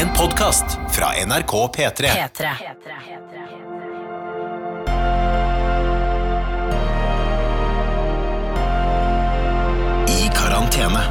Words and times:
En 0.00 0.08
podkast 0.18 0.64
fra 0.90 1.06
NRK 1.26 1.52
P3. 1.76 2.06
P3. 2.06 2.48
I 10.08 10.30
karantene 10.34 11.02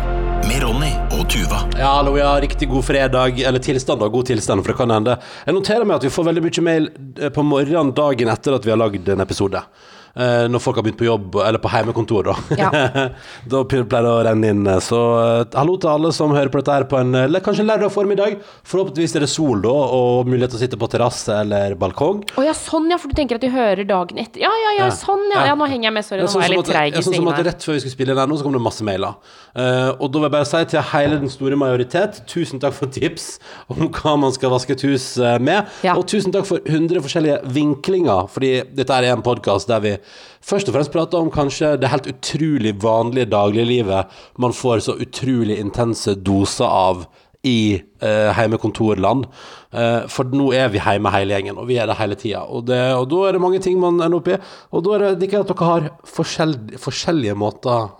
med 0.48 0.64
Ronny 0.64 0.90
og 1.12 1.30
Tuva. 1.30 1.60
Ja, 1.78 1.86
hallo, 1.86 2.18
ja, 2.18 2.42
riktig 2.42 2.70
god 2.70 2.86
fredag, 2.86 3.40
eller 3.42 3.60
tilstand 3.60 4.02
da, 4.02 4.08
god 4.08 4.26
tilstand, 4.26 4.66
for 4.66 4.74
det 4.74 4.80
kan 4.82 4.96
hende. 4.98 5.20
Jeg 5.46 5.60
noterer 5.60 5.86
meg 5.86 6.00
at 6.00 6.10
vi 6.10 6.14
får 6.18 6.30
veldig 6.32 6.48
mye 6.48 6.66
mail 6.72 6.90
eh, 7.22 7.30
på 7.30 7.46
morgenen 7.46 7.94
dagen 7.94 8.34
etter 8.34 8.58
at 8.58 8.66
vi 8.66 8.74
har 8.74 8.82
lagd 8.82 9.14
en 9.14 9.22
episode. 9.22 9.62
Eh, 10.16 10.46
når 10.50 10.62
folk 10.64 10.80
har 10.80 10.86
begynt 10.86 11.00
på 11.00 11.06
jobb, 11.06 11.36
eller 11.46 11.62
på 11.62 11.70
heimekontor, 11.72 12.32
da. 12.32 12.36
Ja. 12.58 12.70
da 13.52 13.62
pleier 13.70 13.86
det 13.88 14.10
å 14.10 14.24
renne 14.26 14.50
inn. 14.54 14.66
eh, 14.68 14.80
Så 14.84 14.98
eh, 15.22 15.44
hallo 15.60 15.78
til 15.80 15.92
alle 15.92 16.12
som 16.16 16.34
hører 16.34 16.50
på 16.52 16.62
dette 16.62 16.78
her 16.80 16.88
på 16.90 16.98
en 17.00 17.14
eller 17.20 17.44
kanskje 17.46 17.64
en 17.66 17.70
lørdag 17.70 17.94
formiddag. 17.94 18.40
Forhåpentligvis 18.68 19.16
er 19.20 19.26
det 19.26 19.30
sol 19.32 19.62
da, 19.64 19.72
og 19.72 20.30
mulighet 20.30 20.56
til 20.56 20.60
å 20.60 20.64
sitte 20.64 20.80
på 20.82 20.90
terrasse 20.92 21.36
eller 21.44 21.76
balkong. 21.80 22.24
Å 22.40 22.46
ja, 22.48 22.56
sånn 22.58 22.90
ja, 22.92 22.98
for 23.02 23.12
du 23.12 23.18
tenker 23.20 23.40
at 23.40 23.46
du 23.46 23.52
hører 23.54 23.86
dagen 23.88 24.20
etter. 24.22 24.42
Ja, 24.44 24.52
ja, 24.66 24.74
ja, 24.80 24.90
sånn 24.96 25.28
ja. 25.34 25.46
Ja. 25.52 25.58
Nå 25.60 25.68
henger 25.70 25.90
jeg 25.90 25.98
med, 26.00 26.08
sorry. 26.08 26.26
Nå 26.26 26.32
sånn 26.34 26.44
var 26.44 26.50
jeg 26.50 26.58
litt 26.58 26.72
treig 26.72 26.94
ja, 26.98 27.04
i 27.04 27.06
sånn 27.06 27.20
som 27.20 27.32
at. 27.34 27.44
Rett 27.50 27.68
før 27.70 27.78
vi 27.78 27.84
skulle 27.86 27.96
spille 27.96 28.16
inn 28.16 28.24
her 28.24 28.30
nå, 28.32 28.40
så 28.40 28.48
kom 28.48 28.58
det 28.58 28.64
masse 28.66 28.86
mailer. 28.86 29.16
Uh, 29.50 29.96
og 29.98 30.10
da 30.12 30.20
vil 30.20 30.28
jeg 30.28 30.36
bare 30.36 30.48
si 30.50 30.64
til 30.74 30.84
hele 30.92 31.22
den 31.22 31.32
store 31.32 31.58
majoritet, 31.60 32.20
tusen 32.30 32.62
takk 32.62 32.76
for 32.78 32.92
tips 32.94 33.30
om 33.72 33.88
hva 33.88 34.16
man 34.22 34.34
skal 34.36 34.52
vaske 34.54 34.76
et 34.76 34.84
hus 34.88 35.08
med. 35.44 35.70
Ja. 35.86 35.96
Og 36.00 36.06
tusen 36.10 36.34
takk 36.34 36.48
for 36.50 36.64
100 36.66 37.02
forskjellige 37.06 37.40
vinklinger, 37.56 38.28
fordi 38.34 38.52
dette 38.78 38.98
er 39.00 39.10
en 39.14 39.24
podkast 39.26 39.70
der 39.70 39.84
vi 39.84 39.96
først 40.46 40.70
og 40.70 40.76
fremst 40.76 40.94
prater 40.94 41.22
om 41.22 41.32
kanskje 41.34 41.76
det 41.82 41.92
helt 41.92 42.10
utrolig 42.12 42.76
vanlige 42.84 43.30
dagliglivet 43.32 44.20
man 44.42 44.56
får 44.56 44.86
så 44.88 44.98
utrolig 45.00 45.60
intense 45.60 46.16
doser 46.16 46.68
av 46.68 47.08
i 47.48 47.82
eh, 48.04 48.32
heimekontorland. 48.36 49.28
Eh, 49.72 50.02
for 50.12 50.28
nå 50.36 50.50
er 50.58 50.74
vi 50.74 50.82
hjemme 50.84 51.14
hele 51.14 51.38
gjengen, 51.38 51.62
og 51.62 51.70
vi 51.70 51.78
er 51.80 51.88
det 51.88 51.96
hele 52.00 52.18
tida. 52.20 52.44
Og, 52.44 52.68
og 52.68 53.06
da 53.14 53.22
er 53.28 53.38
det 53.38 53.44
mange 53.44 53.62
ting 53.64 53.80
man 53.80 54.02
ender 54.02 54.20
opp 54.20 54.28
i. 54.28 54.36
Og 54.76 54.84
da 54.84 54.98
er 54.98 55.06
det, 55.08 55.30
ikke 55.30 55.46
at 55.46 55.54
dere 55.54 55.70
har 55.70 55.90
forskjell, 56.18 56.58
forskjellige 56.84 57.38
måter 57.40 57.94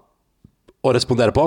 å 0.80 0.94
respondere 0.96 1.36
på. 1.36 1.46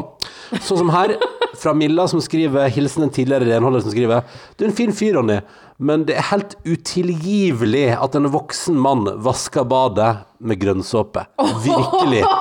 Sånn 0.61 0.83
som 0.83 0.93
her, 0.93 1.15
fra 1.63 1.75
Milla 1.77 2.07
som 2.11 2.21
skriver 2.25 2.71
hilsen 2.73 3.07
en 3.07 3.13
tidligere 3.13 3.47
renholder 3.49 3.85
som 3.85 3.93
skriver 3.93 4.25
Du 4.57 4.65
er 4.65 4.71
en 4.71 4.77
fin 4.77 4.93
fyr, 4.97 5.15
Ronny, 5.19 5.39
men 5.79 6.05
det 6.09 6.17
er 6.19 6.29
helt 6.33 6.57
utilgivelig 6.69 7.89
at 7.97 8.15
en 8.19 8.29
voksen 8.33 8.79
mann 8.79 9.07
vasker 9.25 9.65
badet 9.69 10.13
med 10.43 10.59
grønnsåpe. 10.63 11.27
Virkelig. 11.65 12.25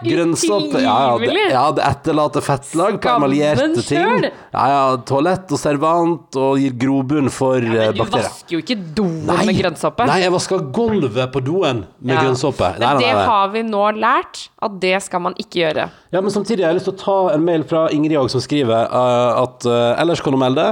Grønnsåpe 0.00 0.80
ja, 0.80 0.94
ja, 1.04 1.16
det, 1.20 1.40
ja, 1.52 1.62
det 1.76 1.82
etterlater 1.84 2.44
fettlag 2.44 2.96
på 3.02 3.08
emaljerte 3.12 3.82
ting. 3.84 4.24
Ja, 4.52 4.62
ja, 4.72 4.82
toalett 5.08 5.50
og 5.52 5.60
servant 5.60 6.36
og 6.40 6.56
gir 6.60 6.72
grobunn 6.80 7.28
for 7.32 7.60
ja, 7.60 7.90
Men 7.90 7.98
du 7.98 8.00
bakterier. 8.00 8.30
vasker 8.30 8.56
jo 8.56 8.60
ikke 8.62 8.76
doen 8.96 9.18
med 9.28 9.52
grønnsåpe. 9.58 10.06
Nei, 10.08 10.20
jeg 10.22 10.32
vasker 10.32 10.64
gulvet 10.76 11.34
på 11.34 11.42
doen 11.44 11.82
med 11.98 12.14
Ja. 12.14 12.22
grønnsåpe. 12.24 12.72
Nei, 12.80 12.94
Men 12.94 13.02
det 13.04 13.12
nei. 13.12 13.26
har 13.28 13.52
vi 13.52 13.62
nå 13.68 13.84
lært, 14.00 14.48
at 14.62 14.80
det 14.80 15.02
skal 15.04 15.20
man 15.20 15.36
ikke 15.36 15.60
gjøre. 15.64 15.90
Ja, 16.12 16.20
men 16.20 16.32
samtidig 16.32 16.64
har 16.64 16.72
jeg 16.72 16.80
lyst 16.80 16.88
til 16.88 16.96
å 16.96 17.04
ta 17.04 17.18
en 17.34 17.44
mail 17.44 17.64
fra 17.68 17.88
Ingrid 17.92 18.16
òg, 18.18 18.30
som 18.32 18.40
skriver 18.40 18.88
uh, 18.88 19.42
at 19.44 19.68
uh, 19.68 20.00
ellers 20.00 20.20
kan 20.24 20.32
hun 20.32 20.40
melde 20.40 20.64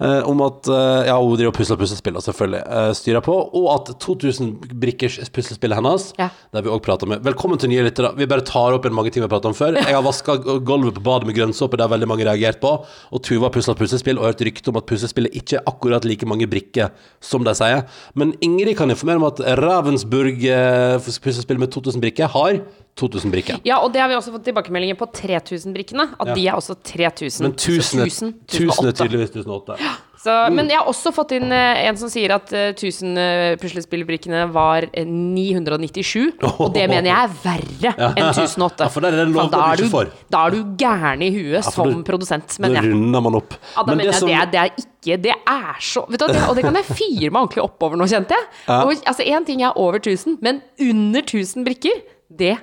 uh, 0.00 0.20
om 0.28 0.44
at 0.44 0.68
eh, 0.68 1.06
Ja, 1.08 1.16
hun 1.20 1.36
driver 1.44 1.52
og 1.52 1.58
pusler 1.58 1.78
puslespill, 1.80 2.16
selvfølgelig 2.24 2.60
uh, 2.66 2.90
styrer 2.96 3.22
på, 3.24 3.34
og 3.60 3.66
at 3.74 3.90
2000 4.00 4.52
brikkers 4.80 5.18
puslespillet 5.34 5.76
hennes, 5.78 6.12
Ja. 6.18 6.28
der 6.52 6.62
vi 6.64 6.72
òg 6.72 6.82
prater 6.84 7.06
med 7.06 7.22
Velkommen 7.24 7.58
til 7.58 7.70
nye 7.70 7.84
lyttere. 7.84 8.14
Vi 8.16 8.26
bare 8.26 8.44
tar 8.44 8.72
opp 8.74 8.84
en 8.86 8.94
mange 8.94 9.10
ting 9.10 9.22
vi 9.22 9.28
har 9.28 9.32
pratet 9.32 9.50
om 9.52 9.56
før. 9.56 9.76
Jeg 9.76 9.94
har 9.94 10.02
vaska 10.02 10.36
gulvet 10.64 10.94
på 10.94 11.04
badet 11.04 11.26
med 11.28 11.36
grønnsåpe, 11.36 11.76
det 11.76 11.84
har 11.84 11.92
veldig 11.92 12.08
mange 12.08 12.24
reagert 12.24 12.60
på. 12.60 12.72
Og 13.12 13.22
Tuva 13.24 13.48
har 13.48 13.54
pusla 13.54 13.74
puslespill 13.74 14.18
og 14.18 14.28
hørt 14.30 14.44
rykte 14.44 14.70
om 14.72 14.76
at 14.80 14.86
puslespillet 14.88 15.34
ikke 15.34 15.58
er 15.60 15.66
akkurat 15.68 16.04
like 16.04 16.26
mange 16.26 16.48
brikker 16.50 16.92
som 17.20 17.44
de 17.44 17.54
sier. 17.54 17.84
Men 18.14 18.34
Ingrid 18.44 18.76
kan 18.76 18.90
informere 18.90 19.20
om 19.20 19.28
at 19.28 19.42
Ravensburg 19.60 20.40
uh, 20.48 20.98
puslespill 21.00 21.60
med 21.60 21.72
2000 21.74 22.00
brikker 22.04 22.30
har 22.34 22.62
2000 22.96 23.32
brikker. 23.34 23.60
Ja, 23.66 23.80
og 23.82 23.92
det 23.92 24.00
har 24.00 24.08
vi 24.08 24.14
også 24.14 24.30
fått 24.36 24.44
tilbakemeldinger 24.46 24.94
på 25.00 25.08
3000-brikkene. 25.10 26.12
At 26.20 26.28
Ja. 26.28 26.34
de 26.34 26.46
er 26.48 26.54
også 26.54 26.76
3000. 26.78 27.42
Men 27.42 27.52
tusen 27.58 28.00
er, 28.00 28.06
Så 28.08 28.30
1000, 28.46 28.86
er 28.88 28.92
tydeligvis 28.92 29.30
1008. 29.34 29.78
Så, 30.24 30.32
men 30.54 30.70
jeg 30.70 30.78
har 30.78 30.86
også 30.88 31.10
fått 31.12 31.32
inn 31.36 31.52
eh, 31.52 31.82
en 31.84 31.98
som 32.00 32.08
sier 32.08 32.32
at 32.32 32.48
uh, 32.54 32.70
1000 32.72 33.18
uh, 33.18 33.56
puslespillbrikkene 33.60 34.46
var 34.54 34.86
eh, 34.94 35.04
997. 35.04 36.38
Og 36.62 36.70
det 36.72 36.86
mener 36.88 37.10
jeg 37.10 37.26
er 37.26 37.34
verre 37.42 37.92
enn 38.14 38.30
1008. 38.30 38.86
Ja, 38.86 38.88
for 38.94 39.04
er 39.04 39.18
det 39.18 39.26
en 39.26 39.34
lov 39.36 39.50
da, 39.52 39.60
er 39.74 39.82
du, 39.82 40.14
da 40.32 40.46
er 40.46 40.56
du 40.56 40.62
gæren 40.80 41.20
i 41.26 41.28
huet 41.34 41.68
som 41.68 41.90
du, 41.92 42.00
produsent, 42.08 42.56
Da 42.56 42.64
mener 42.64 42.80
jeg. 42.80 42.94
runder 42.94 43.20
man 43.26 43.36
opp. 43.42 43.52
Ja, 43.74 43.82
da 43.84 43.94
Men 43.98 44.06
jeg 44.06 44.14
som- 44.16 44.28
det, 44.32 44.38
er, 44.40 44.46
det 44.54 44.60
er 44.62 44.70
ikke 44.80 45.20
Det 45.20 45.34
er 45.36 45.74
så 45.84 46.06
vet 46.08 46.20
du, 46.22 46.26
det, 46.32 46.40
Og 46.48 46.56
det 46.56 46.64
kan 46.64 46.74
jeg 46.80 46.84
fyre 46.88 47.28
meg 47.30 47.42
ordentlig 47.42 47.64
oppover 47.66 48.00
nå, 48.00 48.06
kjente 48.08 48.32
jeg. 48.32 48.46
Og, 48.72 48.94
altså, 49.04 49.22
Én 49.28 49.44
ting 49.44 49.60
er 49.60 49.76
over 49.76 49.98
1000, 50.00 50.38
men 50.40 50.62
under 50.80 51.20
1000 51.20 51.66
brikker, 51.68 52.00
det, 52.32 52.56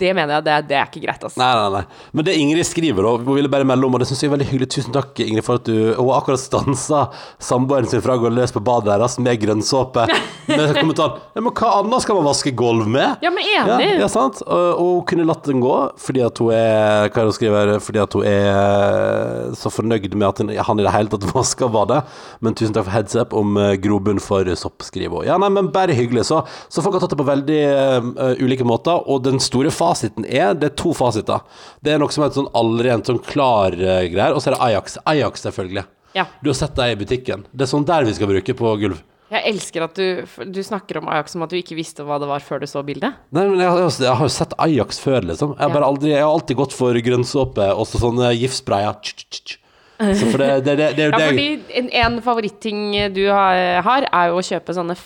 det 0.00 0.10
mener 0.16 0.38
jeg 0.38 0.46
det, 0.48 0.56
det 0.70 0.78
er 0.78 0.88
ikke 0.88 1.02
greit. 1.04 1.22
Altså. 1.22 1.40
Nei, 1.40 1.50
nei, 1.58 1.68
nei. 1.78 2.08
Men 2.16 2.26
det 2.26 2.36
Ingrid 2.40 2.68
skriver, 2.68 3.06
da, 3.06 3.14
hun 3.20 3.38
ville 3.38 3.52
bare 3.52 3.68
melde 3.68 3.88
om, 3.88 3.96
og 3.96 4.02
det 4.02 4.08
syns 4.10 4.24
jeg 4.24 4.30
er 4.30 4.34
veldig 4.36 4.48
hyggelig. 4.50 4.70
Tusen 4.74 4.96
takk, 4.96 5.12
Ingrid, 5.24 5.46
for 5.46 5.60
at 5.60 5.68
du 5.68 5.76
Hun 6.00 6.08
har 6.10 6.20
akkurat 6.20 6.40
stansa 6.40 7.02
samboeren 7.42 7.88
sin 7.90 8.02
fra 8.04 8.16
å 8.16 8.22
gå 8.22 8.30
løs 8.32 8.54
på 8.54 8.62
badet 8.64 8.90
deres 8.92 9.18
med 9.22 9.40
grønnsåpe. 9.42 10.06
Med 10.50 10.72
kommentaren 10.74 11.20
ja, 11.36 11.40
Men 11.44 11.52
hva 11.54 11.68
annet 11.78 12.02
skal 12.02 12.16
man 12.18 12.24
vaske 12.26 12.50
gulv 12.58 12.88
med? 12.90 13.20
Ja, 13.22 13.30
men 13.30 13.44
enig. 13.46 14.00
ja, 14.00 14.08
sant? 14.10 14.40
Og, 14.42 14.64
og 14.72 14.88
hun 14.96 15.04
kunne 15.06 15.26
latt 15.28 15.46
den 15.46 15.60
gå 15.62 15.76
fordi 16.00 16.24
at 16.26 16.40
hun 16.42 16.50
er 16.56 17.06
Hva 17.06 17.20
er 17.20 17.20
det 17.20 17.26
hun 17.28 17.36
skriver? 17.36 17.72
Fordi 17.84 18.00
at 18.02 18.16
hun 18.16 18.26
er 18.26 19.54
så 19.60 19.70
fornøyd 19.70 20.16
med 20.16 20.26
at 20.26 20.66
han 20.66 20.80
i 20.80 20.86
det 20.86 20.94
hele 20.94 21.12
tatt 21.12 21.28
vasker 21.36 21.70
badet. 21.72 22.00
Men 22.42 22.56
tusen 22.58 22.74
takk 22.74 22.88
for 22.88 22.96
heads 22.96 23.16
up 23.20 23.36
om 23.36 23.54
eh, 23.60 23.76
grobunn 23.82 24.20
for 24.22 24.48
sopp, 24.58 24.82
skriver 24.86 25.20
hun. 25.20 25.28
Ja, 25.28 25.38
nei, 25.40 25.50
men 25.54 25.70
bare 25.74 25.94
hyggelig. 25.96 26.26
Så, 26.30 26.42
så 26.68 26.82
folk 26.84 26.96
har 26.96 27.04
tatt 27.04 27.14
det 27.14 27.20
på 27.20 27.28
veldig 27.28 27.60
uh, 27.70 28.34
ulike 28.40 28.66
måter. 28.66 29.04
Og 29.10 29.22
den 29.26 29.40
store 29.42 29.72
fasiten 29.90 30.24
er 30.26 30.54
Det 30.54 30.70
er 30.72 30.76
to 30.78 30.94
fasiter. 30.96 31.42
Det 31.82 31.92
er 31.92 31.98
noe 32.00 32.10
som 32.14 32.24
er 32.24 32.30
et 32.30 32.38
sånn 32.40 32.50
en 32.94 33.04
sånn 33.04 33.22
klar 33.26 33.74
eh, 33.74 34.06
greier, 34.12 34.32
og 34.34 34.40
så 34.40 34.50
er 34.50 34.56
det 34.56 34.62
Ajax. 34.70 34.98
Ajax, 35.04 35.42
selvfølgelig. 35.50 35.84
Ja. 36.14 36.24
Du 36.42 36.48
har 36.50 36.54
sett 36.58 36.74
dem 36.74 36.90
i 36.90 36.98
butikken. 37.04 37.44
Det 37.52 37.66
er 37.66 37.70
sånn 37.70 37.84
der 37.86 38.04
vi 38.08 38.14
skal 38.14 38.26
bruke 38.30 38.54
på 38.58 38.76
gulv. 38.80 38.98
Jeg 39.30 39.46
elsker 39.46 39.84
at 39.86 39.94
du, 39.94 40.24
du 40.50 40.58
snakker 40.66 40.98
om 40.98 41.06
Ajax 41.06 41.36
som 41.36 41.44
at 41.46 41.52
du 41.52 41.56
ikke 41.60 41.76
visste 41.78 42.02
hva 42.02 42.16
det 42.18 42.26
var 42.26 42.42
før 42.42 42.64
du 42.64 42.66
så 42.66 42.80
bildet. 42.82 43.14
Nei, 43.30 43.44
men 43.46 43.60
jeg, 43.62 43.68
har- 43.70 43.84
jeg 44.02 44.10
har 44.18 44.26
jo 44.26 44.32
sett 44.34 44.56
Ajax 44.58 44.98
før, 44.98 45.22
liksom. 45.28 45.52
Jeg 45.54 45.62
har, 45.62 45.70
Ja. 45.70 45.74
bare 45.76 45.86
aldri, 45.86 46.10
jeg 46.10 46.24
har 46.24 46.32
alltid 46.34 46.56
gått 46.58 46.74
for 46.74 46.98
grønnsåpe 46.98 47.68
og 47.76 47.86
så 47.86 48.00
sånne 48.02 48.32
giftsprayer. 48.34 48.98
Så 50.00 50.30
for 50.32 50.40
det, 50.42 50.64
det, 50.66 50.74
det, 50.80 50.88
det 50.96 51.04
er 51.04 51.10
jo 51.10 51.12
Ja, 51.14 51.18
det 51.20 51.28
fordi 51.28 51.78
en, 51.78 51.90
en 52.02 52.18
favoritting 52.24 52.82
du 53.14 53.22
har, 53.30 53.82
har, 53.86 54.08
er 54.10 54.32
jo 54.32 54.40
å 54.40 54.44
kjøpe 54.50 54.74
sånne 54.74 54.96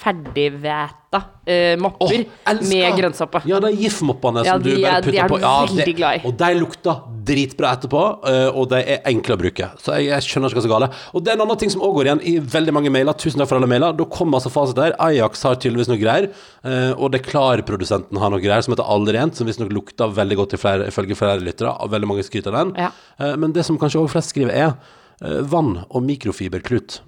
ferdigvæta 1.14 1.22
eh, 1.46 1.76
mopper 1.78 2.26
Åh, 2.46 2.60
med 2.68 2.96
grønnsåpe. 2.98 3.42
Ja, 3.46 3.58
de 3.60 3.70
gif-moppene 3.76 4.44
Ja, 4.44 4.54
som 4.54 4.62
du 4.62 4.70
bare 4.80 4.96
er- 4.98 5.02
putter 5.02 5.24
er 5.24 5.28
på. 5.28 5.38
Ja, 5.40 5.66
veldig 5.66 5.96
glad 5.96 6.14
i. 6.16 6.26
Og 6.26 6.36
de 6.36 6.48
lukter 6.58 7.00
dritbra 7.24 7.72
etterpå, 7.76 8.02
eh, 8.28 8.48
og 8.54 8.68
de 8.70 8.76
er 8.82 9.00
enkle 9.06 9.36
å 9.36 9.38
bruke. 9.40 9.68
Så 9.80 9.94
jeg, 9.96 10.08
jeg 10.08 10.20
skjønner 10.22 10.48
ikke 10.50 10.60
hva 10.60 10.62
som 10.62 10.72
er 10.72 10.74
galt. 10.88 10.94
Og 11.14 11.24
det 11.24 11.32
er 11.32 11.36
en 11.36 11.44
annen 11.46 11.58
ting 11.58 11.70
som 11.70 11.80
også 11.80 11.94
går 11.98 12.04
igjen 12.10 12.22
i 12.24 12.34
veldig 12.38 12.72
mange 12.72 12.90
mailer. 12.90 13.12
Tusen 13.14 13.38
takk 13.40 13.48
for 13.48 13.56
alle 13.60 13.68
mailer. 13.70 13.92
Da 13.96 14.04
kommer 14.04 14.38
altså 14.40 14.50
fasit 14.52 14.76
der. 14.76 14.96
Ajax 14.98 15.42
har 15.42 15.56
tydeligvis 15.56 15.88
noe 15.88 16.00
greier, 16.00 16.30
eh, 16.64 16.92
og 16.96 17.12
det 17.12 17.22
Klar-produsenten 17.26 18.18
har 18.18 18.30
noe 18.30 18.40
greier 18.40 18.62
som 18.62 18.74
heter 18.74 18.84
Allrent, 18.88 19.34
som 19.36 19.46
visstnok 19.46 19.72
lukter 19.72 20.08
veldig 20.12 20.36
godt 20.36 20.58
flere, 20.60 20.88
ifølge 20.88 21.16
flere 21.16 21.40
lyttere. 21.40 21.72
Veldig 21.88 22.08
mange 22.08 22.24
skryter 22.24 22.52
av 22.54 22.64
den. 22.64 22.74
Ja. 22.76 22.90
Eh, 23.20 23.36
Men 23.36 23.52
det 23.52 23.64
som 23.64 23.78
kanskje 23.78 24.00
også 24.02 24.10
flest 24.16 24.34
skriver, 24.34 24.52
er 24.52 24.74
vann 25.46 25.84
og 25.90 26.02
mikrofiberklut. 26.02 27.00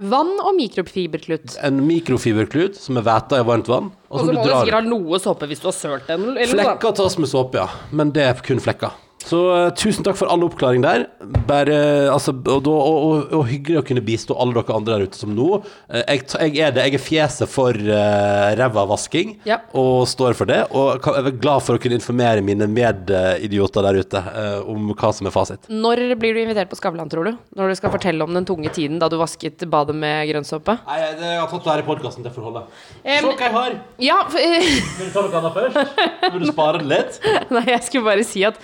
Vann 0.00 0.30
og 0.40 0.54
mikrofiberklut. 0.56 1.58
En 1.66 1.82
mikrofiberklut 1.84 2.78
som 2.80 2.96
er 2.96 3.04
væta 3.04 3.42
i 3.42 3.44
varmt 3.44 3.68
vann, 3.68 3.90
og 4.08 4.16
Og 4.16 4.20
så 4.22 4.32
må 4.32 4.32
du 4.32 4.48
drar 4.48 4.64
sikkert 4.64 4.78
ha 4.78 4.80
noe 4.88 5.18
såpe 5.20 5.48
hvis 5.50 5.60
du 5.60 5.68
har 5.68 5.76
sølt 5.76 6.06
den. 6.08 6.24
Flekka. 6.38 6.54
Flekker 6.56 6.96
tas 7.02 7.18
med 7.20 7.28
såpe, 7.28 7.60
ja. 7.60 7.68
Men 7.92 8.12
det 8.16 8.24
er 8.24 8.40
kun 8.46 8.62
flekker. 8.64 8.96
Så 9.20 9.38
eh, 9.52 9.68
tusen 9.76 10.04
takk 10.06 10.16
for 10.18 10.30
all 10.32 10.42
oppklaring 10.46 10.82
der. 10.84 11.04
Bare, 11.46 11.76
altså, 12.10 12.32
og, 12.34 12.66
og, 12.66 12.88
og, 12.88 13.34
og 13.36 13.44
hyggelig 13.50 13.80
å 13.80 13.84
kunne 13.86 14.02
bistå 14.04 14.36
alle 14.40 14.56
dere 14.56 14.76
andre 14.78 14.96
der 14.96 15.10
ute 15.10 15.20
som 15.20 15.34
nå. 15.36 15.60
Eh, 15.92 16.02
jeg, 16.16 16.24
jeg 16.56 16.64
er 16.66 16.74
det. 16.76 16.86
Jeg 16.88 16.96
er 16.96 17.04
fjeset 17.04 17.50
for 17.50 17.76
uh, 17.76 18.50
rævavasking 18.58 19.34
Ja. 19.48 19.60
og 19.76 20.06
står 20.10 20.36
for 20.38 20.50
det. 20.50 20.62
Og 20.72 21.04
jeg 21.04 21.26
er 21.32 21.36
glad 21.42 21.64
for 21.66 21.76
å 21.76 21.82
kunne 21.82 21.98
informere 22.00 22.44
mine 22.44 22.68
medidioter 22.70 23.86
der 23.86 24.00
ute 24.00 24.22
uh, 24.24 24.70
om 24.70 24.90
hva 24.94 25.12
som 25.16 25.28
er 25.28 25.34
fasit. 25.34 25.68
Når 25.70 26.02
blir 26.20 26.34
du 26.36 26.42
invitert 26.42 26.72
på 26.72 26.80
Skavlan, 26.80 27.10
tror 27.12 27.28
du? 27.28 27.36
Når 27.60 27.74
du 27.74 27.78
skal 27.78 27.92
fortelle 27.94 28.24
om 28.24 28.34
den 28.36 28.48
tunge 28.48 28.72
tiden 28.74 28.98
da 29.02 29.10
du 29.12 29.18
vasket 29.20 29.66
badet 29.70 29.96
med 30.00 30.24
grønnsåpe? 30.32 30.78
Nei, 30.88 30.98
det, 31.20 31.34
jeg 31.36 31.42
har 31.44 31.52
tatt 31.52 31.66
det 31.68 31.74
her 31.74 31.84
i 31.84 31.88
podkasten, 31.90 32.24
det 32.26 32.32
får 32.34 32.48
holde. 32.48 32.64
Um, 33.04 33.04
Se 33.04 33.20
hva 33.28 33.36
jeg 33.44 33.54
har! 33.58 33.78
Ja, 34.08 34.18
for, 34.32 34.40
uh... 34.48 34.72
Vil 34.96 35.12
du 35.12 35.14
ta 35.14 35.26
noe 35.26 35.40
annet 35.44 35.60
først? 35.60 36.02
Vil 36.24 36.42
du 36.46 36.50
spare 36.50 36.80
det 36.82 36.90
litt? 36.90 37.20
Nei, 37.52 37.66
jeg 37.74 37.84
skulle 37.86 38.08
bare 38.08 38.26
si 38.26 38.44
at 38.48 38.58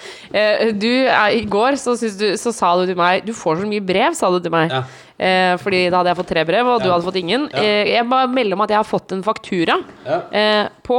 eh, 0.46 0.72
du, 0.74 0.88
eh, 1.06 1.36
i 1.40 1.44
går 1.50 1.76
så, 1.80 1.94
du, 1.98 2.26
så 2.40 2.52
sa 2.54 2.72
du 2.80 2.86
til 2.90 2.96
meg 2.98 3.24
Du 3.26 3.32
får 3.36 3.60
så 3.62 3.68
mye 3.70 3.84
brev, 3.84 4.14
sa 4.18 4.30
du 4.34 4.38
til 4.44 4.52
meg. 4.54 4.72
Ja. 4.72 4.82
Eh, 5.16 5.52
fordi 5.62 5.84
da 5.90 6.00
hadde 6.02 6.12
jeg 6.12 6.18
fått 6.22 6.30
tre 6.34 6.42
brev, 6.48 6.66
og 6.74 6.82
du 6.84 6.90
hadde 6.92 7.06
fått 7.06 7.20
ingen. 7.22 7.46
Ja. 7.52 7.62
Eh, 7.62 7.92
jeg 7.94 8.08
bare 8.10 8.28
melder 8.32 8.58
om 8.58 8.64
at 8.66 8.74
jeg 8.74 8.80
har 8.82 8.88
fått 8.88 9.12
en 9.16 9.22
faktura 9.26 9.78
Ja. 10.06 10.18
eh, 10.30 10.64
på 10.86 10.98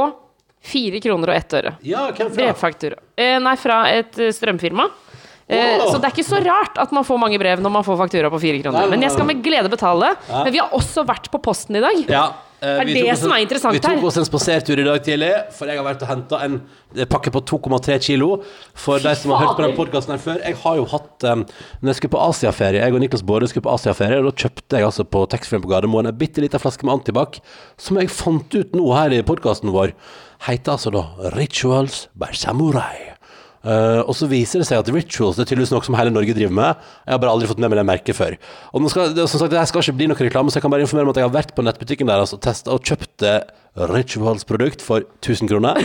fire 0.68 0.98
kroner 1.00 1.30
og 1.30 1.36
ett 1.38 1.54
øre. 1.54 1.74
Ja, 1.86 2.08
hvem 2.10 2.32
fra? 2.32 2.34
Brevfaktura. 2.48 2.96
Eh, 3.16 3.36
nei, 3.40 3.54
fra 3.56 3.82
et 3.94 4.18
strømfirma. 4.34 4.88
Eh, 5.48 5.80
Så 5.88 5.96
det 5.96 6.04
er 6.04 6.12
ikke 6.12 6.26
så 6.28 6.42
rart 6.44 6.76
at 6.76 6.90
man 6.92 7.06
får 7.08 7.18
mange 7.22 7.38
brev 7.40 7.62
når 7.64 7.72
man 7.72 7.84
får 7.86 7.96
faktura 7.96 8.28
på 8.30 8.40
fire 8.42 8.60
kroner. 8.62 8.90
Men 8.90 9.00
jeg 9.00 9.14
skal 9.14 9.24
med 9.30 9.40
glede 9.42 9.70
betale. 9.72 10.12
Men 10.28 10.52
vi 10.52 10.60
har 10.60 10.68
også 10.76 11.06
vært 11.08 11.30
på 11.32 11.40
posten 11.40 11.76
i 11.76 11.80
dag. 11.80 12.02
Ja, 12.10 12.26
eh, 12.60 12.82
Er 12.82 12.84
det 12.84 13.04
oss 13.12 13.22
som 13.24 13.32
er 13.32 13.40
interessant 13.46 13.72
her. 13.72 13.80
Vi 13.80 13.96
tok 13.96 14.04
oss 14.10 14.18
en 14.20 14.26
spasertur 14.28 14.78
i 14.78 14.84
dag 14.84 15.00
tidlig, 15.06 15.30
for 15.56 15.66
jeg 15.72 15.80
har 15.80 15.86
vært 15.86 16.02
og 16.04 16.08
henta 16.12 16.42
en 16.44 16.60
pakke 17.08 17.32
på 17.32 17.40
2,3 17.48 17.98
kilo. 18.10 18.42
For 18.74 18.98
de 19.00 19.14
som 19.16 19.32
har 19.32 19.46
hørt 19.46 19.56
på 19.56 19.64
den 19.64 19.74
podkasten 19.78 20.12
her 20.12 20.20
før, 20.20 20.44
jeg 20.44 20.56
har 20.56 20.76
jo 20.76 20.84
hatt 20.84 21.24
um, 21.32 21.46
Når 21.80 21.88
jeg 21.94 21.94
skulle 22.02 22.16
på 22.18 22.22
Asiaferie, 22.28 22.84
jeg 22.84 22.92
og 22.92 23.00
Niklas 23.00 23.22
Baarde 23.24 23.48
skulle 23.48 23.64
på 23.64 23.72
Asiaferie, 23.72 24.20
da 24.22 24.30
kjøpte 24.44 24.76
jeg 24.76 24.84
altså 24.84 25.04
på 25.08 25.24
taxfree 25.32 25.62
på 25.64 25.68
Gardermoen 25.72 26.06
en 26.12 26.18
bitte 26.18 26.44
liten 26.44 26.60
flaske 26.60 26.84
med 26.84 26.98
antibac, 27.00 27.40
som 27.78 27.96
jeg 27.96 28.10
fant 28.12 28.52
ut 28.54 28.76
nå 28.76 28.92
her 28.92 29.16
i 29.16 29.22
podkasten 29.22 29.72
vår, 29.72 29.94
heter 30.44 30.76
altså 30.76 30.92
da 30.92 31.06
Rituals 31.38 32.08
by 32.14 32.34
Samurai. 32.36 33.17
Eh, 33.66 34.00
og 34.04 34.14
så 34.14 34.28
viser 34.30 34.62
det 34.62 34.68
seg 34.68 34.78
at 34.78 34.90
rituals 34.94 35.38
det 35.38 35.42
er 35.42 35.50
tydeligvis 35.50 35.72
noe 35.74 35.86
som 35.86 35.96
hele 35.98 36.12
Norge 36.14 36.36
driver 36.36 36.54
med. 36.54 36.84
Jeg 37.06 37.14
har 37.14 37.22
bare 37.22 37.32
aldri 37.34 37.48
fått 37.50 37.62
med 37.62 37.72
meg 37.72 37.80
det 37.80 37.86
merket 37.88 38.18
før. 38.18 38.36
Og 38.72 38.84
nå 38.84 38.92
skal, 38.92 39.14
det, 39.16 39.24
som 39.30 39.42
sagt, 39.42 39.54
det 39.54 39.58
her 39.60 39.70
skal 39.70 39.82
ikke 39.82 39.96
bli 39.98 40.10
noe 40.12 40.28
reklame, 40.28 40.52
så 40.52 40.60
jeg 40.60 40.66
kan 40.66 40.74
bare 40.74 40.86
informere 40.86 41.08
om 41.08 41.14
at 41.14 41.22
jeg 41.22 41.26
har 41.28 41.34
vært 41.34 41.56
på 41.56 41.64
nettbutikken 41.66 42.10
deres 42.10 42.36
og 42.36 42.42
testa 42.44 42.76
og 42.76 42.86
kjøpt 42.86 43.26
eh, 43.26 43.40
rituals-produkt 43.90 44.84
for 44.84 45.08
1000 45.22 45.50
kroner. 45.50 45.82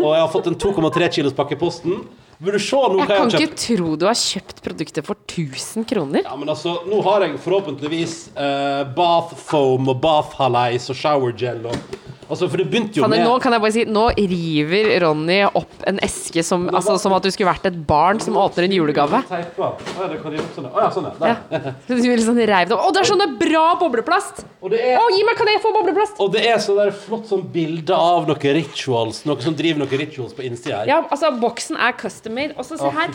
Og 0.00 0.10
jeg 0.10 0.20
har 0.20 0.30
fått 0.32 0.50
en 0.50 0.58
2,3 0.58 1.10
kilos 1.16 1.34
pakke 1.36 1.56
i 1.56 1.60
posten. 1.60 2.04
Vil 2.44 2.56
du 2.56 2.60
se 2.60 2.76
nå 2.76 2.98
hva 2.98 3.04
Jeg 3.04 3.08
jeg 3.08 3.20
kan 3.20 3.30
har 3.30 3.44
ikke 3.44 3.60
tro 3.62 3.92
du 3.96 4.06
har 4.08 4.18
kjøpt 4.18 4.62
produktet 4.64 5.06
for 5.06 5.20
1000 5.22 5.86
kroner. 5.88 6.24
Ja, 6.26 6.34
men 6.36 6.50
altså, 6.50 6.80
nå 6.90 6.98
har 7.06 7.24
jeg 7.24 7.38
forhåpentligvis 7.44 8.16
uh, 8.34 8.82
bath 8.96 9.36
foam 9.38 9.88
og 9.92 10.00
bath 10.02 10.34
halais 10.40 10.90
og 10.90 10.98
shower 10.98 11.36
gel 11.38 11.62
og 11.70 11.94
Altså, 12.28 12.48
for 12.48 12.60
det 12.60 12.66
begynte 12.72 12.98
jo 13.00 13.08
med 13.10 13.22
nå 13.24 13.34
kan 13.42 13.52
jeg 13.54 13.62
bare 13.62 13.74
si 13.74 13.84
Nå 13.90 14.04
river 14.16 14.88
Ronny 15.04 15.40
opp 15.46 15.82
en 15.88 15.98
eske 16.04 16.42
som, 16.46 16.66
altså, 16.72 16.96
som 17.00 17.12
at 17.16 17.24
du 17.26 17.30
skulle 17.34 17.50
vært 17.50 17.66
et 17.68 17.76
barn 17.88 18.20
som 18.22 18.36
åpner 18.40 18.66
en 18.68 18.74
julegave. 18.76 19.20
Å, 19.24 19.40
ja, 19.40 20.08
sånn, 20.54 20.64
ja. 20.64 20.70
Å, 20.70 20.80
ja, 20.80 20.88
sånn, 20.94 21.08
ja. 21.08 21.14
Ja. 21.28 21.36
Der. 21.50 21.76
Du 21.88 21.94
liksom 21.96 22.38
reiv 22.38 22.70
det 22.70 22.76
opp. 22.76 22.86
Å, 22.88 22.92
det 22.94 23.02
er 23.02 23.10
sånne 23.10 23.28
bra 23.40 23.64
bobleplast! 23.80 24.44
Og 24.64 24.72
det 24.72 24.80
er 24.80 24.98
Å, 25.00 25.06
gi 25.12 25.22
meg, 25.26 25.36
kan 25.38 25.50
jeg 25.52 25.62
få 25.62 25.72
bobleplast? 25.76 26.18
Og 26.24 26.32
det 26.34 26.44
er 26.48 26.58
så 26.64 26.76
der 26.78 26.94
flott 26.96 27.28
sånn 27.30 27.44
bilde 27.54 27.96
av 27.96 28.28
noen 28.30 28.56
rituals, 28.58 29.22
noe 29.28 29.40
som 29.44 29.56
driver 29.58 29.84
noen 29.84 30.02
rituals 30.04 30.34
på 30.36 30.46
innsida 30.48 30.82
her. 30.82 30.90
Ja, 30.94 31.00
altså, 31.10 31.32
boksen 31.40 31.76
er 31.80 31.96
custom 32.00 32.36
made. 32.38 32.56
Og 32.58 32.66
så 32.66 32.80
se 32.80 32.90
her. 32.98 33.12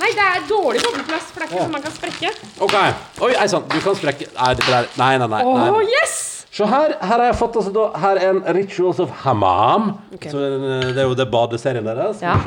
Nei, 0.00 0.10
det 0.16 0.24
er 0.24 0.44
dårlig 0.48 0.82
bobleplast, 0.86 1.32
for 1.34 1.42
det 1.42 1.48
er 1.48 1.52
ikke 1.54 1.64
sånn 1.66 1.74
man 1.74 1.86
kan 1.86 1.94
sprekke. 1.96 2.34
Ok. 2.62 2.76
Oi, 3.26 3.32
ei 3.34 3.48
sann, 3.50 3.66
du 3.70 3.78
kan 3.82 3.96
sprekke 3.98 4.30
Nei, 4.36 4.52
dette 4.56 4.70
der 4.70 4.90
Nei, 5.00 5.14
nei, 5.20 5.30
nei. 5.30 5.42
Nei, 5.44 5.70
Oh, 5.70 5.80
yes! 5.82 6.29
Se 6.50 6.66
her, 6.66 6.96
her 6.98 7.14
har 7.14 7.28
jeg 7.28 7.38
fått 7.38 7.56
altså 7.60 7.72
da 7.74 7.86
Her 8.02 8.18
er 8.18 8.30
en 8.34 8.40
Rituals 8.56 9.00
of 9.02 9.10
Hammam. 9.22 9.92
Okay. 10.16 10.32
Så 10.32 10.40
eh, 10.42 10.88
det 10.90 10.98
er 10.98 11.06
jo 11.06 11.18
det 11.18 11.28
badeserien 11.30 11.86
deres. 11.86 12.22
Ja. 12.24 12.38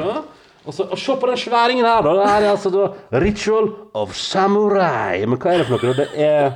Og, 0.64 0.72
så, 0.72 0.86
og 0.88 1.00
se 1.00 1.16
på 1.20 1.28
den 1.28 1.40
sværingen 1.40 1.84
her, 1.84 2.04
da. 2.04 2.12
Det 2.16 2.28
her 2.28 2.46
er 2.46 2.52
altså 2.54 2.70
da 2.72 2.86
Ritual 3.20 3.66
of 4.00 4.14
Samurai. 4.16 5.24
Men 5.28 5.40
hva 5.40 5.56
er 5.56 5.64
det 5.64 5.66
for 5.68 5.84
noe? 5.84 5.96
Det 5.98 6.06
er 6.24 6.54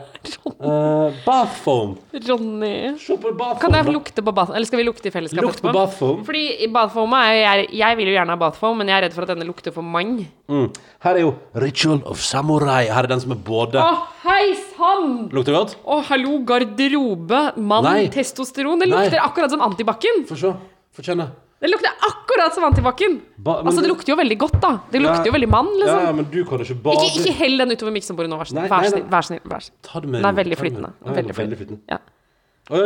uh, 0.64 1.18
bathfoam. 1.26 1.98
Ronny. 2.28 2.76
Se 3.04 3.18
på 3.20 3.34
bathfoam. 3.36 3.60
Kan 3.64 3.76
jeg 3.76 3.96
lukte 3.96 4.24
på 4.24 4.32
bathfoam? 4.32 4.60
Eller 4.60 4.70
skal 4.70 4.80
vi 4.80 4.88
lukte 4.88 5.12
i 5.12 5.16
fellesskap 5.16 5.44
Lukt 5.44 5.64
på 5.64 5.76
bathfoam. 5.76 6.24
Fordi 6.28 6.46
i 6.64 6.72
bathfoam 6.72 7.18
er 7.20 7.34
jeg, 7.36 7.68
jeg 7.82 8.00
vil 8.00 8.12
jo 8.12 8.16
gjerne 8.16 8.36
ha 8.36 8.42
bathfoam, 8.44 8.80
men 8.80 8.92
jeg 8.92 9.00
er 9.00 9.08
redd 9.08 9.20
for 9.20 9.28
at 9.28 9.34
denne 9.36 9.48
lukter 9.48 9.76
for 9.76 9.88
mann. 9.98 10.22
Mm. 10.48 10.72
Her 11.04 11.20
er 11.20 11.26
jo 11.26 11.36
Ritual 11.68 12.00
of 12.08 12.24
Samurai. 12.24 12.86
Her 12.88 13.08
er 13.08 13.12
den 13.16 13.24
som 13.24 13.36
er 13.36 13.44
både 13.52 13.84
Å, 13.84 13.92
hei 14.28 14.56
sann! 14.77 15.18
Lukter 15.35 15.56
godt? 15.57 15.75
Å, 15.83 16.00
hallo, 16.12 16.38
garderobe, 16.47 17.41
mann, 17.57 17.88
Nei. 17.88 18.07
testosteron. 18.13 18.79
Det 18.81 18.88
Nei. 18.89 19.03
lukter 19.06 19.24
akkurat 19.24 19.53
som 19.53 19.63
antibac-en. 19.65 20.24
Få 20.29 20.38
se. 20.39 20.53
Få 20.95 21.06
kjenne. 21.06 21.29
Det 21.57 21.71
lukter 21.71 21.89
akkurat 22.06 22.53
som 22.53 22.68
antibac-en. 22.68 23.15
Altså, 23.41 23.81
det 23.81 23.89
lukter 23.89 24.13
jo 24.13 24.18
veldig 24.19 24.38
godt, 24.44 24.59
da. 24.62 24.74
Det 24.94 25.01
lukter 25.01 25.25
jo 25.31 25.33
veldig 25.33 25.50
mann, 25.50 25.71
liksom. 25.79 26.03
ja, 26.06 26.12
men 26.13 26.27
du 26.29 26.44
kan 26.45 26.62
ikke 26.62 26.77
bade 26.85 27.07
Ikke, 27.07 27.24
ikke 27.24 27.33
hell 27.39 27.57
den 27.63 27.74
utover 27.74 27.95
miksebordet 27.95 28.29
nå, 28.29 28.38
vær 28.38 28.50
så 28.50 28.53
snill. 28.53 28.69
Vær 28.69 28.85
nei, 28.85 28.85
nei. 28.85 28.94
snill. 28.94 29.07
Vær 29.15 29.27
snill. 29.29 29.41
Vær 29.56 29.65
snill. 29.65 29.79
Ta 29.89 30.03
det 30.03 30.12
med 30.13 30.21
Den 30.21 30.29
er 30.29 30.38
veldig 30.44 30.59
flytende. 30.62 30.94
Veldig 31.18 31.38
flytende. 31.41 31.81
Ja. 31.89 32.00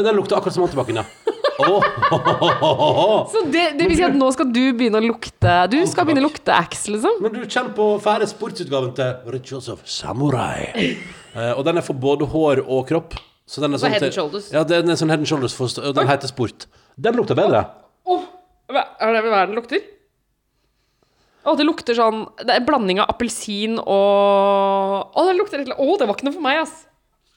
Den 0.08 0.16
lukter 0.16 0.40
akkurat 0.40 0.56
som 0.56 0.64
antibac-en, 0.70 1.04
ja. 1.04 1.06
Så 3.34 3.44
det, 3.54 3.66
det 3.80 3.88
vil 3.88 3.98
si 3.98 4.06
at 4.06 4.16
nå 4.18 4.28
skal 4.36 4.50
du 4.54 4.62
begynne 4.78 5.00
å 5.02 5.06
lukte 5.06 5.56
Du 5.72 5.78
skal 5.90 6.08
begynne 6.08 6.24
å 6.24 6.28
lukte 6.28 6.54
Axe, 6.56 6.92
liksom? 6.94 7.20
Men 7.24 7.36
du 7.36 7.42
kjenner 7.46 7.74
på 7.78 7.88
fæle 8.04 8.28
sportsutgaven 8.30 8.94
til 8.98 9.34
Rituals 9.36 9.70
of 9.72 9.84
Samurai. 9.90 10.72
Eh, 11.32 11.52
og 11.56 11.64
den 11.68 11.80
er 11.82 11.86
for 11.86 11.98
både 11.98 12.28
hår 12.32 12.64
og 12.66 12.86
kropp. 12.90 13.16
Så 13.48 13.64
den 13.64 13.76
er 13.76 13.82
sånn 13.82 13.92
Head 13.94 14.08
and 14.08 14.16
Shoulders. 14.16 14.52
Ja, 14.54 14.64
den 14.68 14.92
er 14.92 15.00
sånn 15.00 15.12
Head 15.12 15.24
and 15.24 15.30
Shoulders, 15.30 15.56
for, 15.58 15.72
og 15.82 15.96
den 15.98 16.08
heter 16.08 16.30
Sport. 16.32 16.68
Den 17.00 17.18
lukter 17.20 17.36
bedre. 17.38 17.66
Oh, 18.08 18.24
hva 18.72 18.86
er 19.02 19.18
det 19.18 19.26
hva 19.28 19.42
den 19.50 19.58
lukter? 19.60 19.82
Å, 21.42 21.56
det 21.58 21.66
lukter 21.66 21.98
sånn 21.98 22.20
Det 22.38 22.54
er 22.54 22.60
en 22.60 22.66
blanding 22.68 23.00
av 23.02 23.10
appelsin 23.10 23.80
og 23.82 25.16
Å, 25.18 25.24
det 25.26 25.34
lukter 25.40 25.64
litt 25.64 25.72
Å, 25.74 25.88
det 25.98 26.06
var 26.06 26.14
ikke 26.14 26.28
noe 26.28 26.36
for 26.36 26.46
meg, 26.46 26.60
ass. 26.62 26.76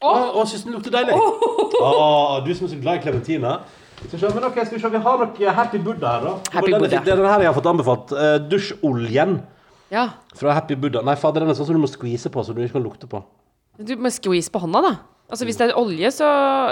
Å, 0.04 0.10
å, 0.36 0.44
syns 0.44 0.66
den 0.66 0.74
lukter 0.76 0.92
deilig. 0.92 1.14
Å, 1.16 2.42
du 2.44 2.50
som 2.52 2.66
er 2.66 2.74
så 2.74 2.80
glad 2.82 2.98
i 2.98 3.04
klementiner. 3.06 3.62
Men 4.12 4.44
ok, 4.48 4.58
skal 4.66 4.76
vi 4.76 4.82
se, 4.82 4.90
vi 4.92 5.00
har 5.06 5.22
noe 5.22 5.54
Happy 5.56 5.78
Buddha 5.78 6.12
her, 6.16 6.26
da. 6.26 6.34
Happy 6.52 6.70
denne, 6.70 6.78
den, 6.78 6.84
Buddha. 6.84 7.00
Det 7.04 7.12
er 7.12 7.16
denne 7.22 7.32
her 7.32 7.44
jeg 7.44 7.50
har 7.50 7.56
fått 7.56 7.70
anbefalt. 7.70 8.12
Uh, 8.12 8.36
dusjoljen 8.50 9.38
Ja. 9.92 10.08
fra 10.36 10.52
Happy 10.52 10.76
Buddha. 10.76 11.02
Nei, 11.02 11.16
fader, 11.16 11.40
den 11.44 11.50
er 11.50 11.58
sånn 11.58 11.66
som 11.70 11.78
du 11.78 11.82
må 11.82 11.90
skvise 11.90 12.30
på, 12.30 12.44
så 12.44 12.54
du 12.54 12.62
ikke 12.62 12.78
kan 12.78 12.84
lukte 12.84 13.08
på. 13.10 13.22
Du 13.80 13.96
må 13.96 14.12
squeeze 14.12 14.52
på 14.52 14.60
hånda, 14.62 14.82
da. 14.84 14.94
Altså 15.30 15.46
Hvis 15.48 15.56
det 15.56 15.70
er 15.70 15.78
olje, 15.80 16.10
så 16.12 16.26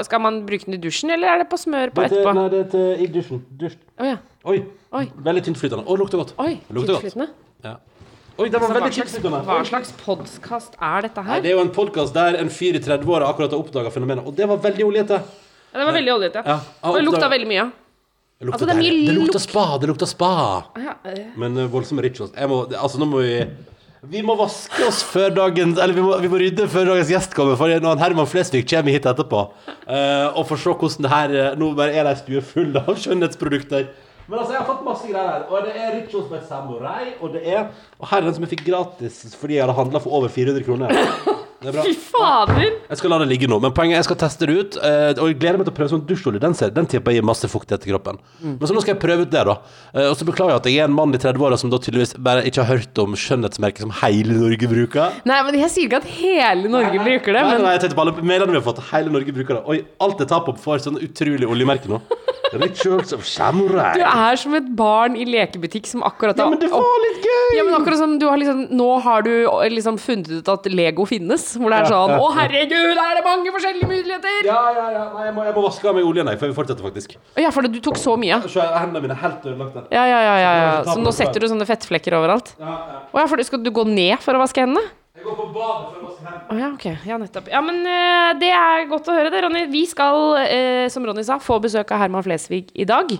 skal 0.05 0.21
man 0.21 0.43
bruke 0.47 0.69
den 0.69 0.77
i 0.77 0.81
dusjen, 0.83 1.11
eller 1.11 1.33
er 1.33 1.39
det 1.43 1.49
på 1.49 1.57
smør 1.57 1.91
på 1.95 2.03
Det 2.05 2.13
er 2.13 2.19
etterpå? 2.19 2.35
Nei, 2.37 2.49
det 2.53 2.61
er 2.61 2.69
til 2.75 3.01
i 3.01 3.07
dusjen. 3.15 3.41
Dusj. 3.59 3.79
Oh, 3.99 4.07
ja. 4.07 4.19
Oi. 4.45 4.59
Oi. 4.93 5.07
Veldig 5.25 5.45
tyntflytende. 5.49 5.87
Å, 5.89 5.97
lukter 5.97 6.21
godt. 6.21 6.35
Oi, 6.43 6.59
Det 6.69 6.77
lukter 6.77 7.01
godt. 7.01 7.33
Ja. 7.65 7.79
Oi, 8.37 8.49
den 8.49 8.61
var 8.61 8.69
altså, 8.69 8.77
veldig 8.77 8.93
tyntflytende. 8.97 9.41
hva 9.49 9.57
slags 9.69 9.95
podkast 10.05 10.77
er 10.81 11.09
dette 11.09 11.25
her? 11.25 11.33
Nei, 11.33 11.41
det 11.45 11.51
er 11.53 11.57
jo 11.57 11.65
en 11.65 11.73
podkast 11.73 12.15
der 12.17 12.37
en 12.41 12.53
fyr 12.53 12.77
i 12.77 12.83
30-åra 12.85 13.29
akkurat 13.33 13.53
har 13.57 13.61
oppdaga 13.61 13.93
fenomenet, 13.93 14.29
og 14.29 14.37
det 14.37 14.49
var 14.49 14.61
veldig 14.63 14.87
oljete. 14.89 15.19
Ja, 15.73 15.79
det 15.81 15.87
var 15.89 15.97
veldig 15.97 16.13
oljete. 16.13 16.43
Ja, 16.45 16.59
Og 16.85 16.97
det 16.99 17.05
lukta 17.07 17.29
veldig 17.33 17.49
mye. 17.49 17.65
Det 18.43 18.47
lukta, 18.47 18.59
Altså, 18.59 18.67
det 18.69 18.77
mye. 18.77 18.95
Det 19.07 19.15
lukta 19.17 19.41
spa, 19.41 19.65
det 19.81 19.89
lukta 19.89 20.07
spa. 20.11 20.31
Ja. 20.83 20.95
Men 21.41 21.57
uh, 21.57 21.69
voldsomme 21.73 22.03
rituals. 22.05 22.33
Jeg 22.37 22.51
må, 22.51 22.65
altså, 22.77 23.01
nå 23.01 23.09
må 23.09 23.23
vi 23.23 23.37
Vi 24.13 24.21
må 24.27 24.35
vaske 24.35 24.83
oss 24.83 24.99
før 25.07 25.31
dagens 25.31 25.79
Eller 25.79 25.95
vi 25.95 26.03
må, 26.03 26.17
vi 26.19 26.29
må 26.29 26.41
rydde 26.43 26.67
før 26.69 26.89
dagens 26.91 27.13
gjest 27.13 27.37
kommer, 27.39 27.55
for 27.57 27.71
når 27.71 28.01
Herman 28.03 28.27
Flesvig 28.27 28.65
kommer 28.69 28.93
hit 28.93 29.07
etterpå, 29.09 29.47
Uh, 29.83 30.29
og 30.39 30.47
får 30.47 30.61
se 30.63 30.73
hvordan 30.79 31.07
det 31.07 31.11
her 31.11 31.33
eh, 31.35 31.55
Nå 31.59 31.73
bare 31.75 31.91
er 31.91 32.07
det 32.07 32.13
ei 32.13 32.19
stue 32.21 32.43
full 32.47 32.77
av 32.79 32.93
skjønnhetsprodukter. 33.03 33.89
Men 34.29 34.39
altså, 34.39 34.53
jeg 34.55 34.61
har 34.61 34.69
fått 34.69 34.85
masse 34.87 35.09
greier 35.09 35.31
her. 35.33 35.47
Og 35.51 35.67
det 35.67 35.73
er 35.75 35.95
Rituals 35.97 36.29
by 36.31 36.39
Samurai, 36.49 37.15
og 37.21 37.33
det 37.35 37.43
er 37.47 37.65
Og 37.99 38.07
her 38.11 38.21
er 38.21 38.29
den 38.29 38.37
som 38.37 38.47
jeg 38.47 38.53
fikk 38.55 38.67
gratis 38.69 39.23
fordi 39.39 39.57
jeg 39.59 39.65
hadde 39.65 39.79
handla 39.81 40.03
for 40.05 40.19
over 40.21 40.31
400 40.33 40.67
kroner. 40.67 41.41
Det 41.63 41.71
er 41.71 41.77
bra. 41.77 41.83
Fy 41.87 41.93
fader! 41.95 42.73
Jeg 42.91 42.99
skal 43.01 43.13
la 43.15 43.19
det 43.23 43.29
ligge 43.31 43.49
nå, 43.51 43.59
men 43.63 43.73
poenget 43.77 43.95
er 43.97 44.01
jeg 44.03 44.09
skal 44.09 44.19
teste 44.25 44.49
det 44.51 44.57
ut. 44.59 44.77
eh, 44.83 45.13
og 45.23 45.29
jeg 45.31 45.39
gleder 45.39 45.61
meg 45.61 45.69
til 45.69 45.73
å 45.75 45.77
prøve 45.79 45.93
sånn 45.93 46.03
dusjolje. 46.09 46.41
Den, 46.43 46.55
ser- 46.59 46.73
den 46.75 46.89
tipper 46.91 47.13
jeg 47.15 47.21
gir 47.23 47.27
masse 47.29 47.49
fuktighet 47.53 47.85
til 47.85 47.95
kroppen. 47.95 48.19
Mm. 48.43 48.57
Men 48.59 48.67
så 48.69 48.75
nå 48.77 48.83
skal 48.83 48.95
jeg 48.97 49.01
prøve 49.05 49.27
ut 49.27 49.31
det, 49.33 49.45
da. 49.47 49.55
Eh, 49.95 50.09
og 50.11 50.17
så 50.19 50.27
beklager 50.29 50.53
jeg 50.57 50.61
at 50.63 50.69
jeg 50.73 50.81
er 50.83 50.91
en 50.91 50.97
mann 50.99 51.15
i 51.15 51.21
30-åra 51.23 51.59
som 51.61 51.71
da 51.73 51.79
tydeligvis 51.83 52.17
bare 52.19 52.43
ikke 52.51 52.65
har 52.65 52.73
hørt 52.77 53.03
om 53.05 53.15
skjønnhetsmerket 53.15 53.85
som 53.87 53.95
hele 54.03 54.35
Norge 54.41 54.69
bruker. 54.75 55.21
Nei, 55.29 55.39
men 55.47 55.61
jeg 55.63 55.71
sier 55.77 55.87
ikke 55.91 56.03
at 56.03 56.11
hele 56.19 56.69
Norge 56.73 56.99
bruker 56.99 57.33
det, 57.39 57.43
Nei, 57.47 57.55
nei, 57.55 57.63
men 57.63 57.73
jeg 57.77 57.85
tenkte 57.87 57.99
på 58.01 58.05
alle 58.07 58.17
mailene 58.23 58.51
vi 58.57 58.59
har 58.61 58.67
fått. 58.67 58.83
Hele 58.93 59.15
Norge 59.15 59.33
bruker 59.39 59.61
det. 59.61 59.63
Oi, 59.71 59.79
alt 60.03 60.19
jeg 60.25 60.29
tar 60.35 60.43
på, 60.49 60.57
får 60.67 60.83
sånn 60.89 60.99
utrolig 61.05 61.47
oljemerke 61.49 61.91
nå. 61.93 62.03
Rituals 62.53 63.13
of 63.17 63.25
Samurai. 63.29 63.93
du 63.97 64.03
er 64.05 64.37
som 64.41 64.55
et 64.59 64.69
barn 64.77 65.17
i 65.17 65.25
lekebutikk 65.29 65.87
som 65.89 66.05
akkurat 66.07 66.39
Ja, 66.39 66.49
men 66.53 66.61
det 66.61 66.71
var 66.73 67.03
litt 67.07 67.25
gøy! 67.25 67.57
Ja, 67.57 67.65
men 67.67 67.77
akkurat 67.79 68.01
som 68.03 68.19
du 68.21 68.27
har 68.29 68.41
liksom 68.41 68.67
Nå 68.77 68.89
har 69.05 69.25
du 69.27 69.33
liksom 69.73 69.99
funnet 70.01 70.31
ut 70.31 70.49
at 70.53 70.69
Lego 70.73 71.07
finnes. 71.09 71.47
Hvor 71.59 71.73
det 71.73 71.81
er 71.83 71.91
sånn 71.91 72.15
Å, 72.17 72.31
herregud, 72.39 73.01
er 73.05 73.19
det 73.19 73.25
mange 73.27 73.55
forskjellige 73.57 73.91
muligheter! 73.91 74.41
Ja, 74.49 74.63
ja, 74.77 74.87
ja. 74.95 75.05
Nei, 75.17 75.27
jeg 75.29 75.37
må, 75.37 75.45
jeg 75.49 75.57
må 75.57 75.67
vaske 75.67 75.89
av 75.91 75.99
meg 75.99 76.09
oljen, 76.09 76.31
jeg, 76.33 76.41
før 76.41 76.53
vi 76.53 76.59
fortsetter, 76.61 76.87
faktisk. 76.87 77.17
Ja, 77.41 77.53
for 77.55 77.69
du 77.69 77.79
tok 77.85 78.01
så 78.01 78.17
mye. 78.21 78.41
Se, 78.47 78.63
hendene 78.63 79.05
mine 79.05 79.17
er 79.17 79.23
helt 79.25 79.47
ødelagte. 79.47 79.87
Ja, 79.95 80.07
ja, 80.09 80.21
ja, 80.29 80.37
ja, 80.41 80.53
ja. 80.63 80.73
Så 80.87 80.97
Så 80.97 81.05
nå 81.05 81.13
setter 81.17 81.43
du 81.45 81.49
sånne 81.51 81.69
fettflekker 81.69 82.17
overalt. 82.19 82.55
Ja, 82.61 82.73
ja. 82.73 83.05
Å 83.13 83.25
ja, 83.25 83.29
for 83.31 83.43
skal 83.47 83.63
du 83.65 83.73
gå 83.75 83.85
ned 83.89 84.19
for 84.25 84.37
å 84.37 84.43
vaske 84.43 84.65
hendene? 84.65 84.85
Jeg 85.23 85.29
går 85.31 85.37
på 85.39 85.45
badet 85.55 85.83
for 85.87 85.99
å 86.01 86.09
vaske 86.09 86.25
hendene. 86.27 86.47
Oh, 86.51 86.59
ja, 86.59 86.69
okay. 86.75 86.97
Ja, 87.07 87.17
nettopp. 87.23 87.47
Ja, 87.53 87.61
men 87.63 87.77
uh, 87.87 88.33
det 88.41 88.49
er 88.59 88.89
godt 88.91 89.07
å 89.07 89.15
høre 89.15 89.31
det, 89.31 89.45
Ronny. 89.45 89.61
Vi 89.71 89.85
skal, 89.87 90.17
uh, 90.35 90.87
som 90.91 91.05
Ronny 91.07 91.23
sa, 91.23 91.37
få 91.39 91.61
besøk 91.63 91.93
av 91.95 92.01
Herman 92.03 92.25
Flesvig 92.27 92.73
i 92.75 92.87
dag. 92.91 93.13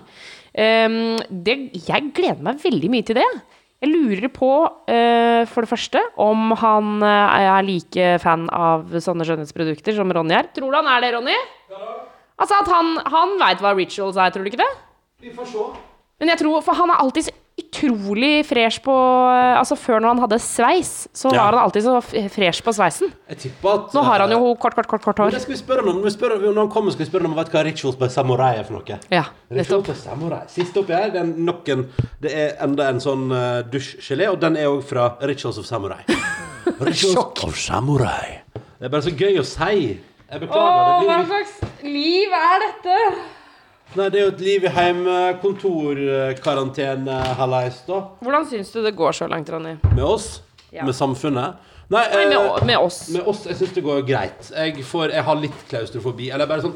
Um, 0.51 1.15
det, 1.31 1.55
jeg 1.87 2.09
gleder 2.11 2.43
meg 2.43 2.59
veldig 2.59 2.89
mye 2.91 3.05
til 3.07 3.21
det. 3.21 3.27
Jeg 3.79 3.93
lurer 3.93 4.27
på, 4.35 4.49
uh, 4.67 5.43
for 5.53 5.63
det 5.63 5.71
første, 5.71 6.01
om 6.19 6.51
han 6.59 7.07
er 7.07 7.63
like 7.69 8.09
fan 8.25 8.49
av 8.51 8.91
sånne 8.91 9.23
skjønnhetsprodukter 9.29 9.95
som 9.95 10.11
Ronny 10.11 10.35
er. 10.41 10.51
Tror 10.51 10.75
du 10.75 10.79
han 10.81 10.91
er 10.97 11.07
det, 11.07 11.13
Ronny? 11.15 11.37
Altså 12.35 12.59
at 12.59 12.73
han, 12.73 12.97
han 13.15 13.37
veit 13.39 13.63
hva 13.63 13.71
rituals 13.79 14.19
er, 14.19 14.35
tror 14.35 14.43
du 14.43 14.51
ikke 14.51 14.59
det? 14.65 14.71
Vi 15.23 15.31
får 15.31 15.53
se. 15.55 15.71
Men 16.19 16.35
jeg 16.35 16.43
tror, 16.43 16.59
for 16.67 16.83
han 16.83 16.91
er 16.91 16.99
alltid 16.99 17.31
utrolig 17.59 18.45
fresh 18.49 18.81
på 18.81 18.93
Altså 18.93 19.75
før 19.77 19.99
når 20.01 20.13
han 20.15 20.21
hadde 20.23 20.39
sveis, 20.41 20.91
så 21.13 21.29
Ja. 21.33 21.43
var 21.43 21.53
han 21.57 21.63
alltid 21.67 21.83
så 21.85 22.01
fresh 22.33 22.63
på 22.65 22.73
sveisen. 22.73 23.11
Jeg 23.29 23.37
tipper 23.37 23.69
at 23.73 23.93
Nå 23.93 24.01
har 24.03 24.19
han 24.23 24.31
jo 24.31 24.55
kort, 24.55 24.73
kort, 24.75 24.87
kort, 24.87 25.01
kort 25.03 25.17
hår. 25.19 25.31
det 25.31 25.41
skal 25.41 25.53
vi 25.53 25.59
spørre 25.61 25.85
om. 25.89 26.01
Vi 26.03 26.09
spør, 26.09 26.37
når 26.41 26.57
han 26.63 26.69
kommer, 26.73 26.91
skal 26.91 27.05
vi 27.05 27.09
spørre 27.11 27.25
om 27.29 27.33
han 27.35 27.43
vet 27.45 27.51
hva 27.53 27.63
rituals 27.65 27.95
by 27.99 28.07
samurai 28.09 28.57
er 28.59 28.63
for 28.63 28.73
noe. 28.79 28.99
Ja, 29.11 29.23
nettopp. 29.51 29.85
Sist 30.49 30.77
oppi 30.77 30.93
her, 30.93 31.09
det 31.13 31.21
er 31.21 31.25
nok 31.29 31.69
en 31.69 31.85
Det 32.21 32.31
er 32.33 32.55
enda 32.63 32.89
en 32.89 32.99
sånn 32.99 33.29
uh, 33.31 33.61
dusjgelé, 33.69 34.29
og 34.31 34.39
den 34.39 34.57
er 34.57 34.65
òg 34.71 34.81
fra 34.83 35.11
Rituals 35.21 35.57
of 35.59 35.65
Samurai. 35.65 36.01
Rituals 36.79 37.13
Sjokk. 37.13 37.43
of 37.43 37.55
Samurai. 37.59 38.41
Det 38.53 38.85
er 38.85 38.89
bare 38.89 39.01
så 39.05 39.11
gøy 39.15 39.37
å 39.39 39.45
si. 39.45 39.99
Jeg 40.31 40.41
beklager. 40.41 40.99
det 40.99 41.07
blir 41.07 41.17
litt- 41.17 41.27
slags 41.29 41.83
liv 41.83 42.29
er 42.33 42.59
dette? 42.65 42.97
Nei, 43.93 44.07
det 44.09 44.17
er 44.19 44.23
jo 44.25 44.31
et 44.33 44.39
liv 44.41 44.63
i 44.65 44.69
heimkontorkarantene, 44.73 47.17
hallais, 47.37 47.75
da. 47.85 47.99
Hvordan 48.25 48.47
syns 48.49 48.71
du 48.73 48.79
det 48.81 48.95
går 48.97 49.13
så 49.19 49.27
langt, 49.29 49.45
Ronny? 49.53 49.75
Med 49.93 50.05
oss. 50.07 50.41
Ja. 50.73 50.81
Med 50.87 50.95
samfunnet. 50.97 51.53
Nei, 51.93 52.01
Nei, 52.09 52.23
med, 52.31 52.37
eh, 52.37 52.65
med 52.65 52.77
oss. 52.79 53.03
Med 53.13 53.21
oss, 53.29 53.43
jeg 53.45 53.55
syns 53.59 53.73
det 53.75 53.83
går 53.85 54.01
greit. 54.07 54.47
Jeg, 54.55 54.81
får, 54.87 55.11
jeg 55.13 55.23
har 55.27 55.35
litt 55.37 55.59
klaustrofobi. 55.69 56.31
Eller 56.33 56.47
bare 56.49 56.61
sånn 56.65 56.73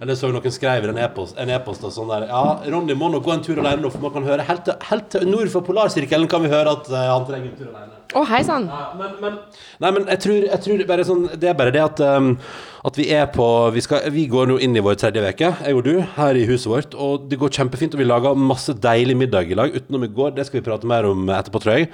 Eller 0.00 0.16
så 0.16 0.30
noen 0.32 0.54
skrev 0.54 0.86
en 0.88 0.98
e-post 1.00 1.36
en 1.40 1.50
e-post 1.52 1.84
og 1.84 1.92
sånn 1.92 2.08
der 2.08 2.28
Ja, 2.30 2.44
Ronny 2.72 2.96
må 2.96 3.10
nå 3.12 3.20
gå 3.24 3.34
en 3.34 3.42
tur 3.44 3.58
alene 3.60 3.84
nå, 3.84 3.90
for 3.92 4.04
man 4.06 4.14
kan 4.14 4.28
høre 4.28 4.46
helt 4.48 4.70
helt 4.88 5.10
til 5.12 5.26
nord 5.28 5.50
for 5.52 5.66
polarsirkelen 5.66 6.28
kan 6.30 6.44
vi 6.44 6.52
høre 6.52 6.72
at 6.78 6.88
uh, 6.92 7.00
han 7.12 7.26
trenger 7.28 7.50
en 7.50 7.58
tur 7.58 7.68
alene. 7.68 8.00
Å, 8.14 8.22
hei 8.30 8.40
sann. 8.46 8.68
Ja, 8.70 8.84
men, 8.98 9.14
men, 9.22 9.38
nei, 9.82 9.90
men 9.96 10.08
jeg 10.12 10.22
tror, 10.22 10.46
jeg 10.46 10.62
tror 10.64 10.82
bare 10.88 11.06
sånn, 11.08 11.24
Det 11.40 11.50
er 11.50 11.56
bare 11.58 11.72
det 11.74 11.82
at, 11.82 12.02
um, 12.04 12.34
at 12.86 12.98
vi 13.00 13.08
er 13.16 13.26
på 13.34 13.46
vi, 13.74 13.82
skal, 13.84 14.04
vi 14.14 14.26
går 14.30 14.50
nå 14.50 14.58
inn 14.62 14.76
i 14.78 14.84
vår 14.84 15.00
tredje 15.00 15.24
uke, 15.24 15.50
jeg 15.66 15.78
og 15.78 15.82
du, 15.86 15.94
her 16.18 16.38
i 16.38 16.44
huset 16.48 16.70
vårt. 16.70 16.94
Og 16.94 17.26
det 17.30 17.40
går 17.40 17.52
kjempefint, 17.58 17.96
og 17.96 18.02
vi 18.02 18.06
lager 18.06 18.38
masse 18.38 18.76
deilig 18.86 19.18
middag 19.24 19.50
i 19.50 19.58
lag 19.58 19.74
utenom 19.74 20.06
i 20.06 20.12
går. 20.14 20.36
Det 20.36 20.46
skal 20.46 20.60
vi 20.60 20.68
prate 20.68 20.90
mer 20.90 21.08
om 21.10 21.26
etterpå, 21.26 21.64
tror 21.64 21.80
jeg. 21.80 21.90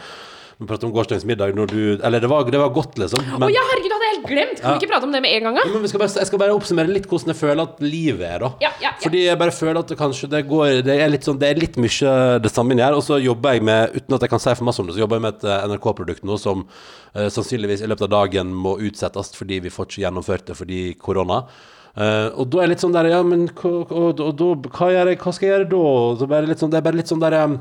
Vi 0.61 0.67
pratet 0.69 0.85
om 0.85 0.91
gårsdagens 0.93 1.25
middag 1.25 1.55
når 1.57 1.71
du 1.73 1.83
Eller 2.05 2.21
det 2.21 2.29
var, 2.29 2.45
det 2.45 2.59
var 2.61 2.73
godt, 2.75 2.99
liksom. 3.01 3.23
Å 3.25 3.39
Men, 3.41 3.53
ja, 3.55 3.63
herregud, 3.71 3.89
det 3.89 3.97
hadde 3.97 4.09
jeg 4.09 4.17
helt 4.17 4.27
glemt! 4.29 4.59
Kan 4.61 4.75
vi 4.75 4.83
ikke 4.83 4.91
prate 4.91 5.09
om 5.09 5.15
det 5.15 5.23
med 5.25 5.33
en 5.39 5.47
gang, 5.49 5.57
da? 5.57 5.63
men 5.73 5.87
vi 5.87 5.89
skal 5.89 6.03
bare, 6.03 6.13
jeg 6.21 6.29
skal 6.29 6.43
bare 6.43 6.57
oppsummere 6.59 6.93
litt 6.93 7.07
hvordan 7.09 7.33
jeg 7.33 7.39
føler 7.39 7.63
at 7.65 7.81
livet 7.81 8.27
er, 8.29 8.45
da. 8.45 8.51
Ja, 8.61 8.73
ja, 8.75 8.91
ja. 8.91 8.93
Fordi 9.01 9.23
jeg 9.25 9.41
bare 9.41 9.55
føler 9.57 9.81
at 9.81 9.95
det 9.95 9.97
kanskje 9.97 10.29
det 10.35 10.43
går 10.51 10.83
Det 10.85 10.99
er 11.01 11.13
litt 11.13 11.25
sånn 11.25 11.41
Det 11.41 11.49
er 11.49 11.63
litt 11.63 11.81
mye 11.81 12.13
det 12.45 12.53
samme 12.53 12.77
inni 12.77 12.85
her. 12.85 12.99
Og 12.99 13.07
så 13.07 13.17
jobber 13.23 13.57
jeg 13.57 13.65
med, 13.71 13.97
uten 13.97 14.19
at 14.19 14.27
jeg 14.27 14.35
kan 14.35 14.45
si 14.45 14.57
for 14.59 14.69
masse 14.69 14.85
om 14.85 14.91
det, 14.91 14.99
så 14.99 15.05
jobber 15.07 15.17
jeg 15.17 15.25
med 15.25 15.39
et 15.39 15.49
eh, 15.49 15.67
NRK-produkt 15.73 16.29
nå 16.29 16.37
som 16.45 16.67
uh, 16.69 17.29
sannsynligvis 17.33 17.87
i 17.87 17.89
løpet 17.89 18.11
av 18.11 18.15
dagen 18.19 18.53
må 18.53 18.77
utsettes 18.85 19.33
fordi 19.39 19.63
vi 19.65 19.73
får 19.73 19.89
ikke 19.89 20.05
gjennomført 20.05 20.51
det 20.53 20.61
fordi 20.61 20.83
korona. 21.01 21.47
Uh, 21.91 22.29
og 22.39 22.53
da 22.53 22.61
er 22.61 22.69
jeg 22.69 22.75
litt 22.77 22.83
sånn 22.85 22.95
der 22.95 23.09
Ja, 23.11 23.25
men 23.27 23.49
hva, 23.49 23.71
og, 23.83 24.21
og, 24.23 24.45
og, 24.45 24.69
hva, 24.77 24.93
jeg, 24.95 25.17
hva 25.25 25.33
skal 25.35 25.49
jeg 25.49 25.57
gjøre 25.57 25.71
da? 25.73 26.29
Bare 26.31 26.47
litt 26.53 26.61
sånn, 26.61 26.71
det 26.71 26.79
er 26.79 26.85
bare 26.87 27.01
litt 27.01 27.11
sånn 27.11 27.25
der 27.25 27.35
eh, 27.35 27.57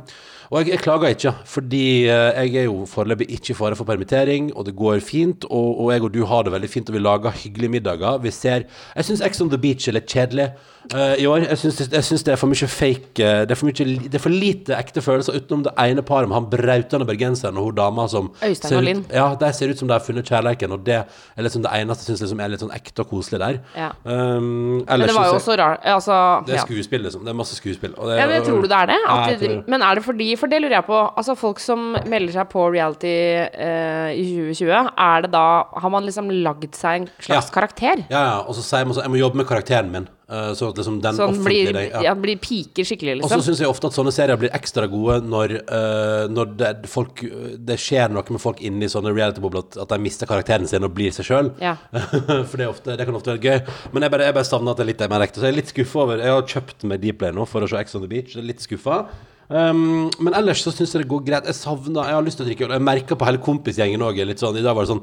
og 0.50 0.64
jeg, 0.64 0.72
jeg 0.74 0.82
klager 0.82 1.14
ikke, 1.14 1.34
fordi 1.46 1.84
eh, 2.10 2.40
jeg 2.42 2.56
er 2.64 2.66
jo 2.66 2.82
foreløpig 2.90 3.28
ikke 3.36 3.52
i 3.54 3.58
fare 3.58 3.78
for 3.78 3.86
permittering, 3.86 4.50
og 4.58 4.66
det 4.66 4.74
går 4.78 5.04
fint, 5.06 5.46
og, 5.46 5.84
og 5.84 5.92
jeg 5.94 6.08
og 6.08 6.14
du 6.16 6.24
har 6.26 6.44
det 6.46 6.54
veldig 6.56 6.70
fint, 6.74 6.90
og 6.90 6.98
vi 6.98 7.02
lager 7.04 7.36
hyggelige 7.44 7.76
middager. 7.76 8.18
Vi 8.24 8.32
ser 8.34 8.66
Jeg 8.96 9.06
syns 9.06 9.22
Ex 9.22 9.42
on 9.42 9.54
the 9.54 9.62
Beach 9.62 9.88
er 9.88 10.00
litt 10.00 10.10
kjedelig 10.10 10.50
eh, 10.96 11.16
i 11.24 11.26
år. 11.30 11.44
Jeg 11.50 11.58
syns, 11.62 11.80
jeg 11.92 12.04
syns 12.08 12.24
det 12.28 12.34
er 12.34 12.40
for 12.42 12.48
mye 12.52 12.68
fake 12.70 13.20
eh, 13.24 13.42
Det 13.46 13.52
er 13.52 13.60
for, 13.60 13.66
mye, 13.70 13.86
det 14.10 14.16
er 14.20 14.24
for 14.24 14.34
lite 14.34 14.76
ekte 14.78 15.02
følelser 15.06 15.38
utenom 15.40 15.64
det 15.68 15.74
ene 15.80 16.02
paret 16.06 16.30
med 16.30 16.36
han 16.40 16.48
brautende 16.52 17.06
bergenseren 17.10 17.58
og 17.58 17.70
hun 17.70 17.76
dama 17.78 18.08
som 18.12 18.32
Øystein 18.44 18.70
ser 18.70 18.76
og 18.78 18.82
ut- 18.84 18.88
Linn. 18.90 19.06
Ja, 19.14 19.28
de 19.40 19.52
ser 19.54 19.70
ut 19.74 19.78
som 19.82 19.88
de 19.88 19.94
har 19.98 20.04
funnet 20.06 20.26
kjærleiken, 20.30 20.72
og 20.72 20.84
det 20.88 20.98
er 21.04 21.42
liksom 21.46 21.64
det 21.66 21.72
eneste 21.80 22.06
jeg 22.10 22.18
syns 22.18 22.24
liksom 22.28 22.42
er 22.46 22.50
litt 22.54 22.64
sånn 22.64 22.74
ekte 22.76 23.04
og 23.06 23.10
koselig 23.14 23.40
der. 23.44 23.60
Ja. 23.78 23.90
Um, 24.06 24.84
Men 24.88 25.06
det 25.06 25.16
var 25.16 25.30
jo 25.30 25.38
også 25.40 25.56
rart 25.60 25.86
Altså 25.86 26.16
Det 26.48 26.56
er 26.58 26.66
skuespill, 26.66 27.04
liksom. 27.06 27.24
Det 27.26 27.34
er 27.34 27.38
masse 27.38 27.56
skuespill. 27.58 27.94
Det, 27.98 28.18
Ja, 28.20 28.28
men 28.28 28.44
tror 28.46 28.62
du 28.62 28.68
det 28.68 28.78
er 28.82 28.92
det? 28.94 29.00
Jeg 29.10 29.40
det 29.40 29.68
men 29.70 29.82
er 29.82 29.96
det 29.96 30.04
fordi 30.06 30.30
For 30.40 30.48
det 30.52 30.62
lurer 30.62 30.78
jeg 30.80 30.86
på. 30.86 31.00
Altså 31.18 31.36
Folk 31.40 31.60
som 31.64 31.96
melder 32.10 32.34
seg 32.34 32.50
på 32.52 32.68
reality 32.74 33.14
uh, 33.48 34.10
i 34.14 34.26
2020, 34.54 34.92
er 34.98 35.22
det 35.26 35.32
da 35.34 35.46
Har 35.84 35.90
man 35.94 36.04
liksom 36.08 36.30
lagd 36.44 36.74
seg 36.76 37.02
en 37.04 37.10
slags 37.20 37.50
Ja. 37.50 37.54
karakter? 37.54 38.06
Ja, 38.10 38.22
ja, 38.30 38.38
og 38.48 38.56
så 38.58 38.64
sier 38.66 38.86
man 38.86 38.96
sånn 38.98 39.06
Jeg 39.08 39.14
må 39.14 39.20
jobbe 39.22 39.38
med 39.42 39.48
karakteren 39.50 39.92
min. 39.94 40.08
Eh, 40.30 40.52
sånn 40.56 40.70
at 40.72 40.78
liksom 40.82 41.00
den 41.04 41.18
Sånn 41.18 41.40
blir, 41.44 41.72
deg- 41.74 41.96
ja. 42.06 42.14
blir 42.16 42.38
piker 42.40 42.86
skikkelig, 42.88 43.18
Og 43.24 43.30
så 43.30 43.40
liksom? 43.40 43.44
syns 43.48 43.60
jeg 43.64 43.70
ofte 43.72 43.90
at 43.90 43.98
sånne 43.98 44.14
serier 44.14 44.38
blir 44.38 44.54
ekstra 44.54 44.88
gode 44.92 45.20
når, 45.26 45.56
uh, 45.70 46.28
når 46.32 46.54
det, 46.60 46.72
folk, 46.88 47.24
det 47.58 47.80
skjer 47.82 48.14
noe 48.14 48.24
med 48.30 48.42
folk 48.44 48.62
inni 48.62 48.90
sånne 48.92 49.14
reality-bobler, 49.16 49.66
at, 49.66 49.80
at 49.86 49.90
de 49.96 50.00
mister 50.06 50.30
karakteren 50.30 50.68
sin 50.70 50.86
og 50.86 50.94
blir 50.94 51.12
seg 51.16 51.26
sjøl. 51.30 51.52
Ja. 51.64 51.76
For 52.50 52.56
det, 52.56 52.68
er 52.68 52.70
ofte, 52.70 52.96
det 53.00 53.08
kan 53.10 53.18
ofte 53.18 53.34
være 53.36 53.44
gøy. 53.44 53.74
Men 53.94 54.06
jeg 54.06 54.14
bare, 54.16 54.30
jeg 54.30 54.38
bare 54.40 54.50
savner 54.52 54.72
at 54.76 54.80
det 54.82 54.86
er 54.88 54.92
litt 54.94 55.04
mer 55.16 55.26
ekte. 55.26 55.42
Så 55.42 55.50
jeg 55.50 55.56
er 55.56 55.60
litt 55.64 55.74
skuffa 55.74 56.04
over 56.06 56.22
Jeg 56.24 56.36
har 56.38 56.48
kjøpt 56.54 56.88
meg 56.92 57.02
Dplay 57.04 57.34
nå 57.36 57.48
for 57.50 57.66
å 57.66 57.70
se 57.72 57.80
Ex 57.82 57.98
on 57.98 58.06
the 58.06 58.12
Beach. 58.12 58.36
Jeg 58.38 58.44
er 58.44 58.50
litt 58.52 58.62
skuffa. 58.64 59.02
Um, 59.50 60.12
men 60.22 60.36
ellers 60.38 60.62
så 60.62 60.70
syns 60.70 60.92
jeg 60.94 61.02
det 61.04 61.10
går 61.10 61.24
greit. 61.26 61.48
Jeg 61.50 61.58
savner 61.58 62.06
Jeg 62.06 62.14
har 62.20 62.22
lyst 62.28 62.38
til 62.38 62.46
å 62.46 62.50
drikke 62.52 62.68
øl. 62.68 62.76
Jeg 62.78 62.86
merker 62.86 63.18
på 63.18 63.26
hele 63.26 63.42
kompisgjengen 63.42 64.04
òg 64.06 64.20
litt 64.30 64.42
sånn 64.44 64.60
I 64.60 64.62
dag 64.62 64.78
var 64.78 64.86
det 64.86 64.92
sånn 64.94 65.02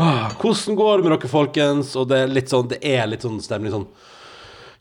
«Åh, 0.00 0.32
Hvordan 0.40 0.74
går 0.80 0.96
det 0.96 1.04
med 1.04 1.12
dere, 1.14 1.28
folkens? 1.30 1.92
Og 2.00 2.08
det 2.10 2.22
er 2.24 2.32
litt 2.32 2.48
sånn 2.50 2.70
Det 2.72 2.80
er 2.80 3.04
litt 3.12 3.22
sånn 3.22 3.36
stemning 3.44 3.74
sånn 3.76 3.84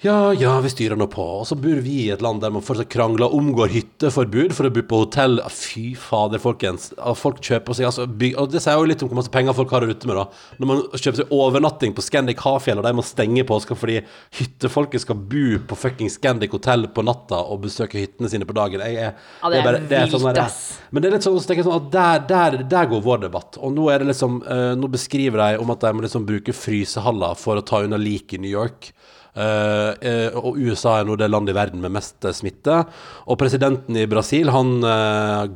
ja, 0.03 0.33
ja, 0.35 0.53
vi 0.59 0.69
styrer 0.71 0.99
nå 0.99 1.05
på. 1.07 1.23
Og 1.39 1.45
så 1.47 1.55
bor 1.55 1.79
vi 1.85 1.93
i 2.03 2.09
et 2.11 2.21
land 2.23 2.41
der 2.43 2.51
man 2.51 2.63
fortsatt 2.65 2.89
krangler 2.91 3.29
og 3.29 3.37
omgår 3.39 3.71
hytteforbud 3.71 4.51
for 4.55 4.67
å 4.67 4.71
bo 4.75 4.83
på 4.89 4.97
hotell. 5.05 5.37
Ah, 5.39 5.51
Fy 5.53 5.93
fader, 5.95 6.41
folkens. 6.43 6.89
Ah, 6.99 7.15
Folk 7.15 7.39
kjøper 7.43 7.77
seg 7.77 7.87
altså 7.87 8.07
bygg... 8.11 8.35
Og 8.41 8.51
det 8.51 8.59
sier 8.65 8.75
jo 8.75 8.89
litt 8.89 9.05
om 9.05 9.11
hvor 9.11 9.21
masse 9.21 9.31
penger 9.31 9.55
folk 9.55 9.71
har 9.71 9.85
å 9.85 9.87
rutte 9.87 10.09
med, 10.09 10.19
da. 10.19 10.25
Når 10.59 10.71
man 10.73 10.83
kjøper 10.91 11.21
seg 11.21 11.31
overnatting 11.37 11.95
på 11.95 12.03
Scandic 12.03 12.43
Hafjell, 12.43 12.81
og 12.81 12.87
de 12.87 12.93
må 12.99 13.05
stenge 13.07 13.45
på 13.47 13.53
påska 13.53 13.77
fordi 13.77 13.99
hyttefolket 14.39 15.05
skal 15.05 15.19
bo 15.31 15.59
på 15.69 15.77
fucking 15.77 16.11
Scandic 16.11 16.51
hotell 16.55 16.87
på 16.91 17.05
natta 17.05 17.39
og 17.47 17.63
besøke 17.63 18.01
hyttene 18.01 18.31
sine 18.31 18.47
på 18.49 18.57
dagen. 18.57 18.83
Jeg 18.83 18.99
er, 19.07 19.15
Ja, 19.39 19.53
det 19.53 19.63
er 19.63 19.79
vilt, 19.87 20.17
sånn 20.17 20.35
der-. 20.35 20.59
Men 20.91 21.03
det 21.05 21.09
er 21.09 21.17
litt 21.17 21.27
sånn, 21.27 21.39
så 21.39 21.57
sånn 21.63 21.79
at 21.79 21.89
der, 21.93 22.27
der, 22.29 22.59
der 22.75 22.91
går 22.91 23.05
vår 23.05 23.23
debatt. 23.27 23.61
Og 23.61 23.71
nå 23.75 23.87
er 23.93 24.03
det 24.03 24.11
liksom 24.11 24.41
eh, 24.43 24.73
Nå 24.79 24.89
beskriver 24.91 25.39
de 25.39 25.63
om 25.63 25.71
at 25.73 25.83
de 25.83 25.95
må 25.95 26.03
liksom 26.03 26.27
bruke 26.27 26.55
frysehaller 26.55 27.37
for 27.39 27.59
å 27.59 27.65
ta 27.65 27.83
unna 27.85 27.99
lik 28.01 28.35
i 28.35 28.41
New 28.41 28.51
York. 28.51 28.91
Eh, 29.33 29.91
eh, 30.05 30.35
og 30.37 30.59
USA 30.61 30.99
er 30.99 31.07
nå 31.09 31.15
det 31.17 31.25
landet 31.31 31.55
i 31.55 31.57
verden 31.57 31.81
med 31.81 31.95
mest 31.95 32.21
eh, 32.25 32.35
smitte. 32.35 32.83
Og 33.25 33.39
presidenten 33.41 33.97
i 33.97 34.05
Brasil, 34.09 34.51
han 34.53 34.75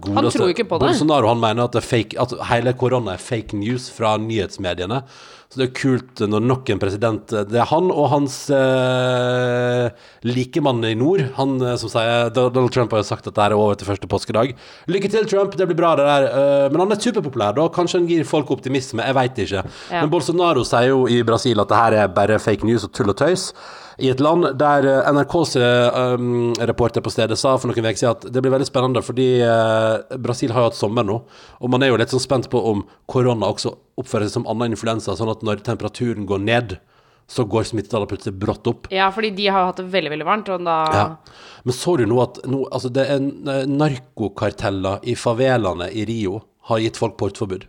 godeste 0.02 0.50
det. 0.50 0.68
Bolsonaro, 0.72 1.30
han 1.30 1.44
mener 1.44 1.68
at, 1.68 1.78
fake, 1.86 2.18
at 2.22 2.34
hele 2.50 2.74
korona 2.80 3.14
er 3.14 3.22
fake 3.22 3.58
news 3.58 3.92
fra 3.94 4.16
nyhetsmediene. 4.22 5.04
Så 5.48 5.62
det 5.62 5.66
er 5.70 5.76
kult 5.80 6.22
når 6.28 6.44
nok 6.44 6.70
en 6.74 6.80
president 6.82 7.32
Det 7.48 7.56
er 7.56 7.70
han 7.70 7.86
og 7.88 8.10
hans 8.12 8.36
eh, 8.52 9.88
likemann 10.28 10.84
i 10.84 10.92
nord. 11.00 11.24
Han 11.38 11.56
eh, 11.62 11.78
som 11.80 11.92
sier 11.94 12.34
Donald 12.36 12.74
Trump 12.76 12.92
har 12.92 13.00
jo 13.00 13.08
sagt 13.08 13.30
at 13.32 13.38
det 13.38 13.46
er 13.46 13.56
over 13.56 13.80
til 13.80 13.88
første 13.88 14.10
påskedag. 14.12 14.52
Lykke 14.92 15.12
til, 15.14 15.30
Trump. 15.32 15.56
Det 15.56 15.70
blir 15.70 15.80
bra, 15.80 15.94
det 15.96 16.08
der. 16.10 16.28
Eh, 16.28 16.68
men 16.74 16.84
han 16.84 16.92
er 16.92 17.00
superpopulær, 17.00 17.56
da. 17.56 17.70
Kanskje 17.72 18.02
han 18.02 18.12
gir 18.12 18.28
folk 18.28 18.52
optimisme. 18.58 19.06
Jeg 19.08 19.16
veit 19.16 19.40
ikke. 19.46 19.64
Ja. 19.64 20.02
Men 20.02 20.12
Bolsonaro 20.12 20.68
sier 20.68 20.92
jo 20.92 21.06
i 21.08 21.24
Brasil 21.28 21.64
at 21.64 21.72
det 21.72 21.80
her 21.80 22.00
er 22.04 22.16
bare 22.20 22.42
fake 22.44 22.68
news 22.68 22.84
og 22.84 22.92
tull 22.98 23.16
og 23.16 23.20
tøys. 23.24 23.54
I 23.98 24.12
et 24.12 24.20
land 24.22 24.46
der 24.60 24.86
eh, 24.86 25.08
NRKs 25.10 25.56
eh, 25.58 25.96
um, 26.14 26.52
reporter 26.70 27.02
på 27.02 27.10
stedet 27.14 27.38
sa 27.40 27.56
for 27.58 27.72
noen 27.72 27.88
uker 27.88 27.98
siden 27.98 28.14
at 28.14 28.28
det 28.34 28.44
blir 28.44 28.54
veldig 28.54 28.68
spennende, 28.70 29.02
fordi 29.06 29.30
eh, 29.42 30.18
Brasil 30.22 30.54
har 30.54 30.64
jo 30.64 30.70
hatt 30.70 30.78
sommer 30.78 31.08
nå, 31.08 31.16
og 31.58 31.72
man 31.74 31.82
er 31.82 31.90
jo 31.90 31.98
litt 31.98 32.14
sånn 32.14 32.22
spent 32.22 32.50
på 32.54 32.62
om 32.72 32.84
korona 33.10 33.50
også 33.50 33.74
oppfører 33.98 34.30
seg 34.30 34.38
som 34.38 34.46
annen 34.52 34.76
influensa, 34.76 35.16
sånn 35.18 35.34
at 35.34 35.42
når 35.46 35.64
temperaturen 35.66 36.28
går 36.30 36.44
ned, 36.46 36.76
så 37.28 37.44
går 37.50 37.66
smittetallet 37.68 38.12
plutselig 38.12 38.38
brått 38.40 38.70
opp. 38.70 38.86
Ja, 38.94 39.10
fordi 39.12 39.34
de 39.36 39.50
har 39.50 39.66
hatt 39.72 39.82
det 39.82 39.88
veldig, 39.92 40.14
veldig 40.14 40.28
varmt, 40.30 40.52
og 40.54 40.68
da 40.68 40.78
Ja. 40.94 41.08
Men 41.68 41.76
så 41.76 41.98
du 41.98 42.06
nå 42.08 42.22
at 42.24 42.38
nå, 42.48 42.62
altså 42.72 42.94
det 42.94 43.04
er 43.12 43.66
narkokarteller 43.68 45.02
i 45.04 45.18
favelaene 45.20 45.90
i 45.92 46.06
Rio 46.08 46.38
har 46.70 46.80
gitt 46.80 47.00
folk 47.02 47.18
portforbud? 47.20 47.66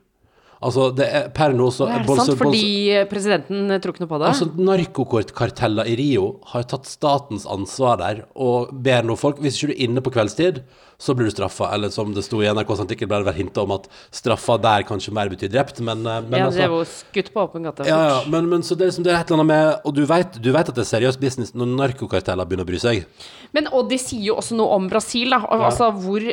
Altså, 0.58 0.88
det 0.90 1.06
er 1.06 1.28
per 1.34 1.54
nå 1.54 1.68
så 1.70 1.86
Er 1.86 2.02
det 2.02 2.16
sant? 2.18 2.34
Fordi 2.40 2.98
presidenten 3.10 3.70
tror 3.78 3.94
ikke 3.94 4.02
noe 4.02 4.10
på 4.10 4.18
det? 4.18 4.32
Altså, 4.32 4.48
Narkokortkarteller 4.58 5.86
i 5.86 5.94
Rio 6.00 6.32
har 6.50 6.66
tatt 6.70 6.88
statens 6.90 7.46
ansvar 7.46 8.00
der 8.00 8.24
og 8.34 8.72
ber 8.72 9.06
nå 9.06 9.14
folk 9.18 9.38
Hvis 9.44 9.58
ikke 9.60 9.70
du 9.70 9.76
er 9.76 9.84
inne 9.86 10.02
på 10.02 10.12
kveldstid, 10.14 10.62
så 10.98 11.14
blir 11.14 11.28
du 11.28 11.30
straffa. 11.30 11.70
Eller 11.74 11.92
som 11.94 12.10
det 12.14 12.24
sto 12.26 12.40
i 12.42 12.48
NRKs 12.50 12.82
artikkel, 12.82 13.06
ble 13.10 13.20
det 13.22 13.28
vel 13.30 13.36
hinta 13.36 13.62
om 13.62 13.76
at 13.76 13.86
straffa 14.14 14.56
der 14.58 14.82
kanskje 14.88 15.14
mer 15.14 15.30
betyr 15.30 15.52
drept, 15.52 15.78
men, 15.78 16.02
eh, 16.02 16.24
men 16.26 16.40
ja, 16.40 16.48
altså, 16.48 16.58
det 16.58 16.64
er 16.66 16.74
jo 16.74 16.80
skutt 16.90 17.30
på 17.34 17.44
åpen 17.44 17.68
gate. 17.68 17.86
ja, 17.86 17.98
ja, 18.10 18.16
men, 18.26 18.48
men 18.50 18.66
så 18.66 18.74
det, 18.74 18.88
er 18.88 18.90
liksom, 18.90 19.06
det 19.06 19.14
er 19.14 19.20
et 19.20 19.30
eller 19.30 19.44
annet 19.44 19.50
med 19.52 19.86
Og 19.86 19.94
du 19.94 20.02
vet, 20.10 20.40
du 20.42 20.50
vet 20.50 20.72
at 20.72 20.74
det 20.74 20.82
er 20.82 20.90
seriøs 20.90 21.20
business 21.22 21.54
når 21.54 21.70
narkokarteller 21.76 22.48
begynner 22.48 22.66
å 22.66 22.72
bry 22.72 22.82
seg. 22.82 23.06
Men, 23.54 23.70
og 23.70 23.86
de 23.92 24.00
sier 24.00 24.26
jo 24.26 24.36
også 24.42 24.58
noe 24.58 24.74
om 24.74 24.90
Brasil, 24.90 25.30
da. 25.30 25.44
Altså 25.46 25.66
Altså 25.68 25.88
hvor, 26.02 26.24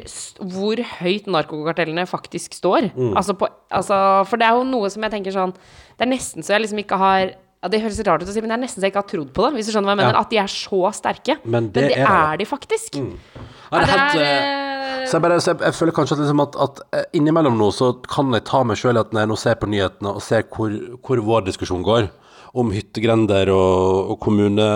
hvor 0.55 0.79
høyt 1.00 1.27
narkokartellene 1.29 2.08
faktisk 2.10 2.55
står. 2.58 2.89
Mm. 2.96 3.13
Altså 3.20 3.36
på, 3.38 3.50
altså, 3.70 4.00
for 4.24 4.41
det 4.41 4.48
er 4.48 4.60
jo 4.60 4.67
noe 4.67 4.91
som 4.93 5.03
jeg 5.05 5.13
tenker 5.17 5.36
sånn 5.36 5.53
Det 5.55 6.05
er 6.05 6.12
nesten 6.12 6.45
så 6.45 6.55
jeg 6.55 6.65
liksom 6.65 6.81
ikke 6.84 7.00
har 7.01 7.22
ja, 7.25 7.72
Det 7.72 7.81
høres 7.81 8.01
rart 8.05 8.24
ut 8.24 8.29
å 8.29 8.36
si, 8.36 8.43
men 8.43 8.53
det 8.53 8.57
er 8.57 8.63
nesten 8.65 8.81
så 8.81 8.88
jeg 8.88 8.93
ikke 8.93 9.01
har 9.03 9.10
trodd 9.10 9.31
på 9.34 9.45
det. 9.45 9.55
Hvis 9.57 9.69
du 9.69 9.74
skjønner 9.74 9.89
hva 9.89 9.95
jeg 9.95 10.01
mener. 10.03 10.17
Ja. 10.17 10.22
At 10.22 10.34
de 10.34 10.41
er 10.43 10.51
så 10.53 10.81
sterke. 10.93 11.38
Men 11.43 11.72
det 11.74 11.81
er 11.81 11.88
det 11.89 11.95
de. 11.95 12.03
Mm. 12.03 12.17
er 12.19 12.41
de 12.41 12.48
faktisk. 12.50 13.00
Ja, 13.00 13.79
det 13.81 13.95
er 13.95 14.03
det 14.13 14.25
eh, 14.25 14.36
er, 14.36 15.07
Så 15.10 15.17
jeg, 15.17 15.24
bare, 15.25 15.39
så 15.41 15.51
jeg, 15.51 15.62
jeg 15.65 15.77
føler 15.79 15.95
kanskje 15.98 16.17
at, 16.17 16.22
liksom 16.22 16.43
at, 16.43 16.60
at 16.67 16.84
eh, 17.00 17.07
innimellom 17.17 17.57
nå 17.57 17.72
så 17.74 17.89
kan 18.05 18.29
jeg 18.38 18.45
ta 18.45 18.62
meg 18.67 18.77
sjøl 18.77 19.01
at 19.01 19.15
når 19.15 19.25
jeg 19.25 19.31
nå 19.31 19.39
ser 19.41 19.57
på 19.62 19.72
nyhetene 19.72 20.13
og 20.13 20.22
ser 20.24 20.45
hvor, 20.53 20.77
hvor 21.01 21.24
vår 21.31 21.48
diskusjon 21.50 21.86
går, 21.86 22.12
om 22.55 22.69
hyttegrender 22.72 23.50
og, 23.51 24.12
og, 24.13 24.19
kommune, 24.24 24.67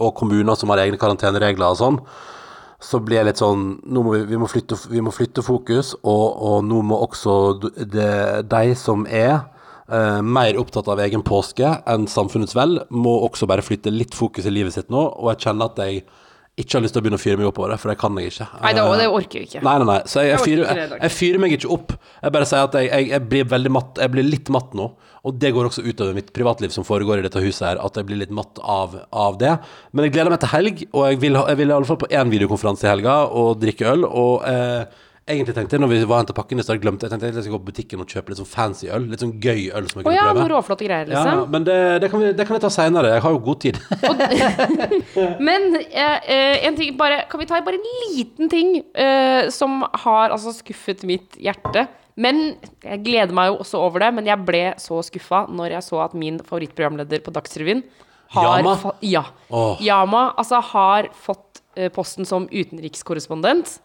og 0.00 0.14
kommuner 0.16 0.56
som 0.56 0.70
har 0.72 0.86
egne 0.86 1.00
karanteneregler 1.00 1.74
og 1.74 1.80
sånn, 1.80 1.98
så 2.80 3.00
blir 3.04 3.20
jeg 3.20 3.28
litt 3.28 3.40
sånn 3.40 3.64
må 3.84 4.04
vi, 4.08 4.22
vi, 4.30 4.38
må, 4.40 4.48
flytte, 4.48 4.78
vi 4.90 5.02
må 5.04 5.12
flytte 5.12 5.44
fokus, 5.44 5.92
og, 6.00 6.26
og 6.40 6.62
nå 6.64 6.80
må 6.90 7.00
også 7.04 7.34
det, 7.76 8.12
de 8.48 8.74
som 8.78 9.04
er 9.06 9.34
eh, 9.90 10.20
mer 10.24 10.58
opptatt 10.60 10.88
av 10.88 11.02
egen 11.04 11.24
påske 11.26 11.74
enn 11.84 12.08
samfunnets 12.10 12.56
vel, 12.56 12.80
må 12.88 13.18
også 13.28 13.48
bare 13.50 13.64
flytte 13.66 13.92
litt 13.92 14.16
fokus 14.16 14.48
i 14.48 14.54
livet 14.54 14.76
sitt 14.76 14.88
nå. 14.92 15.04
Og 15.20 15.32
jeg 15.34 15.44
kjenner 15.48 15.70
at 15.72 15.84
jeg 15.84 16.04
ikke 16.60 16.76
har 16.76 16.84
lyst 16.84 16.96
til 16.96 17.00
å 17.00 17.04
begynne 17.04 17.20
å 17.20 17.22
fyre 17.22 17.40
meg 17.40 17.48
opp 17.48 17.60
over 17.60 17.72
det, 17.74 17.78
for 17.80 17.92
det 17.92 17.98
kan 18.00 18.16
jeg 18.20 18.32
ikke. 18.32 18.48
Nei, 18.60 18.72
det, 18.76 18.84
Eh, 18.84 18.96
det 19.00 19.06
orker 19.08 19.38
jeg 19.40 19.48
ikke. 19.48 19.62
Nei, 19.64 19.76
nei, 19.80 19.86
nei. 19.92 20.00
Så 20.10 20.24
jeg, 20.24 20.32
jeg, 20.32 20.40
fyrer, 20.44 20.80
jeg, 20.80 20.98
jeg 21.04 21.14
fyrer 21.16 21.44
meg 21.44 21.54
ikke 21.56 21.70
opp. 21.76 21.94
Jeg 22.20 22.34
bare 22.36 22.48
sier 22.48 22.66
at 22.66 22.76
jeg, 22.80 23.06
jeg 23.12 23.28
blir 23.30 23.48
veldig 23.48 23.72
matt. 23.76 24.00
Jeg 24.02 24.12
blir 24.16 24.26
litt 24.26 24.52
matt 24.52 24.74
nå. 24.76 24.90
Og 25.24 25.36
det 25.36 25.50
går 25.52 25.66
også 25.68 25.82
utover 25.84 26.14
mitt 26.16 26.30
privatliv 26.32 26.72
som 26.72 26.84
foregår 26.88 27.20
i 27.20 27.26
dette 27.26 27.42
huset 27.44 27.66
her, 27.68 27.82
at 27.84 27.98
jeg 28.00 28.06
blir 28.08 28.22
litt 28.22 28.30
matt 28.32 28.56
av, 28.62 28.94
av 29.12 29.36
det. 29.42 29.52
Men 29.92 30.06
jeg 30.08 30.14
gleder 30.16 30.30
meg 30.32 30.40
til 30.40 30.54
helg, 30.54 30.82
og 30.94 31.06
jeg 31.10 31.20
vil, 31.20 31.36
ha- 31.36 31.46
jeg 31.52 31.60
vil 31.60 31.68
i 31.68 31.76
alle 31.76 31.88
fall 31.90 32.00
på 32.00 32.08
én 32.08 32.32
videokonferanse 32.32 32.88
i 32.88 32.92
helga 32.94 33.18
og 33.28 33.58
drikke 33.60 33.84
øl. 33.92 34.06
Og 34.08 34.46
eh, 34.48 34.86
egentlig 35.30 35.54
tenkte 35.54 35.76
jeg, 35.76 35.82
når 35.84 35.90
vi 35.92 35.98
var 36.08 36.22
hentet 36.22 36.34
pakken 36.40 36.58
i 36.58 36.64
stad, 36.64 36.80
glemte 36.82 37.04
jeg 37.06 37.12
tenkte 37.12 37.28
jeg 37.30 37.44
skulle 37.44 37.58
gå 37.58 37.62
på 37.66 37.68
butikken 37.74 38.00
og 38.02 38.08
kjøpe 38.10 38.32
litt 38.32 38.40
sånn 38.40 38.48
fancy 38.50 38.88
øl. 38.90 39.04
Litt 39.12 39.20
sånn 39.22 39.36
gøy 39.44 39.68
øl 39.76 39.90
som 39.92 40.00
jeg 40.00 40.06
Å 40.06 40.08
kan 40.08 40.16
ja, 40.16 40.24
prøve. 40.30 40.40
noe 40.40 40.50
råflotte 40.56 40.88
greier, 40.88 41.12
liksom. 41.12 41.44
Ja, 41.44 41.44
men 41.52 41.68
det, 41.68 41.76
det, 42.06 42.10
kan 42.14 42.24
vi, 42.24 42.32
det 42.40 42.48
kan 42.48 42.56
jeg 42.56 42.64
ta 42.64 42.72
seinere. 42.80 43.12
Jeg 43.18 43.24
har 43.28 43.36
jo 43.36 43.44
god 43.50 43.60
tid. 43.68 43.78
Men 45.50 45.68
eh, 45.76 46.18
eh, 46.32 46.66
en 46.66 46.76
ting 46.80 46.96
bare, 46.98 47.24
Kan 47.30 47.40
vi 47.44 47.46
ta 47.50 47.60
bare 47.64 47.78
en 47.78 47.88
liten 48.16 48.48
ting 48.50 48.76
eh, 48.94 49.48
som 49.52 49.82
har 50.04 50.32
altså 50.34 50.52
skuffet 50.56 51.04
mitt 51.08 51.36
hjerte? 51.40 51.86
Men 52.20 52.40
jeg 52.84 53.02
gleder 53.06 53.32
meg 53.36 53.50
jo 53.50 53.60
også 53.64 53.80
over 53.80 54.04
det. 54.04 54.12
Men 54.18 54.28
jeg 54.28 54.46
ble 54.46 54.64
så 54.82 55.00
skuffa 55.06 55.44
når 55.48 55.76
jeg 55.78 55.86
så 55.86 56.02
at 56.04 56.16
min 56.18 56.40
favorittprogramleder 56.44 57.22
på 57.24 57.34
Dagsrevyen 57.34 57.84
har 58.34 58.60
Yama? 58.60 58.74
Ja. 59.02 59.24
Oh. 59.48 59.80
Yama 59.82 60.30
altså 60.38 60.60
har 60.72 61.10
fått 61.18 61.62
eh, 61.76 61.90
posten 61.92 62.28
som 62.28 62.46
utenrikskorrespondent. 62.52 63.78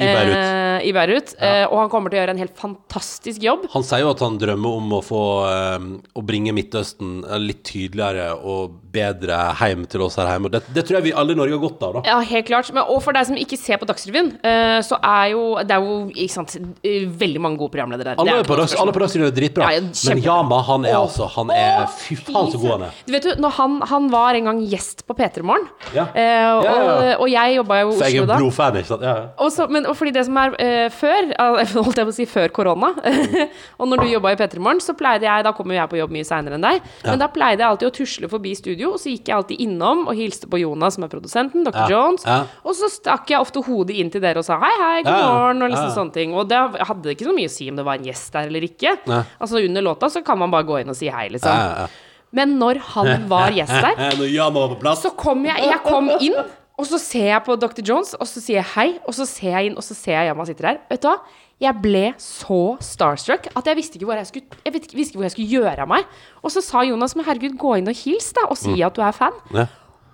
I 0.00 0.06
Beirut. 0.08 0.36
Eh, 0.40 0.86
I 0.88 0.92
Beirut 0.96 1.34
eh, 1.36 1.66
og 1.68 1.74
han 1.82 1.90
kommer 1.92 2.08
til 2.08 2.16
å 2.16 2.22
gjøre 2.22 2.32
en 2.32 2.38
helt 2.40 2.54
fantastisk 2.56 3.42
jobb. 3.44 3.66
Han 3.74 3.84
sier 3.84 4.00
jo 4.06 4.12
at 4.14 4.22
han 4.24 4.38
drømmer 4.40 4.78
om 4.78 4.94
å 4.96 5.00
få 5.04 5.20
eh, 5.44 5.84
Å 6.16 6.22
bringe 6.24 6.54
Midtøsten 6.56 7.18
eh, 7.26 7.36
litt 7.42 7.60
tydeligere 7.68 8.30
og 8.40 8.78
bedre 8.92 9.36
hjem 9.60 9.84
til 9.92 10.04
oss 10.06 10.16
her 10.20 10.30
hjemme. 10.32 10.48
Det, 10.52 10.62
det 10.72 10.86
tror 10.88 10.98
jeg 10.98 11.06
vi 11.10 11.12
alle 11.16 11.36
i 11.36 11.38
Norge 11.38 11.54
har 11.58 11.60
godt 11.62 11.84
av, 11.84 11.98
da. 11.98 12.02
Ja, 12.08 12.16
helt 12.28 12.48
klart. 12.48 12.70
Men, 12.72 12.86
og 12.88 13.02
for 13.04 13.12
deg 13.16 13.28
som 13.28 13.36
ikke 13.40 13.58
ser 13.60 13.80
på 13.82 13.88
Dagsrevyen, 13.88 14.32
eh, 14.48 14.78
så 14.84 14.96
er 15.00 15.26
jo 15.34 15.44
det 15.60 15.76
er 15.76 15.84
jo 15.84 15.98
ikke 16.08 16.34
sant, 16.38 16.56
eh, 16.84 17.04
veldig 17.22 17.44
mange 17.44 17.60
gode 17.60 17.72
programledere 17.76 18.14
der. 18.14 18.20
Alle 18.24 18.38
er 18.40 18.48
på, 18.48 18.56
dags, 18.62 18.76
alle 18.80 18.96
på 18.96 19.04
Dagsrevyen 19.04 19.28
er 19.28 19.36
dritbra. 19.36 19.68
Ja, 19.76 19.84
ja, 19.84 20.08
Men. 20.08 20.24
Yama, 20.24 20.62
han 20.70 20.88
er 20.88 20.96
Åh. 20.96 21.02
altså 21.04 21.28
Han 21.36 21.52
er 21.52 21.84
Fy 21.98 22.16
faen, 22.20 22.48
så 22.52 22.60
god 22.64 22.74
han 22.78 22.86
er. 22.88 23.00
Du 23.08 23.12
vet 23.16 23.28
jo, 23.28 23.36
han, 23.60 23.76
han 23.92 24.08
var 24.12 24.40
en 24.40 24.48
gang 24.52 24.64
gjest 24.72 25.04
på 25.08 25.16
P3 25.20 25.44
Morgen, 25.52 25.68
Ja. 25.92 26.08
og, 26.08 26.64
Ja, 26.64 26.72
ja, 26.72 26.96
ja. 27.12 27.14
og 27.20 27.28
jeg 27.32 27.56
jobba 27.60 27.80
jo 27.84 27.92
i 27.92 27.96
For 28.00 28.08
jeg 28.08 28.24
er 28.24 28.32
da. 28.32 28.40
blodfan, 28.40 28.80
ikke 28.80 28.92
sant? 28.94 29.04
Ja, 29.08 29.14
ja. 29.20 29.28
Og 29.36 29.52
så- 29.52 29.68
men 29.82 29.90
og 29.90 29.98
fordi 29.98 30.12
det 30.14 30.24
som 30.28 30.38
er 30.38 30.54
eh, 30.62 30.86
før, 30.94 31.32
holdt 31.86 31.98
jeg 31.98 32.06
på 32.06 32.12
å 32.12 32.16
si 32.16 32.26
før 32.30 32.52
korona, 32.54 32.92
og 33.80 33.90
når 33.90 34.04
du 34.04 34.10
jobba 34.12 34.32
i 34.32 34.38
P3 34.38 34.62
Morgen, 34.62 34.82
så 34.84 34.94
pleide 34.98 35.26
jeg, 35.26 35.46
da 35.46 35.54
kommer 35.56 35.76
jeg 35.76 35.90
på 35.90 35.98
jobb 35.98 36.14
mye 36.14 36.28
seinere 36.28 36.58
enn 36.58 36.66
deg, 36.66 36.82
men 37.06 37.22
da 37.22 37.28
pleide 37.32 37.64
jeg 37.64 37.68
alltid 37.68 37.90
å 37.90 37.94
tusle 37.96 38.30
forbi 38.32 38.54
studio, 38.58 38.92
og 38.94 39.02
så 39.02 39.12
gikk 39.12 39.30
jeg 39.30 39.36
alltid 39.38 39.64
innom 39.66 40.06
og 40.06 40.18
hilste 40.18 40.50
på 40.50 40.62
Jonas, 40.62 40.98
som 40.98 41.06
er 41.06 41.12
produsenten, 41.12 41.66
Dr. 41.66 41.80
Ja, 41.82 41.88
Jones, 41.96 42.26
ja. 42.28 42.38
og 42.62 42.78
så 42.78 42.90
stakk 42.92 43.32
jeg 43.32 43.42
ofte 43.42 43.64
hodet 43.66 43.98
inn 43.98 44.12
til 44.12 44.22
dere 44.24 44.42
og 44.42 44.46
sa 44.46 44.60
hei, 44.62 44.72
hei, 44.78 44.94
god 45.02 45.12
Ja, 45.12 45.18
ja, 45.18 45.32
morgen, 45.32 45.66
og 45.66 45.72
liksom 45.74 45.88
ja, 45.88 45.90
ja. 45.90 45.96
sånne 45.98 46.16
ting. 46.16 46.36
Og 46.36 46.48
det 46.50 46.60
hadde 46.88 47.12
ikke 47.14 47.28
så 47.28 47.34
mye 47.36 47.50
å 47.50 47.52
si 47.52 47.68
om 47.72 47.78
det 47.78 47.84
var 47.86 48.00
en 48.00 48.08
gjest 48.08 48.32
der 48.36 48.48
eller 48.50 48.66
ikke. 48.66 48.96
Altså 49.12 49.60
under 49.62 49.84
låta 49.84 50.10
så 50.12 50.22
kan 50.26 50.40
man 50.40 50.52
bare 50.52 50.68
gå 50.68 50.80
inn 50.82 50.92
og 50.92 50.98
si 50.98 51.10
hei, 51.12 51.28
liksom. 51.32 51.52
Ja, 51.52 51.68
ja, 51.68 51.84
ja. 51.86 52.12
Men 52.32 52.56
når 52.56 52.80
han 52.94 53.26
var 53.28 53.52
gjest 53.52 53.74
der, 53.76 53.98
Når 54.20 54.28
Yama 54.32 54.64
var 54.64 54.70
på 54.72 54.80
plass 54.80 55.04
så 55.04 55.12
kom 55.18 55.44
jeg, 55.44 55.68
jeg 55.68 55.80
kom 55.84 56.08
inn, 56.16 56.38
og 56.80 56.88
så 56.88 56.98
ser 56.98 57.28
jeg 57.28 57.44
på 57.46 57.56
Dr. 57.60 57.82
Jones, 57.84 58.14
og 58.16 58.26
så 58.28 58.40
sier 58.42 58.60
jeg 58.62 58.68
hei, 58.74 58.88
og 59.06 59.14
så 59.16 59.26
ser 59.28 59.52
jeg 59.54 59.70
inn, 59.70 59.78
og 59.78 59.84
så 59.86 59.96
ser 59.96 60.16
jeg 60.16 60.30
Yama 60.32 60.46
sitter 60.48 60.70
der. 60.70 60.78
Vet 60.90 61.04
du 61.04 61.10
hva? 61.10 61.18
Jeg 61.62 61.78
ble 61.78 62.06
så 62.18 62.60
starstruck 62.82 63.44
at 63.52 63.68
jeg 63.70 63.78
visste 63.78 63.98
ikke 63.98 64.08
hvor 64.08 64.18
jeg 64.18 64.26
skulle, 64.26 64.62
jeg 64.64 64.74
visste 64.74 65.12
ikke 65.12 65.20
hvor 65.20 65.28
jeg 65.28 65.34
skulle 65.36 65.60
gjøre 65.60 65.84
av 65.84 65.90
meg. 65.92 66.08
Og 66.42 66.50
så 66.50 66.64
sa 66.64 66.82
Jonas, 66.88 67.14
men 67.14 67.28
herregud, 67.28 67.54
gå 67.60 67.76
inn 67.78 67.92
og 67.92 67.98
hils, 68.00 68.32
da, 68.34 68.48
og 68.50 68.58
si 68.58 68.80
at 68.82 68.96
du 68.96 69.04
er 69.04 69.14
fan. 69.14 69.36
Ja. 69.54 69.68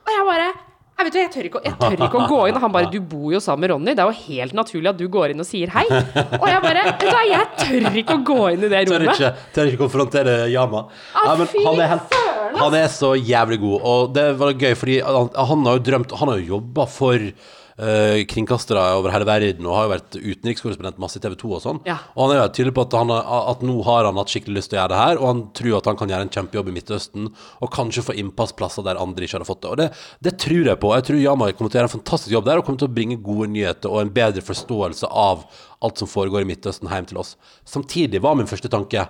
Og 0.04 0.12
jeg 0.12 0.26
bare 0.28 0.50
jeg, 0.98 1.06
vet 1.06 1.14
du, 1.14 1.18
jeg, 1.20 1.30
tør 1.30 1.46
ikke, 1.46 1.60
jeg 1.62 1.74
tør 1.78 2.00
ikke 2.08 2.18
å 2.18 2.24
gå 2.26 2.38
inn. 2.48 2.56
Og 2.58 2.64
han 2.64 2.72
bare 2.74 2.88
Du 2.90 2.96
bor 3.06 3.30
jo 3.30 3.38
sammen 3.38 3.62
med 3.62 3.70
Ronny. 3.70 3.92
Det 3.94 4.02
er 4.02 4.08
jo 4.10 4.24
helt 4.32 4.54
naturlig 4.58 4.90
at 4.90 4.96
du 4.98 5.04
går 5.14 5.30
inn 5.30 5.44
og 5.44 5.46
sier 5.46 5.70
hei. 5.70 5.84
Og 5.86 6.46
jeg 6.50 6.62
bare 6.64 6.82
Vet 6.88 7.04
du 7.04 7.06
hva, 7.06 7.20
jeg 7.28 7.46
tør 7.60 7.98
ikke 8.02 8.16
å 8.16 8.24
gå 8.26 8.38
inn 8.56 8.64
i 8.66 8.70
det 8.72 8.80
rommet. 8.88 9.12
Tør 9.12 9.12
ikke, 9.14 9.30
tør 9.54 9.70
ikke 9.70 9.80
konfrontere 9.84 10.34
Yama. 10.50 10.88
Ah, 11.14 11.36
men 11.38 11.46
fy 11.52 11.62
han, 11.62 11.78
er 11.84 11.92
helt. 11.94 12.18
Han 12.58 12.74
er 12.78 12.90
så 12.92 13.14
jævlig 13.16 13.60
god, 13.62 13.86
og 13.92 14.10
det 14.16 14.26
var 14.40 14.56
gøy, 14.56 14.74
fordi 14.78 14.98
han, 15.04 15.30
han 15.34 15.64
har 15.68 15.78
jo 15.78 15.86
drømt 15.90 16.14
Han 16.18 16.32
har 16.32 16.40
jo 16.40 16.54
jobba 16.56 16.86
for 16.90 17.22
uh, 17.78 18.18
kringkastere 18.30 18.82
over 18.98 19.12
hele 19.14 19.26
verden 19.28 19.66
og 19.66 19.76
har 19.76 19.86
jo 19.86 19.92
vært 19.92 20.16
utenrikskorrespondent 20.18 21.00
masse 21.02 21.20
i 21.20 21.22
TV 21.22 21.36
2 21.38 21.52
og 21.58 21.62
sånn. 21.64 21.80
Ja. 21.88 21.98
Og 22.16 22.26
han 22.26 22.34
er 22.34 22.40
jo 22.40 22.48
tydelig 22.56 22.74
på 22.78 22.84
at, 22.86 22.96
han 22.98 23.12
har, 23.14 23.28
at 23.52 23.62
nå 23.66 23.76
har 23.86 24.08
han 24.08 24.18
hatt 24.20 24.32
skikkelig 24.32 24.58
lyst 24.58 24.72
til 24.72 24.78
å 24.78 24.82
gjøre 24.82 24.92
det 24.94 25.02
her, 25.02 25.20
og 25.20 25.28
han 25.30 25.44
tror 25.60 25.78
at 25.78 25.90
han 25.90 26.00
kan 26.00 26.14
gjøre 26.14 26.28
en 26.28 26.34
kjempejobb 26.38 26.72
i 26.72 26.74
Midtøsten 26.78 27.30
og 27.30 27.72
kanskje 27.74 28.06
få 28.08 28.16
innpassplasser 28.22 28.86
der 28.86 29.02
andre 29.02 29.28
ikke 29.28 29.38
hadde 29.38 29.50
fått 29.50 29.62
det. 29.64 29.70
Og 29.72 29.80
det, 29.82 29.88
det 30.26 30.34
tror 30.42 30.72
jeg 30.72 30.82
på. 30.82 30.92
Jeg 30.98 31.08
tror 31.08 31.22
Jamal 31.22 31.54
kommer 31.54 31.72
til 31.72 31.80
å 31.80 31.82
gjøre 31.82 31.92
en 31.92 31.96
fantastisk 31.98 32.34
jobb 32.34 32.50
der 32.50 32.60
og 32.60 32.66
kommer 32.66 32.82
til 32.82 32.90
å 32.90 32.96
bringe 32.98 33.20
gode 33.22 33.50
nyheter 33.54 33.92
og 33.92 34.02
en 34.02 34.14
bedre 34.18 34.44
forståelse 34.44 35.12
av 35.12 35.46
alt 35.84 36.02
som 36.02 36.10
foregår 36.10 36.44
i 36.44 36.50
Midtøsten 36.50 36.90
hjem 36.90 37.08
til 37.12 37.22
oss. 37.22 37.36
Samtidig 37.68 38.22
var 38.24 38.38
min 38.38 38.50
første 38.50 38.70
tanke 38.72 39.06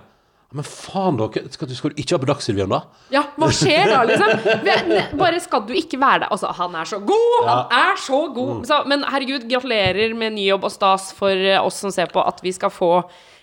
men 0.49 0.65
faen, 0.65 1.17
dere, 1.19 1.43
skal 1.53 1.69
du, 1.69 1.75
skal 1.77 1.91
du 1.93 1.99
ikke 2.01 2.15
være 2.15 2.23
på 2.23 2.27
Dagsrevyen, 2.31 2.71
da? 2.73 2.79
Ja, 3.13 3.21
hva 3.37 3.49
skjer 3.53 3.91
da, 3.91 3.99
liksom? 4.09 5.11
Bare 5.19 5.41
skal 5.43 5.61
du 5.67 5.75
ikke 5.77 5.99
være 6.01 6.23
der? 6.23 6.31
Altså, 6.33 6.49
han 6.57 6.77
er 6.79 6.89
så 6.89 6.97
god! 7.05 7.35
Han 7.45 7.75
er 7.77 7.99
så 8.01 8.21
god! 8.33 8.63
Så, 8.65 8.79
men 8.89 9.05
herregud, 9.05 9.45
gratulerer 9.51 10.15
med 10.17 10.33
ny 10.39 10.47
jobb 10.47 10.65
og 10.65 10.73
stas 10.73 11.11
for 11.17 11.37
eh, 11.37 11.59
oss 11.61 11.77
som 11.83 11.93
ser 11.93 12.09
på, 12.09 12.23
at 12.25 12.41
vi 12.41 12.55
skal 12.55 12.73
få 12.73 12.95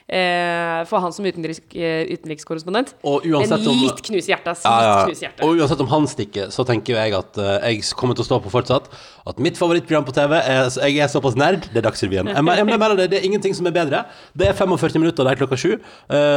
eh, 0.09 0.85
få 0.87 1.01
han 1.03 1.13
som 1.15 1.27
eh, 1.27 1.33
utenrikskorrespondent. 2.15 2.95
Og 3.07 3.27
uansett 3.27 3.61
en 3.61 3.69
om- 3.73 3.83
litt 3.83 4.03
knus 4.07 4.29
hjertet. 4.31 4.63
Ja, 4.65 4.75
ja. 4.83 5.05
Knus 5.07 5.23
hjertet. 5.25 5.43
Og 5.47 5.59
uansett 5.59 5.83
om 5.83 5.91
han 5.91 6.07
stikker, 6.11 6.51
så 6.55 6.67
tenker 6.67 6.95
jeg 6.99 7.15
at 7.19 7.39
eh, 7.39 7.71
jeg 7.73 7.85
kommer 7.99 8.15
til 8.15 8.27
å 8.27 8.29
stå 8.31 8.41
på 8.45 8.53
fortsatt 8.53 8.89
at 9.27 9.41
mitt 9.43 9.59
favorittprogram 9.59 10.07
på 10.07 10.15
TV 10.15 10.37
er 10.39 10.71
Jeg 10.71 10.99
er 11.03 11.11
såpass 11.11 11.35
nerd, 11.35 11.67
det 11.73 11.83
er 11.83 11.87
Dagsrevyen. 11.89 12.31
Jeg, 12.31 12.45
jeg 12.61 12.67
mener 12.67 12.97
det, 12.97 13.11
det 13.11 13.21
er 13.21 13.27
ingenting 13.27 13.55
som 13.57 13.67
er 13.67 13.75
bedre. 13.75 14.05
Det 14.37 14.49
er 14.49 14.55
45 14.55 15.03
minutter, 15.03 15.27
det 15.27 15.35
er 15.35 15.41
klokka 15.41 15.59
sju. 15.59 15.73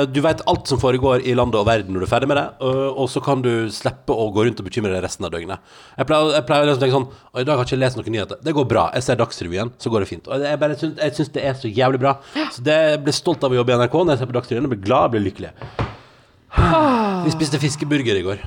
Du 0.10 0.22
vet 0.26 0.42
alt 0.50 0.68
som 0.68 0.80
foregår 0.82 1.22
i 1.28 1.36
landet 1.38 1.60
og 1.60 1.68
verden 1.70 1.94
når 1.94 2.04
du 2.04 2.08
er 2.08 2.12
ferdig 2.12 2.30
med 2.32 2.40
det, 2.40 2.48
og 2.66 3.06
så 3.12 3.22
kan 3.24 3.44
du 3.46 3.70
slippe 3.74 4.16
å 4.16 4.30
gå 4.34 4.48
rundt 4.48 4.62
og 4.62 4.68
bekymre 4.68 4.94
deg 4.96 5.04
resten 5.06 5.28
av 5.28 5.34
døgnet. 5.34 5.62
Jeg 6.00 6.10
pleier, 6.10 6.34
jeg 6.40 6.48
pleier 6.50 6.66
liksom 6.66 6.80
å 6.80 6.84
tenke 6.86 6.98
sånn 6.98 7.42
I 7.42 7.46
dag 7.46 7.60
har 7.60 7.64
jeg 7.66 7.70
ikke 7.74 7.82
lest 7.84 8.00
noen 8.00 8.14
nyheter. 8.16 8.42
Det 8.44 8.56
går 8.58 8.68
bra. 8.70 8.86
Jeg 8.98 9.06
ser 9.06 9.20
Dagsrevyen, 9.20 9.74
så 9.78 9.94
går 9.94 10.06
det 10.06 10.10
fint. 10.10 10.30
Og 10.30 10.46
jeg, 10.46 10.60
bare 10.62 10.78
syns, 10.80 10.98
jeg 10.98 11.16
syns 11.20 11.32
det 11.36 11.46
er 11.46 11.58
så 11.60 11.72
jævlig 11.72 12.02
bra. 12.02 12.16
Så 12.56 12.66
det, 12.66 12.80
blir 13.06 13.16
stolt 13.16 13.44
av 13.46 13.54
å 13.54 13.59
jobbe 13.62 13.76
i 13.76 13.80
NRK 13.80 13.96
når 14.00 14.14
jeg 14.14 14.22
ser 14.22 14.30
på 14.32 14.38
Dagsrevyen. 14.40 14.70
Blir 14.72 14.84
glad, 14.84 15.08
jeg 15.08 15.16
blir 15.16 15.26
lykkelig. 15.30 15.54
Vi 17.26 17.34
spiste 17.36 17.62
fiskeburger 17.62 18.20
i 18.20 18.26
går. 18.26 18.46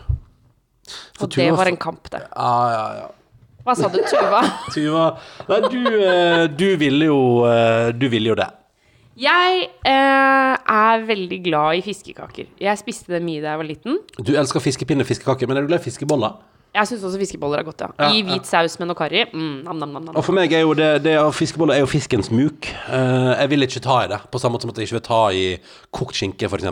For 1.18 1.28
Og 1.28 1.36
det 1.36 1.50
var 1.54 1.70
en 1.70 1.78
kamp, 1.80 2.08
det. 2.10 2.24
Ja, 2.34 2.54
ja, 2.72 2.86
ja. 3.02 3.10
Hva 3.62 3.76
sa 3.78 3.86
du, 3.92 4.00
Tuva? 4.10 4.40
Tuva 4.74 5.04
Nei, 5.46 5.60
du, 5.70 5.78
eh, 6.02 6.44
du 6.50 6.66
ville 6.80 7.06
jo 7.06 7.18
eh, 7.46 7.92
Du 7.94 8.08
ville 8.10 8.32
jo 8.32 8.34
det. 8.34 8.48
Jeg 9.22 9.68
eh, 9.86 10.54
er 10.56 11.04
veldig 11.06 11.38
glad 11.44 11.78
i 11.78 11.82
fiskekaker. 11.84 12.48
Jeg 12.64 12.80
spiste 12.80 13.12
det 13.12 13.20
mye 13.22 13.42
da 13.44 13.52
jeg 13.52 13.60
var 13.60 13.68
liten. 13.68 13.98
Du 14.24 14.32
elsker 14.40 14.64
fiskepinne 14.64 15.04
og 15.04 15.10
fiskekaker, 15.10 15.46
men 15.46 15.60
er 15.60 15.66
du 15.66 15.70
glad 15.70 15.84
i 15.84 15.84
fiskeboller? 15.84 16.40
Jeg 16.72 16.88
syns 16.88 17.02
også 17.04 17.18
fiskeboller 17.20 17.60
er 17.60 17.66
godt, 17.66 17.82
ja. 17.84 17.86
Ja, 18.00 18.06
I 18.08 18.22
ja. 18.22 18.28
hvit 18.30 18.46
saus 18.48 18.78
med 18.80 18.88
noe 18.88 18.96
karri. 18.96 19.26
Mm, 19.28 19.58
nam, 19.66 19.76
nam, 19.76 19.90
nam, 19.92 20.06
nam. 20.08 20.14
Og 20.16 20.24
for 20.24 20.32
meg 20.36 20.54
er 20.56 20.62
jo 20.64 20.72
det, 20.78 20.88
det 21.04 21.18
Fiskeboller 21.36 21.76
er 21.76 21.82
jo 21.84 21.88
fiskens 21.90 22.30
muk. 22.32 22.68
Uh, 22.88 23.32
jeg 23.36 23.50
vil 23.52 23.66
ikke 23.66 23.82
ta 23.84 23.98
i 24.06 24.08
det, 24.08 24.22
på 24.32 24.40
samme 24.40 24.56
måte 24.56 24.64
som 24.64 24.72
at 24.72 24.80
jeg 24.80 24.88
ikke 24.88 24.96
vil 24.96 25.04
ta 25.10 25.20
i 25.36 25.44
kokt 25.92 26.16
skinke, 26.16 26.48
f.eks. 26.48 26.64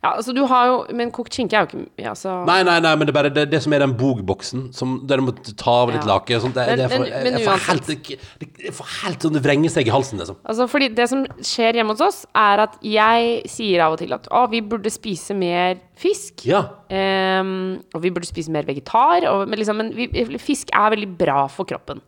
Ja, 0.00 0.14
altså 0.16 0.32
du 0.32 0.46
har 0.48 0.64
jo 0.64 0.76
Men 0.96 1.10
kokt 1.12 1.34
skinke 1.36 1.58
er 1.58 1.66
jo 1.66 1.82
ikke 1.82 2.08
altså, 2.08 2.32
Nei, 2.48 2.62
nei, 2.64 2.78
nei, 2.80 2.92
men 2.96 3.04
det 3.04 3.12
er 3.12 3.16
bare 3.18 3.32
det, 3.36 3.42
det 3.52 3.58
som 3.60 3.74
er 3.76 3.82
den 3.84 3.92
bog-boksen, 4.00 4.62
som 4.72 4.94
der 5.06 5.20
du 5.20 5.26
må 5.26 5.34
ta 5.60 5.74
av 5.82 5.90
litt 5.92 6.06
Ja. 6.06 6.14
lake 6.14 6.38
og 6.38 6.46
sånt. 6.46 6.54
Det, 6.56 6.64
Men- 6.66 6.78
det 6.78 6.84
er 6.86 6.88
for, 6.94 7.04
men- 7.04 7.36
jeg 7.36 7.44
får 7.44 7.66
helt, 7.66 7.86
det, 7.86 8.48
jeg 8.64 8.72
får 8.78 8.88
helt 9.02 9.20
sånn 9.26 9.32
Det 9.36 9.42
vrenger 9.44 9.70
seg 9.74 9.86
i 9.86 9.90
halsen, 9.92 10.18
liksom. 10.22 10.36
Altså, 10.48 10.66
fordi 10.72 10.88
det 10.94 11.08
som 11.10 11.26
skjer 11.44 11.74
hjemme 11.74 11.92
hos 11.92 12.00
oss, 12.00 12.26
er 12.34 12.60
at 12.64 12.78
jeg 12.82 13.42
sier 13.46 13.84
av 13.84 13.92
og 13.92 13.98
til 13.98 14.12
at 14.16 14.26
å, 14.30 14.46
vi 14.50 14.62
burde 14.62 14.90
spise 14.90 15.36
mer 15.36 15.76
fisk. 16.00 16.46
Ja. 16.48 16.62
Um, 16.90 17.82
og 17.94 18.00
vi 18.00 18.10
burde 18.10 18.24
spise 18.26 18.48
mer 18.50 18.64
vegetar. 18.64 19.28
Og, 19.28 19.46
men 19.48 19.58
liksom, 19.60 19.76
men 19.76 19.92
vi, 19.94 20.08
fisk 20.38 20.70
er 20.72 20.96
veldig 20.96 21.18
bra 21.18 21.46
for 21.52 21.64
kroppen. 21.68 22.00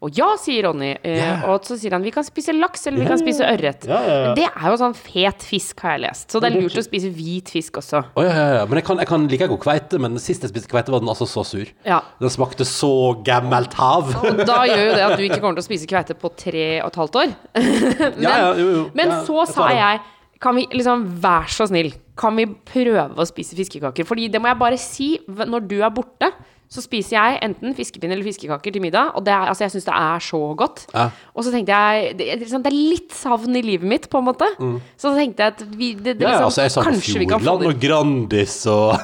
Og 0.00 0.16
ja, 0.16 0.30
sier 0.40 0.64
Ronny. 0.64 0.94
Ja. 1.04 1.32
Og 1.52 1.66
så 1.68 1.76
sier 1.76 1.92
han 1.92 2.04
vi 2.04 2.12
kan 2.14 2.24
spise 2.24 2.54
laks, 2.56 2.86
eller 2.88 3.02
vi 3.02 3.08
kan 3.10 3.20
spise 3.20 3.44
ørret. 3.44 3.84
Yeah. 3.84 4.06
Men 4.30 4.38
det 4.38 4.46
er 4.48 4.66
jo 4.72 4.78
sånn 4.80 4.94
fet 4.96 5.44
fisk, 5.44 5.82
har 5.84 5.98
jeg 5.98 6.04
lest. 6.06 6.30
Så 6.32 6.40
det 6.40 6.48
er 6.48 6.56
lurt 6.56 6.78
å 6.80 6.84
spise 6.84 7.10
hvit 7.12 7.50
fisk 7.52 7.76
også. 7.82 8.00
Oh, 8.16 8.24
ja, 8.24 8.32
ja, 8.32 8.46
ja. 8.60 8.62
Men 8.70 8.80
jeg 8.80 8.86
kan, 8.88 9.02
jeg 9.02 9.10
kan 9.10 9.26
like 9.28 9.48
god 9.50 9.60
kveite, 9.60 10.00
men 10.00 10.16
sist 10.22 10.46
jeg 10.46 10.54
spiste 10.54 10.72
kveite, 10.72 10.94
var 10.94 11.04
den 11.04 11.12
altså 11.12 11.28
så 11.28 11.44
sur. 11.44 11.68
Ja. 11.84 12.00
Den 12.22 12.32
smakte 12.32 12.64
så 12.68 12.92
gammelt 13.26 13.76
hav. 13.76 14.08
Og 14.24 14.40
da 14.40 14.62
gjør 14.70 14.86
jo 14.86 14.94
det 14.96 15.04
at 15.04 15.18
du 15.20 15.26
ikke 15.26 15.42
kommer 15.42 15.60
til 15.60 15.66
å 15.66 15.68
spise 15.68 15.90
kveite 15.90 16.16
på 16.16 16.32
tre 16.32 16.70
og 16.80 16.88
et 16.88 16.98
halvt 17.02 17.20
år. 17.20 17.34
men 18.16 18.24
jo, 18.24 18.70
jo. 18.70 18.86
men 18.96 19.12
så 19.28 19.36
jeg 19.42 19.52
sa 19.52 19.68
jeg 19.76 20.00
kan 20.40 20.56
vi 20.56 20.64
liksom, 20.72 21.02
vær 21.20 21.50
så 21.52 21.66
snill, 21.68 21.90
kan 22.16 22.32
vi 22.38 22.46
prøve 22.48 23.20
å 23.20 23.28
spise 23.28 23.58
fiskekaker? 23.58 24.06
Fordi 24.08 24.30
det 24.32 24.40
må 24.40 24.48
jeg 24.48 24.60
bare 24.62 24.78
si, 24.80 25.10
når 25.28 25.66
du 25.68 25.76
er 25.84 25.92
borte, 25.92 26.30
så 26.70 26.82
spiser 26.84 27.16
jeg 27.16 27.38
enten 27.42 27.72
fiskepinner 27.74 28.14
eller 28.14 28.28
fiskekaker 28.28 28.70
til 28.76 28.82
middag. 28.84 29.08
Og 29.18 29.24
det 29.26 29.32
er, 29.34 29.48
altså, 29.50 29.64
jeg 29.64 29.72
syns 29.74 29.88
det 29.88 29.94
er 29.96 30.18
så 30.22 30.40
godt. 30.54 30.84
Ja. 30.94 31.08
Og 31.34 31.42
så 31.42 31.50
tenkte 31.50 31.74
jeg 31.74 32.12
det, 32.18 32.28
liksom- 32.44 32.62
det 32.62 32.70
er 32.70 32.76
litt 32.78 33.12
savn 33.12 33.56
i 33.58 33.62
livet 33.66 33.88
mitt, 33.90 34.06
på 34.10 34.18
en 34.22 34.24
måte. 34.30 34.46
Så 34.96 35.10
tenkte 35.16 35.42
jeg 35.42 35.54
at 35.56 35.64
vi 35.76 35.94
det, 35.94 36.04
det, 36.04 36.20
liksom, 36.20 36.30
Ja, 36.30 36.44
altså, 36.46 36.62
jeg 36.62 36.70
sa 36.70 36.82
Kanskje 36.86 37.18
vi 37.18 37.26
kan 37.26 37.40
få 37.42 37.58
det 37.58 37.66
og 37.74 37.80
Grandis 37.82 38.66
og 38.70 38.94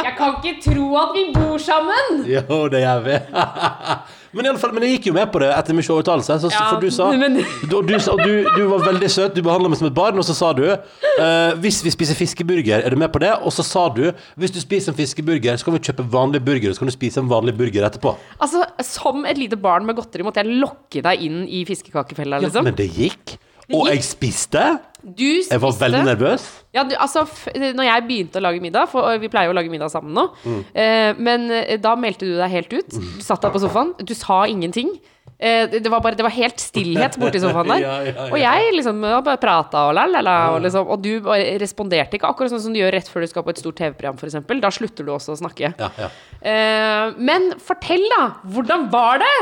Jeg 0.00 0.16
kan 0.18 0.34
ikke 0.42 0.60
tro 0.64 0.86
at 1.00 1.14
vi 1.14 1.22
bor 1.34 1.56
sammen! 1.58 2.24
Jo, 2.28 2.68
det 2.68 2.80
gjør 2.82 3.00
vi. 3.06 3.16
men, 4.32 4.44
i 4.44 4.48
alle 4.48 4.58
fall, 4.62 4.72
men 4.76 4.84
jeg 4.86 4.98
gikk 4.98 5.06
jo 5.10 5.14
med 5.16 5.30
på 5.32 5.40
det 5.42 5.48
etter 5.56 5.74
mye 5.74 5.90
overtalelse. 5.94 6.36
Så, 6.44 6.50
Ja, 6.52 6.66
for 6.70 6.80
du 6.80 6.90
sa 6.90 7.08
men- 7.12 7.40
du, 7.70 7.76
du, 7.82 7.94
sa- 7.98 8.16
du, 8.16 8.44
du 8.56 8.62
var 8.70 8.84
veldig 8.86 9.10
søt, 9.10 9.34
du 9.34 9.42
behandla 9.42 9.68
meg 9.72 9.78
som 9.80 9.88
et 9.88 9.94
barn, 9.96 10.18
og 10.18 10.24
så 10.24 10.34
sa 10.38 10.52
du 10.52 10.64
eh, 10.70 11.52
Hvis 11.60 11.82
vi 11.82 11.90
spiser 11.90 12.14
fiskeburger, 12.18 12.84
er 12.86 12.90
du 12.90 12.96
med 12.96 13.10
på 13.12 13.18
det? 13.20 13.32
Og 13.42 13.52
så 13.52 13.64
sa 13.66 13.88
du 13.88 14.12
hvis 14.36 14.54
du 14.54 14.60
spiser 14.62 14.92
en 14.92 14.98
fiskeburger, 14.98 15.56
så 15.58 15.64
kan 15.66 15.74
vi 15.74 15.82
kjøpe 15.90 16.06
vanlig 16.12 16.44
burger, 16.44 16.70
og 16.70 16.74
så 16.78 16.84
kan 16.84 16.92
du 16.92 16.96
spise 16.96 17.20
en 17.20 17.28
vanlig 17.30 17.56
burger 17.58 17.86
etterpå. 17.90 18.14
Altså, 18.40 18.64
Som 18.86 19.24
et 19.26 19.38
lite 19.38 19.56
barn 19.60 19.84
med 19.86 19.96
godteri 19.96 20.22
måtte 20.26 20.42
jeg 20.44 20.60
lokke 20.60 21.02
deg 21.02 21.20
inn 21.26 21.42
i 21.48 21.64
fiskekakefella, 21.68 22.38
Ja, 22.40 22.46
liksom. 22.48 22.64
men 22.64 22.74
det 22.78 22.90
gikk. 22.94 23.36
Og 23.72 23.86
jeg 23.86 24.02
spiste. 24.02 24.62
Du 25.02 25.24
spiste 25.40 25.54
Jeg 25.56 25.62
var 25.62 25.76
veldig 25.80 26.02
nervøs. 26.06 26.46
Ja, 26.76 26.84
du, 26.84 26.94
altså, 27.00 27.24
når 27.56 27.86
jeg 27.88 28.06
begynte 28.08 28.38
å 28.40 28.44
lage 28.44 28.60
middag, 28.62 28.88
for 28.92 29.16
vi 29.18 29.28
pleier 29.32 29.48
jo 29.50 29.54
å 29.54 29.58
lage 29.58 29.70
middag 29.72 29.90
sammen 29.92 30.12
nå, 30.14 30.26
Mm. 30.44 30.58
eh, 30.74 31.14
men 31.18 31.50
eh, 31.50 31.76
da 31.80 31.94
meldte 31.96 32.26
du 32.28 32.36
deg 32.38 32.50
helt 32.52 32.72
ut. 32.76 32.90
Du 33.00 33.22
satt 33.24 33.40
deg 33.42 33.52
på 33.56 33.62
sofaen, 33.64 33.94
du 33.98 34.14
sa 34.14 34.44
ingenting. 34.46 34.92
Eh, 35.40 35.64
det, 35.72 35.88
var 35.88 36.02
bare, 36.04 36.14
det 36.18 36.24
var 36.26 36.34
helt 36.36 36.60
stillhet 36.60 37.16
borti 37.16 37.40
sofaen 37.44 37.70
der. 37.72 37.80
Ja, 37.80 37.94
ja, 38.04 38.12
ja. 38.12 38.26
Og 38.28 38.36
jeg 38.42 38.74
liksom 38.76 39.00
bare 39.24 39.38
prata 39.40 39.86
og 39.88 39.94
la-la-la, 39.96 40.34
og, 40.52 40.60
liksom, 40.66 40.84
og 40.92 41.00
du 41.00 41.14
responderte 41.62 42.18
ikke, 42.18 42.28
akkurat 42.28 42.52
sånn 42.52 42.60
som 42.66 42.74
du 42.76 42.80
gjør 42.82 42.92
rett 42.98 43.08
før 43.08 43.24
du 43.24 43.30
skal 43.32 43.46
på 43.46 43.54
et 43.54 43.62
stort 43.62 43.78
TV-program, 43.80 44.20
f.eks. 44.20 44.36
Da 44.60 44.70
slutter 44.76 45.08
du 45.08 45.14
også 45.16 45.32
å 45.32 45.40
snakke. 45.40 45.72
Ja, 45.80 45.88
ja. 45.96 46.10
Eh, 46.44 47.16
men 47.16 47.54
fortell, 47.64 48.04
da! 48.18 48.22
Hvordan 48.52 48.90
var 48.92 49.24
det? 49.24 49.32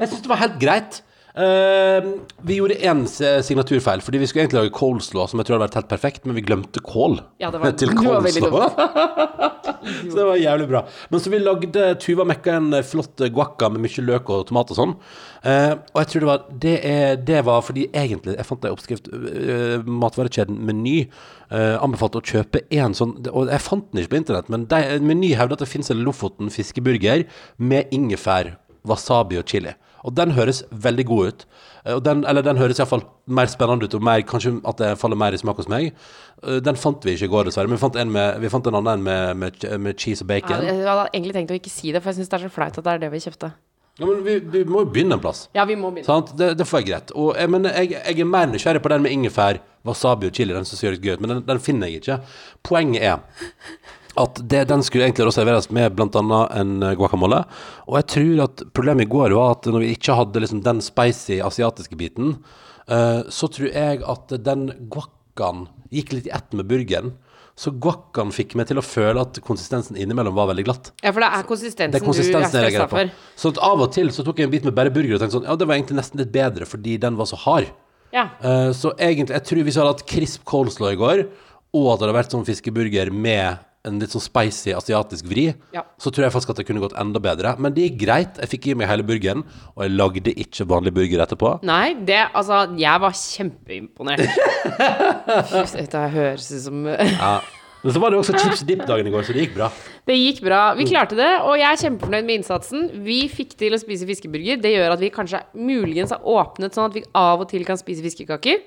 Jeg 0.00 0.10
syns 0.10 0.26
det 0.26 0.32
var 0.34 0.42
helt 0.42 0.58
greit. 0.58 1.03
Eh, 1.34 2.04
vi 2.46 2.56
gjorde 2.60 2.76
én 2.78 3.00
signaturfeil, 3.42 4.02
fordi 4.06 4.20
vi 4.22 4.26
skulle 4.30 4.44
egentlig 4.44 4.60
lage 4.60 4.74
coleslaw, 4.76 5.26
som 5.26 5.40
jeg 5.40 5.48
tror 5.48 5.56
hadde 5.56 5.66
vært 5.66 5.78
helt 5.80 5.88
perfekt, 5.90 6.26
men 6.28 6.36
vi 6.36 6.44
glemte 6.46 6.78
kål 6.78 7.16
Ja, 7.42 7.50
det 7.50 7.58
var- 7.58 7.72
til 7.80 7.90
coleslaw. 7.90 8.68
så 10.10 10.14
det 10.14 10.26
var 10.28 10.38
jævlig 10.38 10.68
bra. 10.70 10.84
Men 11.10 11.20
så 11.20 11.32
vi 11.32 11.40
lagde 11.42 11.88
Tuva 11.98 12.24
mekka 12.28 12.54
en 12.54 12.70
flott 12.86 13.18
guacca 13.34 13.68
med 13.72 13.82
mye 13.82 14.04
løk 14.06 14.30
og 14.30 14.46
tomat 14.46 14.70
og 14.70 14.78
sånn. 14.78 14.94
Uh, 15.44 15.74
og 15.90 15.98
jeg 16.04 16.10
tror 16.12 16.22
det 16.22 16.28
var 16.30 16.44
det, 16.62 16.76
er, 16.88 17.16
det 17.20 17.40
var 17.44 17.58
fordi 17.60 17.82
egentlig 17.92 18.32
Jeg 18.38 18.46
fant 18.48 18.62
ei 18.64 18.70
oppskrift 18.72 19.10
uh, 19.12 19.82
Matvarekjeden 19.84 20.56
Meny 20.56 21.02
uh, 21.50 21.76
anbefalte 21.84 22.22
å 22.22 22.24
kjøpe 22.24 22.62
en 22.72 22.96
sånn 22.96 23.12
Og 23.28 23.50
jeg 23.52 23.60
fant 23.60 23.84
den 23.90 24.00
ikke 24.00 24.14
på 24.14 24.20
internett, 24.22 24.48
men 24.48 24.64
de, 24.70 24.80
Meny 25.04 25.34
hevder 25.36 25.58
at 25.58 25.66
det 25.66 25.68
finnes 25.68 25.92
en 25.92 26.00
Lofoten 26.06 26.48
fiskeburger 26.54 27.26
med 27.60 27.92
ingefær, 27.92 28.54
wasabi 28.88 29.36
og 29.42 29.44
chili. 29.50 29.74
Og 30.04 30.12
den 30.16 30.34
høres 30.36 30.62
veldig 30.70 31.04
god 31.08 31.26
ut. 31.32 31.44
Eh, 31.84 31.96
den, 32.04 32.24
eller 32.28 32.44
den 32.44 32.58
høres 32.60 32.78
iallfall 32.80 33.02
mer 33.26 33.48
spennende 33.48 33.88
ut, 33.88 33.94
og 33.96 34.04
mer, 34.04 34.20
kanskje 34.28 34.54
at 34.68 34.80
det 34.82 34.90
faller 35.00 35.16
mer 35.20 35.32
i 35.36 35.40
smak 35.40 35.56
hos 35.62 35.68
meg. 35.72 35.90
Eh, 36.44 36.58
Den 36.64 36.76
fant 36.76 37.04
vi 37.06 37.14
ikke 37.16 37.30
i 37.30 37.32
går, 37.32 37.48
dessverre, 37.48 37.70
men 37.72 37.78
vi 37.78 37.84
fant 37.86 37.96
en, 38.00 38.12
med, 38.12 38.40
vi 38.44 38.50
fant 38.52 38.66
en 38.68 38.80
annen 38.82 39.02
med, 39.06 39.36
med, 39.40 39.64
med 39.80 39.96
cheese 40.00 40.24
og 40.26 40.28
bacon. 40.28 40.60
Ja, 40.60 40.74
jeg 40.76 40.88
hadde 40.90 41.06
egentlig 41.14 41.36
tenkt 41.38 41.54
å 41.54 41.60
ikke 41.60 41.72
si 41.72 41.94
det, 41.94 42.02
for 42.04 42.12
jeg 42.12 42.20
syns 42.20 42.32
det 42.34 42.38
er 42.40 42.44
så 42.48 42.52
flaut 42.52 42.76
at 42.82 42.84
det 42.84 42.94
er 42.98 43.04
det 43.06 43.12
vi 43.16 43.22
kjøpte. 43.24 43.52
Ja, 43.94 44.08
men 44.10 44.24
vi, 44.26 44.38
vi 44.50 44.64
må 44.66 44.80
jo 44.82 44.90
begynne 44.90 45.14
en 45.14 45.22
plass. 45.22 45.44
Ja, 45.54 45.62
vi 45.70 45.76
må 45.78 45.92
begynne. 45.94 46.08
Sant? 46.08 46.32
Det, 46.36 46.48
det 46.58 46.64
får 46.66 46.80
jeg 46.82 46.88
greit. 46.90 47.12
Og, 47.14 47.28
jeg, 47.38 47.50
men 47.54 47.68
jeg, 47.70 47.92
jeg 47.94 48.24
er 48.24 48.26
mer 48.26 48.48
nysgjerrig 48.50 48.82
på 48.82 48.90
den 48.90 49.04
med 49.06 49.14
ingefær, 49.14 49.60
wasabi 49.86 50.28
og 50.32 50.34
chili, 50.34 50.52
den 50.56 50.66
som 50.66 50.80
ser 50.80 50.96
litt 50.96 51.04
gøy 51.04 51.14
ut, 51.14 51.22
men 51.22 51.36
den, 51.36 51.44
den 51.46 51.60
finner 51.62 51.92
jeg 51.92 52.02
ikke. 52.02 52.16
Poenget 52.66 53.06
er 53.06 53.22
at 54.20 54.38
det, 54.50 54.64
den 54.70 54.84
skulle 54.86 55.08
egentlig 55.08 55.32
serveres 55.34 55.70
med 55.74 55.98
annet 56.00 56.54
en 56.54 56.74
eh, 56.82 56.94
guacamole. 56.98 57.42
Og 57.88 57.98
jeg 57.98 58.08
tror 58.14 58.44
at 58.46 58.64
problemet 58.76 59.08
i 59.08 59.10
går 59.10 59.34
var 59.36 59.56
at 59.56 59.68
når 59.70 59.84
vi 59.84 59.92
ikke 59.96 60.16
hadde 60.18 60.42
liksom 60.44 60.62
den 60.64 60.82
spicy 60.84 61.40
asiatiske 61.44 61.98
biten, 61.98 62.36
uh, 62.90 63.20
så 63.32 63.50
tror 63.50 63.70
jeg 63.70 64.02
at 64.06 64.34
den 64.46 64.68
guacaen 64.92 65.66
gikk 65.94 66.14
litt 66.14 66.28
i 66.30 66.34
ett 66.36 66.54
med 66.54 66.68
burgeren. 66.70 67.14
Så 67.58 67.70
guacaen 67.70 68.32
fikk 68.34 68.56
meg 68.58 68.66
til 68.66 68.80
å 68.80 68.86
føle 68.86 69.22
at 69.22 69.38
konsistensen 69.46 69.98
innimellom 69.98 70.34
var 70.34 70.48
veldig 70.50 70.64
glatt. 70.66 70.90
Ja, 71.04 71.12
for 71.12 71.22
det 71.22 71.30
er 71.30 71.46
konsistensen, 71.46 71.94
Det 71.94 72.00
er 72.00 72.06
konsistensen 72.06 72.50
du 72.50 72.58
er 72.58 72.70
stressa 72.70 72.88
for. 72.90 73.12
Så 73.38 73.54
av 73.62 73.84
og 73.84 73.92
til 73.94 74.10
så 74.14 74.26
tok 74.26 74.42
jeg 74.42 74.50
en 74.50 74.54
bit 74.54 74.66
med 74.66 74.74
bare 74.74 74.94
burger 74.94 75.16
og 75.16 75.22
tenkte 75.22 75.38
sånn 75.38 75.46
Ja, 75.46 75.54
det 75.58 75.68
var 75.70 75.78
egentlig 75.78 76.00
nesten 76.00 76.22
litt 76.22 76.32
bedre 76.34 76.66
fordi 76.66 76.96
den 77.02 77.18
var 77.18 77.30
så 77.30 77.38
hard. 77.44 77.70
Ja. 78.14 78.28
Uh, 78.42 78.70
så 78.74 78.94
egentlig, 78.94 79.34
jeg 79.34 79.46
tror 79.50 79.66
hvis 79.66 79.74
vi 79.74 79.82
hadde 79.82 79.94
hatt 79.94 80.08
crisp 80.10 80.42
coleslaw 80.46 80.94
i 80.94 80.98
går, 80.98 81.24
og 81.74 81.86
at 81.90 81.98
det 81.98 82.06
hadde 82.06 82.18
vært 82.18 82.34
sånn 82.34 82.46
fiskeburger 82.46 83.10
med 83.10 83.62
en 83.84 83.98
litt 84.00 84.12
sånn 84.14 84.22
spicy 84.24 84.72
asiatisk 84.72 85.26
vri, 85.28 85.54
Ja. 85.74 85.82
så 86.00 86.10
tror 86.10 86.24
jeg 86.24 86.32
faktisk 86.32 86.50
at 86.50 86.56
det 86.56 86.66
kunne 86.66 86.80
gått 86.80 86.94
enda 86.98 87.20
bedre. 87.20 87.54
Men 87.58 87.74
det 87.74 87.90
gikk 87.90 87.98
greit. 88.06 88.38
Jeg 88.40 88.48
fikk 88.48 88.66
i 88.70 88.74
meg 88.74 88.88
hele 88.88 89.02
burgeren, 89.04 89.44
og 89.76 89.82
jeg 89.84 89.92
lagde 89.92 90.32
ikke 90.34 90.64
vanlig 90.66 90.94
burger 90.94 91.20
etterpå. 91.26 91.62
Nei, 91.62 91.94
det 91.94 92.28
Altså, 92.34 92.62
jeg 92.78 93.00
var 93.00 93.12
kjempeimponert. 93.12 94.24
Dette 95.76 96.08
høres 96.14 96.48
ut 96.52 96.62
som 96.64 96.86
Ja. 96.86 97.40
Men 97.84 97.92
så 97.92 98.00
var 98.00 98.14
det 98.14 98.16
også 98.22 98.32
chips 98.40 98.62
dip-dagen 98.64 99.06
i 99.06 99.10
går, 99.12 99.26
så 99.28 99.34
det 99.36 99.42
gikk 99.44 99.56
bra. 99.58 99.66
Det 100.08 100.14
gikk 100.16 100.38
bra. 100.46 100.60
Vi 100.78 100.86
klarte 100.88 101.18
det, 101.18 101.28
og 101.44 101.58
jeg 101.60 101.68
er 101.68 101.80
kjempefornøyd 101.82 102.24
med 102.24 102.38
innsatsen. 102.40 102.86
Vi 103.04 103.18
fikk 103.28 103.52
til 103.60 103.76
å 103.76 103.80
spise 103.82 104.06
fiskeburger. 104.08 104.56
Det 104.64 104.72
gjør 104.72 104.94
at 104.94 105.02
vi 105.04 105.10
kanskje 105.12 105.42
muligens 105.52 106.14
har 106.16 106.24
åpnet 106.24 106.72
sånn 106.72 106.88
at 106.88 106.96
vi 106.96 107.02
av 107.14 107.44
og 107.44 107.50
til 107.52 107.66
kan 107.68 107.76
spise 107.76 108.00
fiskekaker. 108.00 108.62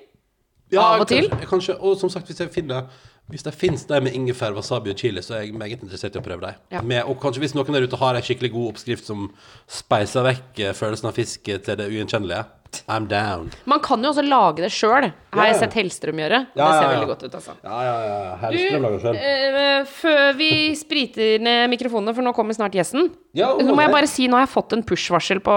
Av 0.77 1.01
og 1.01 1.07
til? 1.09 1.31
Kanskje, 1.31 1.49
kanskje, 1.49 1.77
og 1.81 1.97
som 1.97 2.11
sagt, 2.13 2.29
hvis 2.29 2.43
jeg 2.43 2.53
finner 2.53 2.91
Hvis 3.27 3.43
det 3.43 3.51
finnes 3.59 3.81
de 3.89 3.97
med 3.99 4.13
ingefær, 4.15 4.53
wasabi 4.55 4.93
og 4.93 4.99
chili, 5.01 5.19
så 5.19 5.33
er 5.35 5.41
jeg 5.43 5.55
meget 5.59 5.81
interessert 5.83 6.15
i 6.15 6.19
å 6.21 6.23
prøve 6.23 6.45
dem. 6.47 6.59
Ja. 6.71 6.79
Med, 6.81 7.03
og 7.11 7.17
kanskje 7.19 7.41
hvis 7.43 7.55
noen 7.57 7.75
der 7.75 7.83
ute 7.83 7.99
har 7.99 8.15
en 8.15 8.23
skikkelig 8.23 8.53
god 8.53 8.69
oppskrift 8.71 9.03
som 9.09 9.25
speiser 9.67 10.23
vekk 10.29 10.61
eh, 10.63 10.71
følelsen 10.77 11.09
av 11.09 11.17
fisk 11.17 11.43
til 11.43 11.75
det 11.81 11.89
ugjenkjennelige, 11.91 12.45
I'm 12.91 13.05
down. 13.07 13.49
Man 13.67 13.79
kan 13.83 14.03
jo 14.03 14.09
også 14.11 14.23
lage 14.27 14.59
det 14.63 14.69
sjøl, 14.75 15.05
har 15.07 15.39
Ja, 15.39 15.45
jeg 15.51 15.59
sett 15.61 15.75
Hellstrøm 15.79 16.19
gjøre. 16.19 16.39
Ja, 16.55 16.65
det 16.67 16.71
ser 16.71 16.81
ja, 16.83 16.87
ja. 16.87 16.89
veldig 16.95 17.07
godt 17.11 17.23
ut, 17.27 17.35
altså. 17.39 17.55
Ja, 17.63 17.77
ja, 17.87 17.93
ja. 18.07 18.33
Hellstrøm 18.43 18.87
lager 18.87 19.03
selv. 19.05 19.21
eh, 19.27 19.91
før 19.97 20.25
vi 20.39 20.49
spriter 20.79 21.43
ned 21.43 21.71
mikrofonene, 21.75 22.15
for 22.15 22.27
nå 22.27 22.35
kommer 22.35 22.55
snart 22.57 22.75
gjesten 22.75 23.11
Ja, 23.37 23.53
Nå 23.59 23.75
må 23.75 23.83
jeg 23.85 23.95
bare 23.95 24.07
si, 24.11 24.27
nå 24.27 24.39
har 24.39 24.47
jeg 24.47 24.53
fått 24.55 24.75
en 24.75 24.83
push-varsel 24.87 25.43
på 25.43 25.55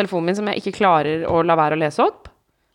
telefonen 0.00 0.28
min 0.32 0.40
som 0.40 0.48
jeg 0.52 0.60
ikke 0.64 0.76
klarer 0.80 1.24
å 1.28 1.40
la 1.44 1.56
være 1.60 1.76
å 1.76 1.82
lese 1.84 2.04
opp. 2.04 2.31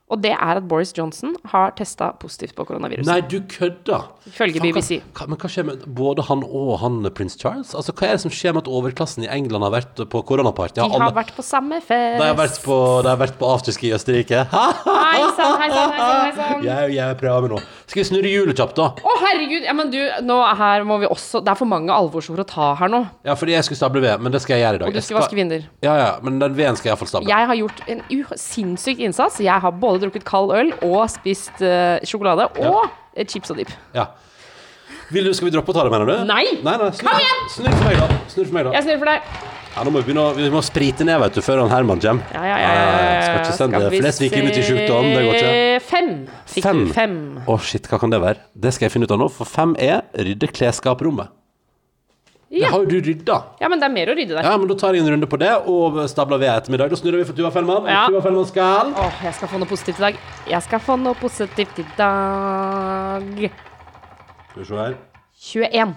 Og 0.07 0.21
det 0.23 0.31
er 0.31 0.59
at 0.61 0.63
Boris 0.71 0.93
Johnson 0.95 1.33
har 1.51 1.73
testa 1.75 2.13
positivt 2.15 2.53
på 2.55 2.63
koronaviruset. 2.69 3.09
Nei, 3.09 3.19
du 3.27 3.41
kødder! 3.51 4.05
Ifølge 4.29 4.61
BBC. 4.63 5.01
Hva, 5.17 5.25
men 5.27 5.39
hva 5.41 5.49
skjer 5.51 5.65
med 5.67 5.83
både 5.97 6.23
han 6.29 6.45
og 6.47 6.77
han 6.79 7.01
prins 7.15 7.35
Charles? 7.39 7.73
Altså, 7.75 7.91
Hva 7.91 8.07
er 8.07 8.15
det 8.15 8.23
som 8.23 8.31
skjer 8.31 8.55
med 8.55 8.63
at 8.63 8.69
overklassen 8.71 9.25
i 9.25 9.29
England 9.31 9.67
har 9.67 9.73
vært 9.75 9.99
på 10.07 10.21
koronaparty? 10.29 10.79
De 10.79 10.87
Har 11.03 11.15
vært 11.15 11.33
på 11.35 11.43
samme 11.43 11.81
fest. 11.83 12.21
De 12.21 12.23
har 12.23 12.37
vært 12.39 12.61
på, 12.63 12.77
på 13.41 13.49
afterski 13.51 13.91
i 13.91 13.95
Østerrike. 13.97 14.45
Hei 15.07 15.27
sann, 15.35 15.57
hei 15.59 15.67
sann. 15.73 16.63
Jeg, 16.63 16.95
jeg 16.95 17.17
prøver 17.19 17.43
meg 17.45 17.53
nå. 17.57 17.59
Skal 17.87 18.01
vi 18.01 18.05
snurre 18.09 18.31
hjulet 18.31 18.59
kjapt, 18.59 18.79
da? 18.79 18.87
Å, 18.99 19.13
herregud! 19.23 19.67
Ja, 19.67 19.75
men 19.75 19.91
du, 19.91 19.99
nå 20.27 20.37
her 20.59 20.83
må 20.87 20.97
vi 21.01 21.07
også 21.07 21.39
Det 21.43 21.51
er 21.53 21.59
for 21.59 21.69
mange 21.69 21.93
alvorsord 21.95 22.41
å 22.43 22.45
ta 22.47 22.71
her 22.79 22.91
nå. 22.91 22.99
Ja, 23.27 23.35
fordi 23.39 23.55
jeg 23.55 23.67
skulle 23.67 23.79
stable 23.79 24.03
ved, 24.03 24.23
men 24.23 24.35
det 24.35 24.41
skal 24.43 24.57
jeg 24.57 24.65
gjøre 24.65 24.79
i 24.79 24.81
dag. 24.83 24.91
Og 24.91 24.97
du 24.97 25.03
skal 25.03 25.19
vaske 25.21 25.39
vinduer. 25.39 25.67
Ja, 25.85 25.95
ja, 25.99 26.09
men 26.23 26.39
den 26.43 26.55
veden 26.57 26.79
skal 26.79 26.89
jeg 26.91 26.95
iallfall 26.95 27.11
stable. 27.11 27.31
Jeg 27.31 27.49
har 27.51 27.59
gjort 27.61 27.83
en 27.87 28.03
sinnssyk 28.43 29.03
innsats. 29.07 29.39
Jeg 29.43 29.63
har 29.63 29.75
både 29.79 29.96
drukket 30.03 30.25
kald 30.27 30.53
øl 30.55 30.71
og 30.85 31.03
spist 31.13 31.61
uh, 31.63 31.97
sjokolade 32.07 32.47
og 32.63 32.87
eh, 33.15 33.25
chips 33.27 33.51
og 33.53 33.59
dip. 33.61 33.71
Ja. 33.95 34.09
Vil 35.13 35.23
du, 35.23 35.31
skal 35.35 35.47
vi 35.47 35.53
droppe 35.55 35.71
å 35.71 35.75
ta 35.77 35.85
det, 35.87 35.91
mener 35.93 36.09
du? 36.09 36.15
Nei. 36.27 36.43
Nei, 36.65 36.73
nei. 36.81 36.89
Snurr, 36.97 37.13
Kom 37.13 37.21
igjen! 37.23 37.45
snurr 37.53 37.77
for 37.77 37.87
meg, 37.87 38.01
da. 38.01 38.17
Snurr 38.33 38.49
for 38.49 38.57
meg, 38.57 38.65
da. 38.67 38.73
Jeg 38.75 38.83
snur 38.87 38.97
for 38.99 39.11
deg. 39.13 39.29
Ja, 39.77 39.83
nå 39.85 39.91
må 39.93 40.01
vi 40.01 40.07
begynne 40.09 40.23
å, 40.25 40.33
vi 40.35 40.47
må 40.51 40.61
sprite 40.65 41.05
ned, 41.05 41.19
vet 41.21 41.35
du, 41.37 41.41
før 41.45 41.61
han 41.61 41.69
Herman 41.71 41.99
kommer. 42.03 42.25
Ja, 42.33 42.41
ja, 42.49 42.57
ja. 42.59 42.71
ja, 42.73 42.85
ja. 42.97 43.21
Skal 43.23 43.39
ikke 43.43 43.57
sende 43.59 43.79
Skal 43.83 43.93
vi 43.93 44.01
Flesvig 44.01 44.31
inn 44.33 44.47
ut 44.49 44.55
i 44.57 44.63
se- 44.63 44.67
sjukdom, 44.71 45.07
det 45.13 45.21
går 45.27 45.37
ikke. 45.37 45.83
Fem. 45.87 46.09
Fikk 46.49 46.69
Fem. 46.97 47.15
Å, 47.45 47.57
shit, 47.61 47.87
hva 47.91 47.99
kan 48.01 48.11
det 48.11 48.19
være? 48.23 48.41
Det 48.57 48.73
skal 48.75 48.87
jeg 48.89 48.95
finne 48.97 49.07
ut 49.07 49.13
av 49.15 49.21
nå, 49.21 49.27
for 49.37 49.47
fem 49.47 49.75
er 49.79 50.01
rydde 50.17 50.49
klesskaprommet. 50.49 51.29
Det 52.49 52.63
har 52.63 52.79
jo 52.79 52.87
du 52.87 53.01
rydda. 53.03 53.37
ja, 53.59 53.67
men 53.67 53.79
det 53.81 53.85
er 53.89 53.91
mer 53.91 54.07
å 54.07 54.15
rydde 54.15 54.35
der. 54.37 54.45
Ja, 54.47 54.55
men 54.57 54.69
da 54.69 54.75
tar 54.79 54.95
jeg 54.95 55.03
en 55.03 55.09
runde 55.11 55.27
på 55.27 55.39
det, 55.41 55.49
og 55.67 55.97
stabler 56.07 56.39
ved 56.39 56.47
ettermiddag. 56.53 56.89
Da 56.93 56.95
snurrer 56.95 57.19
vi 57.19 57.25
for 57.27 57.35
Tuva 57.35 57.51
Fellmann. 57.51 57.89
Ja. 57.91 58.05
Tuva 58.07 58.21
Fellmann 58.23 58.47
skal 58.47 58.93
Åh, 58.95 59.17
jeg 59.25 59.35
skal 59.35 59.51
få 59.51 59.59
noe 59.59 59.67
positivt 59.67 59.99
i 59.99 60.05
dag. 60.05 60.19
Jeg 60.47 60.63
skal 60.63 60.79
få 60.79 60.95
noe 61.01 61.17
positivt 61.19 61.81
i 61.83 61.85
dag. 61.99 63.27
Skal 64.51 64.61
vi 64.63 64.67
se 64.69 64.79
her. 64.79 64.95
21. 65.51 65.95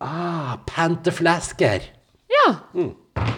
Ah, 0.00 0.56
panteflasker. 0.70 1.88
Ja. 2.30 2.46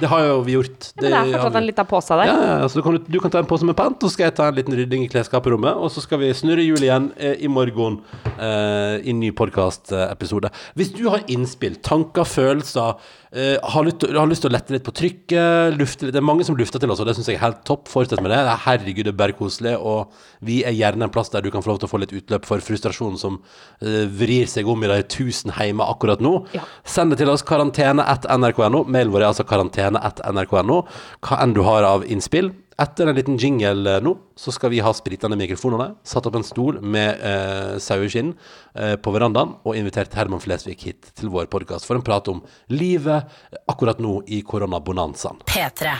Det 0.01 0.09
har 0.09 0.25
jo 0.25 0.41
vi 0.47 0.55
gjort. 0.57 0.91
Men 1.01 1.05
det 1.05 1.19
er 1.19 1.31
fortsatt 1.35 1.59
en 1.61 1.67
liten 1.67 1.89
pose 1.91 2.19
der. 2.21 2.31
Ja, 2.31 2.57
altså 2.65 2.81
du 2.81 2.85
kan, 2.87 2.99
du 3.05 3.19
kan 3.21 3.33
ta 3.35 3.43
en 3.43 3.49
pose 3.51 3.69
med 3.69 3.77
pant, 3.79 3.99
og 4.01 4.09
så 4.09 4.17
skal 4.17 4.29
jeg 4.29 4.37
ta 4.39 4.49
en 4.51 4.57
liten 4.57 4.77
rydding 4.79 5.05
i 5.05 5.11
klesskapsrommet. 5.13 5.77
Og 5.77 5.93
så 5.93 6.05
skal 6.05 6.23
vi 6.23 6.33
snurre 6.37 6.65
hjul 6.65 6.85
igjen 6.87 7.11
eh, 7.21 7.37
i 7.45 7.51
morgen 7.53 8.01
eh, 8.37 9.01
i 9.05 9.13
en 9.13 9.21
ny 9.21 9.33
podkastepisode. 9.37 10.53
Hvis 10.79 10.95
du 10.97 11.05
har 11.11 11.25
innspill, 11.33 11.77
tanker, 11.85 12.29
følelser, 12.29 12.97
eh, 13.33 13.57
har, 13.63 13.87
lyst, 13.87 14.05
har 14.05 14.29
lyst 14.31 14.45
til 14.45 14.51
å 14.51 14.55
lette 14.55 14.75
litt 14.75 14.85
på 14.87 14.95
trykket 14.97 15.77
lufte. 15.79 16.11
Det 16.11 16.21
er 16.21 16.27
mange 16.27 16.47
som 16.47 16.57
lufter 16.59 16.83
til 16.83 16.93
oss, 16.93 17.03
og 17.03 17.09
det 17.09 17.17
syns 17.19 17.31
jeg 17.31 17.39
er 17.39 17.45
helt 17.45 17.63
topp. 17.69 17.89
Fortsett 17.91 18.23
med 18.23 18.33
det. 18.33 18.41
er, 18.43 18.63
herregud, 18.67 19.05
det 19.07 19.13
er 19.15 19.19
bare 19.21 19.37
koselig. 19.39 19.75
Og 19.79 20.15
vi 20.47 20.61
er 20.67 20.77
gjerne 20.77 21.07
en 21.07 21.15
plass 21.15 21.33
der 21.33 21.45
du 21.45 21.51
kan 21.53 21.65
få 21.65 21.73
lov 21.73 21.83
til 21.83 21.91
å 21.91 21.93
få 21.93 22.03
litt 22.03 22.15
utløp 22.17 22.49
for 22.49 22.65
frustrasjonen 22.65 23.21
som 23.21 23.41
uh, 23.41 24.07
vrir 24.21 24.49
seg 24.51 24.69
om 24.71 24.83
i 24.85 24.91
de 24.91 25.03
tusen 25.11 25.55
hjemme 25.57 25.87
akkurat 25.87 26.23
nå. 26.25 26.37
Ja. 26.57 26.65
Send 26.85 27.15
det 27.15 27.21
til 27.23 27.33
oss 27.33 27.47
karantene 27.47 28.07
at 28.07 28.27
nrk.no. 28.31 28.85
Mailen 28.89 29.15
vår 29.15 29.25
er 29.25 29.31
altså 29.33 29.47
karantene 29.49 30.03
at 30.03 30.23
nrk.no. 30.27 30.83
Hva 31.27 31.41
enn 31.45 31.55
du 31.57 31.65
har 31.67 31.87
av 31.87 32.07
innspill. 32.09 32.53
Etter 32.81 33.07
en 33.07 33.17
liten 33.17 33.37
jingle 33.37 33.97
eh, 33.97 34.01
nå, 34.01 34.15
så 34.37 34.53
skal 34.57 34.73
vi 34.73 34.81
ha 34.81 34.93
spritende 34.97 35.37
mikrofonene. 35.37 35.91
Satt 36.07 36.25
opp 36.31 36.39
en 36.39 36.47
stol 36.47 36.79
med 36.81 37.21
eh, 37.21 37.75
saueskinn 37.83 38.33
eh, 38.73 38.95
på 38.97 39.13
verandaen 39.13 39.53
og 39.69 39.77
invitert 39.77 40.17
Herman 40.17 40.41
Flesvig 40.41 40.79
hit 40.81 41.11
til 41.19 41.33
vår 41.35 41.51
podkast 41.53 41.85
for 41.89 41.99
en 41.99 42.07
prat 42.07 42.31
om 42.33 42.41
livet 42.73 43.29
akkurat 43.69 44.01
nå 44.01 44.23
i 44.33 44.41
koronabonanzaen. 44.41 45.45
P3. 45.45 45.93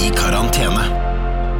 I 0.00 0.10
karantene. 0.16 0.99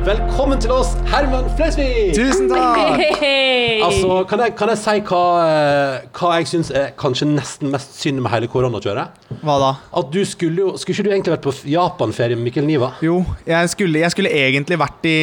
Velkommen 0.00 0.56
til 0.62 0.72
oss, 0.72 0.94
Herman 1.12 1.44
Flesvig! 1.58 2.14
Tusen 2.16 2.46
takk! 2.48 3.02
Hey. 3.20 3.82
Altså, 3.84 4.22
kan 4.28 4.40
jeg, 4.46 4.54
kan 4.56 4.70
jeg 4.72 4.78
si 4.80 4.94
hva, 5.10 5.18
eh, 5.44 6.06
hva 6.16 6.30
jeg 6.38 6.46
syns 6.48 6.70
er 6.76 6.94
kanskje 6.98 7.26
nesten 7.28 7.68
mest 7.72 7.98
synd 8.00 8.22
med 8.24 8.32
hele 8.32 8.48
koronakjøret? 8.48 9.18
Hva 9.44 9.56
da? 9.60 9.68
At 10.00 10.08
du 10.12 10.18
skulle 10.26 10.60
jo 10.64 10.70
Skulle 10.80 10.96
ikke 10.96 11.04
du 11.06 11.10
egentlig 11.12 11.32
vært 11.34 11.44
på 11.46 11.52
Japan-ferie 11.70 12.36
med 12.38 12.48
Mikkel 12.48 12.64
Niva? 12.68 12.88
Jo, 13.04 13.18
jeg 13.48 13.70
skulle, 13.72 14.00
jeg 14.02 14.12
skulle 14.14 14.32
egentlig 14.36 14.78
vært 14.80 15.04
i 15.08 15.14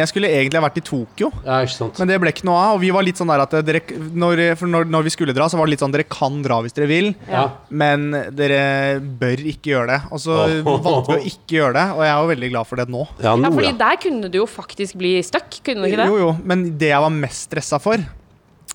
Jeg 0.00 0.08
skulle 0.10 0.30
egentlig 0.32 0.62
vært 0.64 0.80
i 0.80 0.84
Tokyo. 0.88 1.28
Ja, 1.44 1.60
ikke 1.66 1.74
sant? 1.76 2.00
Men 2.02 2.10
det 2.12 2.18
ble 2.24 2.32
ikke 2.34 2.48
noe 2.48 2.58
av. 2.64 2.74
Og 2.78 2.82
vi 2.86 2.90
var 2.96 3.06
litt 3.06 3.20
sånn 3.20 3.30
der 3.32 3.44
at 3.44 3.56
dere, 3.68 3.82
når, 4.24 4.42
for 4.60 4.72
når, 4.72 4.88
når 4.96 5.06
vi 5.08 5.14
skulle 5.14 5.36
dra, 5.36 5.48
så 5.52 5.60
var 5.60 5.68
det 5.68 5.76
litt 5.76 5.84
sånn 5.84 5.92
Dere 5.94 6.08
kan 6.08 6.40
dra 6.44 6.62
hvis 6.64 6.76
dere 6.76 6.88
vil, 6.90 7.12
Ja. 7.28 7.44
men 7.68 8.08
dere 8.36 8.62
bør 9.00 9.44
ikke 9.52 9.74
gjøre 9.74 9.92
det. 9.92 10.00
Og 10.12 10.24
så 10.24 10.40
valgte 10.64 11.12
vi 11.12 11.20
å 11.20 11.32
ikke 11.34 11.58
gjøre 11.60 11.76
det, 11.78 11.86
og 11.98 12.04
jeg 12.06 12.12
er 12.16 12.20
jo 12.24 12.32
veldig 12.34 12.52
glad 12.56 12.70
for 12.72 12.80
det 12.82 12.88
nå. 12.96 13.04
Ja, 13.20 13.30
Ja, 13.32 13.36
nå, 13.40 13.52
fordi 13.56 13.70
ja. 13.72 13.78
der 13.80 14.00
kunne 14.02 14.21
du 14.30 14.38
jo 14.42 14.46
faktisk 14.50 14.98
bli 15.00 15.16
stuck, 15.26 15.58
kunne 15.64 15.82
du 15.82 15.88
ikke 15.90 16.02
det? 16.02 16.08
Jo, 16.10 16.18
jo, 16.20 16.34
men 16.44 16.66
det 16.78 16.92
jeg 16.92 17.02
var 17.02 17.14
mest 17.14 17.48
stressa 17.48 17.80
for, 17.82 18.02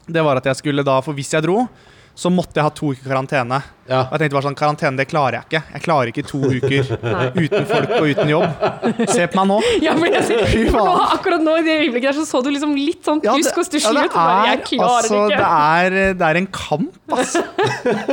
det 0.07 0.23
var 0.23 0.39
at 0.39 0.45
jeg 0.47 0.59
skulle 0.59 0.85
da 0.87 0.97
For 1.03 1.15
hvis 1.15 1.33
jeg 1.35 1.43
dro, 1.43 1.65
så 2.17 2.31
måtte 2.33 2.57
jeg 2.57 2.65
ha 2.65 2.73
to 2.73 2.93
uker 2.95 3.05
karantene. 3.05 3.59
Ja. 3.87 4.01
Og 4.09 4.17
jeg 4.17 4.25
tenkte 4.25 4.35
bare 4.35 4.45
sånn, 4.49 4.55
karantene 4.57 4.99
det 4.99 5.05
klarer 5.07 5.37
jeg 5.37 5.47
ikke. 5.47 5.59
Jeg 5.75 5.83
klarer 5.85 6.09
ikke 6.11 6.23
to 6.27 6.39
uker 6.43 6.89
uten 7.43 7.67
folk 7.69 7.93
og 7.95 8.07
uten 8.09 8.31
jobb. 8.31 8.63
Se 9.13 9.27
på 9.29 9.37
meg 9.39 9.47
nå. 9.51 9.59
Ja, 9.85 9.93
for 9.95 10.09
jeg 10.09 10.23
ser, 10.25 10.41
Fy 10.49 10.63
for 10.73 10.81
nå, 10.89 10.95
akkurat 11.13 11.43
nå 11.45 11.53
i 11.61 11.63
det 11.63 11.75
øyeblikket 11.83 12.09
der 12.09 12.17
så 12.17 12.25
så 12.27 12.41
du 12.43 12.49
liksom 12.51 12.73
litt 12.75 13.05
sånn 13.05 13.21
Ja, 13.23 13.35
og 13.37 13.45
stusslig 13.67 14.01
ja, 14.01 14.07
ut. 14.09 14.17
Jeg 14.49 14.63
klarer 14.71 15.05
altså, 15.05 15.21
det 15.29 15.37
det, 15.37 15.51
er, 15.51 16.17
det 16.17 16.27
er 16.27 16.39
en 16.41 16.49
kamp, 16.57 16.97
altså. 17.13 17.43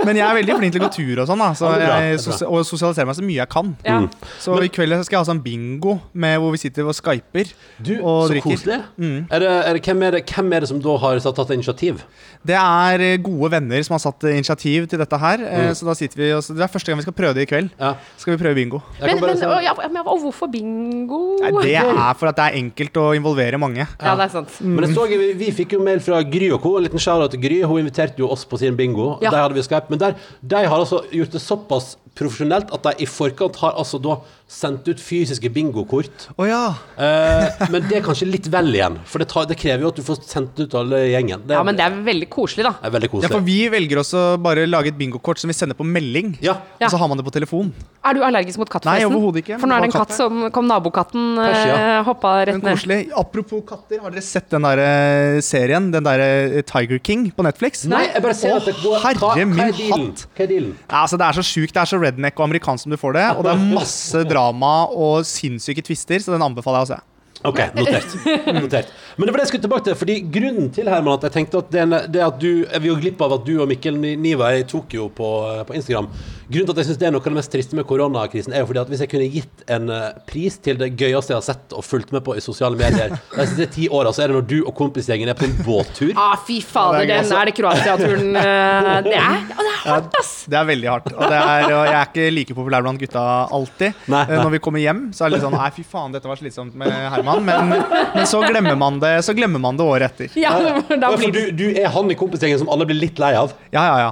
Men 0.05 0.21
jeg 0.21 0.25
er 0.27 0.39
veldig 0.39 0.59
flink 0.61 0.77
til 0.77 0.83
å 0.83 0.85
gå 0.85 0.93
tur 0.99 1.23
og 1.25 1.31
sånn, 1.31 1.43
da, 1.43 1.51
så 1.59 1.73
jeg, 1.81 2.21
og 2.47 2.61
sosialiserer 2.69 3.09
meg 3.09 3.19
så 3.19 3.27
mye 3.27 3.41
jeg 3.41 3.53
kan. 3.57 3.73
Ja. 3.89 3.99
Så 4.45 4.59
i 4.63 4.71
kveld 4.73 4.99
skal 5.09 5.19
jeg 5.19 5.25
ha 5.25 5.31
sånn 5.33 5.43
bingo 5.45 5.97
med 6.13 6.37
hvor 6.43 6.55
vi 6.55 6.61
sitter 6.63 6.87
og 6.87 6.95
skyper 6.99 7.51
Du, 7.81 7.97
og 8.03 8.29
så 8.29 8.37
drikker. 8.37 8.87
Mm. 9.01 9.19
Er 9.33 9.43
det, 9.43 9.51
er 9.57 9.79
det, 9.79 9.83
hvem, 9.89 10.07
er 10.07 10.19
det, 10.19 10.25
hvem 10.29 10.55
er 10.55 10.65
det 10.65 10.71
som 10.71 10.85
da 10.85 10.97
har 11.03 11.25
tatt 11.25 11.55
initiativ? 11.57 12.05
Det 12.45 12.57
er 12.61 13.03
eh, 13.03 13.17
gode 13.25 13.51
venner 13.57 13.83
som 13.87 13.94
har 13.95 14.03
satt 14.03 14.27
eh, 14.29 14.37
initiativ 14.39 14.89
til 14.91 15.01
dette 15.01 15.21
her. 15.21 15.43
Mm. 15.45 15.71
Så 15.79 15.89
da 15.89 15.95
sitter 15.99 16.21
vi 16.21 16.31
og, 16.37 16.45
Det 16.51 16.65
er 16.67 16.73
første 16.73 16.93
gang 16.93 17.01
vi 17.01 17.07
skal 17.07 17.17
prøve 17.17 17.37
det 17.39 17.47
i 17.47 17.51
kveld. 17.51 17.73
Ja. 17.81 17.95
Skal 18.21 18.35
vi 18.35 18.41
prøve 18.43 18.59
bingo. 18.59 18.83
Men, 19.01 19.23
men, 19.23 19.43
og, 19.49 19.57
ja, 19.65 19.75
men, 19.83 20.01
og 20.03 20.21
hvorfor 20.27 20.51
bingo? 20.53 21.23
Nei, 21.43 21.53
Det 21.65 21.75
er 21.81 22.15
for 22.21 22.31
at 22.31 22.39
det 22.39 22.47
er 22.51 22.61
enkelt 22.61 23.01
å 23.01 23.09
involvere 23.17 23.61
mange. 23.61 23.87
Ja, 23.87 24.15
det 24.19 24.29
er 24.29 24.35
sant. 24.37 24.61
Men 24.63 24.89
jeg 24.89 24.97
så, 24.99 25.09
vi, 25.11 25.33
vi 25.41 25.51
fikk 25.57 25.77
jo 25.79 25.83
mail 25.85 26.03
fra 26.05 26.23
Gry 26.27 26.53
og 26.55 26.63
co. 26.65 26.77
En 26.79 26.87
liten 26.87 27.03
shout-out 27.03 27.35
til 27.35 27.43
Gry. 27.45 27.61
Hun 27.65 27.83
inviterte 27.83 28.23
jo 28.23 28.31
oss 28.35 28.47
på 28.49 28.61
sin 28.61 28.79
bingo. 28.79 29.15
Ja. 29.25 29.33
Der 29.35 29.45
hadde 29.47 29.59
vi 29.59 29.67
Skype. 29.67 29.93
Men 29.93 30.03
der, 30.03 30.19
de 30.43 30.65
har 30.65 30.79
altså 30.79 31.05
gjort 31.13 31.35
det 31.35 31.43
såpass 31.43 31.95
profesjonelt 32.19 32.71
at 32.75 32.85
de 32.87 33.05
i 33.05 33.11
forkant 33.11 33.59
har 33.63 33.75
altså 33.79 33.99
da 34.03 34.19
sendt 34.47 34.87
ut 34.89 35.01
fysiske 35.01 35.49
bingokort. 35.51 36.29
Oh, 36.37 36.45
ja. 36.47 36.75
Eh, 37.01 37.65
men 37.73 37.87
det 37.89 37.99
er 37.99 38.05
kanskje 38.05 38.29
litt 38.29 38.47
vel 38.53 38.71
igjen, 38.77 38.99
for 39.09 39.23
det, 39.23 39.29
tar, 39.33 39.49
det 39.51 39.57
krever 39.59 39.87
jo 39.87 39.91
at 39.93 39.99
du 39.99 40.05
får 40.07 40.21
sendt 40.29 40.61
ut 40.61 40.77
alle 40.79 41.01
gjengen. 41.11 41.43
Det, 41.49 41.57
Ja, 41.57 41.65
men 41.67 41.79
det 41.79 41.87
er 41.87 41.97
veldig 42.07 42.29
koselig, 42.33 42.67
da. 42.69 42.75
er 42.85 42.93
veldig 42.95 43.11
ja, 43.25 43.31
for 43.33 43.45
vi 43.45 43.59
velger 43.73 44.03
også 44.03 44.25
bare 44.43 44.67
lage 44.69 44.93
et 44.93 44.99
bingokort 44.99 45.41
som 45.41 45.51
vi 45.51 45.57
sender 45.57 45.79
på 45.79 45.87
melding. 45.87 46.35
Ja. 46.45 46.59
Ja. 46.79 46.87
Og 46.87 46.95
så 46.95 47.01
har 47.01 47.11
man 47.11 47.19
det 47.21 47.27
på 47.27 47.33
telefon. 47.35 47.73
Er 48.05 48.17
du 48.19 48.21
allergisk 48.27 48.61
mot 48.61 48.69
katt, 48.69 48.85
Nei, 48.85 49.01
overhodet 49.09 49.43
ikke. 49.43 49.59
For 49.63 49.71
nå 49.71 49.79
er 49.79 49.85
det 49.87 49.89
en 49.89 49.97
katt 49.97 50.11
katt 50.11 50.19
som 50.19 50.45
kom 50.55 50.69
nabokatten 50.69 51.39
Persia. 51.41 51.77
eh, 51.79 52.01
hoppa 52.05 52.33
rett 52.45 52.59
ned. 52.61 52.67
koselig. 52.77 52.99
Apropos 53.17 53.63
katter, 53.69 54.03
har 54.05 54.13
dere 54.13 54.25
sett 54.25 54.51
den 54.53 54.67
der 54.67 54.83
eh, 54.85 55.41
serien? 55.45 55.89
Den 55.95 56.05
der 56.05 56.21
eh, 56.21 56.61
Tiger 56.69 57.01
King 57.01 57.31
på 57.35 57.47
Netflix? 57.47 57.87
Nei, 57.89 58.05
jeg 58.11 58.25
bare 58.25 58.37
ser 58.37 58.53
Å, 58.53 58.61
at 58.61 58.69
det 58.69 58.77
går 58.83 59.01
herre 59.07 59.47
min 59.49 59.63
hatt. 59.65 60.27
Hva 60.35 60.45
er 60.45 60.53
dealen? 60.53 60.75
Ja, 60.85 61.03
altså, 61.05 61.21
det 61.21 61.29
er 61.31 61.39
så 61.41 61.47
sjukt. 61.47 61.73
Det 61.75 61.83
er 61.85 61.91
så 61.95 62.01
redneck 62.03 62.37
og 62.39 62.47
amerikansk 62.51 62.85
som 62.85 62.95
du 62.95 63.01
får 63.01 63.17
det. 63.17 63.27
Og 63.39 63.47
det 63.47 63.55
er 63.55 63.65
masse 63.73 64.25
drama 64.35 64.77
og 64.91 65.25
sinnssyke 65.29 65.87
twister, 65.87 66.21
så 66.21 66.35
den 66.35 66.45
anbefaler 66.45 66.83
jeg 66.83 66.91
å 66.91 66.95
se. 66.97 67.03
Ok, 67.45 67.59
notert. 67.77 68.15
notert. 68.57 68.93
Men 69.17 69.27
det 69.27 69.33
var 69.33 69.41
det 69.41 69.45
jeg 69.45 69.51
skulle 69.51 69.65
tilbake 69.67 69.85
til. 69.85 69.97
Fordi 70.01 70.15
Grunnen 70.33 70.71
til 70.73 70.89
Herman, 70.89 71.19
at 71.19 71.27
jeg 71.29 71.35
tenkte 71.35 71.61
at 71.61 71.75
det, 71.75 71.83
det 72.15 72.23
at 72.25 72.39
du 72.41 72.65
Vi 72.65 72.89
går 72.89 73.03
glipp 73.03 73.25
av 73.27 73.35
at 73.37 73.45
du 73.45 73.59
og 73.59 73.69
Mikkel 73.69 73.99
Niva 74.01 74.49
er 74.49 74.63
i 74.63 74.69
Tokyo 74.69 75.11
på, 75.13 75.29
på 75.69 75.77
Instagram. 75.77 76.09
Grunnen 76.49 76.69
til 76.69 76.75
at 76.75 76.81
jeg 76.83 76.89
synes 76.91 77.01
det 77.01 77.09
er 77.09 77.15
noe 77.15 77.23
av 77.23 77.31
det 77.31 77.39
mest 77.39 77.53
triste 77.55 77.79
med 77.79 77.87
koronakrisen, 77.89 78.53
er 78.53 78.65
jo 78.65 78.69
fordi 78.71 78.83
at 78.83 78.91
hvis 78.93 79.05
jeg 79.05 79.13
kunne 79.15 79.29
gitt 79.33 79.65
en 79.77 79.89
eh, 79.95 80.11
pris 80.29 80.59
til 80.65 80.81
det 80.81 80.91
gøyeste 80.99 81.33
jeg 81.33 81.39
har 81.41 81.47
sett 81.47 81.73
og 81.77 81.85
fulgt 81.87 82.13
med 82.15 82.25
på 82.27 82.37
i 82.37 82.43
sosiale 82.45 82.77
medier 82.79 83.15
de 83.37 83.47
siste 83.49 83.69
ti 83.79 83.89
åra, 83.89 84.13
så 84.13 84.25
er 84.27 84.33
det 84.33 84.39
når 84.41 84.49
du 84.51 84.57
og 84.65 84.75
kompisgjengen 84.79 85.31
er 85.33 85.39
på 85.39 85.47
en 85.49 85.57
båttur. 85.65 86.13
Ah, 86.21 86.35
fy 86.47 86.59
fader, 86.65 87.05
er 87.07 87.23
den 87.25 87.33
er 87.39 87.51
det 87.51 87.57
Kroatia-turen 87.57 88.37
eh, 88.43 88.91
Det 89.07 89.15
er 89.15 89.23
ja, 89.25 89.57
det 89.57 89.71
er 89.71 89.81
hardt, 89.87 90.21
ass! 90.21 90.35
Det 90.51 90.59
er 90.61 90.69
veldig 90.69 90.91
hardt. 90.91 91.11
Og, 91.15 91.23
det 91.31 91.39
er, 91.41 91.65
og 91.71 91.87
jeg 91.89 91.97
er 92.01 92.11
ikke 92.11 92.29
like 92.35 92.57
populær 92.59 92.85
blant 92.85 93.01
gutta 93.01 93.25
alltid. 93.55 94.05
Nei, 94.11 94.25
Eh, 94.25 94.37
nei. 94.37 94.45
Når 94.45 94.53
vi 94.57 94.61
kommer 94.65 94.83
hjem, 94.83 95.01
så 95.15 95.25
er 95.25 95.31
det 95.31 95.39
litt 95.39 95.45
sånn 95.45 95.55
Nei, 95.57 95.69
fy 95.75 95.85
faen, 95.87 96.13
dette 96.15 96.29
var 96.29 96.39
slitsomt 96.41 96.75
med 96.79 96.91
Herman. 96.91 97.43
Men, 97.45 97.73
men 98.15 98.29
så 98.29 98.41
glemmer 98.45 98.77
man 98.81 98.99
det 99.03 99.13
Så 99.27 99.35
glemmer 99.37 99.63
man 99.63 99.79
det 99.79 99.85
året 99.87 100.15
etter. 100.15 100.33
Ja, 100.41 100.55
da 100.61 100.75
Ja, 100.81 101.11
for 101.13 101.21
blir 101.21 101.35
du, 101.35 101.43
du 101.59 101.81
er 101.81 101.91
han 101.95 102.11
i 102.11 102.17
kompisgjengen 102.19 102.61
som 102.63 102.71
alle 102.73 102.87
blir 102.89 102.99
litt 102.99 103.21
lei 103.23 103.33
av. 103.39 103.53
Ja, 103.75 103.85
ja, 103.85 103.97
ja. 104.07 104.11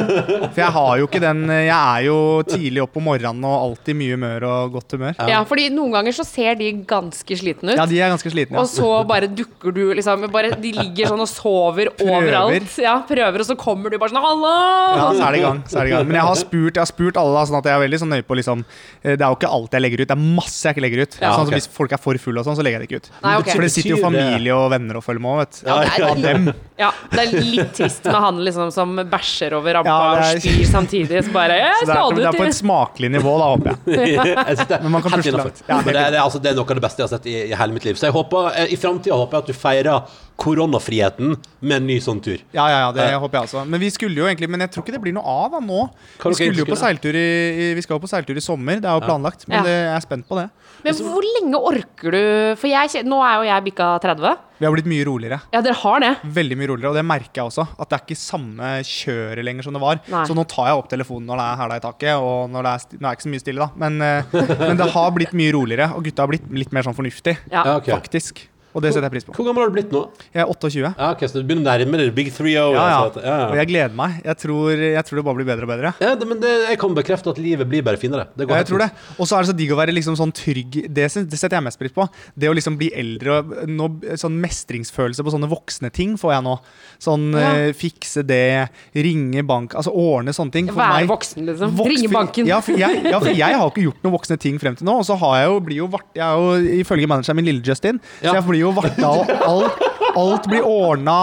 For 0.54 0.60
jeg 0.62 0.70
har 0.76 0.92
jo 1.00 1.08
ikke 1.08 1.22
den 1.22 1.44
Jeg 1.70 1.78
er 2.02 2.06
jo 2.08 2.16
tidlig 2.48 2.82
opp 2.84 2.96
om 3.00 3.06
morgenen 3.10 3.44
og 3.46 3.56
alltid 3.70 3.96
mye 4.00 4.16
humør 4.16 4.46
og 4.50 4.74
godt 4.76 4.96
humør. 4.96 5.18
Ja, 5.30 5.40
fordi 5.48 5.68
noen 5.72 5.94
ganger 5.94 6.16
så 6.16 6.24
ser 6.26 6.58
de 6.60 6.70
ganske 6.90 7.38
slitne 7.40 7.74
ut. 7.74 7.78
Ja, 7.80 7.86
de 7.88 8.00
er 8.02 8.12
ganske 8.12 8.32
slitne. 8.32 8.58
Og 8.60 8.68
så 8.70 8.88
bare 9.08 9.28
dukker 9.30 9.74
du 9.76 9.82
liksom 9.96 10.26
bare, 10.32 10.52
De 10.60 10.72
ligger 10.76 11.10
sånn 11.12 11.22
og 11.22 11.30
sover 11.30 11.92
overalt. 12.02 12.76
Ja, 12.82 12.96
prøver, 13.06 13.42
og 13.44 13.46
så 13.48 13.56
kommer 13.58 13.92
du 13.92 13.98
bare 14.00 14.12
sånn 14.12 14.22
Hallo! 14.24 14.54
Ja, 14.96 15.06
så 15.14 15.26
er 15.28 15.36
det 15.36 15.40
i 15.40 15.44
gang. 15.46 15.62
så 15.70 15.78
er 15.80 15.86
det 15.86 15.92
i 15.92 15.94
gang 15.94 16.08
Men 16.10 16.18
jeg 16.18 16.26
har 16.28 16.38
spurt, 16.40 16.74
jeg 16.74 16.82
har 16.82 16.90
spurt 16.90 17.20
alle, 17.20 17.34
da, 17.38 17.44
sånn 17.48 17.58
at 17.60 17.68
jeg 17.70 17.76
er 17.78 17.84
veldig 17.84 18.00
sånn 18.02 18.12
nøye 18.14 18.26
på 18.26 18.38
liksom 18.40 18.64
eh, 18.66 19.14
Det 19.14 19.20
er 19.20 19.28
jo 19.28 19.38
ikke 19.38 19.52
alt 19.56 19.76
jeg 19.76 19.84
legger 19.86 20.02
ut. 20.04 20.08
Det 20.10 20.16
er 20.16 20.24
masse 20.40 20.60
jeg 20.66 20.76
ikke 20.76 20.84
legger 20.86 21.04
ut. 21.04 21.18
Ja, 21.20 21.32
sånn 21.36 21.46
okay. 21.48 21.60
Hvis 21.60 21.68
folk 21.76 21.94
er 21.96 22.02
for 22.02 22.20
fulle 22.24 22.42
og 22.42 22.48
sånn, 22.48 22.58
så 22.58 22.64
legger 22.66 22.80
jeg 22.80 22.88
det 22.88 22.90
ikke 22.90 23.02
ut. 23.04 23.10
Nei, 23.24 23.34
okay. 23.40 23.54
For 23.54 23.66
det 23.66 23.72
sitter 23.76 23.92
jo 23.94 24.00
familie 24.02 24.56
og 24.56 24.66
venner 24.74 24.98
og 25.00 25.04
følger 25.06 25.24
med 25.24 25.30
òg, 25.30 25.40
vet 25.44 25.60
du. 25.60 25.68
Ja, 25.70 25.78
det 25.80 26.34
er- 26.34 26.40
Av. 26.40 26.54
Ja, 26.80 26.88
det 27.12 27.20
er 27.26 27.44
litt 27.44 27.74
trist 27.76 28.06
med 28.08 28.16
han 28.24 28.38
liksom 28.46 28.70
som 28.72 28.94
bæsjer 29.12 29.52
over 29.58 29.76
rampa 29.78 29.90
Ja, 29.92 29.98
er- 30.24 30.38
og 30.38 30.42
spyr 30.42 30.66
samtidig. 30.70 31.24
Så 31.26 31.32
bare 31.34 31.59
Så 31.80 31.86
det, 31.88 31.96
er, 31.96 32.16
det 32.16 32.26
er 32.30 32.38
på 32.38 32.46
et 32.48 32.56
smakelig 32.56 33.10
nivå, 33.16 33.34
da, 33.40 33.48
håper 33.54 33.72
jeg. 33.72 34.14
jeg 34.24 34.68
det 34.70 34.78
Men 34.84 34.94
man 34.96 35.04
kan 35.04 35.14
pusle 35.18 35.34
langt. 35.36 35.62
Ja, 35.66 35.78
det, 35.84 35.94
er- 35.94 36.10
det, 36.14 36.18
er 36.18 36.24
altså, 36.24 36.40
det 36.42 36.52
er 36.52 36.58
noe 36.58 36.66
av 36.68 36.80
det 36.80 36.84
beste 36.86 37.02
jeg 37.02 37.08
har 37.08 37.14
sett 37.18 37.28
i, 37.30 37.36
i 37.50 37.56
hele 37.62 37.76
mitt 37.76 37.86
liv. 37.88 37.98
Så 38.00 38.08
jeg 38.08 38.16
håper, 38.16 38.50
eh, 38.56 38.72
i 38.74 38.78
framtida 38.80 39.18
håper 39.20 39.38
jeg 39.38 39.46
at 39.46 39.52
du 39.52 39.60
feirer 39.60 40.16
koronafriheten 40.40 41.34
med 41.60 41.76
en 41.76 41.86
ny 41.88 41.98
sånn 42.02 42.20
tur. 42.24 42.40
Ja, 42.56 42.66
ja, 42.72 42.78
ja, 42.86 42.90
det 42.96 43.08
håper 43.20 43.40
jeg 43.40 43.50
også. 43.50 43.64
Men 43.68 43.82
vi 43.82 43.90
skulle 43.92 44.22
jo 44.22 44.28
egentlig 44.28 44.48
Men 44.50 44.64
jeg 44.64 44.72
tror 44.74 44.86
ikke 44.86 44.94
det 44.96 45.02
blir 45.04 45.14
noe 45.16 45.24
av 45.28 45.56
da 45.56 45.60
nå. 45.64 45.82
Vi 46.24 46.36
skulle 46.38 46.62
jo 46.62 46.68
på 46.68 46.78
seiltur 46.80 47.16
i, 47.16 47.28
i 47.50 47.66
Vi 47.76 47.84
skal 47.84 47.98
jo 47.98 48.04
på 48.04 48.10
seiltur 48.10 48.38
i 48.38 48.44
sommer, 48.44 48.80
det 48.80 48.88
er 48.88 48.96
jo 48.96 49.04
planlagt. 49.04 49.46
Men 49.50 49.66
det, 49.66 49.76
jeg 49.76 49.96
er 49.98 50.06
spent 50.06 50.28
på 50.28 50.38
det. 50.40 50.48
Men 50.84 50.96
hvor 50.96 51.26
lenge 51.26 51.60
orker 51.70 52.14
du 52.14 52.22
For 52.60 52.70
jeg, 52.70 53.04
nå 53.08 53.18
er 53.24 53.40
jo 53.40 53.50
jeg 53.50 53.66
bikka 53.68 53.90
30. 54.02 54.38
Vi 54.60 54.66
har 54.68 54.74
blitt 54.74 54.88
mye 54.92 55.04
roligere. 55.08 55.38
Ja, 55.54 55.62
dere 55.64 55.76
har 55.80 56.02
det. 56.04 56.10
Veldig 56.36 56.56
mye 56.60 56.68
roligere, 56.68 56.90
og 56.92 56.98
det 56.98 57.04
merker 57.08 57.40
jeg 57.40 57.48
også. 57.48 57.64
At 57.80 57.88
det 57.88 57.96
er 57.96 58.02
ikke 58.04 58.20
samme 58.20 58.72
kjøret 58.84 59.44
lenger 59.46 59.64
som 59.64 59.76
det 59.76 59.80
var. 59.80 60.02
Nei. 60.12 60.24
Så 60.28 60.36
nå 60.36 60.44
tar 60.48 60.68
jeg 60.68 60.82
opp 60.82 60.90
telefonen 60.92 61.30
når 61.30 61.40
det 61.40 61.46
er 61.46 61.60
hæla 61.62 61.78
i 61.80 61.84
taket, 61.86 62.12
og 62.20 62.52
når 62.52 62.68
det 62.68 62.74
er, 62.74 62.84
nå 62.92 63.00
er 63.00 63.08
det 63.08 63.16
ikke 63.16 63.26
så 63.26 63.32
mye 63.32 63.44
stille, 63.44 63.68
da. 63.68 63.80
Men, 63.80 63.96
eh, 64.04 64.38
men 64.66 64.80
det 64.80 64.90
har 64.92 65.14
blitt 65.16 65.32
mye 65.40 65.54
roligere, 65.56 65.88
og 65.96 66.04
gutta 66.04 66.26
har 66.26 66.32
blitt 66.34 66.48
litt 66.52 66.76
mer 66.76 66.84
sånn 66.84 66.98
fornuftig. 66.98 67.38
Ja. 67.52 67.64
Faktisk. 67.88 68.44
Og 68.74 68.82
det 68.84 68.92
setter 68.94 69.08
jeg 69.08 69.12
pris 69.16 69.24
på. 69.26 69.32
Hvor 69.34 69.46
gammel 69.48 69.64
har 69.64 69.70
du 69.70 69.74
blitt 69.74 69.90
nå? 69.90 70.00
Jeg 70.34 70.42
er 70.44 70.46
28. 70.52 70.80
Ja, 70.96 71.08
ok, 71.10 71.22
Så 71.26 71.40
du 71.40 71.46
begynner 71.48 71.66
nærmere 71.78 72.12
Big 72.14 72.28
3-0? 72.30 72.50
Ja, 72.54 72.66
ja. 72.70 72.98
altså, 73.08 73.22
ja, 73.24 73.38
Og 73.50 73.56
jeg 73.58 73.66
gleder 73.66 73.94
meg. 73.98 74.20
Jeg 74.24 74.36
tror, 74.38 74.70
jeg 74.78 75.04
tror 75.08 75.16
det 75.20 75.24
bare 75.26 75.38
blir 75.40 75.48
bedre 75.48 75.66
og 75.66 75.70
bedre. 75.72 75.90
ja 76.00 76.14
det, 76.14 76.28
men 76.30 76.38
det, 76.40 76.52
jeg 76.68 76.78
kan 76.78 76.94
bekrefte 76.94 77.30
at 77.34 77.38
livet 77.42 77.66
blir 77.68 77.82
bare 77.82 77.98
finere. 77.98 78.28
Det 78.36 78.46
går 78.46 78.54
Ja, 78.54 78.60
jeg 78.62 78.68
tror 78.70 78.78
det. 78.84 78.90
Og 79.18 79.26
så 79.26 79.36
er 79.36 79.42
det 79.42 79.50
så 79.50 79.56
digg 79.58 79.72
å 79.74 79.78
være 79.80 79.94
liksom 79.96 80.14
sånn 80.20 80.30
trygg 80.32 80.78
Det, 80.86 81.08
det 81.26 81.38
setter 81.40 81.56
jeg 81.58 81.66
mest 81.66 81.78
pris 81.82 81.90
på. 81.96 82.06
Det 82.38 82.46
å 82.50 82.54
liksom 82.54 82.76
bli 82.78 82.92
eldre 82.94 83.40
og 83.40 83.54
nå, 83.66 83.88
Sånn 84.20 84.38
mestringsfølelse 84.40 85.24
på 85.26 85.34
sånne 85.34 85.50
voksne 85.50 85.90
ting 85.94 86.14
får 86.20 86.34
jeg 86.36 86.46
nå. 86.46 86.54
Sånn 87.02 87.26
Ja. 87.34 87.50
uh, 87.70 87.72
fikse 87.74 88.22
det, 88.26 88.68
ringe 88.94 89.42
bank 89.46 89.74
Altså 89.74 89.90
ordne 89.94 90.30
sånne 90.36 90.52
ting. 90.54 90.66
For 90.70 90.78
Være 90.78 91.00
meg- 91.02 91.10
voksen, 91.10 91.46
liksom. 91.46 91.74
Voks- 91.78 91.90
Ringe 91.90 92.12
banken. 92.12 92.46
Ja 92.46 92.60
for, 92.60 92.72
jeg, 92.78 93.02
ja, 93.04 93.18
for 93.18 93.30
jeg 93.34 93.54
har 93.58 93.66
ikke 93.70 93.82
gjort 93.88 94.02
noen 94.04 94.14
voksne 94.14 94.38
ting 94.38 94.58
frem 94.62 94.76
til 94.78 94.86
nå. 94.86 94.98
Og 95.00 95.04
så 95.06 95.16
har 95.18 95.36
jeg 95.40 95.50
jo, 95.50 95.60
blir 95.60 95.76
jo 95.82 95.86
vart, 95.90 96.06
jeg 96.14 96.22
er 96.22 96.38
jo 96.38 96.80
ifølge 96.84 97.08
manageren 97.10 97.36
min 97.40 97.44
lille 97.50 97.62
Justin, 97.66 98.00
Ja. 98.22 98.30
så 98.30 98.34
jeg 98.38 98.44
blir 98.46 98.59
jo 98.64 98.72
varta, 98.76 99.10
og 99.10 99.30
alt, 99.46 99.82
alt 100.20 100.48
blir 100.50 100.66
ordna. 100.66 101.18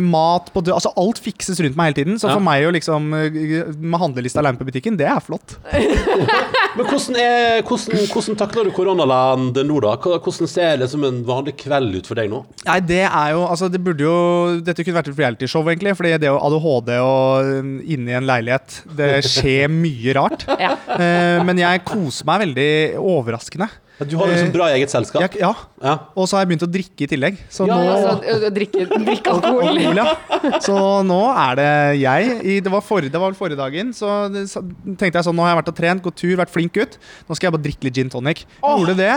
mat 0.00 0.50
på 0.54 0.62
død 0.64 0.76
Altså 0.76 0.92
alt 1.00 1.18
fikses 1.22 1.60
rundt 1.62 1.76
meg 1.78 1.90
hele 1.90 1.98
tiden. 2.00 2.18
Så 2.20 2.28
Ja. 2.30 2.36
for 2.38 2.44
meg 2.44 2.64
å 2.66 2.72
liksom 2.74 3.10
eh, 3.14 3.72
med 3.76 4.00
handlelista 4.00 4.40
alene 4.40 4.58
på 4.60 4.66
butikken, 4.68 4.96
det 4.98 5.08
er 5.10 5.20
flott. 5.24 5.56
Men 6.76 6.86
hvordan, 6.86 7.16
er, 7.18 7.62
hvordan, 7.66 8.04
hvordan 8.12 8.38
takler 8.38 8.68
du 8.68 8.70
koronaland 8.74 9.58
nå, 9.66 9.80
da? 9.82 9.96
Hvordan 9.98 10.50
ser 10.50 10.78
liksom 10.78 11.04
en 11.08 11.22
vanlig 11.26 11.56
kveld 11.58 11.96
ut 11.98 12.06
for 12.06 12.20
deg 12.20 12.30
nå? 12.30 12.44
Nei, 12.68 12.78
det 12.86 13.02
er 13.08 13.32
jo 13.34 13.42
Altså, 13.50 13.66
det 13.72 13.80
burde 13.82 14.04
jo 14.06 14.60
Dette 14.62 14.84
kunne 14.86 15.00
vært 15.00 15.10
et 15.10 15.18
realityshow, 15.18 15.66
egentlig. 15.66 15.96
Fordi 15.98 16.14
det 16.22 16.30
å 16.30 16.38
ADHD 16.46 16.92
og 17.02 17.50
um, 17.60 17.72
inne 17.82 18.12
i 18.14 18.18
en 18.20 18.28
leilighet 18.28 18.82
Det 18.96 19.10
skjer 19.26 19.70
mye 19.72 20.14
rart. 20.16 20.46
Ja. 20.60 20.76
Eh, 20.94 21.42
men 21.46 21.58
jeg 21.58 21.82
koser 21.88 22.28
meg 22.28 22.44
veldig 22.46 22.70
overraskende. 23.00 23.70
Du 24.08 24.16
har 24.16 24.30
liksom 24.30 24.52
bra 24.54 24.68
eget 24.72 24.92
selskap? 24.92 25.20
Jeg, 25.26 25.40
ja. 25.42 25.50
Ja. 25.84 25.94
Og 26.16 26.28
så 26.28 26.36
har 26.36 26.44
jeg 26.44 26.50
begynt 26.52 26.64
å 26.64 26.70
drikke 26.72 27.04
i 27.04 27.08
tillegg. 27.10 27.40
Så 27.52 27.66
Ja, 27.68 27.76
nå 27.76 27.96
Altså, 27.96 28.50
drikke, 28.56 28.86
drikke 28.88 29.34
alkohol. 29.34 29.68
Alkohol, 29.68 30.00
ja. 30.00 30.60
Så 30.64 30.76
nå 31.04 31.20
er 31.34 31.60
det 31.60 31.70
jeg. 32.00 32.38
I, 32.40 32.56
det, 32.64 32.72
var 32.72 32.84
forrige, 32.86 33.12
det 33.12 33.20
var 33.20 33.32
vel 33.32 33.38
forrige 33.38 33.60
dagen. 33.60 33.92
Så 33.96 34.08
det, 34.32 34.46
så 34.52 34.62
tenkte 34.96 35.20
jeg 35.20 35.28
sånn 35.28 35.36
Nå 35.36 35.44
har 35.44 35.54
jeg 35.54 35.60
vært 35.62 35.72
og 35.74 35.78
trent, 35.82 36.04
gått 36.04 36.18
tur, 36.22 36.34
vært 36.40 36.54
flink 36.54 36.74
gutt. 36.76 36.96
Nå 37.28 37.36
skal 37.36 37.50
jeg 37.50 37.56
bare 37.58 37.66
drikke 37.68 37.88
litt 37.88 38.00
gin 38.00 38.12
tonic. 38.12 38.46
Gjorde 38.64 38.96
det. 39.00 39.14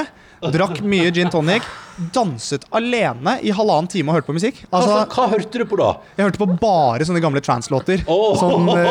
Drakk 0.51 0.81
mye 0.83 1.11
gin 1.15 1.29
tonic. 1.31 1.63
Danset 2.13 2.63
alene 2.73 3.35
i 3.45 3.51
halvannen 3.53 3.85
time 3.87 4.09
og 4.09 4.15
hørte 4.17 4.25
på 4.25 4.33
musikk. 4.33 4.63
Hva, 4.71 4.79
Altså, 4.79 4.93
hva 5.13 5.25
hørte 5.29 5.59
du 5.61 5.65
på 5.69 5.77
da? 5.77 5.91
jeg 6.17 6.25
hørte 6.25 6.39
på 6.41 6.47
bare 6.57 7.05
sånne 7.05 7.21
gamle 7.21 7.39
trans-låter. 7.45 8.01
Oh, 8.09 8.33
Sånn, 8.39 8.65
eh, 8.73 8.87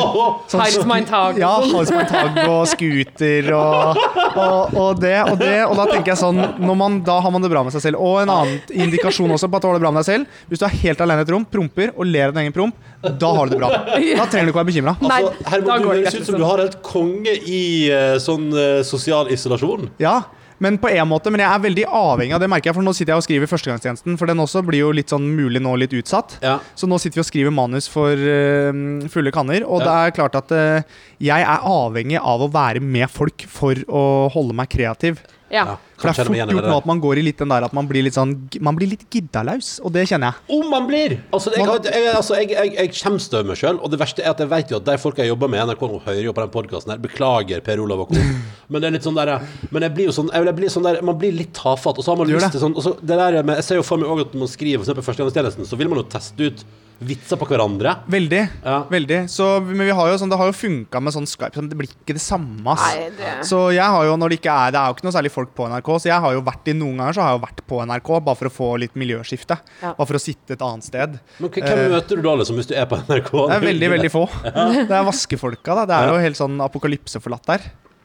sånn, 0.46 0.60
Heils 0.62 0.86
mein 0.86 1.04
Tag. 1.08 1.36
ja, 1.42 1.50
Hals 1.72 1.90
mein 1.90 2.06
Tag 2.06 2.38
og 2.46 2.62
scooter 2.70 3.48
og, 3.58 3.98
og, 4.38 4.76
og 4.78 5.00
det 5.02 5.16
og 5.26 5.34
det. 5.40 5.64
Og 5.66 5.74
da 5.80 5.88
tenker 5.90 6.12
jeg 6.12 6.20
sånn 6.22 6.38
når 6.62 6.78
man, 6.78 7.00
Da 7.02 7.18
har 7.20 7.34
man 7.34 7.42
det 7.42 7.50
bra 7.50 7.64
med 7.66 7.74
seg 7.74 7.82
selv. 7.88 7.98
Og 7.98 8.20
en 8.22 8.30
annen 8.30 8.60
indikasjon 8.70 9.34
også 9.34 9.50
på 9.50 9.58
at 9.58 9.66
du 9.66 9.68
har 9.72 9.74
det 9.80 9.82
bra 9.82 9.90
med 9.90 10.04
deg 10.04 10.10
selv. 10.12 10.38
Hvis 10.52 10.62
du 10.62 10.66
er 10.70 10.76
helt 10.84 11.02
alene 11.02 11.24
i 11.24 11.26
et 11.26 11.32
rom, 11.34 11.44
promper 11.44 11.90
og 11.96 12.06
ler 12.06 12.28
av 12.30 12.36
din 12.38 12.44
egen 12.46 12.54
promp, 12.54 12.78
da 13.02 13.32
har 13.34 13.50
du 13.50 13.56
det 13.56 13.64
bra. 13.64 13.72
Da 13.82 14.28
trenger 14.30 14.46
du 14.46 14.52
ikke 14.54 14.62
være 14.62 14.70
bekymra. 14.70 14.94
Altså, 15.02 15.32
Herman, 15.50 15.82
du 15.82 15.88
høres 15.90 16.14
ut 16.20 16.30
som 16.30 16.38
du 16.38 16.46
har 16.46 16.62
helt 16.62 16.78
konge 16.86 17.34
i 17.50 17.64
eh, 17.90 18.14
sånn 18.22 18.46
eh, 18.54 18.84
sosial 18.86 19.26
isolasjon. 19.34 19.90
Ja, 19.98 20.20
men 20.62 20.78
på 20.78 20.90
en 20.92 21.08
måte, 21.10 21.30
men 21.34 21.42
jeg 21.42 21.50
er 21.50 21.62
veldig 21.64 21.84
avhengig 21.98 22.36
av 22.36 22.42
det, 22.44 22.48
merker 22.52 22.70
jeg. 22.70 22.76
For 22.78 22.86
nå 22.86 22.94
sitter 22.94 23.12
jeg 23.16 23.22
og 23.22 23.26
skriver 23.26 23.50
førstegangstjenesten, 23.50 24.16
for 24.20 24.30
den 24.30 24.42
også 24.44 24.62
blir 24.66 24.84
jo 24.84 24.92
litt 24.94 25.10
sånn 25.12 25.26
mulig 25.34 25.60
nå 25.64 25.74
litt 25.82 25.94
utsatt. 25.98 26.36
Ja. 26.44 26.56
Så 26.78 26.86
nå 26.90 27.00
sitter 27.02 27.18
vi 27.20 27.24
og 27.24 27.28
skriver 27.28 27.54
manus 27.56 27.90
for 27.90 28.14
uh, 28.14 28.70
fulle 29.12 29.34
kanner, 29.34 29.66
og 29.66 29.82
Ja. 29.82 29.88
det 29.88 29.98
er 29.98 30.16
klart 30.20 30.38
at 30.38 30.54
uh, 30.54 30.98
jeg 31.22 31.42
er 31.42 31.66
avhengig 31.68 32.20
av 32.22 32.46
å 32.46 32.50
være 32.54 32.80
med 32.82 33.10
folk 33.10 33.44
for 33.50 33.74
å 33.90 34.04
holde 34.32 34.54
meg 34.56 34.70
kreativ. 34.72 35.20
Ja. 35.52 35.76
For 36.00 36.08
det 36.08 36.22
er 36.22 36.26
fort 36.26 36.38
gjort 36.56 36.66
nå 36.66 36.76
at 36.80 36.86
man 36.88 37.00
går 37.02 37.18
i 37.20 37.24
litt 37.26 37.38
den 37.42 37.50
der 37.52 37.66
at 37.66 37.74
man 37.76 37.86
blir 37.86 38.02
litt 38.06 38.16
sånn 38.16 38.32
Man 38.64 38.74
blir 38.78 38.88
litt 38.90 39.04
giddalaus, 39.12 39.74
og 39.84 39.92
det 39.94 40.06
kjenner 40.08 40.32
jeg. 40.32 40.56
Om 40.56 40.70
man 40.72 40.86
blir! 40.88 41.18
Altså, 41.30 41.52
jeg, 41.54 41.66
Man- 41.68 41.84
jeg, 41.86 42.06
altså, 42.16 42.38
jeg, 42.40 42.48
jeg, 42.56 42.72
jeg 42.78 42.94
skjemmes 42.96 43.28
over 43.34 43.50
meg 43.52 43.60
sjøl. 43.60 43.78
Og 43.84 43.92
det 43.92 44.00
verste 44.00 44.24
er 44.24 44.32
at 44.32 44.40
jeg 44.40 44.50
vet 44.50 44.72
jo 44.72 44.80
at 44.80 44.88
de 44.88 44.96
folka 45.02 45.22
jeg 45.26 45.30
jobber 45.34 45.52
med 45.52 45.60
i 45.60 45.66
NRK 45.68 45.84
nå, 45.92 46.00
hører 46.06 46.24
jo 46.24 46.34
på 46.34 46.44
den 46.46 46.54
podkasten 46.56 46.94
her. 46.94 47.02
Beklager, 47.04 47.60
Per 47.68 47.84
Olav 47.84 48.06
og 48.06 48.14
co. 48.14 48.24
Men 48.72 48.80
det 48.82 48.88
er 48.88 48.96
litt 48.96 49.06
sånn 49.06 49.18
der 49.18 49.34
Men 49.70 49.86
jeg 49.86 49.94
blir 49.98 50.08
jo 50.08 50.16
sånn, 50.16 50.32
jeg 50.32 50.56
blir 50.56 50.72
sånn 50.72 50.88
der, 50.88 51.02
man 51.04 51.18
blir 51.20 51.36
litt 51.36 51.52
tafatt. 51.58 52.00
Og 52.00 52.06
så 52.06 52.14
har 52.14 52.22
man 52.22 52.32
lyst 52.32 52.50
til 52.56 52.64
sånn 52.64 52.74
og 52.78 52.86
så 52.86 52.96
det 53.02 53.18
der 53.20 53.42
med, 53.42 53.58
Jeg 53.60 53.68
ser 53.68 53.82
jo 53.82 53.84
for 53.86 54.00
meg 54.00 54.08
også 54.08 54.30
at 54.30 54.34
når 54.38 54.46
man 54.46 54.52
skriver 54.56 54.80
for 54.80 54.88
eksempel 54.88 55.06
Førstegangstjenesten, 55.10 55.68
så 55.68 55.78
vil 55.78 55.92
man 55.92 56.00
jo 56.00 56.08
teste 56.16 56.48
ut 56.48 56.64
vitser 57.06 57.38
på 57.40 57.46
hverandre. 57.50 57.94
Veldig. 58.10 58.40
Ja. 58.64 58.78
veldig 58.90 59.18
Så, 59.30 59.46
men 59.64 59.86
vi 59.86 59.94
har 59.96 60.08
jo 60.12 60.18
sånn, 60.20 60.30
det 60.32 60.38
har 60.40 60.48
jo 60.50 60.56
funka 60.56 61.00
med 61.02 61.12
sånn 61.14 61.26
Skype. 61.28 61.54
Sånn, 61.58 61.68
det 61.70 61.76
blir 61.78 61.88
ikke 61.90 62.14
det 62.16 62.22
samme. 62.24 62.64
Ass. 62.72 62.82
Nei, 62.94 63.10
det- 63.18 63.44
Så 63.48 63.72
jeg 63.74 63.84
har 63.84 64.04
jo, 64.04 64.16
når 64.16 64.28
det 64.30 64.40
ikke 64.40 64.52
er 64.54 64.70
Det 64.72 64.80
er 64.80 64.86
jo 64.88 64.94
ikke 64.94 65.04
noe 65.08 65.16
særlig 65.16 65.30
folk 65.34 65.54
på 65.54 65.68
NRK, 65.68 65.88
så 66.00 66.06
jeg 66.10 66.20
har 66.20 66.32
jo 66.32 66.42
vært 66.42 66.68
i 66.68 66.72
noen 66.72 66.96
ganger 66.96 67.12
så 67.14 67.22
har 67.22 67.32
jeg 67.32 67.40
jo 67.40 67.46
vært 67.46 67.62
på 67.68 67.82
NRK 67.86 68.10
bare 68.24 68.36
for 68.36 68.46
å 68.48 68.52
få 68.52 68.78
litt 68.80 68.94
miljøskifte. 68.94 69.58
Ja. 69.82 69.92
Bare 69.94 70.06
for 70.06 70.14
å 70.14 70.22
sitte 70.22 70.52
et 70.56 70.62
annet 70.62 70.84
sted. 70.84 71.20
Men 71.38 71.50
hvem 71.50 71.62
hvem 71.62 71.90
møter 71.92 72.16
du 72.16 72.22
da, 72.22 72.34
liksom, 72.36 72.56
hvis 72.56 72.66
du 72.68 72.74
er 72.76 72.86
på 72.86 72.96
NRK? 73.02 73.30
Det 73.48 73.56
er 73.56 73.66
veldig, 73.66 73.90
veldig 73.96 74.10
få. 74.12 74.24
Det 74.52 74.90
er 74.90 75.04
vaskefolka, 75.04 75.74
da. 75.74 75.84
Det 75.86 75.96
er 75.96 76.08
jo 76.12 76.18
helt 76.22 76.36
sånn 76.36 76.58
apokalypseforlatt 76.64 77.46
der. 77.46 77.60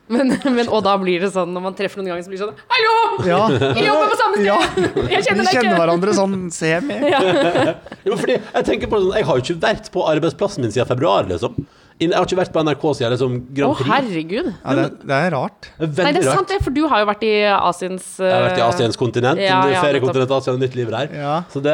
Men, 0.07 0.31
men, 0.39 0.69
og 0.71 0.83
da 0.85 0.93
blir 1.01 1.19
det 1.25 1.29
sånn 1.33 1.51
når 1.51 1.63
man 1.65 1.75
treffer 1.75 1.99
noen 1.99 2.13
ganger, 2.13 2.23
så 2.23 2.31
blir 2.31 2.39
det 2.39 2.45
sånn 2.47 2.59
Hallo! 2.71 2.93
Ja. 3.27 3.39
Vi 3.77 3.83
jobber 3.83 4.11
på 4.13 4.19
samme 4.21 4.37
sted! 4.37 4.45
Ja. 4.47 4.59
Jeg 5.17 5.25
kjenner 5.27 5.49
deg 5.49 5.57
kjenner 5.57 5.81
hverandre 5.81 6.13
sånn 6.15 6.37
semi. 6.53 6.99
Jo, 8.07 8.15
fordi 8.15 8.37
jeg 8.37 8.67
tenker 8.69 8.87
på 8.87 8.99
det 8.99 9.03
sånn 9.03 9.17
Jeg 9.19 9.27
har 9.27 9.39
jo 9.39 9.43
ikke 9.43 9.63
vært 9.65 9.89
på 9.91 10.05
arbeidsplassen 10.07 10.63
min 10.63 10.71
siden 10.71 10.87
februar, 10.87 11.27
liksom. 11.27 11.57
Jeg 11.97 12.11
har 12.13 12.27
ikke 12.27 12.37
vært 12.37 12.51
på 12.53 12.61
NRK 12.61 12.83
siden 12.93 13.13
liksom 13.15 13.35
Grand 13.57 13.73
Prix. 13.73 13.87
Å, 13.87 13.93
herregud. 13.95 14.47
Ja, 14.53 14.73
det, 14.77 14.83
det 15.09 15.15
er 15.17 15.31
rart. 15.33 15.69
Det 15.79 15.87
er 15.87 16.05
Nei, 16.05 16.11
det 16.13 16.19
er 16.21 16.27
sant, 16.27 16.37
rart. 16.43 16.51
det, 16.51 16.57
for 16.61 16.75
du 16.75 16.83
har 16.91 16.99
jo 17.01 17.07
vært 17.09 17.23
i 17.25 17.31
Asiens 17.49 18.05
Jeg 18.21 18.33
har 18.35 18.43
vært 18.45 18.59
i 18.61 18.63
Asiens 18.67 18.99
kontinent. 19.01 19.41
Ja, 19.41 19.63
ja, 19.71 19.79
feriekontinent 19.81 20.33
Asia 20.37 20.53
og 20.53 20.59
nytt 20.61 20.75
liv 20.77 20.91
der. 20.93 21.09
Ja. 21.17 21.31
Så, 21.49 21.57
det, 21.65 21.73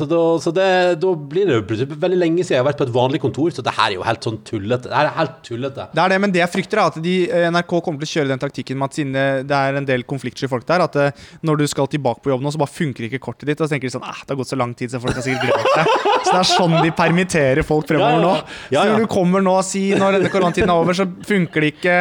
så, 0.00 0.08
da, 0.10 0.18
så 0.42 0.52
det, 0.56 0.66
da 1.04 1.12
blir 1.14 1.46
det 1.46 1.54
jo 1.60 1.62
plutselig 1.68 2.00
veldig 2.02 2.18
lenge 2.18 2.42
siden 2.42 2.56
jeg 2.56 2.62
har 2.64 2.66
vært 2.72 2.80
på 2.82 2.88
et 2.88 2.92
vanlig 2.96 3.20
kontor, 3.22 3.54
så 3.54 3.62
det 3.62 3.76
her 3.78 3.92
er 3.92 3.96
jo 4.00 4.02
helt 4.08 4.26
sånn 4.26 4.40
tullete. 4.48 4.90
Det 4.90 4.98
er 5.04 5.12
helt 5.20 5.38
tullete. 5.46 5.86
Det 5.94 6.02
er 6.02 6.14
det, 6.14 6.18
men 6.26 6.34
det 6.34 6.42
jeg 6.42 6.52
frykter, 6.56 6.82
er 6.82 6.90
at 6.90 6.98
de, 7.06 7.14
eh, 7.30 7.46
NRK 7.54 7.76
kommer 7.86 8.02
til 8.02 8.10
å 8.10 8.12
kjøre 8.16 8.32
den 8.34 8.42
taktikken 8.42 8.80
med 8.82 8.90
at 8.90 8.98
siden 8.98 9.14
det- 9.14 9.46
det 9.52 9.56
er 9.68 9.78
en 9.78 9.86
del 9.92 10.02
konfliktsky 10.02 10.50
folk 10.50 10.66
der, 10.66 10.82
at 10.88 10.96
eh, 10.96 11.10
når 11.46 11.62
du 11.62 11.66
skal 11.70 11.86
tilbake 11.86 12.22
på 12.26 12.34
jobb 12.34 12.42
nå, 12.42 12.50
så 12.50 12.58
bare 12.58 12.74
funker 12.74 13.06
ikke 13.06 13.22
kortet 13.22 13.46
ditt. 13.52 13.60
Og 13.62 13.68
så 13.70 13.76
tenker 13.76 13.86
de 13.86 13.94
sånn 13.94 14.02
ah, 14.02 14.18
det 14.26 14.34
har 14.34 14.40
gått 14.42 14.50
så 14.50 14.58
lang 14.58 14.74
tid, 14.74 14.90
så 14.90 14.98
folk 15.00 15.14
har 15.14 15.22
sikkert 15.22 15.46
glemt 15.46 15.72
det. 15.78 15.86
Så 16.26 16.34
det 16.34 16.42
er 16.42 16.50
sånn 16.50 16.76
de 16.82 16.90
permitterer 16.90 17.62
folk 17.64 17.86
fremover 17.86 18.18
nå. 18.26 18.34
Ja, 18.34 18.42
ja. 18.42 18.78
Ja, 18.78 18.82
Så 18.82 18.86
ja. 18.88 18.92
når 18.98 19.06
du 19.06 19.06
kommer 19.06 19.27
nå 19.44 19.52
og 19.60 19.64
sier 19.66 19.98
når 20.00 20.16
denne 20.18 20.30
koronatiden 20.32 20.70
er 20.72 20.80
over, 20.80 20.96
så 20.96 21.04
funker 21.28 21.64
det 21.64 21.70
ikke. 21.74 21.96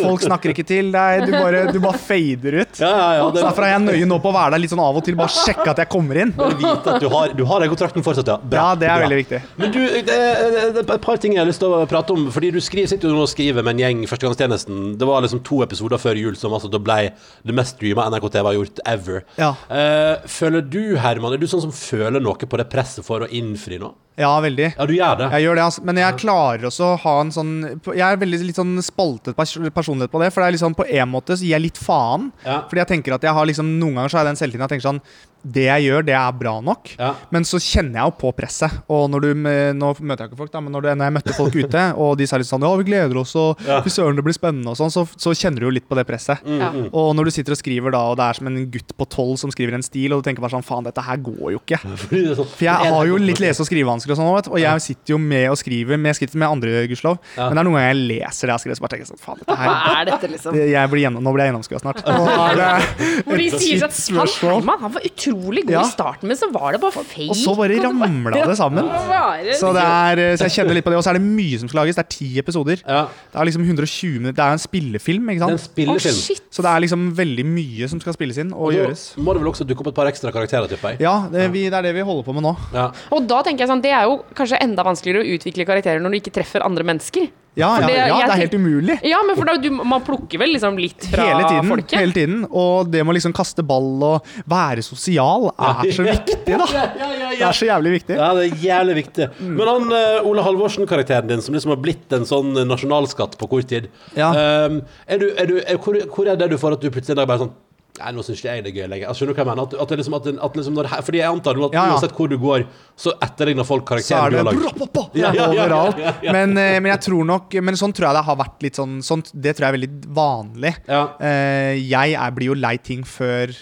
Folk 0.00 0.24
snakker 0.24 0.52
ikke 0.52 0.64
til 0.66 0.90
deg. 0.94 1.24
Du 1.28 1.32
bare, 1.36 1.62
du 1.72 1.78
bare 1.82 2.00
fader 2.02 2.58
ut. 2.62 2.80
Ja, 2.82 2.90
ja, 2.90 3.08
ja. 3.20 3.26
Så 3.30 3.36
derfor 3.38 3.66
er 3.66 3.72
jeg 3.76 3.84
nøye 3.86 4.08
nå 4.10 4.18
på 4.24 4.30
å 4.32 4.34
være 4.36 4.56
der 4.56 4.62
litt 4.64 4.72
sånn 4.74 4.82
av 4.82 4.98
og 4.98 5.04
til, 5.06 5.16
bare 5.18 5.32
sjekke 5.32 5.68
at 5.72 5.82
jeg 5.84 5.90
kommer 5.92 6.20
inn. 6.24 6.34
Bare 6.36 6.56
vite 6.58 6.94
at 6.96 7.02
du 7.02 7.08
har, 7.12 7.34
du 7.38 7.44
har 7.48 7.62
den 7.64 7.72
kontrakten 7.72 8.04
fortsatt, 8.06 8.32
ja. 8.34 8.38
Bra, 8.42 8.56
Ja, 8.66 8.74
det 8.80 8.88
er 8.90 8.94
bra. 8.98 9.06
veldig 9.06 9.20
viktig. 9.22 9.40
Men 9.62 9.74
du, 9.74 9.80
det, 9.86 10.04
det, 10.06 10.64
det 10.76 10.84
er 10.84 10.94
et 10.98 11.06
par 11.06 11.22
ting 11.22 11.36
jeg 11.36 11.42
har 11.44 11.48
lyst 11.50 11.62
til 11.62 11.72
å 11.76 11.82
prate 11.90 12.16
om. 12.16 12.26
Fordi 12.34 12.50
du 12.56 12.60
skriver, 12.64 12.90
sitter 12.90 13.10
jo 13.12 13.16
nå 13.18 13.24
og 13.26 13.30
skriver 13.32 13.66
med 13.66 13.76
en 13.76 13.84
gjeng 13.86 14.04
Førstegangstjenesten. 14.10 14.82
Det 15.00 15.08
var 15.08 15.24
liksom 15.24 15.42
to 15.46 15.62
episoder 15.66 16.00
før 16.02 16.18
jul 16.18 16.36
som 16.38 16.54
altså 16.56 16.70
da 16.72 16.80
ble 16.82 16.98
det 17.46 17.54
mest 17.56 17.76
streama 17.76 18.08
NRK-TV 18.12 18.50
har 18.50 18.56
gjort 18.58 18.82
ever. 18.96 19.22
Ja. 19.40 19.52
Uh, 19.70 20.24
føler 20.30 20.64
du, 20.64 20.82
Herman, 21.02 21.34
er 21.36 21.42
du 21.42 21.46
sånn 21.50 21.64
som 21.68 21.74
føler 21.76 22.22
noe 22.22 22.36
på 22.48 22.58
det 22.60 22.68
presset 22.72 23.04
for 23.06 23.24
å 23.26 23.30
innfri 23.30 23.78
nå? 23.82 23.92
Ja, 24.16 24.30
veldig. 24.40 24.70
Ja, 24.78 24.84
du 24.88 24.94
gjør 24.96 25.18
det. 25.20 25.26
Jeg 25.36 25.44
gjør 25.44 25.58
det, 25.58 25.64
altså. 25.66 25.82
Men 25.84 25.98
jeg 26.00 26.16
klarer 26.22 26.55
også 26.64 26.86
å 26.88 26.98
ha 27.02 27.14
en 27.20 27.32
sånn 27.34 27.52
Jeg 27.92 28.04
er 28.06 28.16
veldig 28.16 28.40
litt 28.46 28.56
sånn 28.56 28.74
spaltet 28.84 29.36
pers 29.36 29.52
personlighet 29.74 30.12
på 30.12 30.22
det. 30.22 30.32
For 30.32 30.40
det 30.40 30.48
er 30.48 30.56
liksom 30.56 30.76
på 30.78 30.88
en 30.88 31.12
måte 31.12 31.36
så 31.36 31.44
gir 31.44 31.56
jeg 31.56 31.66
litt 31.66 31.80
faen. 31.80 32.30
Ja. 32.46 32.62
Fordi 32.70 32.80
jeg 32.80 32.92
tenker 32.94 33.16
at 33.18 33.26
jeg 33.26 33.36
har 33.36 33.46
liksom 33.46 33.76
Noen 33.76 34.00
ganger 34.00 34.08
så 34.08 34.18
har 34.18 34.24
jeg 34.24 34.32
den 34.32 34.40
selvtilliten 34.40 34.64
jeg 34.64 34.74
tenker 34.76 34.88
sånn 34.88 35.02
Det 35.46 35.66
jeg 35.68 35.84
gjør, 35.86 36.04
det 36.08 36.14
er 36.18 36.32
bra 36.34 36.54
nok. 36.64 36.90
Ja. 36.98 37.12
Men 37.30 37.44
så 37.46 37.60
kjenner 37.62 38.00
jeg 38.00 38.10
jo 38.10 38.14
på 38.20 38.32
presset. 38.36 38.72
Og 38.90 39.06
når 39.12 39.22
du 39.26 39.28
Nå 39.36 39.90
møter 40.00 40.24
jeg 40.24 40.30
ikke 40.32 40.38
folk, 40.40 40.50
da, 40.52 40.60
men 40.64 40.72
når, 40.74 40.82
du, 40.82 40.88
når 40.98 41.06
jeg 41.10 41.14
møtte 41.16 41.34
folk 41.36 41.54
ute, 41.56 41.82
og 42.02 42.16
de 42.18 42.26
sa 42.26 42.38
litt 42.40 42.48
sånn 42.48 42.64
Ja, 42.66 42.72
vi 42.80 42.86
gleder 42.88 43.20
oss, 43.22 43.34
og 43.38 43.60
Ja. 43.66 43.80
fy 43.84 43.90
søren, 43.92 44.16
det 44.18 44.24
blir 44.26 44.34
spennende, 44.36 44.72
og 44.72 44.78
sånn, 44.80 44.90
så, 44.92 45.04
så 45.20 45.34
kjenner 45.36 45.62
du 45.62 45.68
jo 45.68 45.74
litt 45.76 45.86
på 45.88 45.96
det 45.98 46.06
presset. 46.08 46.42
Ja. 46.46 46.70
Og 46.90 47.12
når 47.18 47.28
du 47.28 47.34
sitter 47.36 47.54
og 47.54 47.60
skriver 47.60 47.94
da, 47.94 48.00
og 48.12 48.16
det 48.20 48.26
er 48.26 48.38
som 48.40 48.50
en 48.50 48.58
gutt 48.74 48.90
på 48.98 49.06
tolv 49.12 49.36
som 49.40 49.52
skriver 49.54 49.76
en 49.78 49.84
stil, 49.86 50.12
og 50.16 50.22
du 50.22 50.28
tenker 50.30 50.42
bare 50.44 50.56
sånn 50.56 50.66
Faen, 50.66 50.86
dette 50.88 51.04
her 51.06 51.20
går 51.22 51.54
jo 51.54 51.60
ikke. 51.62 51.78
Sånn- 52.36 52.48
For 52.56 52.64
jeg 52.66 52.90
har 52.96 53.06
jo 53.10 53.16
litt 53.22 53.40
lese- 53.42 53.62
og 53.62 53.68
skrivevansker 53.70 54.12
og 54.14 54.18
sånn, 54.20 54.32
vet 54.36 54.50
og 54.50 54.58
jeg 54.62 54.82
sitter 54.88 55.14
jo 55.14 55.18
med 55.22 55.46
og 55.52 55.58
skriver 55.60 56.00
med 56.00 56.16
skritt 56.18 56.34
med 56.34 56.48
andre, 56.48 56.86
gudskjelov. 56.90 57.18
Ja. 57.36 57.46
Men 57.50 57.58
det 57.58 57.62
er 57.62 57.68
noen 57.68 57.76
ganger 57.78 57.92
jeg 57.92 58.02
leser 58.10 58.46
det 58.46 58.50
jeg 58.50 58.56
har 58.56 58.64
skrevet, 58.64 58.78
så 58.80 58.84
bare 58.86 58.94
tenker 58.96 59.06
jeg 59.06 59.12
sånn 59.12 59.22
Faen, 59.22 59.38
dette 59.42 59.56
her 59.60 59.70
Hva 59.70 59.94
er 60.00 60.08
dette, 60.10 60.30
liksom? 60.32 60.58
jeg 60.72 60.90
blir 60.92 61.04
gjennom, 61.06 61.22
Nå 61.26 61.32
blir 61.36 61.44
jeg 61.46 61.52
gjennomskua 61.52 61.80
snart. 61.84 62.02
Hvor 63.26 63.36
de 63.40 63.46
et 63.50 63.56
sier 63.60 63.84
at 63.86 63.92
han, 63.92 63.98
spørsmål. 64.00 64.60
Herman, 64.60 64.80
han 64.86 64.92
var 64.96 65.04
utrolig 65.06 65.34
god 65.36 65.70
Ja. 65.76 65.82
i 65.84 65.90
starten, 65.90 66.28
men 66.30 66.36
så 66.38 66.48
var 66.52 66.72
det 66.76 66.80
bare 66.82 67.04
feil. 67.04 67.30
Og 67.30 67.36
så 67.38 67.54
bare 67.58 67.76
ramla 67.82 68.46
det 68.46 68.56
sammen. 68.58 68.84
Så, 69.60 69.70
det 69.76 69.82
er, 69.82 70.20
så 70.36 70.46
jeg 70.48 70.52
kjenner 70.56 70.74
litt 70.76 70.84
på 70.84 70.90
det. 70.92 70.96
Og 70.98 71.04
så 71.04 71.10
er 71.12 71.18
det 71.18 71.24
mye 71.24 71.58
som 71.60 71.68
skal 71.70 71.80
lages. 71.82 71.96
Det 71.98 72.02
er 72.04 72.08
ti 72.12 72.28
episoder. 72.40 72.80
Ja. 72.86 73.02
Det 73.32 73.38
er 73.40 73.48
liksom 73.48 73.62
120 73.66 74.18
minutter. 74.20 74.36
Det 74.38 74.44
er 74.46 74.56
en 74.56 74.62
spillefilm, 74.62 75.30
ikke 75.32 75.42
sant? 75.44 75.60
spillefilm. 75.66 76.18
Oh, 76.18 76.40
Så 76.56 76.64
det 76.66 76.70
er 76.72 76.82
liksom 76.84 77.06
veldig 77.18 77.44
mye 77.48 77.88
som 77.92 78.00
skal 78.02 78.16
spilles 78.16 78.38
inn 78.42 78.52
og 78.52 78.68
Og 78.70 78.74
gjøres. 78.76 79.04
må 79.18 79.34
det 79.36 79.42
vel 79.44 79.50
også 79.52 79.66
dukke 79.68 79.84
opp 79.84 79.92
et 79.92 79.98
par 79.98 80.10
ekstra 80.10 80.32
karakterer, 80.34 80.68
tipper 80.72 80.94
jeg. 80.96 81.00
Ja, 81.06 81.16
det, 81.32 81.48
vi, 81.54 81.66
det 81.70 81.78
er 81.78 81.88
det 81.88 81.94
vi 81.98 82.04
holder 82.06 82.26
på 82.26 82.34
med 82.36 82.46
nå. 82.48 82.54
Ja. 82.74 82.90
Og 83.12 83.26
da 83.30 83.42
tenker 83.46 83.64
jeg 83.66 83.72
sånn, 83.72 83.82
det 83.84 83.92
er 83.96 84.06
jo 84.10 84.20
kanskje 84.36 84.60
enda 84.62 84.84
vanskeligere 84.86 85.22
å 85.24 85.34
utvikle 85.36 85.66
karakterer 85.68 86.00
når 86.02 86.16
du 86.16 86.20
ikke 86.22 86.34
treffer 86.40 86.64
andre 86.66 86.84
mennesker. 86.86 87.28
Ja, 87.56 87.70
ja, 87.80 87.86
det- 87.86 87.94
ja, 87.96 88.16
det 88.20 88.32
er 88.34 88.40
helt 88.42 88.54
umulig. 88.58 88.96
Ja, 89.08 89.22
men 89.24 89.36
for 89.38 89.48
da, 89.48 89.54
du, 89.56 89.70
man 89.72 90.02
plukker 90.04 90.38
vel 90.42 90.50
liksom 90.52 90.76
litt 90.76 91.06
fra 91.08 91.24
Hele 91.24 91.46
tiden, 91.48 91.70
folket? 91.72 91.94
hele 91.98 92.12
tiden. 92.12 92.42
Og 92.50 92.90
det 92.92 93.00
med 93.00 93.14
å 93.14 93.16
liksom 93.16 93.32
kaste 93.36 93.64
ball 93.64 94.02
og 94.04 94.28
være 94.44 94.84
sosial 94.84 95.48
er 95.56 95.88
så 95.96 96.04
viktig, 96.04 96.52
da. 96.52 96.66
Ja, 96.76 96.84
ja, 97.00 97.08
ja, 97.16 97.30
Det 97.32 97.46
er 97.48 97.56
så 97.56 97.68
jævlig 97.70 97.94
viktig. 97.96 98.16
Ja, 98.20 98.28
det 98.36 98.44
er 98.50 98.60
jævlig 98.66 98.96
viktig. 99.00 99.30
Men 99.40 99.66
han 99.72 99.88
uh, 99.92 100.28
Ole 100.28 100.44
Halvorsen-karakteren 100.44 101.26
din, 101.32 101.40
som 101.40 101.56
liksom 101.56 101.72
har 101.72 101.80
blitt 101.80 102.12
en 102.12 102.28
sånn 102.28 102.52
nasjonalskatt 102.68 103.38
på 103.40 103.48
kort 103.48 103.66
tid 103.72 103.88
Ja. 104.16 104.30
ehm, 104.36 104.82
er 105.08 105.18
du, 105.24 105.30
er 105.36 105.46
du, 105.48 105.56
er, 105.64 105.80
hvor, 105.80 105.96
hvor 106.12 106.28
er 106.28 106.36
det 106.36 106.50
du 106.52 106.58
får 106.60 106.76
at 106.76 106.84
du 106.84 106.90
plutselig 106.92 107.16
en 107.16 107.22
dag 107.24 107.28
bare 107.32 107.46
sånn 107.46 107.54
Nei, 107.98 108.10
nå 108.12 108.22
syns 108.26 108.40
ikke 108.42 108.54
jeg 108.56 108.64
det 108.66 108.70
er 108.72 108.76
gøy 108.82 108.88
lenger. 108.92 109.08
Altså, 109.08 109.22
skjønner 109.24 109.32
du 109.32 109.38
hva 109.38 109.44
jeg 109.44 109.48
mener? 109.50 109.62
At, 109.66 109.74
at 109.82 109.88
det 109.92 109.98
liksom, 110.00 110.14
at, 110.18 110.24
det- 110.28 110.38
at 110.46 110.56
liksom 110.60 110.74
når, 110.76 110.88
fordi 111.06 111.18
jeg 111.22 111.30
antar 111.32 111.60
at 111.66 111.72
Ja, 111.72 111.84
ja. 111.86 111.94
uansett 111.94 112.12
hvor 112.18 112.28
du 112.28 112.36
går, 112.42 112.64
så 112.96 113.14
etterligner 113.24 113.64
folk 113.68 113.86
karakteren 113.88 114.26
er 114.26 114.30
du 114.30 114.36
har 114.36 114.48
lagd. 114.50 114.60
bra, 114.62 114.72
bra, 114.80 114.88
bra, 114.98 115.04
Ja, 115.14 115.30
ja, 115.32 115.46
ja, 115.46 115.52
ja, 115.52 115.62
overalt. 115.66 115.98
ja, 116.02 116.12
ja. 116.28 116.32
Men, 116.36 116.56
eh, 116.58 116.78
men 116.80 116.90
jeg 116.92 117.00
tror 117.08 117.24
nok 117.24 117.54
Men 117.62 117.74
sånn 117.80 117.94
tror 117.96 118.08
jeg 118.10 118.18
det 118.18 118.24
har 118.28 118.36
vært 118.36 118.62
litt 118.66 118.74
sånn 118.76 118.98
sånt, 119.02 119.30
Det 119.34 119.56
tror 119.56 119.66
jeg 119.66 119.72
er 119.74 119.78
veldig 119.78 120.12
vanlig. 120.14 120.74
Ja. 120.88 121.02
Eh, 121.20 121.74
jeg 121.88 122.12
er, 122.14 122.30
blir 122.36 122.52
jo 122.52 122.54
lei 122.54 122.76
ting 122.78 123.02
før 123.04 123.54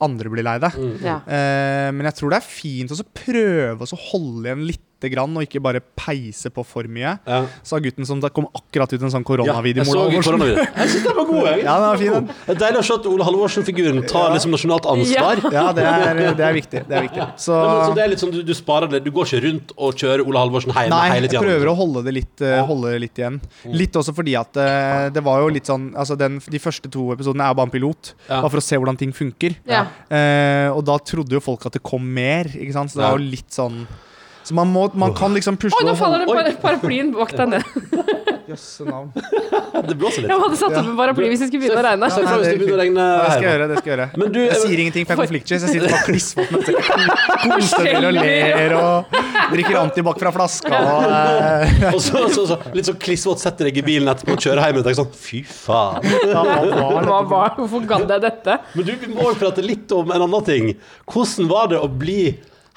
andre 0.00 0.30
blir 0.32 0.42
lei 0.46 0.58
det. 0.58 0.70
Mm. 0.80 0.94
Ja. 1.04 1.16
Eh, 1.28 1.90
men 1.92 2.06
jeg 2.08 2.14
tror 2.16 2.30
det 2.30 2.38
er 2.38 2.46
fint 2.46 2.90
å 2.94 3.04
prøve 3.12 3.84
å 3.84 3.98
holde 4.12 4.46
igjen 4.48 4.66
lite 4.70 4.86
grann, 5.08 5.32
og 5.38 5.42
ikke 5.46 5.62
bare 5.64 5.80
peise 5.80 6.50
på 6.52 6.64
for 6.66 6.84
mye. 6.84 7.14
Ja. 7.26 7.38
Sa 7.64 7.78
gutten 7.80 8.04
som 8.04 8.20
det 8.20 8.32
kom 8.36 8.46
akkurat 8.52 8.92
ut 8.92 9.00
en 9.00 9.08
sånn 9.14 9.22
Ja, 9.24 9.28
koronavideo. 9.30 9.84
jeg 9.84 9.86
så 9.88 10.28
koronavideo. 10.28 10.66
Jeg 10.80 10.88
syns 10.92 11.04
den 11.06 11.16
var 11.16 11.24
god. 11.30 11.46
Jeg. 11.48 11.64
Ja, 11.64 11.74
den 11.80 11.88
var 11.88 11.96
fin, 12.02 12.12
den. 12.12 12.26
Det 12.46 12.54
er 12.56 12.60
deilig 12.66 12.78
å 12.80 12.84
se 12.84 12.94
at 12.98 13.06
Ole 13.06 13.24
Halvorsen-figuren 13.24 14.02
tar 14.10 14.34
liksom 14.34 14.50
nasjonalt 14.52 14.86
ansvar. 14.92 15.40
Ja, 15.54 15.64
det 15.72 15.84
er, 15.86 16.20
det 16.36 16.44
er 16.50 16.52
viktig. 16.58 16.82
Det 16.90 16.96
er 16.98 17.06
viktig. 17.08 17.26
Så, 17.40 17.54
Nei, 17.56 17.70
men, 17.70 17.86
så 17.86 17.94
det 17.96 18.04
er 18.04 18.12
litt 18.12 18.20
sånn, 18.24 18.34
du, 18.34 18.42
du 18.44 18.52
sparer 18.54 18.90
det 18.90 19.00
Du 19.04 19.10
går 19.14 19.24
ikke 19.30 19.40
rundt 19.46 19.72
og 19.78 19.94
kjører 19.96 20.24
Ole 20.26 20.42
Halvorsen 20.42 20.74
hjemme 20.74 20.90
Nei, 20.92 21.08
hele 21.14 21.30
jeg 21.30 21.40
prøver 21.44 21.70
å 21.70 21.74
holde 21.78 22.02
det 22.04 22.14
litt, 22.18 22.42
eh, 22.44 22.60
holde 22.66 22.90
det 22.92 23.00
litt 23.06 23.20
igjen. 23.22 23.40
Litt 23.72 23.96
også 24.00 24.12
fordi 24.16 24.34
at 24.40 24.56
eh, 24.60 25.06
det 25.14 25.22
var 25.24 25.40
jo 25.44 25.48
litt 25.54 25.68
sånn 25.70 25.90
Altså 25.94 26.16
den, 26.18 26.40
De 26.50 26.58
første 26.62 26.90
to 26.92 27.10
episodene 27.14 27.46
er 27.46 27.52
jo 27.54 27.58
bare 27.60 27.68
en 27.70 27.74
pilot, 27.74 28.12
Ja. 28.28 28.40
bare 28.42 28.50
for 28.50 28.60
å 28.60 28.64
se 28.64 28.76
hvordan 28.80 28.98
ting 29.00 29.12
funker. 29.16 29.54
Ja. 29.70 29.84
Eh, 30.10 30.68
og 30.74 30.82
da 30.88 30.98
trodde 30.98 31.36
jo 31.36 31.40
folk 31.44 31.64
at 31.68 31.76
det 31.78 31.82
kom 31.86 32.04
mer, 32.14 32.44
ikke 32.50 32.72
sant? 32.74 32.90
Så 32.92 32.98
det 33.00 33.04
Ja. 33.06 33.10
var 33.12 33.18
jo 33.22 33.30
litt 33.30 33.50
sånn 33.54 33.86
Så 34.44 34.54
man, 34.56 34.70
må, 34.72 34.86
man 34.98 35.12
kan 35.14 35.34
liksom 35.36 35.58
pusle 35.60 35.82
Oi, 35.82 35.86
nå 35.90 35.94
faller 35.98 36.24
det 36.24 36.30
par 36.32 36.52
paraplyen 36.64 37.12
bak 37.12 37.34
deg 37.36 37.52
ned. 37.52 38.30
Jøsse 38.50 38.86
navn. 38.86 39.10
Det 39.14 39.94
blåser 39.94 40.24
litt. 40.24 40.30
Jeg 40.32 40.40
hadde 40.42 40.56
satt 40.58 40.72
opp 40.74 40.88
en 40.88 40.96
paraply 40.98 41.28
hvis 41.30 41.42
det 41.44 41.48
skulle 41.50 41.62
begynne 41.62 41.78
å 41.78 41.84
regne. 41.86 42.08
Ja, 42.10 42.22
nei, 42.24 42.40
det, 42.42 42.54
det 42.64 42.78
regne 42.80 43.04
Det 43.06 43.28
skal 43.30 43.44
jeg 43.44 43.52
gjøre. 43.52 43.68
det 43.70 43.78
skal 43.78 43.90
Jeg 43.90 43.98
gjøre 43.98 44.22
Men 44.22 44.32
du, 44.34 44.40
Jeg 44.40 44.58
sier 44.64 44.82
ingenting, 44.84 45.06
for 45.06 45.12
jeg 45.12 45.18
er 45.18 45.22
konfliktsky. 45.22 45.58
Så 45.60 45.68
jeg 45.68 45.74
sitter 45.76 45.94
bare 45.94 46.08
klissvåt 46.08 46.50
med 46.50 46.64
koser 47.60 47.86
til 47.86 48.08
og 48.08 48.16
ler 48.16 48.74
og 48.80 49.16
drikker 49.54 49.80
antibac 49.84 50.20
fra 50.24 50.34
flaska. 50.34 50.82
Og, 50.90 51.06
eh, 51.14 51.86
Og 51.92 52.02
så, 52.02 52.24
så, 52.34 52.46
så 52.50 52.58
litt 52.74 52.90
sånn 52.90 53.00
klissvåt 53.06 53.44
setter 53.44 53.70
deg 53.70 53.80
i 53.82 53.86
bilen 53.86 54.10
etterpå 54.10 54.34
og 54.34 54.44
kjører 54.48 54.66
hjem 54.66 54.82
og 54.82 54.88
tenker 54.88 55.02
sånn 55.04 55.14
Fy 55.20 55.44
faen. 55.46 56.10
ja, 56.32 56.44
hva 57.06 57.22
var 57.30 57.54
hvorfor 57.58 57.86
gadd 57.86 58.10
jeg 58.16 58.24
dette? 58.26 58.58
Men 58.74 58.88
du, 58.88 58.94
vi 59.04 59.14
må 59.14 59.30
jo 59.30 59.38
prate 59.44 59.64
litt 59.64 59.94
om 59.94 60.10
en 60.10 60.26
annen 60.26 60.46
ting. 60.46 60.72
Hvordan 61.10 61.50
var 61.50 61.70
det 61.70 61.78
å 61.80 61.90
bli 61.90 62.22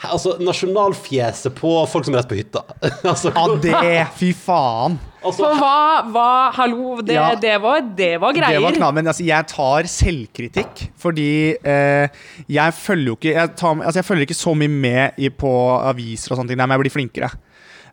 Altså, 0.03 0.33
nasjonalfjeset 0.43 1.53
på 1.55 1.69
folk 1.87 2.03
som 2.07 2.15
er 2.15 2.19
rett 2.23 2.31
på 2.31 2.35
hytta? 2.35 2.63
altså, 3.11 3.31
Ja, 3.31 3.43
det 3.63 3.91
Fy 4.19 4.33
faen. 4.35 4.97
altså, 5.21 5.45
For 5.45 5.61
hva, 5.61 5.77
hva 6.11 6.25
Hallo, 6.57 6.97
det, 7.05 7.15
Ja. 7.15 7.29
det, 7.39 7.53
var, 7.63 7.79
det 7.95 8.09
var 8.19 8.35
greier. 8.35 8.57
Det 8.59 8.65
var 8.65 8.75
knall, 8.79 8.97
men 8.97 9.07
altså, 9.13 9.23
jeg 9.27 9.47
tar 9.53 9.87
selvkritikk, 9.93 10.83
fordi 10.99 11.29
eh, 11.55 12.07
jeg 12.51 12.75
følger 12.81 13.13
jo 13.13 13.17
ikke 13.21 13.31
jeg, 13.37 13.53
tar, 13.55 13.79
altså, 13.79 14.01
jeg 14.01 14.09
følger 14.09 14.27
ikke 14.27 14.41
så 14.41 14.55
mye 14.59 14.73
med 14.89 15.23
i, 15.23 15.29
på 15.31 15.53
aviser 15.79 16.33
og 16.35 16.41
sånne 16.41 16.51
ting, 16.51 16.59
men 16.65 16.75
jeg 16.75 16.83
blir 16.83 16.95
flinkere. 16.99 17.31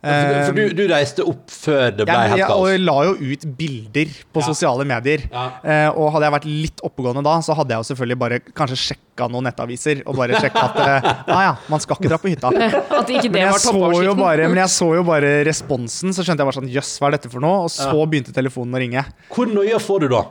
For, 0.01 0.37
for 0.47 0.57
du, 0.57 0.63
du 0.79 0.83
reiste 0.89 1.25
opp 1.29 1.51
før 1.53 1.91
det 1.93 2.07
ble 2.09 2.15
ja, 2.17 2.29
helt 2.33 2.47
kaos. 2.49 2.69
jeg 2.73 2.81
la 2.87 2.95
jo 3.05 3.13
ut 3.21 3.43
bilder 3.59 4.15
på 4.33 4.41
Ja. 4.41 4.47
sosiale 4.47 4.87
medier. 4.89 5.27
Ja. 5.29 5.43
Eh, 5.61 5.89
og 5.93 6.09
hadde 6.15 6.25
jeg 6.29 6.35
vært 6.39 6.47
litt 6.49 6.81
oppegående 6.89 7.25
da, 7.27 7.35
så 7.45 7.57
hadde 7.59 7.75
jeg 7.77 7.83
jo 7.85 7.89
selvfølgelig 7.91 8.19
bare 8.23 8.39
kanskje 8.57 8.79
sjekka 8.87 9.29
noen 9.29 9.45
nettaviser. 9.51 10.01
Og 10.09 10.17
bare 10.17 10.41
sjekka 10.41 10.65
at 10.71 10.81
eh, 10.87 11.11
ah, 11.37 11.43
ja, 11.51 11.53
man 11.69 11.85
skal 11.85 11.99
ikke 12.01 12.09
dra 12.15 12.21
på 12.23 12.33
hytta. 12.33 12.49
At 13.01 13.13
ikke 13.13 13.29
det 13.29 13.35
Men 13.37 13.45
jeg, 13.45 13.53
var 13.53 13.61
så 13.67 14.03
jo 14.09 14.17
bare, 14.17 14.49
men 14.49 14.63
jeg 14.63 14.73
så 14.79 14.91
jo 14.97 15.05
bare 15.05 15.35
responsen, 15.47 16.17
så 16.17 16.25
skjønte 16.25 16.41
jeg 16.41 16.49
bare 16.49 16.61
sånn 16.63 16.73
Jøss, 16.73 16.97
hva 17.01 17.11
er 17.11 17.19
dette 17.19 17.29
for 17.33 17.45
noe? 17.45 17.67
Og 17.69 17.73
så 17.77 17.93
begynte 18.09 18.33
telefonen 18.37 18.77
å 18.77 18.81
ringe. 18.81 19.05
Hvor 19.35 19.51
nøye 19.53 19.79
får 19.85 20.07
du 20.07 20.13
da? 20.17 20.25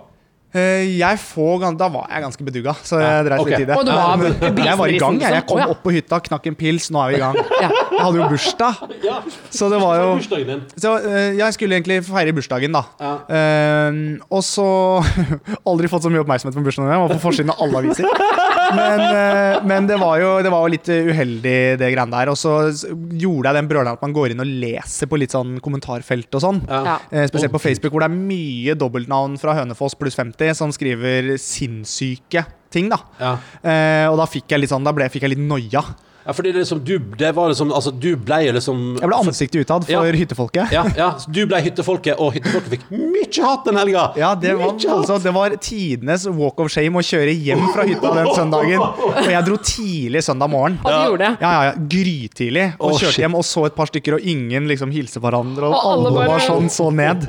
Eh, 0.49 0.97
jeg 0.97 1.19
får, 1.21 1.65
Da 1.77 1.87
var 1.93 2.07
jeg 2.09 2.23
ganske 2.25 2.45
bedugga, 2.45 2.73
så 2.81 2.97
jeg 2.97 3.25
dreit 3.27 3.41
okay. 3.43 3.51
litt 3.53 3.61
i 3.61 3.69
det. 3.69 3.75
Og 3.77 3.85
var 3.85 4.65
jeg 4.65 4.77
var 4.79 4.89
i 4.89 4.97
gang. 4.97 5.19
Jeg, 5.21 5.33
jeg 5.37 5.45
kom 5.45 5.61
opp 5.61 5.83
på 5.83 5.93
hytta, 5.93 6.19
knakk 6.25 6.47
en 6.49 6.57
pils, 6.57 6.89
nå 6.89 7.03
er 7.03 7.11
vi 7.11 7.19
i 7.19 7.21
gang. 7.21 7.37
Jeg 7.37 8.01
hadde 8.01 8.17
jo 8.17 8.29
bursdag, 8.31 8.81
så 9.53 9.69
det 9.69 9.81
var 9.83 9.99
jo 9.99 10.09
så, 10.23 10.95
eh, 10.97 11.37
Jeg 11.37 11.53
skulle 11.53 11.77
egentlig 11.77 11.99
feire 12.07 12.33
bursdagen, 12.33 12.73
da. 12.73 13.13
Eh, 13.29 13.99
og 14.29 14.41
så 14.45 14.69
Aldri 15.69 15.91
fått 15.91 16.07
så 16.07 16.13
mye 16.13 16.23
oppmerksomhet 16.23 16.57
på 16.57 16.65
bursdagen 16.65 16.89
min. 16.89 16.97
Jeg 16.97 17.05
var 17.05 17.13
på 17.13 17.23
forsiden 17.27 17.53
av 17.53 17.61
alle 17.67 17.83
aviser. 17.83 18.09
Men, 18.75 19.01
eh, 19.01 19.63
men 19.65 19.87
det, 19.89 19.97
var 20.01 20.19
jo, 20.21 20.29
det 20.45 20.51
var 20.53 20.65
jo 20.65 20.71
litt 20.75 20.89
eh, 20.93 21.07
uheldig, 21.09 21.55
det 21.81 21.89
greiene 21.93 22.13
der. 22.13 22.31
Og 22.33 22.37
så 22.39 22.53
gjorde 22.69 23.49
jeg 23.49 23.57
den 23.59 23.69
brølen 23.71 23.91
at 23.93 24.03
man 24.05 24.13
går 24.15 24.33
inn 24.35 24.43
og 24.43 24.51
leser 24.61 25.09
på 25.09 25.19
litt 25.21 25.33
sånn 25.35 25.57
kommentarfelt 25.65 26.37
og 26.37 26.43
sånn. 26.45 26.61
Ja. 26.69 26.97
Eh, 27.09 27.25
spesielt 27.31 27.53
på 27.55 27.61
Facebook, 27.63 27.93
hvor 27.95 28.05
det 28.05 28.11
er 28.11 28.19
mye 28.19 28.75
dobbeltnavn 28.79 29.39
fra 29.41 29.55
Hønefoss 29.57 29.97
pluss 29.99 30.17
50 30.19 30.53
som 30.59 30.73
skriver 30.75 31.33
sinnssyke 31.41 32.45
ting. 32.69 32.89
da 32.91 32.99
Ja. 33.19 33.31
eh, 33.63 34.05
Og 34.11 34.17
da 34.21 34.25
fikk 34.29 34.49
jeg 34.53 34.61
litt 34.61 34.69
sånn 34.69 34.83
Da 34.85 34.91
ble, 34.93 35.09
fikk 35.09 35.23
jeg 35.25 35.33
litt 35.37 35.41
noia. 35.41 35.81
Ja, 36.29 36.33
fordi 36.37 36.51
det 36.53 36.61
liksom, 36.61 36.83
du, 36.85 36.93
det 37.17 37.31
var 37.35 37.49
liksom 37.49 37.71
Altså, 37.73 37.91
du 37.91 38.11
ble 38.21 38.37
liksom 38.53 38.83
Jeg 39.01 39.09
ble 39.09 39.17
ansiktet 39.17 39.63
utad 39.65 39.87
for 39.89 39.91
Ja. 40.07 40.17
hyttefolket. 40.21 40.71
Ja, 40.75 40.83
ja, 40.97 41.07
så 41.21 41.31
du 41.33 41.41
ble 41.49 41.59
hyttefolket, 41.65 42.19
og 42.21 42.35
hyttefolket 42.37 42.75
fikk 42.77 42.85
mye 42.93 43.45
hat 43.49 43.65
den 43.65 43.77
helga. 43.81 44.03
Ja, 44.19 44.31
det 44.37 44.53
var, 44.59 44.75
altså, 44.77 45.17
det 45.23 45.33
var 45.35 45.55
tidenes 45.61 46.27
walk 46.37 46.59
of 46.61 46.69
shame 46.73 47.01
å 47.01 47.03
kjøre 47.05 47.33
hjem 47.33 47.65
fra 47.73 47.85
hytta 47.89 48.13
den 48.19 48.29
søndagen. 48.39 48.81
Og 49.09 49.29
jeg 49.33 49.45
dro 49.49 49.57
tidlig 49.63 50.23
søndag 50.25 50.49
morgen. 50.53 50.77
Ja, 50.85 50.95
du 51.03 51.11
gjorde 51.11 51.25
det. 51.25 51.31
Ja, 51.41 51.51
ja, 51.51 51.63
ja, 51.71 51.87
Grytidlig. 51.95 52.65
Og 52.79 52.93
kjørte 52.99 53.13
shit. 53.15 53.23
hjem 53.25 53.37
og 53.39 53.45
så 53.49 53.65
et 53.69 53.75
par 53.77 53.89
stykker, 53.91 54.17
og 54.19 54.27
ingen 54.35 54.69
liksom 54.69 54.93
hilste 54.93 55.21
hverandre. 55.23 55.69
Og, 55.69 55.73
Og 55.73 55.91
alle 55.93 56.07
alle 56.09 56.15
bare- 56.19 56.33
var 56.35 56.45
sånn 56.45 56.69
så 56.73 56.89
ned. 56.93 57.25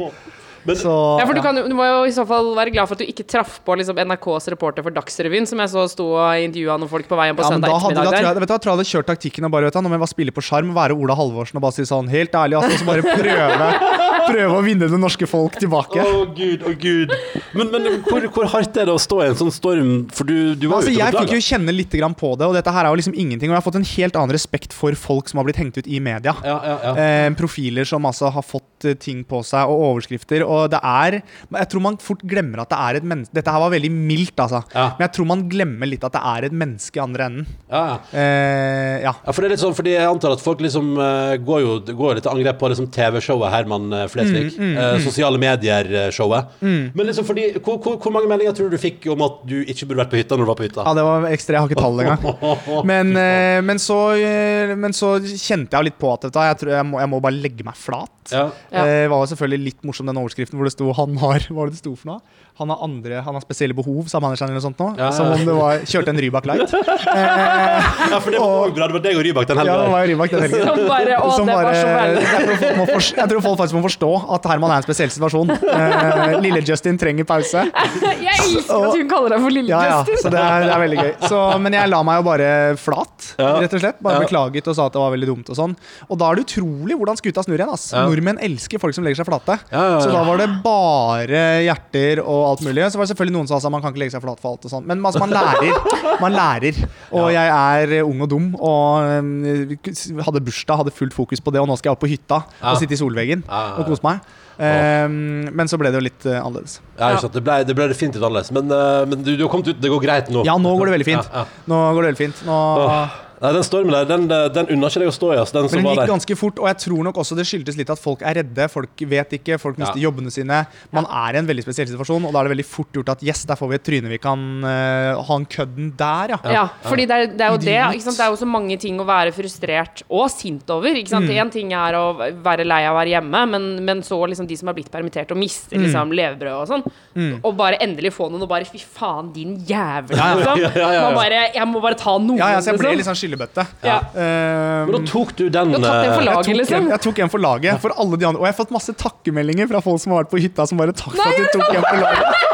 Men- 0.68 0.76
Så 0.76 0.92
Ja, 1.18 1.24
for 1.26 1.32
du, 1.34 1.40
kan, 1.40 1.54
du 1.56 1.74
må 1.74 1.86
jo 1.88 2.04
i 2.04 2.12
så 2.12 2.26
fall 2.28 2.50
være 2.56 2.72
glad 2.74 2.86
for 2.88 2.94
at 2.98 3.00
du 3.00 3.08
ikke 3.08 3.24
traff 3.26 3.60
på 3.64 3.76
liksom, 3.80 3.96
NRKs 3.96 4.48
reporter 4.52 4.82
for 4.84 4.90
Dagsrevyen, 4.92 5.46
som 5.48 5.58
jeg 5.58 5.68
så 5.72 5.86
sto 5.88 6.10
og 6.20 6.36
intervjua 6.44 6.76
noen 6.78 6.90
folk 6.90 7.08
på 7.08 7.16
veien 7.16 7.36
på 7.38 7.42
ja, 7.46 7.48
søndag 7.54 7.70
da 7.70 7.78
da 7.78 7.80
ettermiddag 7.80 8.10
tror 8.10 8.28
jeg, 8.28 8.48
der. 8.48 8.58
tror 8.58 8.70
jeg 8.72 8.76
hadde 8.78 8.90
kjørt 8.92 9.08
taktikken 9.08 9.44
og 9.48 9.50
bare 9.54 9.64
vet 9.70 9.74
du, 9.74 9.80
Nå 9.80 9.88
må 9.88 9.96
jeg 9.96 10.04
bare 10.04 10.14
spille 10.14 10.32
på 10.36 10.44
sjarm, 10.44 10.74
være 10.76 10.96
Ola 10.96 11.16
Halvorsen 11.16 11.56
og 11.56 11.62
bare 11.64 11.76
si 11.78 11.86
sånn 11.88 12.10
helt 12.12 12.34
ærlig, 12.36 12.60
altså, 12.60 12.76
og 12.76 12.82
så 12.82 12.88
bare 12.90 13.02
prøve, 13.08 13.70
prøve 14.32 14.58
å 14.58 14.64
vinne 14.64 14.88
det 14.90 15.00
norske 15.00 15.28
folk 15.30 15.58
tilbake. 15.60 16.00
Å 16.02 16.24
gud, 16.36 16.64
å 16.66 16.72
gud. 16.80 17.14
Men, 17.56 17.70
men 17.74 17.88
hvor, 18.06 18.24
hvor 18.34 18.48
hardt 18.52 18.76
er 18.80 18.88
det 18.88 18.94
å 18.94 19.00
stå 19.02 19.20
i 19.24 19.28
en 19.30 19.38
sånn 19.38 19.52
storm? 19.54 19.92
For 20.14 20.28
du, 20.28 20.54
du 20.54 20.66
var 20.70 20.80
Altså, 20.80 20.92
ute 20.94 21.00
jeg 21.02 21.16
fikk 21.18 21.34
jo 21.36 21.42
kjenne 21.50 21.74
litt 21.74 21.94
grann 22.00 22.14
på 22.16 22.32
det, 22.40 22.48
og 22.48 22.56
dette 22.56 22.72
her 22.74 22.86
er 22.88 22.94
jo 22.94 23.00
liksom 23.02 23.16
ingenting. 23.18 23.50
Og 23.50 23.56
jeg 23.56 23.60
har 23.60 23.66
fått 23.66 23.80
en 23.80 23.88
helt 23.92 24.18
annen 24.20 24.34
respekt 24.36 24.76
for 24.76 24.96
folk 24.98 25.30
som 25.30 25.40
har 25.42 25.48
blitt 25.48 25.60
hengt 25.60 25.76
ut 25.80 25.88
i 25.90 26.00
media. 26.02 26.34
Ja, 26.46 26.56
ja, 26.64 26.76
ja. 26.86 26.92
Eh, 27.04 27.28
profiler 27.38 27.88
som 27.88 28.06
altså 28.08 28.30
har 28.32 28.46
fått 28.46 28.86
eh, 28.88 28.96
ting 29.00 29.24
på 29.28 29.42
seg, 29.46 29.68
og 29.70 29.84
overskrifter. 29.90 30.44
Og 30.46 30.68
det 30.72 30.80
er 30.80 31.20
Jeg 31.20 31.68
tror 31.72 31.84
man 31.84 31.98
fort 32.02 32.22
glemmer 32.26 32.62
at 32.64 32.70
det 32.72 32.78
er 32.80 32.98
et 33.00 33.06
menneske 33.06 33.34
Dette 33.36 33.52
her 33.52 33.62
var 33.62 33.72
veldig 33.74 33.90
mildt, 33.92 34.38
altså. 34.40 34.62
Men 34.74 35.04
jeg 35.06 35.12
tror 35.16 35.28
man 35.28 35.44
glemmer 35.50 35.88
litt 35.90 36.04
at 36.06 36.14
det 36.16 36.22
er 36.32 36.46
et 36.48 36.54
menneske 36.56 36.98
i 37.00 37.02
andre 37.02 37.26
enden. 37.30 37.46
ja, 37.70 37.82
ja. 37.90 37.98
Eh, 38.20 38.96
ja. 39.04 39.12
Ja, 39.24 39.32
for 39.32 39.42
det 39.42 39.50
er 39.50 39.54
litt 39.54 39.62
sånn, 39.62 39.74
fordi 39.76 39.92
jeg 39.94 40.06
antar 40.08 40.34
at 40.34 40.42
folk 40.42 40.60
liksom 40.64 40.92
eh, 41.00 41.34
går 41.44 41.60
jo 41.64 41.74
går 41.96 42.18
litt 42.18 42.28
angrep 42.30 42.58
på 42.60 42.70
liksom 42.72 42.88
TV-showet 42.94 43.52
Herman 43.52 43.92
eh, 43.96 44.06
Flesvig. 44.20 44.58
Mm, 44.60 44.76
eh, 44.84 44.98
sosiale 45.04 45.40
medier-showet. 45.40 46.56
Men 46.60 47.06
liksom 47.08 47.26
fordi 47.28 47.46
hvor, 47.58 47.80
hvor, 47.82 47.98
hvor 48.02 48.14
mange 48.14 48.30
meldinger 48.30 48.56
tror 48.56 48.70
du 48.70 48.76
du 48.76 48.80
fikk 48.80 49.06
om 49.12 49.24
at 49.26 49.42
du 49.48 49.58
ikke 49.64 49.88
burde 49.88 50.04
vært 50.04 50.12
på 50.14 50.20
hytta 50.20 50.38
når 50.38 50.46
du 50.46 50.50
var 50.52 50.60
på 50.60 50.66
hytta? 50.68 50.86
Ja, 50.86 50.94
det 50.96 51.04
var 51.06 51.28
ekstra. 51.30 51.56
Jeg 51.56 51.64
har 51.64 51.72
ikke 51.72 51.82
tallet 51.82 52.06
engang. 52.06 52.84
Men, 52.90 53.12
eh, 53.18 53.58
men, 53.64 53.78
så, 53.82 53.98
eh, 54.16 54.72
men 54.78 54.94
så 54.96 55.16
kjente 55.20 55.76
jeg 55.76 55.90
litt 55.90 55.98
på 56.00 56.12
at 56.14 56.28
jeg, 56.30 56.58
tror 56.62 56.72
jeg, 56.74 56.86
må, 56.86 57.00
jeg 57.02 57.10
må 57.12 57.20
bare 57.22 57.40
legge 57.40 57.66
meg 57.66 57.78
flat. 57.78 58.19
Ja. 58.32 58.50
Ja. 58.72 58.84
Eh, 58.86 59.08
var 59.10 59.26
selvfølgelig 59.26 59.64
litt 59.64 59.82
morsom 59.84 60.06
den 60.06 60.16
overskriften 60.20 60.56
hvor 60.58 60.64
det 60.68 60.72
sto 60.72 60.92
'han 60.92 61.16
har 61.18 61.40
Hva 61.50 61.56
var 61.60 61.66
det 61.70 61.78
det 61.78 61.82
sto 61.84 61.94
for 61.96 62.06
noe? 62.14 62.20
Han 62.60 62.68
har 62.68 62.78
andre, 62.84 63.22
han 63.24 63.32
har 63.34 63.40
spesielle 63.40 63.72
behov, 63.72 64.04
sa 64.10 64.20
manageren 64.20 64.50
eller 64.50 64.60
noe 64.60 64.66
sånt 64.68 64.76
nå. 64.82 64.88
Ja, 64.98 65.04
ja. 65.08 65.10
Som 65.16 65.32
om 65.32 65.40
det 65.48 65.54
var 65.56 65.78
Kjørte 65.88 66.08
en 66.12 66.18
Rybak 66.20 66.44
Light. 66.44 66.68
ja, 67.40 68.18
for 68.20 68.30
det 68.34 68.40
var 68.42 68.66
og, 68.68 68.74
bra. 68.76 68.86
Det 68.90 68.96
var 68.98 69.04
deg 69.06 69.16
og 69.16 69.24
Rybak 69.24 69.46
den 69.48 69.56
Ja, 69.56 69.64
det 69.64 69.70
helga. 69.70 69.90
var 69.90 70.04
jo 70.04 70.10
Rybak 70.12 70.30
den 70.34 70.42
helgen. 70.44 70.66
Som 70.66 70.82
bare 70.90 71.16
Å, 71.20 71.30
Som 71.36 71.46
det 71.48 71.54
var 71.56 71.74
så 71.74 71.86
bare- 71.86 72.10
veldig 72.10 73.16
jeg, 73.16 73.28
tror 73.30 73.40
folk 73.44 73.58
faktisk 73.60 73.76
må 73.78 73.82
forstå 73.86 74.10
at 74.36 74.48
Herman 74.50 74.70
er 74.74 74.76
en 74.82 74.86
spesiell 74.86 75.10
situasjon. 75.14 75.50
Eh, 75.50 76.40
Lille 76.44 76.60
Justin 76.66 76.98
trenger 77.00 77.24
pause. 77.28 77.64
Jeg 78.20 78.36
elsker 78.36 78.76
at 78.76 78.96
hun 78.98 79.08
kaller 79.10 79.34
deg 79.34 79.40
for 79.44 79.50
Lille 79.54 79.70
Ja, 79.72 79.80
ja, 79.84 79.98
Justin. 80.04 80.20
så 80.24 80.30
det 80.34 80.40
er, 80.44 80.66
det 80.66 80.74
er 80.74 80.82
veldig 80.84 80.98
gøy. 81.00 81.12
Så, 81.30 81.40
men 81.64 81.72
jeg 81.76 81.88
la 81.90 82.02
meg 82.06 82.20
jo 82.20 82.24
bare 82.28 82.48
flat, 82.80 83.28
rett 83.38 83.74
og 83.76 83.80
slett. 83.82 84.00
Bare 84.04 84.20
Ja. 84.20 84.24
beklaget 84.26 84.68
og 84.68 84.76
sa 84.76 84.86
at 84.86 84.92
det 84.92 85.00
var 85.00 85.12
veldig 85.14 85.28
dumt 85.32 85.48
og 85.52 85.56
sånn. 85.56 85.74
Og 86.10 86.18
da 86.20 86.30
er 86.30 86.34
det 86.40 86.44
utrolig 86.46 86.96
hvordan 86.98 87.16
skuta 87.20 87.44
snur 87.44 87.56
igjen. 87.58 87.72
ass. 87.72 87.92
Ja. 87.92 88.04
Nordmenn 88.20 88.40
elsker 88.44 88.80
folk 88.80 88.94
som 88.94 89.04
legger 89.06 89.22
seg 89.22 89.28
flate. 89.28 89.56
Ja, 89.72 89.80
ja, 89.80 89.92
ja. 89.96 90.00
Så 90.04 90.10
da 90.12 90.22
var 90.26 90.40
det 90.40 90.48
bare 90.64 91.42
hjerter 91.64 92.20
og 92.22 92.42
alt 92.50 92.64
mulig. 92.66 92.84
Så 92.92 93.00
var 93.00 93.06
det 93.06 93.14
selvfølgelig 93.14 93.36
noen 93.38 93.48
som 93.48 93.60
sa 93.60 93.70
at 93.70 93.74
man 93.74 93.84
kan 93.84 93.94
ikke 93.94 94.02
legge 94.04 94.14
seg 94.14 94.24
flat 94.24 94.42
for 94.42 94.52
alt 94.52 94.66
og 94.68 94.74
sånn. 94.74 94.84
Men 94.88 95.00
altså, 95.00 95.22
man 95.22 95.32
lærer. 95.32 96.18
Man 96.20 96.36
lærer. 96.36 96.82
Og 97.16 97.30
jeg 97.32 97.54
er 97.54 97.94
ung 98.04 98.20
og 98.26 98.30
dum 98.30 98.50
og 98.58 99.08
eh, 99.08 100.20
hadde 100.26 100.44
bursdag, 100.44 100.82
hadde 100.82 100.94
fullt 100.94 101.16
fokus 101.16 101.40
på 101.40 101.54
det, 101.54 101.62
og 101.62 101.70
nå 101.70 101.78
skal 101.80 101.90
jeg 101.90 101.96
opp 101.96 102.04
på 102.04 102.10
hytta 102.12 102.42
Ja. 102.60 102.74
og 102.74 102.80
sitte 102.80 102.96
i 102.96 103.00
solveggen 103.00 103.42
Ja, 103.46 103.56
ja, 103.56 103.70
ja. 103.70 103.80
og 103.80 103.88
kose 103.88 104.04
meg. 104.04 104.20
Eh, 104.60 105.06
men 105.08 105.70
så 105.72 105.78
ble 105.80 105.88
det 105.92 105.96
jo 105.96 106.04
litt 106.04 106.26
uh, 106.28 106.36
annerledes. 106.42 106.80
Ja, 106.98 107.14
sant. 107.22 107.32
Det 107.32 107.40
ble, 107.44 107.62
det 107.64 107.76
ble 107.78 107.88
definitivt 107.88 108.20
annerledes. 108.20 108.52
Men, 108.52 108.68
uh, 108.68 109.08
men 109.08 109.24
du, 109.24 109.32
du 109.38 109.46
har 109.46 109.52
kommet 109.52 109.72
ut, 109.72 109.80
det 109.80 109.92
går 109.92 110.04
greit 110.04 110.30
nå? 110.34 110.44
Ja, 110.48 110.58
nå 110.60 110.76
går 110.76 110.90
det 110.90 110.98
veldig 110.98 111.08
fint. 111.08 111.32
Ja, 111.32 111.46
ja. 111.46 111.64
Nå 111.72 111.80
går 111.96 112.04
det 112.04 112.12
veldig 112.12 112.22
fint. 112.26 112.44
Nå, 112.48 112.60
Åh. 112.84 113.18
Nei, 113.40 113.52
den 113.56 113.64
stormen 113.64 113.92
der, 113.94 114.04
den, 114.04 114.26
den 114.28 114.66
unna 114.74 114.88
ikke 114.90 115.00
deg 115.00 115.08
å 115.08 115.14
stå 115.16 115.30
i. 115.32 115.36
Altså, 115.40 115.54
den 115.56 115.62
men 115.64 115.70
som 115.72 115.78
den 115.80 115.84
var 115.86 115.94
gikk 115.96 116.00
der. 116.02 116.10
ganske 116.12 116.36
fort, 116.36 116.58
og 116.60 116.66
jeg 116.68 116.76
tror 116.84 117.04
nok 117.06 117.16
også 117.22 117.36
det 117.38 117.46
skyldtes 117.48 117.76
litt 117.78 117.88
at 117.94 117.98
folk 117.98 118.20
er 118.20 118.34
redde. 118.42 118.66
Folk 118.68 118.90
vet 119.08 119.32
ikke, 119.38 119.56
folk 119.62 119.78
mister 119.80 119.96
Ja. 119.96 120.04
jobbene 120.10 120.30
sine. 120.34 120.58
Man 120.92 121.06
er 121.08 121.34
i 121.34 121.38
en 121.40 121.46
veldig 121.48 121.64
spesiell 121.64 121.88
situasjon, 121.88 122.26
og 122.28 122.32
da 122.36 122.40
er 122.42 122.48
det 122.48 122.52
veldig 122.56 122.66
fort 122.68 122.92
gjort 122.92 123.08
at 123.14 123.22
yes, 123.24 123.44
der 123.48 123.56
får 123.56 123.68
vi 123.72 123.74
et 123.78 123.84
tryne 123.88 124.08
vi 124.12 124.18
kan 124.20 124.42
eh, 124.68 125.22
ha 125.24 125.36
en 125.40 125.46
kødden 125.46 125.96
der, 125.96 126.34
ja. 126.36 126.38
Ja, 126.52 126.66
fordi 126.84 127.06
det 127.08 127.16
er, 127.16 127.26
det 127.32 127.40
er 127.46 127.50
jo 127.54 127.60
det. 127.64 127.78
Idiot. 127.80 127.94
Ikke 127.96 128.06
sant? 128.10 128.18
Det 128.20 128.26
er 128.26 128.30
jo 128.34 128.40
så 128.44 128.50
mange 128.50 128.76
ting 128.78 129.00
å 129.00 129.06
være 129.08 129.32
frustrert 129.32 130.02
og 130.10 130.28
sint 130.30 130.68
over. 130.70 130.92
Ikke 130.92 131.08
Mm. 131.08 131.14
sant? 131.16 131.30
En 131.30 131.50
ting 131.50 131.72
er 131.72 131.94
å 131.96 132.04
være 132.44 132.66
lei 132.68 132.82
av 132.84 132.94
å 132.94 133.00
være 133.00 133.14
hjemme, 133.16 133.40
men, 133.56 133.84
men 133.84 134.02
så 134.04 134.20
liksom 134.28 134.46
de 134.46 134.56
som 134.60 134.68
har 134.68 134.74
blitt 134.76 134.90
permittert 134.92 135.30
og 135.32 135.38
mister 135.40 135.78
Mm. 135.80 135.86
liksom 135.88 136.12
levebrød 136.12 136.60
og 136.60 136.68
sånn, 136.68 137.40
og 137.42 137.56
bare 137.56 137.78
endelig 137.80 138.12
få 138.12 138.28
noen 138.30 138.42
og 138.44 138.48
bare 138.52 138.64
Fy 138.70 138.78
faen, 138.78 139.32
din 139.32 139.56
jævel, 139.64 140.14
Ja, 140.16 140.28
ja. 140.28 140.34
liksom. 140.36 140.60
Ja, 140.60 140.70
ja, 140.76 140.92
ja. 140.92 141.00
Man 141.08 141.14
bare, 141.16 141.40
jeg 141.54 141.66
må 141.66 141.80
bare 141.82 141.96
ta 141.96 142.18
noen, 142.18 142.36
Ja, 142.38 142.50
ja, 142.52 142.58
så 142.60 142.70
jeg 142.74 142.78
ble 142.78 142.90
liksom. 142.92 142.96
litt 143.00 143.06
sånn 143.08 143.18
skyllebøtte. 143.30 143.66
Ja. 143.86 143.98
Men 144.14 144.94
da 144.96 145.02
tok 145.08 145.34
du 145.38 145.46
den 145.48 145.72
Du 145.72 145.78
tatt 145.78 146.04
den 146.04 146.12
for 146.12 146.20
eh, 146.20 146.26
laget, 146.26 146.36
jeg 146.36 146.54
tok, 146.54 146.60
liksom. 146.60 146.84
en, 146.84 146.90
jeg 146.94 147.04
tok 147.06 147.18
en 147.24 147.32
for 147.32 147.44
laget. 147.44 147.80
For 147.82 147.94
alle 147.96 148.20
de 148.20 148.28
andre 148.28 148.40
Og 148.40 148.48
jeg 148.48 148.54
har 148.54 148.58
fått 148.58 148.74
masse 148.74 148.94
takkemeldinger 148.98 149.70
fra 149.70 149.82
folk 149.84 150.02
som 150.02 150.14
har 150.14 150.24
vært 150.24 150.32
på 150.34 150.42
hytta, 150.42 150.66
som 150.66 150.80
bare 150.80 150.96
takk 150.96 151.14
for 151.16 151.26
at 151.26 151.38
du 151.38 151.58
tok 151.58 151.74
en 151.74 151.86
for 151.86 152.04
laget. 152.04 152.46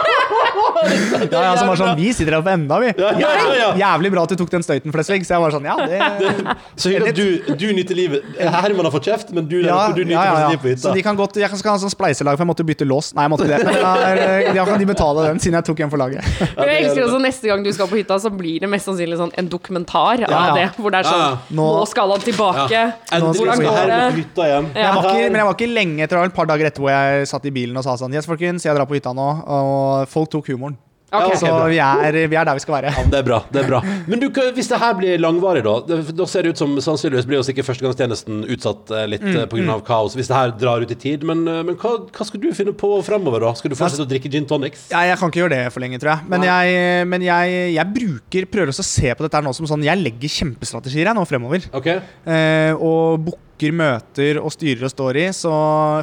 Ja, 1.36 1.40
ja, 1.42 1.52
som 1.58 1.68
var 1.70 1.78
sånn 1.80 1.96
Vi 1.98 2.10
sitter 2.16 2.36
her 2.38 2.44
på 2.44 2.50
enda, 2.52 2.78
vi. 2.82 2.92
Ja, 2.98 3.10
ja, 3.20 3.30
ja. 3.56 3.68
Jævlig 3.80 4.10
bra 4.14 4.24
at 4.26 4.32
du 4.32 4.36
tok 4.40 4.50
den 4.52 4.64
støyten, 4.66 4.92
Flesvig. 4.94 5.24
Så 5.26 5.34
jeg 5.36 5.42
var 5.42 5.54
sånn, 5.54 5.66
ja, 5.66 5.76
det 5.88 6.56
Så 6.78 6.90
hyggelig 6.92 7.12
at 7.12 7.18
du, 7.18 7.54
du 7.60 7.66
nyter 7.76 7.98
livet. 7.98 8.26
Herman 8.38 8.88
har 8.88 8.94
fått 8.94 9.08
kjeft, 9.10 9.32
men 9.36 9.48
du, 9.50 9.58
ja, 9.64 9.78
du 9.96 10.02
nyter 10.04 10.16
ja, 10.16 10.24
ja, 10.26 10.40
ja. 10.46 10.50
livet 10.54 10.76
på 10.76 10.82
Så 10.86 10.92
de 10.96 11.04
kan 11.06 11.18
godt, 11.18 11.38
Jeg 11.40 11.50
kan 11.52 11.60
skal 11.60 11.74
ha 11.76 11.82
sånn 11.82 11.92
spleiselag, 11.92 12.36
for 12.38 12.44
jeg 12.46 12.50
måtte 12.52 12.66
bytte 12.68 12.88
lås. 12.88 13.12
Nei, 13.16 13.26
jeg 13.26 13.34
måtte 13.34 13.48
ikke 13.48 13.60
det. 13.62 13.76
Men 13.76 14.20
er, 14.20 14.50
da 14.56 14.66
kan 14.68 14.82
de 14.82 14.88
betale 14.92 15.26
den, 15.30 15.40
siden 15.42 15.58
jeg 15.60 15.68
tok 15.70 15.82
en 15.86 15.92
for 15.94 16.02
laget. 16.02 16.30
Men 16.58 16.72
jeg 16.72 16.84
elsker 16.86 17.06
også 17.08 17.20
neste 17.24 17.50
gang 17.50 17.64
du 17.66 17.72
skal 17.76 17.90
på 17.90 18.00
hytta, 18.00 18.18
så 18.22 18.32
blir 18.34 18.64
det 18.64 18.70
mest 18.72 18.88
sannsynlig 18.90 19.18
sånn 19.20 19.32
en 19.40 19.50
dokumentar 19.52 20.24
Ja, 20.24 20.30
av 20.32 20.58
det. 20.58 20.66
Hvor 20.80 20.94
det 20.94 21.02
er 21.02 21.08
sånn 21.10 21.22
Ja, 21.22 21.30
ja. 21.36 21.54
Nå, 21.56 21.66
Nå- 21.78 21.86
skal 21.90 22.12
han 22.12 22.24
tilbake. 22.24 22.82
Hvordan 23.12 23.62
går 23.62 23.80
det? 23.92 24.00
hytta. 24.20 24.46
Jeg 24.50 24.90
var 24.96 25.06
ikke, 25.10 25.26
men 25.30 25.38
jeg 25.40 25.46
var 25.48 25.54
ikke 25.56 25.70
lenge 25.70 26.02
etter, 26.04 26.16
det 26.16 26.22
var 26.24 26.30
et 26.32 26.36
par 26.36 26.48
dager 26.50 26.68
etter 26.70 26.82
hvor 26.84 26.92
jeg 26.92 27.28
satt 27.30 27.46
i 27.48 27.52
bilen 27.54 27.76
og 27.78 27.84
sa 27.86 27.94
sånn 28.00 28.14
Yes, 28.16 28.26
folkens, 28.28 28.64
jeg 28.66 28.74
drar 28.76 28.88
på 28.88 28.96
hytta 28.98 29.12
nå. 29.16 29.26
Og 29.46 30.08
folk 30.10 30.30
tok 30.32 30.48
humoren. 30.50 30.65
Ok. 31.06 31.28
Ja, 31.30 31.36
Så 31.38 31.50
vi 31.70 31.76
er, 31.78 32.16
vi 32.26 32.34
er 32.36 32.44
der 32.48 32.56
vi 32.58 32.62
skal 32.64 32.74
være. 32.80 32.90
Ja, 32.90 33.02
det 33.12 33.18
er 33.20 33.26
bra. 33.28 33.36
det 33.54 33.60
er 33.62 33.68
bra 33.70 33.78
Men 34.10 34.18
du, 34.18 34.26
hvis 34.56 34.66
det 34.72 34.78
her 34.82 34.96
blir 34.98 35.20
langvarig, 35.22 35.62
da 35.62 35.76
det, 35.86 36.00
Da 36.18 36.26
ser 36.26 36.42
det 36.42 36.50
ut 36.56 36.58
som 36.58 36.72
sannsynligvis 36.82 37.28
blir 37.30 37.38
jo 37.38 37.44
sikkert 37.46 37.68
førstegangstjenesten 37.68 38.40
utsatt 38.56 38.90
eh, 38.90 39.04
litt 39.12 39.22
Mm, 39.22 39.32
pga. 39.36 39.44
på 39.52 39.60
grunn 39.60 39.70
av 39.76 39.84
kaos. 39.86 40.16
Hvis 40.18 40.26
det 40.32 40.34
her 40.36 40.50
drar 40.58 40.82
ut 40.82 40.90
i 40.90 40.98
tid. 40.98 41.22
Men, 41.26 41.46
eh, 41.48 41.62
men 41.62 41.78
hva, 41.78 41.92
hva 42.10 42.26
skal 42.26 42.42
du 42.42 42.48
finne 42.58 42.74
på 42.74 42.90
fremover, 43.06 43.40
da? 43.46 43.54
Skal 43.58 43.70
du 43.70 43.78
fortsette 43.78 44.02
å 44.02 44.10
drikke 44.10 44.30
gin 44.34 44.46
tonics? 44.50 44.88
Ja, 44.90 45.04
jeg 45.12 45.18
kan 45.22 45.30
ikke 45.30 45.44
gjøre 45.44 45.54
det 45.62 45.72
for 45.72 45.80
lenge, 45.86 45.98
tror 46.02 46.16
jeg. 46.16 46.26
Men, 46.34 46.42
jeg, 46.50 47.06
men 47.14 47.22
jeg, 47.28 47.56
jeg 47.78 47.94
bruker, 47.96 48.50
prøver 48.50 48.74
også 48.74 48.82
å 48.84 48.90
se 48.90 49.14
på 49.14 49.26
dette 49.28 49.38
her 49.38 49.46
nå 49.46 49.54
som 49.56 49.66
sånn 49.70 49.86
Jeg 49.86 50.02
legger 50.02 50.34
kjempestrategier 50.40 51.06
jeg 51.12 51.14
nå 51.18 51.24
fremover. 51.30 51.70
Okay. 51.80 52.02
Eh, 52.26 52.74
og 52.74 53.22
booker 53.30 53.42
møter 53.72 54.38
og 54.42 54.52
styrer 54.52 54.84
og 54.86 54.90
står 54.92 55.16
i. 55.16 55.24
Så 55.34 55.50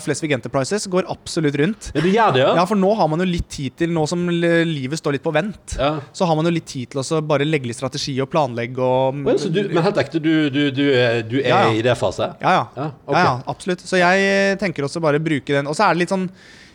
Flesvig 0.06 0.32
Enterprises 0.36 0.88
går 0.92 1.06
absolutt 1.12 1.56
rundt. 1.62 1.92
Ja, 1.94 2.02
det 2.02 2.14
gjør 2.16 2.34
det, 2.34 2.42
ja? 2.44 2.54
Ja, 2.58 2.66
for 2.70 2.80
nå 2.80 2.94
har 2.98 3.08
man 3.12 3.20
jo 3.24 3.28
litt 3.30 3.48
tid 3.54 3.76
til, 3.78 3.94
nå 3.94 4.06
som 4.10 4.26
livet 4.30 5.00
står 5.00 5.18
litt 5.18 5.24
på 5.26 5.34
vent, 5.36 5.76
Ja. 5.80 6.00
så 6.14 6.26
har 6.26 6.36
man 6.40 6.46
jo 6.50 6.52
litt 6.56 6.66
tid 6.66 6.90
til 6.94 7.00
å 7.04 7.22
bare 7.22 7.46
legge 7.46 7.68
litt 7.70 7.78
strategi 7.78 8.16
og 8.24 8.30
planlegge 8.34 8.80
og 8.82 9.22
så 9.40 9.50
du, 9.54 9.62
men 9.70 9.84
helt 9.84 9.98
ekte, 10.02 10.20
du, 10.24 10.50
du, 10.50 10.72
du, 10.72 10.84
er, 10.94 11.22
du 11.28 11.38
er 11.42 11.48
Ja, 11.50 11.62
ja. 11.68 11.74
i 11.78 11.82
det 11.86 11.96
fase? 12.00 12.32
Ja, 12.42 12.54
ja. 12.76 12.90
Ja, 13.08 13.24
ja, 13.24 13.34
absolutt. 13.48 13.82
Så 13.86 13.98
jeg 14.02 14.58
tenker 14.60 14.84
også 14.88 15.02
bare 15.04 15.20
bruke 15.24 15.54
den. 15.54 15.68
Og 15.70 15.76
så 15.78 15.86
er 15.88 15.94
det 15.94 16.04
litt 16.06 16.14
sånn 16.14 16.30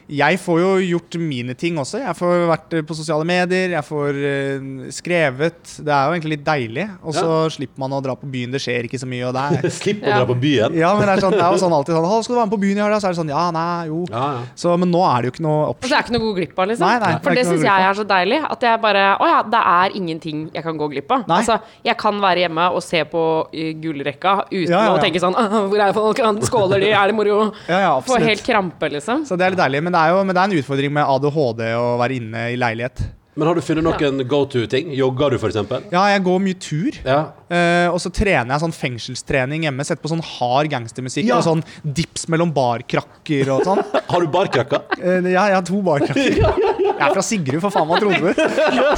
jeg 0.08 0.38
får 0.40 0.60
jo 0.62 0.68
gjort 0.96 1.16
mine 1.20 1.54
ting 1.58 1.76
også. 1.80 1.98
Jeg 2.00 2.16
får 2.16 2.46
vært 2.48 2.74
eh, 2.78 2.84
på 2.88 2.96
sosiale 2.96 3.26
medier, 3.28 3.74
jeg 3.76 3.84
får 3.84 4.16
eh, 4.24 4.62
skrevet. 4.94 5.58
Det 5.84 5.92
er 5.92 6.06
jo 6.08 6.14
egentlig 6.16 6.32
litt 6.38 6.44
deilig. 6.46 6.86
Og 7.04 7.12
så 7.16 7.28
slipper 7.52 7.82
man 7.82 7.92
å 7.92 8.00
dra 8.04 8.14
på 8.16 8.28
byen. 8.30 8.54
Det 8.54 8.60
skjer 8.64 8.88
ikke 8.88 9.00
så 9.02 9.08
mye. 9.08 9.26
Og 9.28 9.36
det 9.36 9.42
er 9.68 9.68
Slipp 9.78 10.00
å 10.02 10.08
Ja. 10.08 10.20
dra 10.22 10.28
på 10.30 10.36
byen? 10.40 10.76
Ja, 10.78 10.94
men 10.96 11.04
det 11.04 11.18
er, 11.18 11.22
sånn, 11.26 11.36
det 11.36 11.44
er 11.44 11.52
jo 11.52 11.60
sånn 11.60 11.74
alltid 11.76 11.94
sånn 11.98 12.06
'Skal 12.24 12.34
du 12.34 12.38
være 12.38 12.48
med 12.48 12.54
på 12.56 12.60
byen 12.64 12.78
i 12.78 12.82
helga?' 12.82 13.00
Så 13.02 13.08
er 13.08 13.12
det 13.12 13.20
sånn 13.20 13.32
Ja, 13.34 13.44
nei, 13.52 13.86
jo. 13.90 14.00
Ja, 14.08 14.24
ja. 14.32 14.40
Så, 14.56 14.72
men 14.80 14.90
nå 14.90 15.02
er 15.04 15.22
det 15.22 15.28
jo 15.28 15.32
ikke 15.36 15.44
noe 15.44 15.60
Og 15.68 15.74
option. 15.76 15.90
det 15.90 15.98
er 15.98 16.02
ikke 16.06 16.14
noe 16.16 16.22
å 16.24 16.28
gå 16.28 16.34
glipp 16.40 16.58
av, 16.58 16.66
liksom. 16.72 16.86
Nei, 16.88 16.98
nei, 17.04 17.12
For 17.22 17.30
det 17.30 17.44
det 17.44 17.46
syns 17.52 17.66
jeg 17.68 17.86
er 17.90 17.94
så 18.00 18.06
deilig. 18.08 18.40
At 18.48 18.60
jeg 18.68 18.80
bare 18.80 19.04
Å 19.20 19.28
ja, 19.28 19.42
det 19.44 19.62
er 19.74 19.96
ingenting 20.00 20.38
jeg 20.54 20.64
kan 20.64 20.78
gå 20.80 20.88
glipp 20.94 21.12
av. 21.12 21.26
Nei. 21.28 21.42
Altså, 21.42 21.58
jeg 21.84 21.96
kan 22.00 22.20
være 22.24 22.46
hjemme 22.46 22.70
og 22.72 22.82
se 22.82 23.04
på 23.04 23.22
uh, 23.44 23.72
gullrekka 23.84 24.34
uten 24.48 24.72
Ja, 24.72 24.80
ja, 24.80 24.84
ja. 24.88 24.96
å 24.96 25.02
tenke 25.04 25.20
sånn 25.20 25.36
Hvor 25.36 25.84
er 25.84 25.92
folk? 25.92 26.24
Skåler 26.48 26.80
de? 26.80 26.90
Er 26.96 27.12
det 27.12 27.14
moro? 27.18 27.52
Ja, 27.68 27.78
ja, 27.84 27.92
Får 28.00 28.24
helt 28.24 28.44
krampe, 28.46 28.88
liksom. 28.96 29.26
Så 29.28 29.36
det 29.36 29.44
er 29.46 29.50
litt 29.54 29.60
deilig. 29.60 29.82
Men 29.84 29.97
det 29.98 30.04
er 30.06 30.14
jo 30.14 30.18
men 30.22 30.36
det 30.36 30.42
er 30.42 30.50
en 30.52 30.60
utfordring 30.60 30.92
med 30.94 31.10
ADHD 31.10 31.62
å 31.74 31.86
være 31.98 32.18
inne 32.20 32.42
i 32.52 32.58
leilighet. 32.60 33.00
Men 33.38 33.46
har 33.46 33.54
du 33.54 33.62
funnet 33.62 33.86
noen 33.86 34.24
go 34.26 34.40
to-ting? 34.50 34.90
Jogger 34.98 35.30
du, 35.30 35.38
eksempel? 35.46 35.84
Ja, 35.94 36.08
jeg 36.10 36.24
går 36.26 36.40
mye 36.42 36.58
tur. 36.58 36.96
Ja. 37.06 37.20
Uh, 37.48 37.88
og 37.94 38.00
så 38.02 38.10
trener 38.12 38.50
jeg 38.50 38.62
sånn 38.64 38.74
fengselstrening 38.74 39.62
hjemme. 39.64 39.86
Setter 39.86 40.02
på 40.02 40.10
sånn 40.10 40.24
hard 40.34 40.68
gangstermusikk 40.72 41.28
Ja. 41.30 41.38
og 41.38 41.46
sånn 41.46 41.62
dips 41.82 42.26
mellom 42.28 42.50
barkrakker 42.52 43.52
og 43.54 43.62
sånn. 43.68 43.80
Har 44.10 44.24
du 44.24 44.28
barkrakka? 44.32 44.82
Uh, 44.98 45.22
ja, 45.30 45.46
jeg 45.52 45.58
har 45.60 45.64
to 45.68 45.80
barkrakker. 45.86 46.42
Jeg 46.98 47.06
er 47.06 47.14
fra 47.14 47.22
Sigrud, 47.22 47.60
for 47.62 47.70
faen, 47.70 47.86
hva 47.86 47.98
trodde 48.02 48.18
du? 48.18 48.38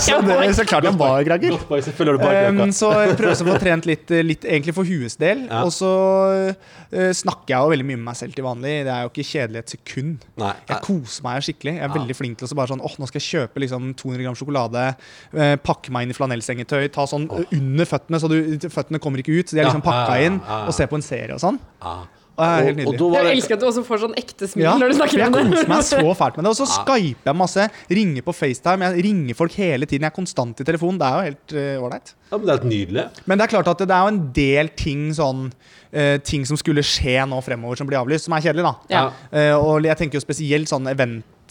Så, 0.01 0.17
det, 0.25 0.37
så 0.57 0.65
klart 0.65 0.87
jeg 0.87 0.95
har 0.95 0.97
barkrakker. 0.97 1.53
Um, 2.49 2.71
så 2.73 2.89
jeg 2.97 3.17
prøver 3.19 3.35
å 3.35 3.49
få 3.51 3.57
trent 3.61 3.85
litt, 3.85 4.09
litt 4.25 4.47
egentlig 4.49 4.73
for 4.73 4.89
huets 4.89 5.19
del. 5.21 5.43
Ja. 5.51 5.67
Og 5.67 5.75
så 5.77 5.91
uh, 6.49 7.11
snakker 7.19 7.53
jeg 7.53 7.61
jo 7.61 7.75
veldig 7.75 7.87
mye 7.91 8.01
med 8.01 8.07
meg 8.07 8.17
selv 8.17 8.39
til 8.39 8.47
vanlig. 8.47 8.73
Det 8.89 8.95
er 8.95 9.05
jo 9.05 9.13
ikke 9.13 9.27
kjedelig 9.35 9.61
et 9.61 9.75
sekund. 9.77 10.25
Nei. 10.41 10.55
Jeg 10.71 10.81
koser 10.87 11.27
meg 11.27 11.45
skikkelig. 11.45 11.75
Jeg 11.77 11.87
er 11.91 11.95
veldig 11.99 12.17
flink 12.17 12.41
til 12.41 12.49
å 12.49 12.59
bare 12.63 12.73
sånn 12.73 12.85
Åh, 12.89 12.97
nå 13.03 13.11
skal 13.11 13.21
jeg 13.21 13.29
kjøpe 13.29 13.65
liksom 13.67 13.93
200 14.01 14.25
gram 14.25 14.30
sjokolade, 14.39 14.87
eh, 15.35 15.57
pakke 15.63 15.93
meg 15.95 16.07
inn 16.07 16.15
i 16.15 16.19
flanellsengetøy, 16.19 16.89
ta 16.95 17.07
sånn 17.11 17.29
eh, 17.31 17.59
under 17.59 17.89
føttene, 17.89 18.23
så 18.23 18.31
du, 18.31 18.39
føttene 18.71 19.03
kommer 19.03 19.23
ikke 19.23 19.37
ut. 19.37 19.51
Så 19.51 19.57
de 19.57 19.65
er 19.65 19.71
liksom 19.71 19.85
pakka 19.85 20.17
ja, 20.17 20.23
ja, 20.23 20.31
inn, 20.31 20.41
ja, 20.41 20.63
ja. 20.63 20.71
og 20.71 20.77
ser 20.77 20.91
på 20.91 20.99
en 21.01 21.07
serie 21.07 21.37
og 21.37 21.43
sånn. 21.43 21.61
Ja. 21.83 22.01
Og 22.41 22.47
det 22.47 22.65
helt 22.65 22.89
Og, 22.89 22.95
nydelig. 22.95 23.19
Jeg 23.21 23.37
elsker 23.37 23.57
at 23.57 23.61
du 23.61 23.67
også 23.69 23.83
får 23.85 24.01
sånn 24.05 24.15
ekte 24.19 24.49
smil 24.49 24.65
Ja, 24.65 24.75
når 24.81 24.93
du 24.93 24.97
snakker 24.97 25.21
jeg 25.21 25.29
om 25.29 25.35
det. 25.35 25.43
koser 25.51 25.71
meg 25.71 25.83
så 25.87 26.15
fælt 26.17 26.39
med 26.39 26.47
det. 26.47 26.53
Og 26.53 26.59
så 26.61 26.69
skyper 26.71 27.31
jeg 27.31 27.37
masse. 27.37 27.67
Ringer 27.99 28.27
på 28.27 28.35
FaceTime. 28.37 28.89
Jeg 28.89 29.05
ringer 29.09 29.39
folk 29.39 29.57
hele 29.61 29.89
tiden. 29.91 30.07
Jeg 30.07 30.13
er 30.13 30.17
konstant 30.17 30.63
i 30.63 30.67
telefonen. 30.67 31.01
Det 31.01 31.09
er 31.09 31.19
jo 31.19 31.29
helt 31.29 31.57
ålreit. 31.85 32.15
Uh, 32.15 32.31
ja, 32.31 32.39
men 32.39 32.47
det 32.47 32.55
er 32.55 32.59
helt 32.59 32.71
nydelig. 32.71 33.07
Men 33.27 33.41
det 33.41 33.47
er 33.47 33.55
klart 33.57 33.73
at 33.75 33.85
det 33.85 33.97
er 33.97 34.07
jo 34.07 34.15
en 34.15 34.23
del 34.41 34.73
ting 34.79 35.05
sånn 35.17 35.51
uh, 35.51 36.17
Ting 36.25 36.47
som 36.49 36.61
skulle 36.61 36.85
skje 36.87 37.19
nå 37.29 37.43
fremover 37.45 37.81
som 37.81 37.91
blir 37.91 38.01
avlyst, 38.01 38.29
som 38.29 38.37
er 38.39 38.47
kjedelig, 38.47 38.71
da. 38.71 38.75
Ja. 38.95 39.05
Uh, 39.35 39.57
og 39.59 39.91
jeg 39.91 40.01
tenker 40.01 40.21
jo 40.21 40.25
spesielt 40.25 40.71
sånn 40.71 40.89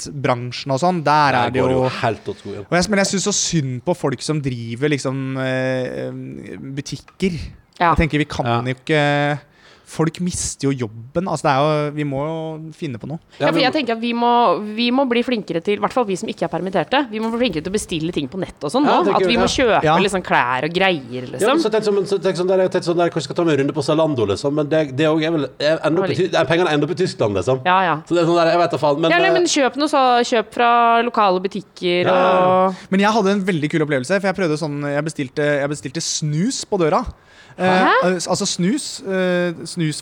eventbransjen 0.07 0.71
og 0.71 0.79
sånn. 0.79 1.03
Der 1.03 1.33
er 1.35 1.51
det 1.51 1.59
jo 1.61 1.69
jo 1.69 1.89
helt 1.89 2.27
åt 2.29 2.37
skogen. 2.39 2.65
og 2.69 2.71
jeg, 2.77 2.89
Men 2.89 2.99
jeg 2.99 3.07
syns 3.07 3.23
så 3.27 3.33
synd 3.33 3.83
på 3.83 3.95
folk 3.95 4.21
som 4.21 4.41
driver 4.41 4.89
liksom 4.89 5.37
eh, 5.37 6.11
butikker. 6.59 7.31
Ja. 7.79 7.93
Jeg 7.95 7.97
tenker 8.09 8.17
vi 8.19 8.25
kan 8.25 8.45
Ja. 8.45 8.61
jo 8.61 8.75
ikke 8.75 9.39
Folk 9.89 10.19
mister 10.21 10.67
jo 10.69 10.85
jobben. 10.85 11.25
Altså 11.25 11.47
det 11.47 11.51
er 11.51 11.59
jo, 11.65 11.93
vi 11.97 12.05
må 12.05 12.19
jo 12.21 12.37
finne 12.77 12.99
på 13.01 13.07
noe. 13.09 13.17
Ja, 13.39 13.49
for 13.49 13.57
jeg 13.61 13.73
tenker 13.73 13.95
at 13.95 14.01
vi 14.03 14.11
må, 14.13 14.29
vi 14.77 14.89
må 14.93 15.05
bli 15.09 15.23
flinkere 15.25 15.63
til, 15.65 15.79
i 15.79 15.81
hvert 15.81 15.95
fall 15.95 16.05
vi 16.05 16.17
som 16.19 16.29
ikke 16.29 16.45
er 16.45 16.51
permitterte, 16.51 17.01
vi 17.09 17.21
må 17.23 17.31
bli 17.33 17.39
flinkere 17.41 17.65
til 17.65 17.73
å 17.73 17.75
bestille 17.77 18.13
ting 18.13 18.27
på 18.29 18.37
nett 18.41 18.61
og 18.67 18.73
sånn 18.73 18.85
Ja, 18.85 18.99
At 19.17 19.25
vi 19.25 19.37
må 19.39 19.47
kjøpe 19.49 19.81
Ja. 19.87 19.95
liksom 19.97 20.21
klær 20.25 20.67
og 20.67 20.75
greier, 20.75 21.25
Ja, 21.25 21.31
liksom. 21.33 21.61
så 21.63 21.71
tenk 21.73 21.87
sånn, 21.87 22.05
så 22.05 22.19
tenk 22.21 22.37
sånn 22.37 22.51
der, 22.51 22.67
tenk 22.69 22.85
sånn 22.85 22.99
der, 23.01 23.09
Kanskje 23.09 23.31
skal 23.31 23.39
ta 23.39 23.45
meg 23.47 23.57
en 23.57 23.63
runde 23.63 23.75
på 23.79 23.85
Zalando, 23.85 24.27
liksom. 24.29 24.53
Men 24.59 24.69
det, 24.69 24.83
det 24.99 25.07
er 25.07 25.23
er 25.25 25.31
vel 25.33 25.47
er 25.57 25.79
enda 25.89 26.03
opp 26.03 26.13
i, 26.13 26.27
er 26.29 26.49
Pengene 26.49 26.73
ender 26.75 26.85
opp 26.89 26.93
i 26.93 26.99
Tyskland, 26.99 27.33
liksom. 27.39 27.61
Ja, 27.65 27.79
ja. 27.87 27.95
Så 28.05 28.13
det 28.13 28.23
er 28.23 28.29
sånn 28.29 28.37
der, 28.37 28.51
jeg 28.53 28.61
vet 28.61 28.75
da 28.75 28.81
faen. 28.81 29.01
Men, 29.01 29.11
ja, 29.11 29.17
nei, 29.23 29.31
eh, 29.31 29.33
men 29.39 29.49
kjøp 29.49 29.79
noe 29.81 29.89
så 29.89 30.03
Kjøp 30.29 30.53
fra 30.53 30.69
lokale 31.05 31.41
butikker 31.41 32.11
og 32.13 32.75
Men 32.93 33.03
jeg 33.05 33.15
hadde 33.17 33.33
en 33.33 33.43
veldig 33.49 33.71
kul 33.73 33.85
opplevelse, 33.87 34.19
for 34.19 34.29
jeg 34.29 34.37
prøvde 34.37 34.59
sånn 34.61 34.77
Jeg 34.85 35.05
bestilte, 35.09 35.49
jeg 35.63 35.73
bestilte 35.73 36.03
snus 36.03 36.61
på 36.69 36.77
døra. 36.81 37.01
Eh, 37.59 38.17
altså 38.31 38.45
snus. 38.47 38.87
Eh, 39.03 39.51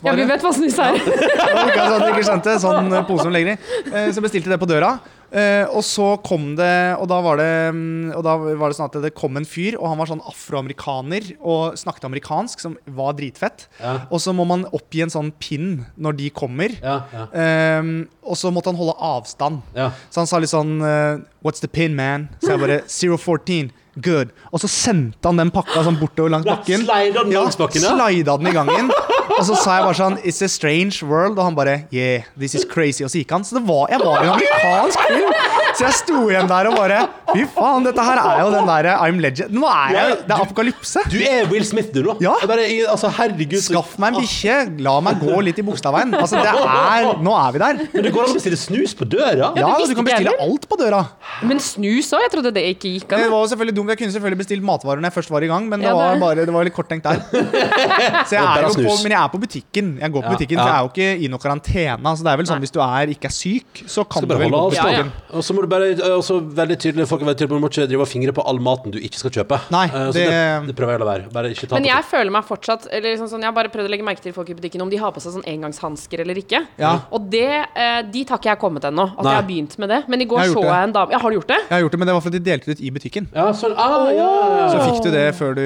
Ja, 0.04 0.14
vi 0.14 0.26
vet 0.30 0.42
hva 0.46 0.52
snus 0.54 0.78
er. 0.78 0.94
Ja, 0.94 1.64
ok, 1.66 1.76
så 1.76 1.92
at 1.96 2.02
du 2.04 2.10
ikke 2.12 2.26
skjønte, 2.30 2.58
sånn 2.62 2.92
eh, 2.94 3.06
pose 3.08 3.24
som 3.26 3.34
legger 3.34 3.56
i. 3.56 3.58
Eh, 3.92 4.10
så 4.14 4.22
bestilte 4.22 4.52
det 4.52 4.60
på 4.62 4.68
døra. 4.70 4.92
Eh, 5.28 5.66
og 5.76 5.82
så 5.84 6.14
kom 6.24 6.54
det 6.56 6.96
Og 6.96 7.02
da 7.10 7.18
var 7.20 7.36
det 7.36 7.48
mm, 7.76 8.14
Og 8.16 8.22
da 8.24 8.32
var 8.40 8.70
det 8.72 8.78
sånn 8.78 8.86
at 8.88 8.94
det 9.04 9.10
kom 9.12 9.36
en 9.36 9.44
fyr, 9.44 9.74
og 9.76 9.90
han 9.90 9.98
var 10.00 10.08
sånn 10.08 10.22
afroamerikaner 10.24 11.34
og 11.44 11.74
snakket 11.76 12.06
amerikansk, 12.08 12.62
som 12.64 12.78
var 12.96 13.12
dritfett. 13.18 13.66
Ja. 13.82 14.06
Og 14.08 14.22
så 14.24 14.32
må 14.32 14.46
man 14.48 14.64
oppgi 14.72 15.02
en 15.04 15.12
sånn 15.12 15.28
pin 15.36 15.84
når 16.00 16.16
de 16.22 16.30
kommer. 16.32 16.72
ja, 16.80 17.02
ja, 17.12 17.26
Eh, 17.36 17.90
og 18.24 18.36
så 18.40 18.50
måtte 18.52 18.72
han 18.72 18.76
holde 18.80 18.96
avstand. 19.04 19.60
ja. 19.76 19.90
Så 20.08 20.22
han 20.22 20.26
sa 20.30 20.38
litt 20.40 20.50
sånn 20.52 20.78
eh, 20.80 21.20
What's 21.44 21.60
the 21.60 21.68
pin, 21.68 21.94
man? 21.96 22.28
Så 22.40 22.54
jeg 22.54 22.60
bare 22.64 22.80
014. 22.88 23.70
Good. 24.04 24.30
Og 24.52 24.62
så 24.62 24.68
sendte 24.70 25.28
han 25.30 25.40
den 25.40 25.50
pakka 25.54 25.82
sånn 25.86 25.98
bortover 26.00 26.30
langs 26.36 26.46
bakken. 26.48 26.84
Slida 26.86 27.24
den 27.24 27.34
Ja, 27.34 27.44
langs 27.46 27.58
bakken, 27.58 27.82
ja? 27.82 27.94
slida 27.96 28.36
den 28.38 28.50
i 28.50 28.54
gangen. 28.54 28.90
Og 29.38 29.44
så 29.46 29.54
sa 29.58 29.78
jeg 29.78 29.84
bare 29.86 29.98
sånn 29.98 30.16
It's 30.26 30.40
a 30.42 30.48
strange 30.50 31.02
world. 31.06 31.38
Og 31.38 31.44
han 31.48 31.56
bare 31.58 31.76
Yeah, 31.94 32.26
this 32.38 32.54
is 32.58 32.64
crazy. 32.68 33.04
Og 33.06 33.12
så 33.12 33.22
gikk 33.22 33.34
han. 33.36 33.46
Så 33.46 33.58
det 33.58 33.64
var, 33.68 33.86
jeg 33.92 34.02
var 34.02 34.22
i 34.22 34.26
en 34.26 34.34
amerikansk 34.36 35.06
film. 35.08 35.32
Så 35.78 35.84
jeg 35.84 35.94
sto 36.00 36.22
igjen 36.26 36.48
der 36.50 36.70
og 36.70 36.78
bare 36.78 37.02
Fy 37.28 37.44
faen, 37.52 37.84
dette 37.84 38.02
her 38.02 38.18
er 38.22 38.38
jo 38.40 38.48
den 38.54 38.66
derre 38.70 38.94
I'm 39.04 39.18
legend. 39.22 39.52
Nå 39.52 39.68
er 39.68 39.92
jeg 39.94 40.14
Det 40.24 40.34
er 40.34 40.42
apokalypse. 40.42 41.02
Du 41.12 41.18
er 41.20 41.50
Will 41.52 41.66
Smith, 41.68 41.90
du, 41.92 42.00
nå. 42.06 42.16
Ja. 42.24 42.32
Bare, 42.48 42.64
altså, 42.88 43.10
herregud. 43.18 43.60
Skaff 43.62 43.98
meg 44.00 44.14
en 44.16 44.22
bikkje. 44.24 44.56
La 44.86 44.94
meg 45.04 45.20
gå 45.22 45.36
litt 45.44 45.60
i 45.60 45.64
Bogstadveien. 45.66 46.14
Altså, 46.18 46.40
det 46.40 46.54
er 46.54 47.10
Nå 47.22 47.34
er 47.36 47.54
vi 47.54 47.62
der. 47.62 47.82
Men 47.92 48.06
det 48.06 48.14
går 48.14 48.24
an 48.24 48.32
å 48.32 48.38
bestille 48.38 48.58
snus 48.58 48.94
på 48.96 49.06
døra? 49.08 49.52
Ja, 49.58 49.68
ja 49.68 49.74
du 49.84 49.94
kan 49.98 50.08
bestille 50.08 50.34
alt 50.40 50.66
på 50.70 50.80
døra. 50.80 51.02
Men 51.46 51.60
snus 51.62 52.10
òg? 52.16 52.24
Jeg 52.24 52.32
trodde 52.32 52.52
det 52.56 52.64
ikke 52.74 52.94
gikk 52.96 53.12
Det 53.12 53.28
var 53.30 53.44
jo 53.44 53.50
selvfølgelig 53.52 53.76
Jeg 53.88 53.98
kunne 53.98 54.12
selvfølgelig 54.14 54.38
bestilt 54.42 54.62
matvarer 54.64 55.00
når 55.00 55.08
jeg 55.10 55.16
først 55.18 55.30
var 55.30 55.42
i 55.42 55.50
gang, 55.50 55.68
men 55.68 55.80
det 55.80 55.88
Ja, 55.88 55.94
var 55.96 56.14
det- 56.14 56.20
bare 56.20 56.44
Det 56.46 56.52
var 56.54 56.64
litt 56.64 56.74
kort 56.74 56.88
tenkt 56.88 57.04
der. 57.04 57.18
Så 58.28 58.36
jeg 58.36 58.42
er 58.44 58.62
jo 58.68 58.74
på, 58.74 58.94
men 59.02 59.12
jeg 59.12 59.20
er 59.22 59.28
på 59.32 59.40
butikken. 59.40 59.98
Jeg 60.00 60.12
går 60.12 60.22
på 60.22 60.28
Ja, 60.30 60.36
butikken, 60.36 60.58
så 60.58 60.66
jeg 60.68 60.76
er 60.76 60.82
jo 60.84 60.90
ikke 60.92 61.24
i 61.24 61.28
noe 61.32 61.38
karantene. 61.42 62.12
Så 62.16 62.24
det 62.26 62.32
er 62.32 62.36
vel 62.40 62.46
sånn 62.50 62.60
hvis 62.64 62.72
du 62.74 62.80
er, 62.84 63.12
ikke 63.14 63.28
er 63.30 63.34
syk, 63.34 63.82
så 63.88 64.04
kan 64.08 64.22
du 64.26 64.34
vel 64.34 64.50
gå 64.50 64.60
på 64.60 64.70
butikken. 64.74 65.12
Og 65.32 65.42
så 65.46 65.54
må 65.56 65.62
du 65.64 65.68
bare 65.70 65.92
også 66.18 66.38
veldig 66.54 66.76
tydelig 66.78 67.06
Folk 67.08 67.22
er 67.22 67.26
veldig 67.30 67.38
tydelige 67.38 67.48
på 67.48 67.56
at 67.56 67.60
Du 67.60 67.64
må 67.64 67.70
ikke 67.72 67.88
drive 67.88 68.04
og 68.04 68.08
fingre 68.10 68.32
på 68.36 68.44
all 68.48 68.58
maten 68.60 68.92
du 68.94 68.98
ikke 68.98 69.18
skal 69.20 69.30
kjøpe. 69.30 69.60
Nei, 69.70 69.86
Eh, 69.88 69.92
så 70.08 70.12
det- 70.12 70.28
det, 70.30 70.66
det 70.68 70.76
prøver 70.76 70.92
jeg 70.92 71.00
å 71.00 71.04
la 71.04 71.10
være. 71.12 71.32
Bare 71.32 71.50
ikke 71.50 71.68
ta 71.68 71.74
Men 71.76 71.84
jeg 71.84 72.04
føler 72.04 72.30
meg 72.30 72.44
fortsatt 72.44 72.86
Eller 72.92 73.14
liksom 73.16 73.28
sånn, 73.28 73.40
Jeg 73.40 73.48
har 73.48 73.52
bare 73.52 73.68
prøvd 73.68 73.86
å 73.88 73.90
legge 73.90 74.04
merke 74.04 74.20
til 74.20 74.32
folk 74.32 74.50
i 74.50 74.54
butikken 74.54 74.82
om 74.82 74.90
de 74.90 74.96
har 74.96 75.10
på 75.12 75.20
seg 75.20 75.32
sånn 75.32 75.46
engangshansker 75.46 76.20
eller 76.20 76.34
ikke. 76.34 76.66
Ja. 76.78 77.00
Og 77.12 77.30
det, 77.30 77.66
eh, 77.76 78.02
dit 78.02 78.28
har 78.28 78.38
ikke 78.38 78.50
jeg 78.52 78.58
kommet 78.58 78.82
ennå. 78.84 79.08
At 79.18 79.24
Nei. 79.24 79.32
jeg 79.32 79.42
har 79.42 79.48
begynt 79.48 79.78
med 79.78 79.88
det. 79.88 80.08
Men 80.08 80.20
i 80.20 80.24
går 80.26 80.38
Jeg 80.44 80.52
så 80.54 80.62
jeg 80.62 80.82
en 80.88 80.92
dame 80.92 81.10
Ja, 81.12 81.18
har 81.18 81.30
du 81.30 81.36
gjort 81.40 81.46
det? 81.48 81.58
Jeg 81.68 81.70
har 81.70 81.80
gjort 81.82 81.90
det, 81.92 81.98
men 81.98 82.06
det 82.08 82.14
var 82.14 82.20
fordi 82.20 82.38
de 82.42 82.50
delte 82.50 82.64
det 82.66 82.78
ut 82.78 82.80
i 82.84 82.90
butikken. 82.90 83.28
Ja, 83.34 83.52
sånn, 83.52 83.74
ah, 83.78 84.08
ja, 84.12 84.30
ja, 84.58 84.64
Så 84.72 84.80
fikk 84.84 85.04
du 85.06 85.10
det 85.14 85.26
før 85.38 85.54
du 85.58 85.64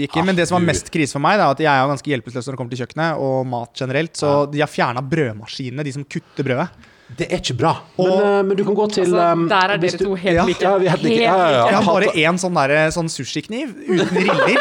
gikk 0.00 0.18
inn. 0.18 0.28
Men 0.28 0.38
det 0.38 0.48
som 0.50 0.58
var 0.58 0.66
mest 0.68 0.90
krise 0.94 1.16
for 1.16 1.24
meg, 1.24 1.38
det 1.38 1.46
er 1.46 1.56
at 1.56 1.64
jeg 1.64 1.72
er 1.72 1.90
ganske 1.92 2.12
hjelpeløs 2.14 2.38
når 2.38 2.54
det 2.54 2.60
kommer 2.60 2.74
til 2.74 2.82
kjøkkenet 2.84 3.24
og 3.28 3.40
mat 3.50 3.82
generelt. 3.82 4.14
Så 4.18 4.36
de 4.52 4.62
har 4.62 4.70
fjerna 4.70 5.02
brødmaskinene, 5.04 5.86
de 5.86 5.94
som 5.98 6.06
kutter 6.06 6.46
brødet. 6.46 6.87
Det 7.16 7.26
er 7.32 7.38
ikke 7.40 7.54
bra. 7.58 7.70
Men, 7.96 8.06
Og- 8.06 8.18
men, 8.22 8.48
men 8.48 8.56
du 8.56 8.64
kan 8.64 8.74
gå 8.76 8.86
til 8.92 9.04
Altså, 9.14 9.48
der 9.48 9.56
er 9.72 9.76
dere 9.78 9.90
du- 9.98 10.04
to 10.04 10.14
helt 10.14 10.34
Ja, 10.36 10.44
like. 10.44 10.60
ja, 10.62 10.76
vi 10.78 10.86
er 10.86 10.90
helt 10.90 11.02
like. 11.02 11.20
Ja, 11.22 11.36
ja, 11.36 11.48
ja. 11.50 11.66
Jeg 11.66 11.74
har 11.84 11.94
bare 11.94 12.12
én 12.14 12.38
sånn, 12.38 12.54
der, 12.54 12.90
sånn 12.90 13.08
sushikniv 13.08 13.72
uten 13.88 14.16
riller. 14.16 14.60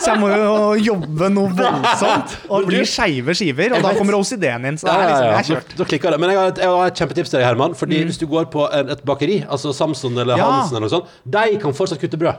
Så 0.00 0.06
jeg 0.12 0.18
må 0.20 0.28
jo 0.28 0.74
jobbe 0.92 1.30
noe 1.30 1.48
voldsomt. 1.56 2.36
Og 2.50 2.60
det 2.60 2.66
blir 2.68 2.84
skeive 2.84 3.34
skiver, 3.34 3.72
og 3.76 3.82
da 3.82 3.94
kommer 3.94 4.14
OCD-en 4.18 4.64
inn. 4.66 4.76
Så 4.76 4.86
det 4.88 4.92
Ja, 4.92 4.98
er 4.98 5.00
ja, 5.00 5.08
liksom, 5.08 5.24
ja. 5.24 5.30
jeg 5.30 5.40
er 5.40 5.54
kjørt. 5.54 5.76
da 5.78 5.84
klikker 5.84 6.10
det. 6.10 6.20
Men 6.20 6.30
jeg 6.30 6.38
har 6.38 6.46
et, 6.48 6.58
jeg 6.58 6.68
har 6.68 6.86
et 6.86 6.94
kjempetips 6.94 7.30
til 7.30 7.38
deg, 7.40 7.46
Herman. 7.46 7.74
Fordi 7.74 8.04
Hvis 8.04 8.18
du 8.18 8.26
går 8.26 8.50
på 8.50 8.68
et 8.74 9.04
bakeri, 9.04 9.44
altså 9.48 9.72
Samson 9.74 10.18
eller 10.18 10.36
Ja. 10.36 10.50
Hansen 10.50 10.76
eller 10.76 10.88
noe 10.88 11.00
sånt, 11.00 11.06
de 11.24 11.56
kan 11.58 11.72
fortsatt 11.72 12.00
kutte 12.00 12.18
brød. 12.18 12.34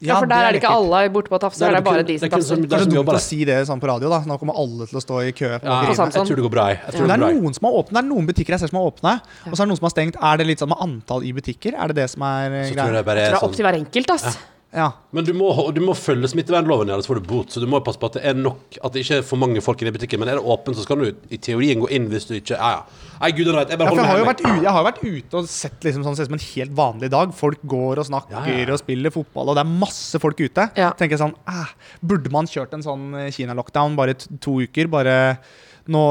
Ja, 0.00 0.16
for 0.16 0.30
der 0.30 0.46
er 0.46 0.54
det 0.54 0.62
ikke 0.62 0.72
alle 0.72 1.00
borte 1.12 1.28
på 1.32 1.38
Tafse. 1.42 1.60
Der 1.60 1.74
er 1.74 1.80
det 1.80 1.84
bare 1.84 2.02
de 2.02 2.14
det 2.16 2.20
som 2.20 2.30
tafser. 2.32 2.60
det 2.64 2.78
er 2.78 2.86
dumt 2.88 3.12
å 3.12 3.20
si 3.20 3.40
det 3.44 3.56
sånn 3.68 3.80
på 3.82 3.90
radio, 3.90 4.08
da. 4.12 4.20
Nå 4.24 4.38
kommer 4.40 4.56
alle 4.56 4.86
til 4.88 4.96
å 4.96 5.02
stå 5.04 5.18
i 5.28 5.32
kø. 5.36 5.50
Ja, 5.60 5.80
jeg 5.88 5.96
tror 5.96 6.40
det 6.40 6.46
går 6.46 6.54
bra. 6.54 6.68
jeg. 6.72 6.80
Tror 6.94 7.10
det 7.10 7.16
er 7.18 7.24
noen 7.24 7.56
som 7.56 7.68
har 7.68 7.76
åpne, 7.82 7.96
det 7.98 8.02
er 8.04 8.08
noen 8.08 8.30
butikker 8.30 8.56
jeg 8.56 8.64
ser 8.64 8.72
som 8.72 8.80
er 8.80 8.88
åpne, 8.88 9.12
og 9.44 9.52
så 9.52 9.58
er 9.60 9.66
det 9.66 9.72
noen 9.72 9.82
som 9.82 9.90
har 9.90 9.94
stengt. 9.96 10.16
Er 10.30 10.40
det 10.40 10.46
litt 10.48 10.62
sånn 10.64 10.72
med 10.72 10.80
antall 10.86 11.26
i 11.28 11.34
butikker? 11.36 11.76
Er 11.76 11.92
det 11.92 12.00
det 12.00 12.08
som 12.14 12.24
er 12.24 12.48
greia? 12.48 12.70
Så 12.70 12.78
tror 12.80 12.96
jeg 12.96 13.04
greia? 13.04 13.18
det 13.20 13.26
er 13.26 13.34
er 13.34 13.36
opp 13.36 13.44
sånn 13.50 13.58
til 13.60 13.68
hver 13.68 13.80
enkelt, 13.80 14.16
ass. 14.16 14.40
Ja. 14.70 14.92
Men 15.10 15.26
du 15.26 15.32
må, 15.34 15.48
du 15.74 15.80
må 15.82 15.96
følge 15.98 16.28
smittevernloven, 16.30 16.90
ellers 16.92 17.08
får 17.10 17.18
du 17.18 17.26
bot. 17.26 17.50
Så 17.50 17.62
du 17.62 17.66
må 17.70 17.80
passe 17.82 17.98
på 17.98 18.06
at 18.06 18.20
det 18.20 18.22
er 18.30 18.36
nok 18.38 18.76
At 18.78 18.94
det 18.94 19.02
ikke 19.02 19.16
er 19.18 19.24
for 19.26 19.40
mange 19.42 19.62
folk 19.64 19.80
inne 19.82 19.90
i 19.90 19.96
butikken. 19.96 20.20
Men 20.22 20.30
er 20.30 20.38
det 20.38 20.46
åpent, 20.46 20.78
så 20.78 20.84
skal 20.86 21.00
du 21.02 21.08
i 21.10 21.40
teorien 21.42 21.82
gå 21.82 21.88
inn 21.96 22.06
hvis 22.12 22.28
du 22.28 22.36
ikke 22.38 22.54
Ja, 22.54 22.70
ja. 22.78 23.08
Nei, 23.20 23.32
gud. 23.36 23.50
Jeg 23.50 23.80
bare 23.80 23.90
Ja, 23.90 23.96
jeg, 23.98 24.08
har 24.08 24.20
jo 24.20 24.28
vært 24.28 24.44
ute, 24.44 24.52
jeg 24.54 24.70
har 24.70 24.78
jo 24.78 24.86
vært 24.86 25.02
ute 25.02 25.40
og 25.40 25.48
sett 25.50 25.86
liksom 25.86 26.06
sånn, 26.06 26.16
som 26.16 26.36
en 26.38 26.44
helt 26.44 26.76
vanlig 26.78 27.10
dag. 27.12 27.34
Folk 27.36 27.64
går 27.74 28.00
og 28.00 28.08
snakker 28.08 28.38
Ja, 28.38 28.68
og 28.72 28.80
spiller 28.80 29.14
fotball, 29.14 29.50
og 29.50 29.58
det 29.58 29.64
er 29.66 29.72
masse 29.82 30.22
folk 30.22 30.38
ute. 30.40 30.70
Ja. 30.78 30.92
tenker 30.94 31.18
jeg 31.18 31.24
sånn, 31.24 31.36
Burde 32.06 32.32
man 32.32 32.48
kjørt 32.48 32.72
en 32.76 32.86
sånn 32.86 33.10
eh, 33.18 33.32
Kina-lockdown 33.34 33.98
bare 33.98 34.14
to 34.14 34.60
uker? 34.62 34.88
Bare 34.92 35.16
Nå 35.90 36.04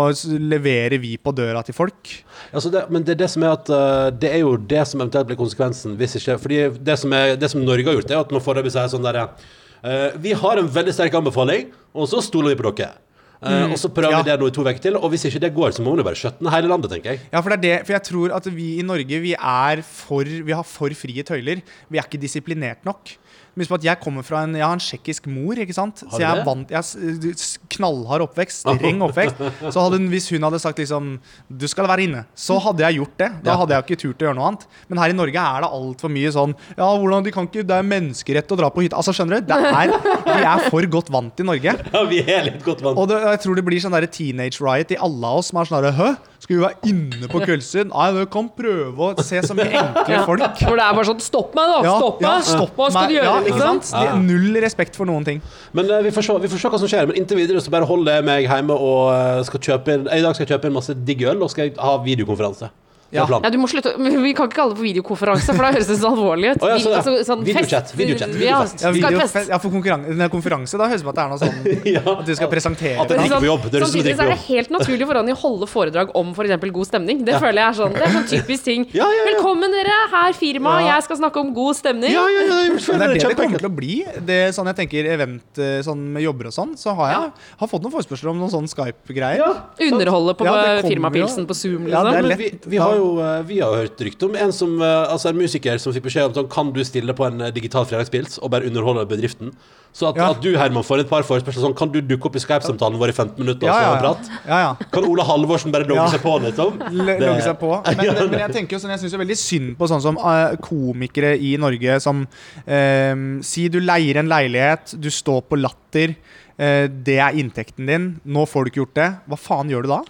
leverer 0.51 0.99
vi 1.01 1.13
på 1.21 1.33
døra 1.35 1.61
til 1.65 1.75
folk. 1.77 2.13
Altså 2.51 2.71
det, 2.73 2.85
men 2.91 3.05
det 3.05 3.15
er 3.15 3.21
det 3.21 3.29
som 3.31 3.45
er 3.45 3.53
at 3.53 3.69
uh, 3.71 4.07
Det 4.11 4.31
er 4.33 4.41
jo 4.41 4.55
det 4.57 4.81
som 4.89 5.01
eventuelt 5.01 5.29
blir 5.29 5.39
konsekvensen 5.39 5.97
hvis 5.99 6.17
ikke 6.17 6.37
Fordi 6.41 6.57
det 6.81 6.95
som, 6.97 7.13
er, 7.13 7.35
det 7.39 7.49
som 7.51 7.61
Norge 7.63 7.85
har 7.87 7.99
gjort, 7.99 8.11
er 8.11 8.23
at 8.23 8.33
man 8.33 8.43
foreløpig 8.43 8.73
sier 8.73 8.89
sånn 8.91 9.05
der 9.05 9.21
uh, 9.23 10.09
Vi 10.19 10.33
har 10.35 10.59
en 10.59 10.71
veldig 10.79 10.95
sterk 10.95 11.15
anbefaling, 11.19 11.69
og 11.93 12.09
så 12.11 12.23
stoler 12.25 12.53
vi 12.53 12.59
på 12.59 12.73
dere. 12.73 12.97
Mm, 13.39 13.71
og 13.71 13.77
så 13.79 13.87
prøver 13.87 14.11
ja. 14.11 14.19
vi 14.19 14.27
det 14.27 14.35
nå 14.41 14.49
i 14.49 14.51
to 14.51 14.63
uker 14.67 14.81
til, 14.83 14.97
og 14.99 15.13
hvis 15.13 15.23
ikke 15.29 15.39
det 15.45 15.53
går, 15.55 15.71
så 15.71 15.83
må 15.83 15.93
man 15.93 16.01
jo 16.01 16.07
bare 16.09 16.19
skjøtte 16.19 16.51
hele 16.51 16.67
landet, 16.67 16.91
tenker 16.91 17.13
jeg. 17.13 17.21
Ja, 17.31 17.39
for 17.39 17.53
det 17.53 17.55
er 17.55 17.63
det, 17.63 17.75
for 17.87 17.95
jeg 17.95 18.05
tror 18.09 18.33
at 18.35 18.49
vi 18.51 18.67
i 18.81 18.83
Norge 18.83 19.19
vi 19.23 19.31
er 19.37 19.83
for 19.87 20.27
Vi 20.27 20.55
har 20.55 20.67
for 20.67 20.91
frie 20.97 21.23
tøyler. 21.23 21.61
Vi 21.87 22.01
er 22.01 22.07
ikke 22.07 22.19
disiplinert 22.19 22.83
nok. 22.87 23.13
Husk 23.57 23.71
på 23.71 23.77
at 23.79 23.85
jeg 23.87 23.99
kommer 24.03 24.25
fra 24.25 24.43
en 24.45 24.53
Jeg 24.55 24.65
har 24.65 24.75
en 24.75 24.81
tsjekkisk 24.83 25.27
mor, 25.31 25.57
ikke 25.59 25.75
sant. 25.75 26.03
Så 26.05 26.19
jeg 26.21 26.29
er 26.29 26.43
vant 26.47 26.69
Jeg 26.71 27.33
knallhard 27.75 28.23
oppvekst. 28.27 28.63
Streng 28.63 29.01
oppvekst. 29.05 29.41
Så 29.73 29.85
hun, 29.93 30.07
hvis 30.11 30.29
hun 30.33 30.45
hadde 30.47 30.61
sagt 30.61 30.81
liksom 30.81 31.15
Du 31.49 31.67
skal 31.71 31.89
være 31.89 32.05
inne, 32.07 32.25
så 32.37 32.59
hadde 32.63 32.85
jeg 32.85 32.99
gjort 32.99 33.15
det. 33.21 33.29
Da 33.45 33.57
hadde 33.59 33.75
jeg 33.75 33.87
ikke 33.87 33.99
turt 34.05 34.23
å 34.23 34.29
gjøre 34.29 34.39
noe 34.39 34.47
annet. 34.51 34.67
Men 34.91 35.03
her 35.03 35.13
i 35.13 35.17
Norge 35.17 35.45
er 35.45 35.65
det 35.65 35.71
altfor 35.79 36.13
mye 36.13 36.33
sånn 36.35 36.55
Ja, 36.77 36.89
hvordan 36.93 37.25
de 37.25 37.35
kan 37.35 37.49
ikke 37.49 37.65
Det 37.67 37.77
er 37.79 37.89
menneskerett 37.89 38.55
å 38.55 38.59
dra 38.59 38.71
på 38.73 38.85
hytta. 38.85 38.99
Altså, 38.99 39.15
skjønner 39.15 39.41
du? 39.41 39.49
Det 39.49 39.59
er, 39.59 39.93
vi 40.29 40.47
er 40.53 40.65
for 40.69 40.89
godt 40.97 41.11
vant 41.13 41.41
i 41.43 41.47
Norge. 41.47 41.75
Ja, 41.93 42.03
vi 42.09 42.23
er 42.23 42.45
litt 42.47 42.63
godt 42.65 42.83
vant. 42.85 42.99
Og 42.99 43.09
det, 43.11 43.19
jeg 43.25 43.43
tror 43.45 43.59
det 43.59 43.65
blir 43.67 43.81
sånn 43.83 43.95
der 43.95 44.07
teenage 44.11 44.61
riot 44.63 44.93
i 44.95 44.99
alle 44.99 45.33
av 45.33 45.41
oss 45.41 45.51
som 45.51 45.59
er 45.61 45.69
sånn 45.69 45.79
herre 45.81 45.95
Hø? 45.97 46.09
Skal 46.49 46.57
vi 46.57 46.63
være 46.63 46.89
inne 46.89 47.27
på 47.29 47.39
kveldstid? 47.45 47.91
Nei, 47.91 48.05
du 48.15 48.23
kan 48.33 48.47
prøve 48.57 49.09
å 49.13 49.21
se 49.21 49.37
så 49.45 49.53
mye 49.53 49.67
enkle 49.69 50.21
folk. 50.25 50.45
For 50.63 50.79
det 50.79 50.85
er 50.87 50.95
bare 50.97 51.05
sånn 51.11 51.19
Stopp 51.21 51.51
meg, 51.53 51.69
da! 51.69 51.75
Ja, 51.85 51.91
Stopp 52.01 52.23
ja, 52.25 52.31
meg! 52.39 52.47
stopp 52.47 52.71
Hva 52.79 52.87
skal 52.89 53.03
meg. 53.03 53.11
du 53.11 53.15
gjøre, 53.19 53.27
Ja, 53.27 53.35
ikke 53.43 53.51
liksom? 53.53 53.81
sant? 53.85 53.91
Det 53.93 54.09
er 54.09 54.23
null 54.23 54.57
respekt 54.65 54.97
for 54.97 55.05
noen 55.05 55.27
ting. 55.27 55.43
Men 55.77 55.91
uh, 55.93 55.99
vi, 56.01 56.09
får 56.15 56.25
se, 56.25 56.37
vi 56.41 56.49
får 56.49 56.63
se 56.63 56.71
hva 56.73 56.79
som 56.81 56.89
skjer. 56.89 57.05
Men 57.11 57.21
inntil 57.21 57.37
videre 57.37 57.61
så 57.61 57.69
bare 57.77 57.85
holder 57.85 58.17
jeg 58.17 58.25
meg 58.31 58.47
hjemme 58.49 58.73
og 58.81 59.11
eh, 59.13 59.43
skal 59.45 59.61
kjøpe 59.69 59.93
inn 59.99 60.09
I 60.09 60.23
dag 60.25 60.33
skal 60.33 60.47
jeg 60.47 60.55
kjøpe 60.55 60.71
inn 60.71 60.77
masse 60.79 60.97
digg 61.05 61.21
øl, 61.29 61.45
og 61.45 61.53
skal 61.53 61.67
jeg 61.69 61.77
ha 61.77 61.93
videokonferanse. 62.01 62.71
Ja. 63.11 63.23
Ja, 63.29 63.49
du 63.49 63.57
må 63.57 63.65
slutte 63.69 63.95
Vi 63.97 64.33
kan 64.37 64.45
ikke 64.49 64.55
kalle 64.59 64.75
det 64.75 64.77
for 64.77 64.85
videokonferanse, 64.85 65.53
for 65.55 65.65
da 65.65 65.71
høres 65.73 65.87
det 65.89 65.95
så 65.97 66.11
alvorlig 66.11 66.51
ut. 66.53 66.61
Å, 66.61 66.67
ja, 66.69 66.75
Vi- 66.77 66.83
sånn, 66.83 66.91
ja. 66.93 66.97
altså, 66.99 67.13
sånn 67.25 67.43
Videochat, 67.47 67.87
fest- 67.89 67.95
videochat, 67.97 68.35
Ja, 68.39 68.91
video, 68.93 69.21
ja 69.49 69.57
for 69.57 69.69
konkurran 69.73 70.03
konferanse, 70.29 70.77
da 70.77 70.85
høres 70.91 71.01
det 71.01 71.09
ut 71.09 71.09
som 71.09 71.09
at 71.09 71.17
det 71.17 71.23
er 71.23 71.29
noe 71.29 71.39
sånn 71.41 71.57
Ja. 71.95 72.03
At 72.19 72.25
du 72.27 72.33
skal 72.37 72.49
presentere 72.51 72.99
At 73.01 73.09
det 73.09 73.17
er 73.17 73.25
ikke 73.25 73.39
på 73.41 73.49
jobb. 73.49 73.63
Det 73.65 73.79
høres 73.81 73.89
Samtidig 73.89 74.13
så 74.15 74.25
er 74.27 74.29
det 74.33 74.37
helt 74.45 74.69
naturlig 74.75 75.07
for 75.09 75.17
Ronny 75.17 75.33
å 75.33 75.39
holde 75.41 75.69
foredrag 75.71 76.11
om 76.21 76.29
f.eks. 76.37 76.71
god 76.77 76.87
stemning. 76.91 77.23
Det 77.25 77.39
føler 77.41 77.59
jeg 77.63 77.69
er 77.71 77.77
sånn 77.79 77.93
Det 77.97 78.03
er 78.05 78.13
sånn 78.13 78.27
typisk 78.35 78.63
ting. 78.69 78.85
Ja, 78.93 79.07
ja, 79.09 79.17
ja. 79.17 79.25
Velkommen, 79.31 79.73
dere. 79.73 79.97
Her 80.13 80.33
firma. 80.37 80.75
Ja. 80.83 80.93
Jeg 80.99 81.07
skal 81.09 81.17
snakke 81.23 81.41
om 81.41 81.49
god 81.57 81.75
stemning. 81.81 82.13
Ja, 82.13 82.27
ja, 82.29 82.45
ja, 82.45 82.59
det 82.77 82.93
er 82.93 83.13
det 83.15 83.25
det 83.25 83.37
kommer 83.41 83.57
til 83.63 83.69
å 83.71 83.73
bli. 83.73 83.95
Det 84.29 84.37
er 84.49 84.53
sånn 84.53 84.69
jeg 84.69 84.77
tenker 84.83 85.09
event 85.15 85.57
eh, 85.57 85.79
sånn 85.85 86.05
med 86.13 86.23
jobber 86.27 86.51
og 86.51 86.55
sånn, 86.55 86.77
så 86.77 86.93
har 86.97 87.09
jeg 87.15 87.33
har 87.63 87.67
fått 87.73 87.81
noen 87.85 87.93
forespørsler 87.97 88.29
om 88.35 88.39
noen 88.45 88.53
sånn 88.53 88.69
Skype-greier. 88.69 89.41
Ja. 89.41 89.51
Underholde 89.89 90.37
på 90.37 90.45
Ja, 90.45 90.77
firmapilsen 90.85 91.49
på 91.49 91.57
Zoom, 91.57 91.87
Ja, 91.89 92.03
det 92.05 92.15
er 92.21 92.29
liksom. 92.29 92.98
Har 92.99 93.05
jo 93.05 93.19
eh, 93.23 93.41
vi 93.47 93.59
har 93.63 93.75
hørt 93.75 94.01
rykte 94.03 94.27
om 94.27 94.35
en 94.35 94.51
som 94.55 94.75
eh, 94.83 95.11
Altså 95.13 95.31
en 95.31 95.39
musiker 95.39 95.79
som 95.81 95.93
fikk 95.95 96.07
beskjed 96.09 96.29
om 96.29 96.35
sånn 96.35 96.49
Kan 96.51 96.71
du 96.75 96.81
stille 96.87 97.15
på 97.15 97.25
en 97.27 97.45
eh, 97.45 97.53
digital 97.55 97.87
fredagspils 97.87 98.39
og 98.43 98.51
bare 98.53 98.67
underholde 98.67 99.05
bedriften? 99.09 99.53
Så 99.95 100.09
at, 100.11 100.19
Ja. 100.19 100.27
at 100.35 100.41
du, 100.43 100.51
Herman, 100.59 100.85
får 100.85 101.01
et 101.01 101.09
par 101.09 101.23
forespørsler 101.25 101.63
sånn 101.65 101.75
Kan 101.77 101.93
du 101.93 101.99
dukke 102.05 102.29
opp 102.29 102.35
i 102.37 102.43
Skype-samtalen 102.43 102.99
vår 103.01 103.13
i 103.13 103.15
15 103.15 103.39
minutter 103.41 103.69
og 103.69 103.73
så 103.73 104.27
ja. 104.49 104.65
Kan 104.93 105.07
Ola 105.09 105.25
Halvorsen 105.25 105.73
bare 105.73 105.87
logge 105.89 106.09
seg 106.13 106.21
på, 106.21 106.35
liksom? 106.43 106.77
Logge 107.09 107.41
seg 107.45 107.57
på. 107.61 107.71
Men, 107.89 108.03
men, 108.03 108.29
men 108.33 108.43
jeg 108.43 108.53
tenker 108.53 108.77
jo 108.77 108.81
sånn, 108.83 108.93
jeg 108.93 109.01
syns 109.01 109.17
veldig 109.17 109.37
synd 109.39 109.71
på 109.79 109.89
sånn 109.89 110.03
som 110.03 110.19
komikere 110.63 111.33
i 111.41 111.55
Norge 111.61 111.97
som 112.03 112.21
eh, 112.65 113.15
Si 113.45 113.65
du 113.73 113.79
leier 113.81 114.21
en 114.21 114.29
leilighet, 114.29 114.93
du 115.01 115.09
står 115.13 115.41
på 115.49 115.57
Latter, 115.57 116.13
eh, 116.59 116.85
det 116.89 117.17
er 117.17 117.37
inntekten 117.41 117.89
din. 117.89 118.09
Nå 118.29 118.45
får 118.49 118.65
du 118.67 118.71
ikke 118.71 118.83
gjort 118.83 118.97
det. 118.99 119.09
Hva 119.29 119.39
faen 119.41 119.73
gjør 119.73 119.87
du 119.87 119.93
da? 119.95 120.01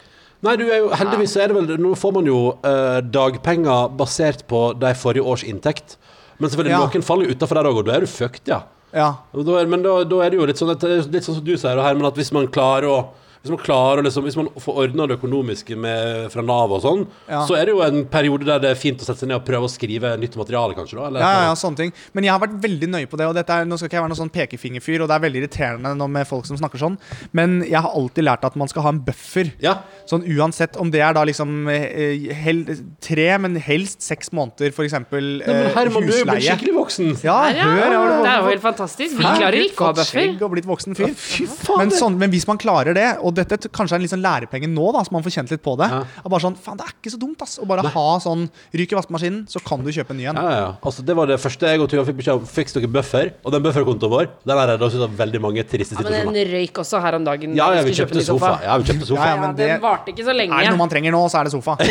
Nei, 0.46 0.56
du 0.56 0.64
er 0.72 0.78
jo, 0.80 0.90
heldigvis 0.96 1.34
så 1.36 1.42
er 1.44 1.52
det 1.52 1.56
vel 1.58 1.82
Nå 1.84 1.90
får 2.00 2.14
man 2.16 2.28
jo 2.30 2.38
eh, 2.64 3.00
dagpenger 3.12 3.90
basert 4.00 4.46
på 4.48 4.62
de 4.80 4.94
forrige 4.96 5.26
års 5.28 5.44
inntekt. 5.44 5.98
Men 6.40 6.50
selvfølgelig, 6.50 6.72
Ja. 6.78 6.84
noen 6.88 7.04
faller 7.04 7.28
jo 7.28 7.36
utafor 7.36 7.60
der 7.60 7.68
òg, 7.68 7.80
og 7.82 7.86
da 7.90 7.98
er 7.98 8.06
du 8.06 8.08
fucked, 8.08 8.48
ja. 8.48 8.62
Ja. 8.96 9.10
Og 9.36 9.44
da 9.46 9.58
er, 9.60 9.68
men 9.70 9.84
da, 9.84 9.98
da 10.08 10.22
er 10.24 10.32
det 10.32 10.40
jo 10.40 10.46
litt 10.48 10.58
sånn, 10.62 10.72
at, 10.72 10.84
er 10.88 11.04
litt 11.12 11.26
sånn 11.28 11.36
som 11.42 11.44
du 11.46 11.52
sier, 11.60 11.82
Herman, 11.84 12.08
at 12.08 12.16
hvis 12.18 12.32
man 12.34 12.48
klarer 12.48 12.88
å 12.90 13.00
hvis 13.42 13.52
man 13.54 13.60
klarer 13.64 14.04
liksom, 14.04 14.24
Hvis 14.28 14.36
man 14.36 14.50
får 14.60 14.80
ordna 14.84 15.06
det 15.08 15.16
økonomiske 15.20 15.78
med, 15.80 16.28
fra 16.34 16.42
Nav 16.44 16.72
og 16.76 16.82
sånn, 16.84 17.06
Ja. 17.30 17.46
så 17.48 17.56
er 17.56 17.66
det 17.70 17.74
jo 17.76 17.82
en 17.86 18.04
periode 18.12 18.44
der 18.46 18.60
det 18.60 18.72
er 18.72 18.76
fint 18.76 19.00
å 19.00 19.06
sette 19.08 19.20
seg 19.24 19.30
ned 19.30 19.38
og 19.40 19.46
prøve 19.48 19.64
å 19.64 19.72
skrive 19.72 20.12
nytt 20.20 20.36
materiale, 20.36 20.76
kanskje. 20.76 20.98
da 21.00 21.06
eller, 21.08 21.20
Ja, 21.24 21.32
ja, 21.32 21.44
ja, 21.50 21.54
sånne 21.56 21.78
ting. 21.78 21.94
Men 22.14 22.24
jeg 22.28 22.34
har 22.34 22.40
vært 22.44 22.58
veldig 22.62 22.90
nøye 22.92 23.08
på 23.08 23.18
det. 23.18 23.28
Og 23.30 23.36
dette 23.36 23.50
er, 23.50 23.66
nå 23.66 23.78
skal 23.80 23.88
ikke 23.88 23.98
jeg 24.00 24.04
være 24.04 24.12
noen 24.12 24.22
sånn 24.24 24.34
pekefingerfyr, 24.36 25.02
og 25.02 25.08
det 25.08 25.16
er 25.16 25.24
veldig 25.28 25.42
irriterende 25.44 25.94
nå 25.98 26.08
med 26.10 26.28
folk 26.28 26.46
som 26.46 26.58
snakker 26.60 26.80
sånn, 26.84 26.98
men 27.32 27.62
jeg 27.64 27.80
har 27.80 27.92
alltid 27.96 28.24
lært 28.28 28.44
at 28.44 28.56
man 28.60 28.68
skal 28.68 28.84
ha 28.84 28.90
en 28.90 29.00
buffer. 29.00 29.54
Ja. 29.64 29.78
Sånn 30.10 30.24
uansett 30.28 30.76
om 30.78 30.92
det 30.92 31.00
er 31.02 31.14
da 31.14 31.24
liksom 31.24 31.68
eh, 31.72 32.34
hel, 32.34 32.66
tre, 33.00 33.30
men 33.40 33.56
helst 33.56 34.02
seks 34.04 34.32
måneder, 34.36 34.74
for 34.76 34.84
eksempel 34.84 35.40
Nei, 35.40 35.48
men 35.48 35.66
eh, 35.68 35.74
Herman, 35.76 36.04
du 36.06 36.12
er 36.12 36.20
jo 36.20 36.26
blitt 36.28 36.44
husleie. 36.44 36.58
skikkelig 36.58 36.76
voksen. 36.76 37.10
Ja, 37.24 37.38
hør, 37.48 37.56
ja. 37.56 37.88
ja, 37.94 38.22
Det 38.24 38.32
er 38.34 38.38
jo 38.44 38.50
helt 38.52 38.62
fantastisk. 38.68 39.16
Vi 39.18 39.24
klarer 39.24 39.60
ikke 39.64 39.84
å 39.86 39.90
ha 39.92 39.94
buffer. 39.94 40.36
og 40.44 40.52
blitt 40.52 40.68
voksen 40.68 40.96
fyr. 41.00 41.14
Fy 41.16 41.46
faen. 41.48 41.78
Men, 41.86 41.92
sånn, 41.96 42.18
men 42.20 42.32
hvis 42.34 42.48
man 42.50 42.58
klarer 42.58 42.94
det, 42.98 43.08
og 43.30 43.38
dette 43.38 43.72
kanskje 43.72 43.98
er 43.98 44.06
en 44.06 44.12
sånn 44.12 44.24
lærepenge 44.26 44.70
nå, 44.72 44.90
da, 44.96 45.04
så 45.06 45.16
man 45.16 45.26
får 45.26 45.38
kjent 45.40 45.54
litt 45.54 45.64
på 45.66 45.76
det. 45.80 45.90
Ja. 45.94 46.02
Er 46.24 46.34
bare 46.34 46.44
sånn, 46.44 46.58
faen, 46.60 46.80
Det 46.80 46.88
er 46.88 46.94
ikke 46.98 47.14
så 47.16 47.22
dumt, 47.22 47.42
ass. 47.46 47.58
Å 47.62 47.68
bare 47.70 47.86
ha 47.96 48.06
sånn 48.24 48.48
Ryk 48.76 48.94
i 48.94 49.00
vaskemaskinen, 49.00 49.42
så 49.52 49.62
kan 49.64 49.84
du 49.86 49.92
kjøpe 49.96 50.14
en 50.16 50.20
ny 50.20 50.28
en. 50.32 50.40
Ja, 50.40 50.50
ja, 50.50 50.60
ja. 50.60 50.70
Altså, 50.84 51.06
det 51.06 51.16
var 51.18 51.30
det 51.30 51.40
første 51.42 51.70
jeg 51.70 51.84
og 51.84 51.90
Tuva 51.92 52.06
fikk 52.08 52.20
beskjed 52.20 52.42
om. 52.42 52.48
Fiks 52.50 52.76
dere 52.76 52.92
buffer. 52.92 53.34
Og 53.46 53.56
den 53.56 53.64
bufferkontoen 53.64 54.12
vår 54.12 54.30
Den 54.44 54.58
har 54.58 54.72
redda 54.74 54.88
oss 54.90 54.98
ut 54.98 55.06
av 55.06 55.16
veldig 55.20 55.42
mange 55.44 55.64
triste 55.70 55.96
Ja, 56.00 56.06
men 56.26 56.36
den 56.36 56.50
røyk 56.52 56.82
også 56.84 57.02
her 57.04 57.18
om 57.20 57.26
dagen. 57.28 57.56
Ja, 57.58 57.70
ja, 57.76 57.84
vi 57.86 57.94
skulle 57.94 58.08
kjøpe 58.08 58.10
kjøpte 58.10 58.20
ny 58.20 58.28
sofa. 58.28 58.52
Ja, 58.66 58.78
vi 58.80 58.90
kjøpte 58.90 59.10
sofa. 59.10 59.30
Ja, 59.30 59.38
men 59.42 59.56
den 59.60 59.82
varte 59.84 60.14
ikke 60.14 60.26
så 60.28 60.36
lenge. 60.36 60.56
Er 60.58 60.68
det 60.68 60.74
noe 60.74 60.82
man 60.82 60.92
trenger 60.92 61.16
nå, 61.16 61.22
så 61.32 61.42
er 61.42 61.50
det 61.50 61.54
sofa. 61.56 61.78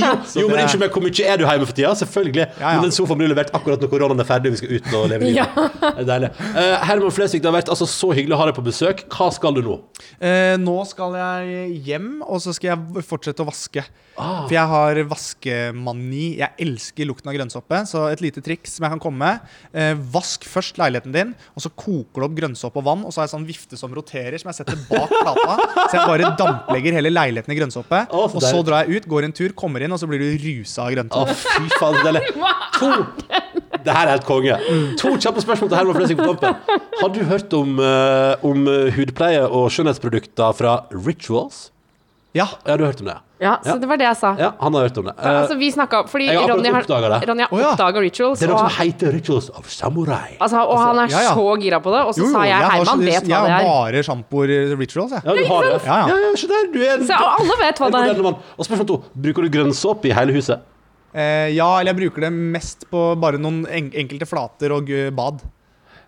Jo, 0.40 0.46
men 0.48 0.62
ikke 0.64 0.80
med 0.80 0.94
hvor 0.94 1.04
mye 1.04 1.26
er 1.26 1.40
du 1.40 1.44
hjemme 1.46 1.68
for 1.68 1.76
tida? 1.76 1.92
Selvfølgelig. 2.00 2.46
Ja, 2.46 2.60
ja. 2.60 2.72
Men 2.78 2.88
den 2.88 2.94
sofaen 2.94 3.20
blir 3.20 3.30
levert 3.32 3.52
akkurat 3.56 3.82
når 3.82 3.90
koronaen 3.92 4.22
er 4.22 4.28
ferdig 4.28 4.54
vi 4.54 4.60
skal 4.62 4.74
ut 4.76 4.90
og 4.96 5.08
leve 5.12 5.28
livet. 5.28 5.58
Det 5.80 6.04
er 6.04 6.08
deilig. 6.08 6.30
Eh, 6.60 6.74
Herman 6.88 7.12
Flesvig, 7.14 7.40
det 7.42 7.48
har 7.50 7.56
vært 7.56 7.70
altså 7.72 7.86
så 7.88 8.10
hyggelig 8.16 8.36
å 8.36 8.40
ha 8.40 8.46
deg 8.50 8.56
på 8.56 8.64
besøk. 8.64 9.02
Hva 9.12 9.28
skal 9.34 9.56
du 9.56 9.60
nå? 9.64 9.76
Eh, 10.22 10.54
nå 10.60 10.69
skal 10.88 11.14
jeg 11.18 11.80
hjem, 11.86 12.08
og 12.26 12.40
så 12.42 12.52
skal 12.56 12.72
jeg 12.72 13.04
fortsette 13.06 13.42
å 13.44 13.48
vaske. 13.48 13.82
Ah. 14.20 14.42
For 14.44 14.54
jeg 14.54 14.68
har 14.72 15.00
vaskemani. 15.10 16.24
Jeg 16.40 16.54
elsker 16.66 17.08
lukten 17.08 17.30
av 17.30 17.36
grønnsoppe. 17.36 17.80
Så 17.88 18.02
et 18.10 18.22
lite 18.24 18.42
triks 18.44 18.74
som 18.76 18.86
jeg 18.86 18.94
kan 18.94 19.02
komme 19.02 19.20
med. 19.22 19.52
Eh, 19.72 19.94
vask 20.12 20.44
først 20.48 20.80
leiligheten 20.80 21.14
din, 21.14 21.32
og 21.54 21.64
så 21.64 21.72
koker 21.72 22.22
du 22.24 22.28
opp 22.28 22.36
grønnsopp 22.40 22.76
og 22.80 22.86
vann. 22.88 23.06
Og 23.06 23.14
så 23.14 23.22
har 23.22 23.28
jeg 23.28 23.34
sånn 23.36 23.48
vifte 23.48 23.78
som 23.80 23.94
roterer, 23.96 24.36
som 24.42 24.52
jeg 24.52 24.60
setter 24.60 24.80
bak 24.90 25.14
plata. 25.14 25.56
Så 25.86 25.98
jeg 25.98 26.10
bare 26.10 26.34
damplegger 26.40 26.98
hele 26.98 27.14
leiligheten 27.14 27.54
i 27.54 27.60
grønnsoppe. 27.60 28.04
Oh, 28.10 28.28
og 28.28 28.44
så 28.44 28.60
drar 28.66 28.84
jeg 28.84 29.00
ut, 29.00 29.10
går 29.10 29.28
en 29.30 29.36
tur, 29.36 29.54
kommer 29.56 29.84
inn, 29.84 29.94
og 29.94 30.02
så 30.02 30.10
blir 30.10 30.22
du 30.22 30.30
rusa 30.44 30.86
av 30.86 30.90
Å, 30.90 30.94
grønnsopp. 30.98 31.34
fy 31.56 31.72
faen, 31.78 32.00
så 32.00 32.14
er 32.14 32.22
To 32.80 33.59
Det 33.84 33.94
her 33.96 34.06
er 34.06 34.14
helt 34.16 34.26
konge. 34.28 34.58
To 35.00 35.14
kjappe 35.16 35.42
spørsmål 35.44 35.68
til 35.72 35.78
Herman 35.80 35.98
Flesvig 36.00 36.18
på 36.20 36.28
tampen. 36.28 36.78
Har 37.00 37.08
du 37.14 37.20
hørt 37.30 37.52
om, 37.58 37.78
eh, 37.80 38.46
om 38.46 38.68
eh, 38.68 38.90
hudpleie 38.96 39.42
og 39.48 39.70
skjønnhetsprodukter 39.74 40.54
fra 40.58 40.78
Rituals? 40.92 41.68
Ja. 42.32 42.44
Ja, 42.66 42.76
du 42.78 42.84
har 42.84 42.92
hørt 42.92 43.00
om 43.02 43.08
det? 43.10 43.16
Ja, 43.40 43.54
så 43.64 43.72
det 43.80 43.88
var 43.88 43.96
det 43.98 44.04
jeg 44.04 44.16
sa. 44.20 44.28
Ja, 44.38 44.50
han 44.60 44.74
har 44.76 44.84
hørt 44.84 44.98
om 45.00 45.06
det. 45.08 45.14
Eh, 45.18 45.36
Altså, 45.40 45.54
vi 45.58 45.70
snakket, 45.72 46.10
Fordi 46.12 46.26
jeg 46.28 46.36
har 46.36 46.42
akkurat 46.44 46.58
Ronny 46.60 46.70
har, 46.70 46.84
oppdaget 46.84 47.10
det. 47.10 47.28
Ronny 47.30 47.42
har 47.42 47.50
Å, 47.56 47.58
ja. 47.62 47.70
oppdaga 47.72 48.02
rituals, 48.04 48.38
det 48.38 48.46
er 48.46 48.52
noe 48.52 48.58
og, 48.60 48.70
som 48.70 48.84
heter 48.84 49.12
Rituals 49.16 49.48
of 49.56 49.70
Samurai. 49.72 50.36
altså, 50.38 50.60
og 50.60 50.78
han 50.78 50.98
er 51.00 51.08
Ja, 51.10 51.22
ja. 51.24 51.32
så 51.34 51.56
gira 51.64 51.80
på 51.82 51.90
det. 51.96 52.02
Og 52.06 52.14
så 52.14 52.20
Jo, 52.20 52.26
jo, 52.28 52.32
sa 52.36 52.44
jeg 52.46 52.54
har 52.60 52.70
Herman 52.76 53.00
vet 53.00 53.08
hva 53.08 53.08
det 53.08 53.10
jeg 53.16 53.26
det 53.26 53.34
har 53.34 53.50
er. 53.56 53.66
bare 53.66 54.02
sjampoer 54.06 54.52
rituals, 54.78 55.10
jeg. 55.16 55.22
Ja, 55.24 55.32
du 55.40 55.44
har 55.50 55.62
det. 55.66 55.72
Ja, 55.88 55.96
ja. 55.96 56.06
ja, 56.12 56.16
ja, 56.28 56.36
se 56.36 56.46
der, 56.52 56.68
du 56.76 56.78
er 56.84 56.92
en 57.00 57.06
Så 57.08 57.18
alle 57.18 57.56
vet 57.64 57.80
hva 57.82 57.90
det 57.90 57.94
er. 57.98 58.06
moderne 58.06 58.22
mann. 58.28 58.36
Og 58.58 58.64
spørsmål 58.68 58.86
to. 58.92 59.00
Bruker 59.26 59.42
du 59.42 59.48
grønnsåpe 59.58 60.12
i 60.12 60.12
hele 60.20 60.32
huset? 60.36 60.60
Eh, 61.10 61.50
ja, 61.56 61.70
eller 61.80 61.90
jeg 61.90 62.00
bruker 62.04 62.28
det 62.28 62.34
mest 62.34 62.86
på 62.90 63.06
bare 63.20 63.40
noen 63.40 63.64
en 63.66 63.88
enkelte 64.04 64.28
flater 64.30 64.74
og 64.76 64.92
eh, 64.94 65.08
bad. 65.14 65.42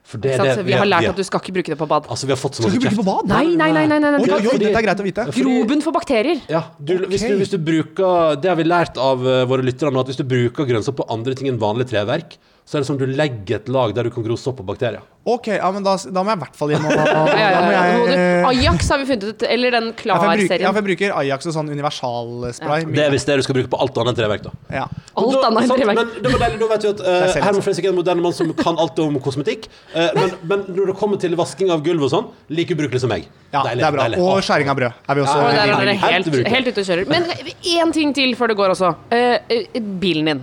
For 0.02 0.18
det 0.18 0.34
det 0.42 0.64
vi 0.66 0.74
har 0.74 0.86
lært 0.88 1.12
at 1.12 1.18
du 1.18 1.22
skal 1.22 1.38
ikke 1.38 1.54
bruke 1.60 1.70
det 1.72 1.78
på 1.78 1.86
bad. 1.86 2.08
Altså, 2.10 2.26
vi 2.26 2.34
har 2.34 2.40
fått 2.40 2.58
så 2.58 2.64
Skal 2.64 2.72
du 2.74 2.78
ikke 2.80 2.88
bruke 2.88 2.94
kjeft. 2.96 3.06
på 3.06 3.10
bad? 3.10 3.28
Nei, 3.30 3.54
nei, 3.54 3.68
nei. 3.70 3.84
nei, 3.86 3.98
nei, 4.02 4.10
nei. 4.16 4.22
Oi, 4.26 4.48
oi, 4.50 4.56
dette 4.58 4.80
er 4.80 4.86
greit 4.88 5.02
å 5.02 5.06
vite. 5.06 5.26
Groben 5.36 5.84
for 5.84 5.94
bakterier. 5.94 6.40
Ja, 6.50 6.64
du, 6.78 6.96
hvis, 7.06 7.22
du, 7.22 7.36
hvis 7.38 7.52
du 7.52 7.58
bruker 7.62 8.34
Det 8.42 8.50
har 8.50 8.58
vi 8.58 8.66
lært 8.66 8.98
av 8.98 9.22
eh, 9.22 9.44
våre 9.48 9.62
lyttere 9.66 9.94
nå, 9.94 10.02
at 10.02 10.10
hvis 10.10 10.18
du 10.18 10.26
bruker 10.26 10.66
grønnsak 10.66 10.98
på 10.98 11.06
andre 11.12 11.36
ting 11.38 11.52
enn 11.52 11.60
vanlig 11.62 11.86
treverk, 11.92 12.34
så 12.64 12.78
er 12.78 12.84
det 12.84 12.86
som 12.88 12.98
du 13.00 13.06
legger 13.10 13.58
et 13.58 13.68
lag 13.72 13.90
der 13.96 14.06
du 14.06 14.10
kan 14.14 14.24
gro 14.24 14.36
sopp 14.38 14.60
og 14.62 14.68
bakterier. 14.70 15.02
Ok, 15.28 15.46
ja, 15.54 15.68
men 15.70 15.84
da, 15.86 15.92
da 16.10 16.22
må 16.26 16.32
jeg 16.32 16.38
i 16.38 16.42
hvert 16.42 16.56
fall 16.58 16.70
gjennom 16.72 16.90
og 16.90 17.28
ja, 17.38 17.48
ja, 17.52 17.58
jeg, 17.70 18.14
eh, 18.16 18.46
Ajax 18.48 18.88
har 18.90 18.98
vi 18.98 19.06
funnet 19.06 19.26
ut, 19.28 19.42
eller 19.46 19.74
den 19.76 19.90
Klar-serien. 20.00 20.62
ja, 20.64 20.70
for 20.72 20.80
jeg 20.80 20.86
bruker 20.88 21.12
Ajax 21.20 21.46
og 21.46 21.54
sånn 21.54 21.68
universalspray. 21.70 22.86
Det 22.90 23.04
er 23.04 23.12
hvis 23.14 23.26
det 23.28 23.36
du 23.38 23.42
skal 23.46 23.58
bruke 23.58 23.70
på 23.70 23.78
alt 23.82 23.98
annet 24.02 24.12
enn 24.14 24.18
treverk, 24.18 24.46
da. 24.46 24.54
Ja. 24.80 24.86
Alt 25.14 25.36
Da- 25.36 25.44
annet 25.50 25.70
treverk. 25.70 26.00
Men 26.00 26.10
det 26.24 26.32
da 26.62 26.70
vet 26.72 26.86
vi 26.86 26.90
at 26.94 27.04
uh, 27.06 27.36
Herman 27.44 27.62
Flesvig 27.66 27.86
er 27.86 27.92
en 27.92 27.98
moderne 28.00 28.24
mann 28.24 28.34
som 28.34 28.50
kan 28.58 28.80
alt 28.82 28.98
om 29.04 29.18
kosmetikk. 29.22 29.68
Uh, 29.94 30.08
men, 30.18 30.34
men 30.54 30.64
når 30.72 30.90
det 30.92 30.96
kommer 31.02 31.20
til 31.22 31.36
vasking 31.38 31.70
av 31.74 31.84
gulv 31.86 32.08
og 32.08 32.10
sånn, 32.14 32.30
like 32.50 32.74
ubrukelig 32.74 33.04
som 33.04 33.12
meg. 33.12 33.28
ja, 33.52 33.62
Deilig, 33.66 33.82
det 33.84 33.86
er 33.90 33.94
bra. 33.98 34.08
deilig. 34.08 34.22
Og 34.26 34.42
skjæring 34.46 34.72
av 34.72 34.80
brød 34.80 34.90
er 35.06 35.20
vi 35.20 35.26
også 35.26 35.36
Ja, 35.38 35.52
der 35.52 35.92
er 35.92 36.02
Helt 36.02 36.32
dere 36.32 36.42
helt, 36.42 36.50
helt 36.56 36.72
ute 36.72 36.82
og 36.82 36.90
kjører. 36.90 37.12
Men 37.12 37.30
én 37.76 37.94
ting 37.94 38.10
til 38.16 38.34
før 38.38 38.50
det 38.52 38.58
går 38.58 38.74
også. 38.74 38.90
Eh, 39.14 39.38
eh, 39.52 39.80
bilen 40.02 40.32
din. 40.32 40.42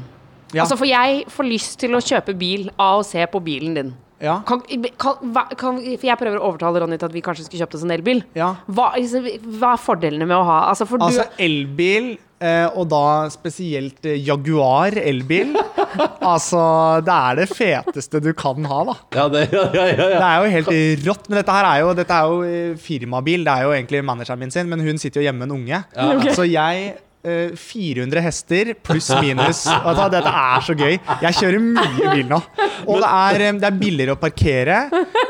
Ja. 0.53 0.63
Altså, 0.63 0.77
For 0.79 0.89
jeg 0.89 1.25
får 1.29 1.49
lyst 1.49 1.79
til 1.81 1.97
å 1.97 2.03
kjøpe 2.03 2.35
bil 2.37 2.69
av 2.75 3.01
å 3.01 3.07
se 3.07 3.25
på 3.29 3.41
bilen 3.45 3.75
din. 3.77 3.91
Ja. 4.19 4.41
Kan, 4.47 4.61
kan, 4.99 5.19
hva, 5.31 5.45
kan, 5.55 5.77
for 5.79 6.07
jeg 6.09 6.19
prøver 6.19 6.41
å 6.41 6.49
overtale 6.49 6.81
Ronny 6.83 6.97
til 6.99 7.07
at 7.07 7.15
vi 7.15 7.23
kanskje 7.23 7.45
skulle 7.45 7.63
kjøpt 7.63 7.77
oss 7.77 7.85
en 7.85 7.93
elbil. 7.95 8.23
Ja. 8.35 8.51
Hva, 8.67 8.91
altså, 8.99 9.21
hva 9.23 9.75
er 9.75 9.83
fordelene 9.83 10.27
med 10.27 10.35
å 10.35 10.43
ha 10.47 10.57
Altså, 10.71 10.87
for 10.89 10.99
Altså 11.05 11.23
du 11.23 11.39
elbil, 11.45 12.11
eh, 12.43 12.65
og 12.67 12.89
da 12.91 13.29
spesielt 13.31 14.03
eh, 14.09 14.19
Jaguar 14.27 14.99
elbil. 14.99 15.55
altså, 16.33 16.61
det 17.07 17.15
er 17.15 17.39
det 17.39 17.49
feteste 17.53 18.21
du 18.25 18.33
kan 18.37 18.67
ha, 18.67 18.81
da. 18.91 18.97
Ja, 19.15 19.27
det, 19.31 19.47
ja, 19.55 19.67
ja, 19.71 19.87
ja, 19.87 20.07
Det 20.17 20.31
er 20.31 20.39
jo 20.43 20.53
helt 20.57 21.05
rått. 21.07 21.29
Men 21.29 21.39
dette 21.39 21.59
her 21.59 21.69
er 21.71 21.83
jo, 21.85 21.93
dette 22.01 22.19
er 22.19 22.33
jo 22.33 22.41
eh, 22.49 22.79
firmabil. 22.89 23.47
Det 23.47 23.55
er 23.55 23.69
jo 23.69 23.75
egentlig 23.77 24.03
manageren 24.11 24.43
min 24.43 24.51
sin, 24.51 24.67
men 24.71 24.83
hun 24.83 24.99
sitter 24.99 25.23
jo 25.23 25.29
hjemme 25.29 25.45
med 25.45 25.51
en 25.53 25.59
unge. 25.61 25.85
Okay. 26.19 26.33
Så 26.35 26.43
jeg 26.49 26.97
400 27.23 28.21
hester 28.23 28.69
pluss 28.79 29.09
minus. 29.19 29.65
Altså, 29.67 30.05
dette 30.13 30.31
er 30.31 30.61
så 30.63 30.75
gøy. 30.79 30.93
Jeg 31.25 31.35
kjører 31.35 31.59
mye 31.65 32.13
bil 32.15 32.27
nå. 32.29 32.39
Og 32.87 33.01
det 33.03 33.09
er, 33.09 33.41
eh, 33.49 33.57
det 33.59 33.67
er 33.67 33.79
billigere 33.81 34.15
å 34.15 34.19
parkere. 34.21 34.77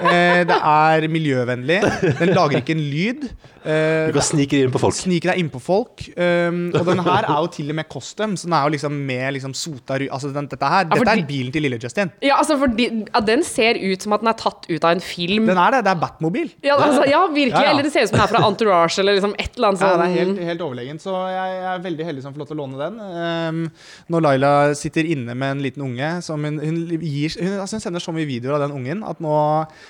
eh, 0.05 0.43
det 0.49 0.59
er 0.59 1.07
miljøvennlig. 1.09 1.79
Den 2.19 2.33
lager 2.35 2.61
ikke 2.61 2.75
en 2.77 2.85
lyd. 2.93 3.25
Eh, 3.65 4.07
Du 4.09 4.13
kan 4.17 4.25
snike 4.25 4.55
deg 4.55 4.65
inn 4.67 4.73
på 4.73 4.81
folk. 4.81 4.95
Snike 4.97 5.29
deg 5.31 5.41
innpå 5.41 5.61
folk. 5.63 6.03
Um, 6.15 6.59
og 6.75 6.85
den 6.87 7.01
her 7.05 7.27
er 7.27 7.39
jo 7.43 7.49
til 7.53 7.69
og 7.73 7.77
med 7.79 7.89
custom, 7.91 8.35
så 8.39 8.47
den 8.49 8.55
er 8.57 8.67
jo 8.67 8.73
liksom 8.75 8.99
med 9.09 9.33
liksom 9.37 9.53
sota 9.57 9.97
Altså, 9.99 10.31
den, 10.33 10.47
dette 10.47 10.65
her, 10.65 10.85
Ja, 10.85 10.95
dette 10.95 11.15
de- 11.15 11.23
er 11.23 11.27
bilen 11.27 11.51
til 11.51 11.65
lille 11.65 11.79
Justin. 11.81 12.11
Ja, 12.21 12.37
altså, 12.39 12.57
fordi 12.59 12.87
ja, 13.13 13.19
Den 13.19 13.43
ser 13.43 13.75
ut 13.79 14.01
som 14.01 14.13
at 14.13 14.21
den 14.21 14.29
er 14.31 14.37
tatt 14.39 14.65
ut 14.69 14.83
av 14.83 14.91
en 14.91 15.01
film. 15.03 15.45
Den 15.47 15.57
er 15.57 15.71
det. 15.71 15.83
Det 15.85 15.91
er 15.91 15.99
Batmobil. 15.99 16.51
ja, 16.63 16.77
altså, 16.77 17.03
ja, 17.09 17.21
virkelig. 17.27 17.53
Ja, 17.53 17.63
ja. 17.63 17.71
Eller 17.73 17.83
det 17.83 17.91
ser 17.93 18.03
ut 18.03 18.09
som 18.09 18.17
den 18.19 18.25
er 18.27 18.31
fra 18.33 18.45
Entourage 18.47 18.99
eller 18.99 19.17
liksom 19.17 19.35
et 19.37 19.55
eller 19.55 19.67
annet 19.69 19.81
Ja, 19.81 19.97
det 19.97 20.07
er 20.07 20.15
helt, 20.19 20.39
helt 20.49 20.61
overlegent, 20.61 21.01
så 21.01 21.15
jeg, 21.29 21.55
jeg 21.59 21.73
er 21.73 21.83
veldig 21.83 22.05
heldig 22.05 22.23
som 22.23 22.33
får 22.33 22.43
lov 22.43 22.47
til 22.51 22.57
å 22.57 22.61
låne 22.63 22.79
den. 22.79 22.99
Um, 22.99 23.71
når 24.09 24.25
Laila 24.25 24.53
sitter 24.77 25.05
inne 25.09 25.35
med 25.35 25.57
en 25.57 25.63
liten 25.63 25.83
unge 25.85 26.09
som 26.25 26.43
hun, 26.43 26.59
hun, 26.61 26.79
gir, 27.01 27.35
hun, 27.41 27.59
altså 27.59 27.77
hun 27.79 27.83
sender 27.83 28.03
så 28.03 28.13
mye 28.15 28.27
videoer 28.29 28.57
av 28.59 28.67
den 28.67 28.75
ungen 28.79 29.03
at 29.07 29.19
nå 29.23 29.33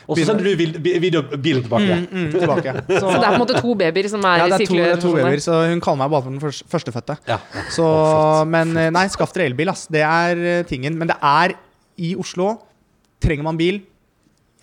Og 0.08 0.18
så 0.18 0.26
sender 0.30 0.44
du 0.50 0.56
bilen 0.58 1.64
tilbake. 1.64 2.00
Mm, 2.00 2.08
mm, 2.12 2.32
tilbake. 2.40 2.74
Så, 2.90 3.00
Så 3.10 3.14
det 3.16 3.26
er 3.26 3.30
på 3.30 3.38
en 3.38 3.44
måte 3.44 3.59
to 3.62 3.76
babyer 3.80 4.10
som 4.12 4.26
er 4.26 4.42
ja, 4.44 4.48
det 4.50 4.58
er 4.58 4.58
to, 4.58 4.58
det 4.58 4.68
sirkulær 4.70 4.96
er 4.96 5.04
to 5.04 5.14
babyer, 5.16 5.44
så 5.44 5.60
hun 5.70 5.84
kaller 5.84 6.02
meg 6.04 6.14
bare 6.16 6.26
for 6.26 6.32
den 6.36 6.42
først- 6.44 6.66
førstefødte. 6.72 7.18
Ja. 7.30 7.38
Så, 7.76 7.86
men 8.50 8.74
nei, 8.96 9.06
skaff 9.14 9.34
dere 9.36 9.50
elbil, 9.52 9.70
ass. 9.74 9.88
Det 9.92 10.02
er 10.06 10.44
eh, 10.56 10.64
tingen. 10.70 10.98
Men 11.00 11.12
det 11.14 11.18
er 11.22 11.56
i 12.00 12.16
Oslo. 12.20 12.56
Trenger 13.20 13.44
man 13.44 13.58
bil, 13.60 13.82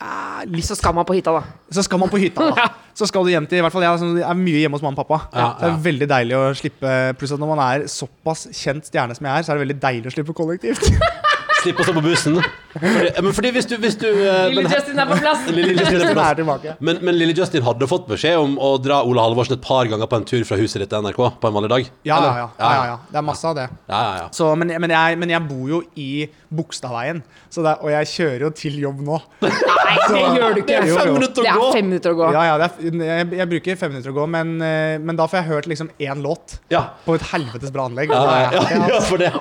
ja, 0.01 0.43
litt 0.45 0.65
Så 0.65 0.77
skal 0.77 0.93
man 0.93 1.07
på 1.09 1.15
hytta, 1.17 1.33
da. 1.33 1.43
så 1.73 1.83
skal 1.85 1.99
man 2.01 2.11
på 2.13 2.19
hytta. 2.21 2.51
da 2.53 2.67
Så 2.97 3.05
skal 3.09 3.25
du 3.25 3.31
hjem 3.33 3.45
til 3.49 3.59
I 3.59 3.63
hvert 3.65 3.73
fall 3.73 3.85
jeg 3.85 3.93
er 3.93 4.19
jeg 4.23 4.37
mye 4.41 4.61
hjemme 4.63 4.77
hos 4.79 4.85
mamma 4.85 4.97
og 4.97 5.07
pappa. 5.09 5.19
Ja, 5.37 5.47
Det 5.59 5.67
er 5.69 5.73
ja. 5.75 5.81
veldig 5.85 6.09
deilig 6.09 6.37
å 6.37 6.43
slippe 6.57 6.93
Pluss 7.21 7.33
at 7.33 7.41
når 7.41 7.51
man 7.55 7.61
er 7.65 7.85
såpass 7.93 8.47
kjent 8.57 8.89
stjerne 8.89 9.17
som 9.17 9.29
jeg 9.29 9.33
er, 9.37 9.45
så 9.45 9.53
er 9.53 9.59
det 9.59 9.65
veldig 9.67 9.79
deilig 9.83 10.11
å 10.11 10.15
slippe 10.17 10.37
kollektivt. 10.37 10.85
Slipp 11.67 11.83
å 11.83 11.87
stå 11.89 11.95
på 11.99 12.05
bussen. 12.07 12.39
Fordi, 12.77 13.11
men 13.25 13.33
fordi 13.33 13.51
hvis 13.57 13.67
du, 13.71 13.75
hvis 13.81 13.95
du 13.97 14.05
eh, 14.07 14.49
Lille 14.53 14.67
men- 14.67 14.73
Justin 14.75 14.99
er 15.01 15.07
på 15.09 15.17
plass. 15.21 15.47
Lille 15.49 15.73
Justin 15.79 16.03
er 16.05 16.11
på 16.11 16.17
plass. 16.19 16.65
er. 16.71 16.75
Men, 16.85 16.99
men 17.09 17.17
lille 17.17 17.33
Justin 17.37 17.65
hadde 17.67 17.89
fått 17.89 18.05
beskjed 18.11 18.37
om 18.39 18.59
å 18.61 18.75
dra 18.85 18.99
Ole 19.09 19.23
Halvorsen 19.25 19.57
et 19.57 19.63
par 19.65 19.89
ganger 19.89 20.09
på 20.13 20.19
en 20.21 20.27
tur 20.29 20.45
fra 20.49 20.59
huset 20.61 20.83
ditt 20.85 20.91
til 20.93 21.01
NRK 21.07 21.21
på 21.41 21.49
en 21.51 21.57
vanlig 21.57 21.71
dag? 21.73 21.89
Ja, 22.07 22.19
ja, 22.21 22.33
ja, 22.43 22.49
ja, 22.61 22.73
ja, 22.77 22.85
ja. 22.93 22.99
Det 23.11 23.21
er 23.23 23.25
masse 23.27 23.49
av 23.49 23.57
det. 23.57 23.65
ja, 23.89 24.01
ja, 24.03 24.13
ja. 24.21 24.27
Så, 24.37 24.51
men, 24.61 24.75
men, 24.85 24.93
jeg, 24.93 25.19
men 25.23 25.33
jeg 25.33 25.43
bor 25.49 25.71
jo 25.73 25.81
i 25.97 26.09
Bogstadveien, 26.57 27.23
og 27.57 27.89
jeg 27.91 28.11
kjører 28.13 28.45
jo 28.47 28.51
til 28.61 28.77
jobb 28.85 29.01
nå. 29.09 29.17
Nei, 29.43 29.97
det 30.13 30.21
gjør 30.37 30.55
du 30.55 30.61
ikke. 30.61 30.69
Det 30.69 30.77
er 30.77 31.01
fem 31.01 31.15
minutter 31.17 31.43
Det 31.43 31.49
å 31.49 31.55
er 31.57 31.59
gå! 31.63 31.71
fem 31.79 31.89
minutter 31.91 32.13
å 32.13 32.19
gå. 32.21 32.29
Ja, 32.37 32.45
ja, 32.51 32.55
det 32.61 32.69
er, 32.69 33.01
jeg, 33.09 33.31
jeg 33.41 33.51
bruker 33.55 33.81
fem 33.81 33.95
minutter 33.95 34.13
å 34.13 34.17
gå, 34.21 34.27
men, 34.37 34.53
eh, 34.63 34.99
men 35.03 35.19
da 35.19 35.27
får 35.31 35.41
jeg 35.41 35.49
hørt 35.51 35.71
liksom 35.73 35.91
én 35.97 36.23
låt 36.25 36.59
Ja. 36.75 36.85
på 37.07 37.17
et 37.17 37.25
helvetes 37.33 37.73
bra 37.75 37.89
anlegg. 37.89 38.13
Ja, 38.13 38.53
og 38.93 39.03
for 39.09 39.19
det. 39.25 39.33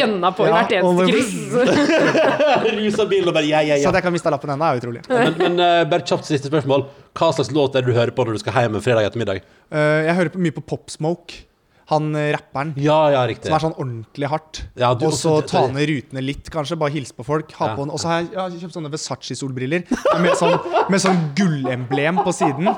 gønna 0.00 0.34
på 0.36 0.48
i 0.48 0.52
hvert 0.52 0.74
eneste 0.80 1.08
kryss. 1.14 1.30
Rusa 2.78 3.06
bilen 3.10 3.28
og 3.30 3.36
bare 3.36 3.46
ja, 3.48 3.60
ja, 3.66 3.76
Så 3.78 3.86
ja. 3.88 3.92
at 3.92 4.00
jeg 4.00 4.06
kan 4.08 4.14
miste 4.16 4.32
lappen 4.32 4.52
ennå, 4.54 4.70
er 4.72 4.80
utrolig. 4.82 5.04
Men, 5.10 5.36
men 5.40 5.60
uh, 5.62 5.84
bare 5.90 6.06
kjapt 6.06 6.28
siste 6.28 6.50
spørsmål. 6.50 6.86
Hva 7.18 7.30
slags 7.36 7.52
låt 7.56 7.76
er 7.78 7.84
det 7.86 7.92
du 7.92 7.96
hører 7.98 8.14
på 8.16 8.26
når 8.26 8.38
du 8.38 8.42
skal 8.44 8.58
hjem 8.64 8.78
en 8.80 8.84
fredag 8.84 9.10
ettermiddag? 9.10 9.44
Uh, 9.72 10.00
jeg 10.08 10.18
hører 10.18 10.34
på 10.34 10.42
mye 10.42 10.56
på 10.58 10.64
Pop 10.74 10.90
Smoke. 10.92 11.46
Han 11.90 12.12
eh, 12.14 12.28
rapperen. 12.36 12.68
Ja, 12.78 13.10
ja, 13.10 13.24
riktig. 13.26 13.48
Som 13.50 13.56
er 13.56 13.62
sånn 13.64 13.72
ordentlig 13.74 14.28
hardt. 14.30 14.60
Ja, 14.78 14.92
du- 14.94 15.08
og 15.08 15.14
så 15.18 15.40
også- 15.40 15.48
ta 15.50 15.62
ned 15.74 15.88
rutene 15.90 16.22
litt, 16.22 16.46
kanskje. 16.54 16.76
Bare 16.78 16.94
hilse 16.94 17.16
på 17.16 17.24
folk. 17.26 17.50
Ha 17.58 17.72
Ja. 17.72 17.74
på 17.74 17.82
en, 17.82 17.90
og 17.90 17.98
så 17.98 18.06
har 18.12 18.20
jeg, 18.20 18.28
jeg 18.30 18.38
har 18.38 18.50
kjøpt 18.60 18.76
sånne 18.76 18.92
Versace-solbriller 18.92 19.82
med 20.22 20.36
sånn, 20.38 20.54
med 20.86 21.02
sånn 21.02 21.18
gullemblem 21.34 22.22
på 22.22 22.30
siden. 22.30 22.70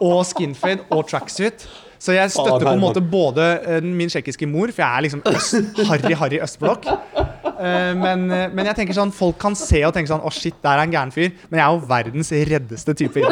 Og 0.00 0.24
skinfade 0.24 0.86
og 0.90 1.04
tracksuit. 1.06 1.66
Så 2.00 2.16
jeg 2.16 2.32
støtter 2.32 2.64
på 2.64 2.72
en 2.72 2.80
måte 2.80 3.00
både 3.04 3.82
min 3.84 4.08
tsjekkiske 4.08 4.48
mor, 4.48 4.72
for 4.72 4.84
jeg 4.84 4.88
er 4.88 5.04
liksom 5.04 5.22
øst, 5.28 5.84
harry, 5.88 6.14
harry 6.14 6.40
østblokk. 6.40 6.88
Eh, 7.56 7.92
men, 7.96 8.26
eh, 8.30 8.48
men 8.52 8.68
jeg 8.68 8.76
tenker 8.80 8.96
sånn 8.96 9.12
folk 9.14 9.38
kan 9.40 9.56
se 9.58 9.80
og 9.86 9.94
tenke 9.96 10.10
sånn 10.10 10.24
Å, 10.26 10.32
shit, 10.34 10.56
der 10.64 10.76
er 10.76 10.84
en 10.84 10.92
gæren 10.92 11.14
fyr. 11.14 11.32
Men 11.48 11.60
jeg 11.60 11.66
er 11.66 11.76
jo 11.76 11.86
verdens 11.88 12.32
reddeste 12.50 12.96
type. 12.98 13.22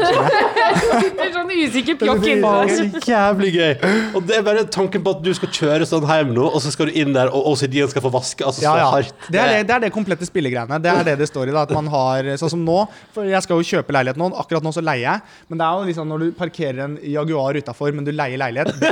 Sitter 0.81 1.33
sånn 1.35 1.51
usikker 1.55 1.99
pjokk 2.01 2.25
Faen, 2.25 2.45
der. 2.45 2.72
så 2.75 3.11
jævlig 3.11 3.51
gøy. 3.55 3.72
Og 4.14 4.27
det 4.29 4.37
er 4.39 4.45
bare 4.47 4.64
tanken 4.75 5.05
på 5.05 5.14
at 5.16 5.22
du 5.25 5.31
skal 5.37 5.53
kjøre 5.55 5.87
sånn 5.89 6.07
hjem 6.09 6.33
nå, 6.37 6.45
og 6.51 6.62
så 6.64 6.72
skal 6.75 6.91
du 6.91 6.99
inn 7.01 7.12
der, 7.16 7.31
og 7.35 7.49
OCD-en 7.53 7.91
skal 7.93 8.05
få 8.05 8.12
vaske. 8.14 8.45
Altså, 8.47 8.64
Ja, 8.64 8.75
så 8.81 8.91
hardt. 8.97 9.14
Det 9.31 9.41
er 9.41 9.53
det, 9.53 9.61
det 9.68 9.75
er 9.77 9.85
det 9.87 9.93
komplette 9.95 10.27
spillegreiene. 10.29 10.79
Det 10.85 10.91
er 10.93 11.05
det 11.11 11.16
det 11.22 11.29
står 11.31 11.51
i. 11.51 11.55
da 11.57 11.62
At 11.66 11.75
man 11.77 11.89
har, 11.93 12.31
Sånn 12.41 12.51
som 12.57 12.64
nå, 12.66 12.79
for 13.14 13.29
jeg 13.29 13.43
skal 13.45 13.61
jo 13.61 13.68
kjøpe 13.75 13.95
leilighet 13.95 14.18
nå. 14.20 14.31
Akkurat 14.41 14.64
nå 14.64 14.72
så 14.75 14.83
leier 14.85 15.05
jeg. 15.07 15.20
Men 15.51 15.61
det 15.61 15.66
er 15.68 15.79
jo 15.81 15.89
liksom 15.91 16.09
når 16.11 16.25
du 16.25 16.33
parkerer 16.39 16.81
en 16.87 16.97
Jaguar 17.14 17.59
utafor, 17.61 17.93
men 17.95 18.05
du 18.07 18.12
leier 18.14 18.41
leilighet. 18.41 18.72
Det, 18.81 18.91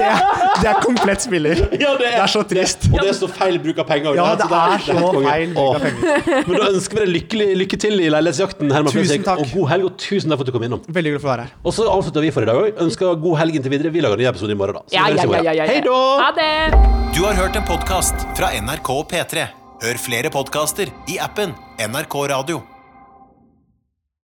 det, 0.00 0.10
det 0.62 0.70
er 0.72 0.80
komplett 0.84 1.26
spiller. 1.26 1.64
Ja, 1.80 1.94
det, 1.96 2.10
Det 2.12 2.20
er 2.20 2.28
så 2.30 2.42
trist. 2.44 2.84
Og 2.90 2.98
det 3.00 3.08
er 3.12 3.16
så 3.16 3.28
feil 3.30 3.56
bruk 3.62 3.78
av 3.80 3.86
penger. 3.88 4.16
Ja, 4.18 4.28
det 4.36 4.46
er 4.48 4.74
helt 4.84 5.04
så 5.06 5.22
feil 5.24 5.54
bruk 5.54 5.76
av 5.76 5.84
penger. 5.84 6.44
Men 6.48 6.56
da 6.60 6.66
ønsker 6.74 7.00
vi 7.00 7.06
deg 7.20 7.36
lykke 7.60 7.78
til 7.80 8.00
i 8.04 8.08
leilighetsjakten. 8.12 8.72
Herman 8.74 8.92
Tusen 8.94 9.24
takk. 9.26 9.40
Og 9.44 9.54
god 9.54 9.68
helg, 9.72 9.86
og 9.88 9.96
tusen 10.00 10.30
takk 10.32 10.40
for 10.40 10.44
at 10.46 10.50
du 10.50 10.54
kom 10.56 10.66
innom. 10.66 10.82
Veldig 10.90 11.09
glad 11.14 11.22
for 11.22 11.30
å 11.30 11.34
være 11.34 11.46
her. 11.46 11.54
Og 11.64 11.76
så 11.76 11.86
avslutter 11.90 12.26
vi 12.26 12.32
for 12.34 12.46
i 12.46 12.50
dag 12.50 12.58
òg. 12.62 12.82
Ønsker 12.86 13.20
god 13.22 13.38
helg 13.42 13.60
inntil 13.60 13.74
videre. 13.76 13.94
Vi 13.94 14.02
lager 14.04 14.18
en 14.18 14.24
ny 14.24 14.28
episode 14.32 14.56
i 14.56 14.58
morgen, 14.58 14.80
da. 14.80 14.84
Så 14.88 14.96
Ja, 14.96 15.08
ja, 15.44 15.54
ja. 15.60 15.68
Hei 15.70 15.80
da! 15.84 16.00
Ha 16.24 16.32
det! 16.36 16.50
Du 17.16 17.24
har 17.26 17.34
hørt 17.34 17.56
en 17.56 17.66
podcast 17.68 18.26
fra 18.38 18.52
NRK 18.56 18.92
P3. 19.12 19.48
Hør 19.80 19.96
flere 19.98 20.30
podcaster 20.32 20.92
i 21.08 21.16
appen 21.18 21.56
NRK 21.80 22.20
Radio. 22.34 22.79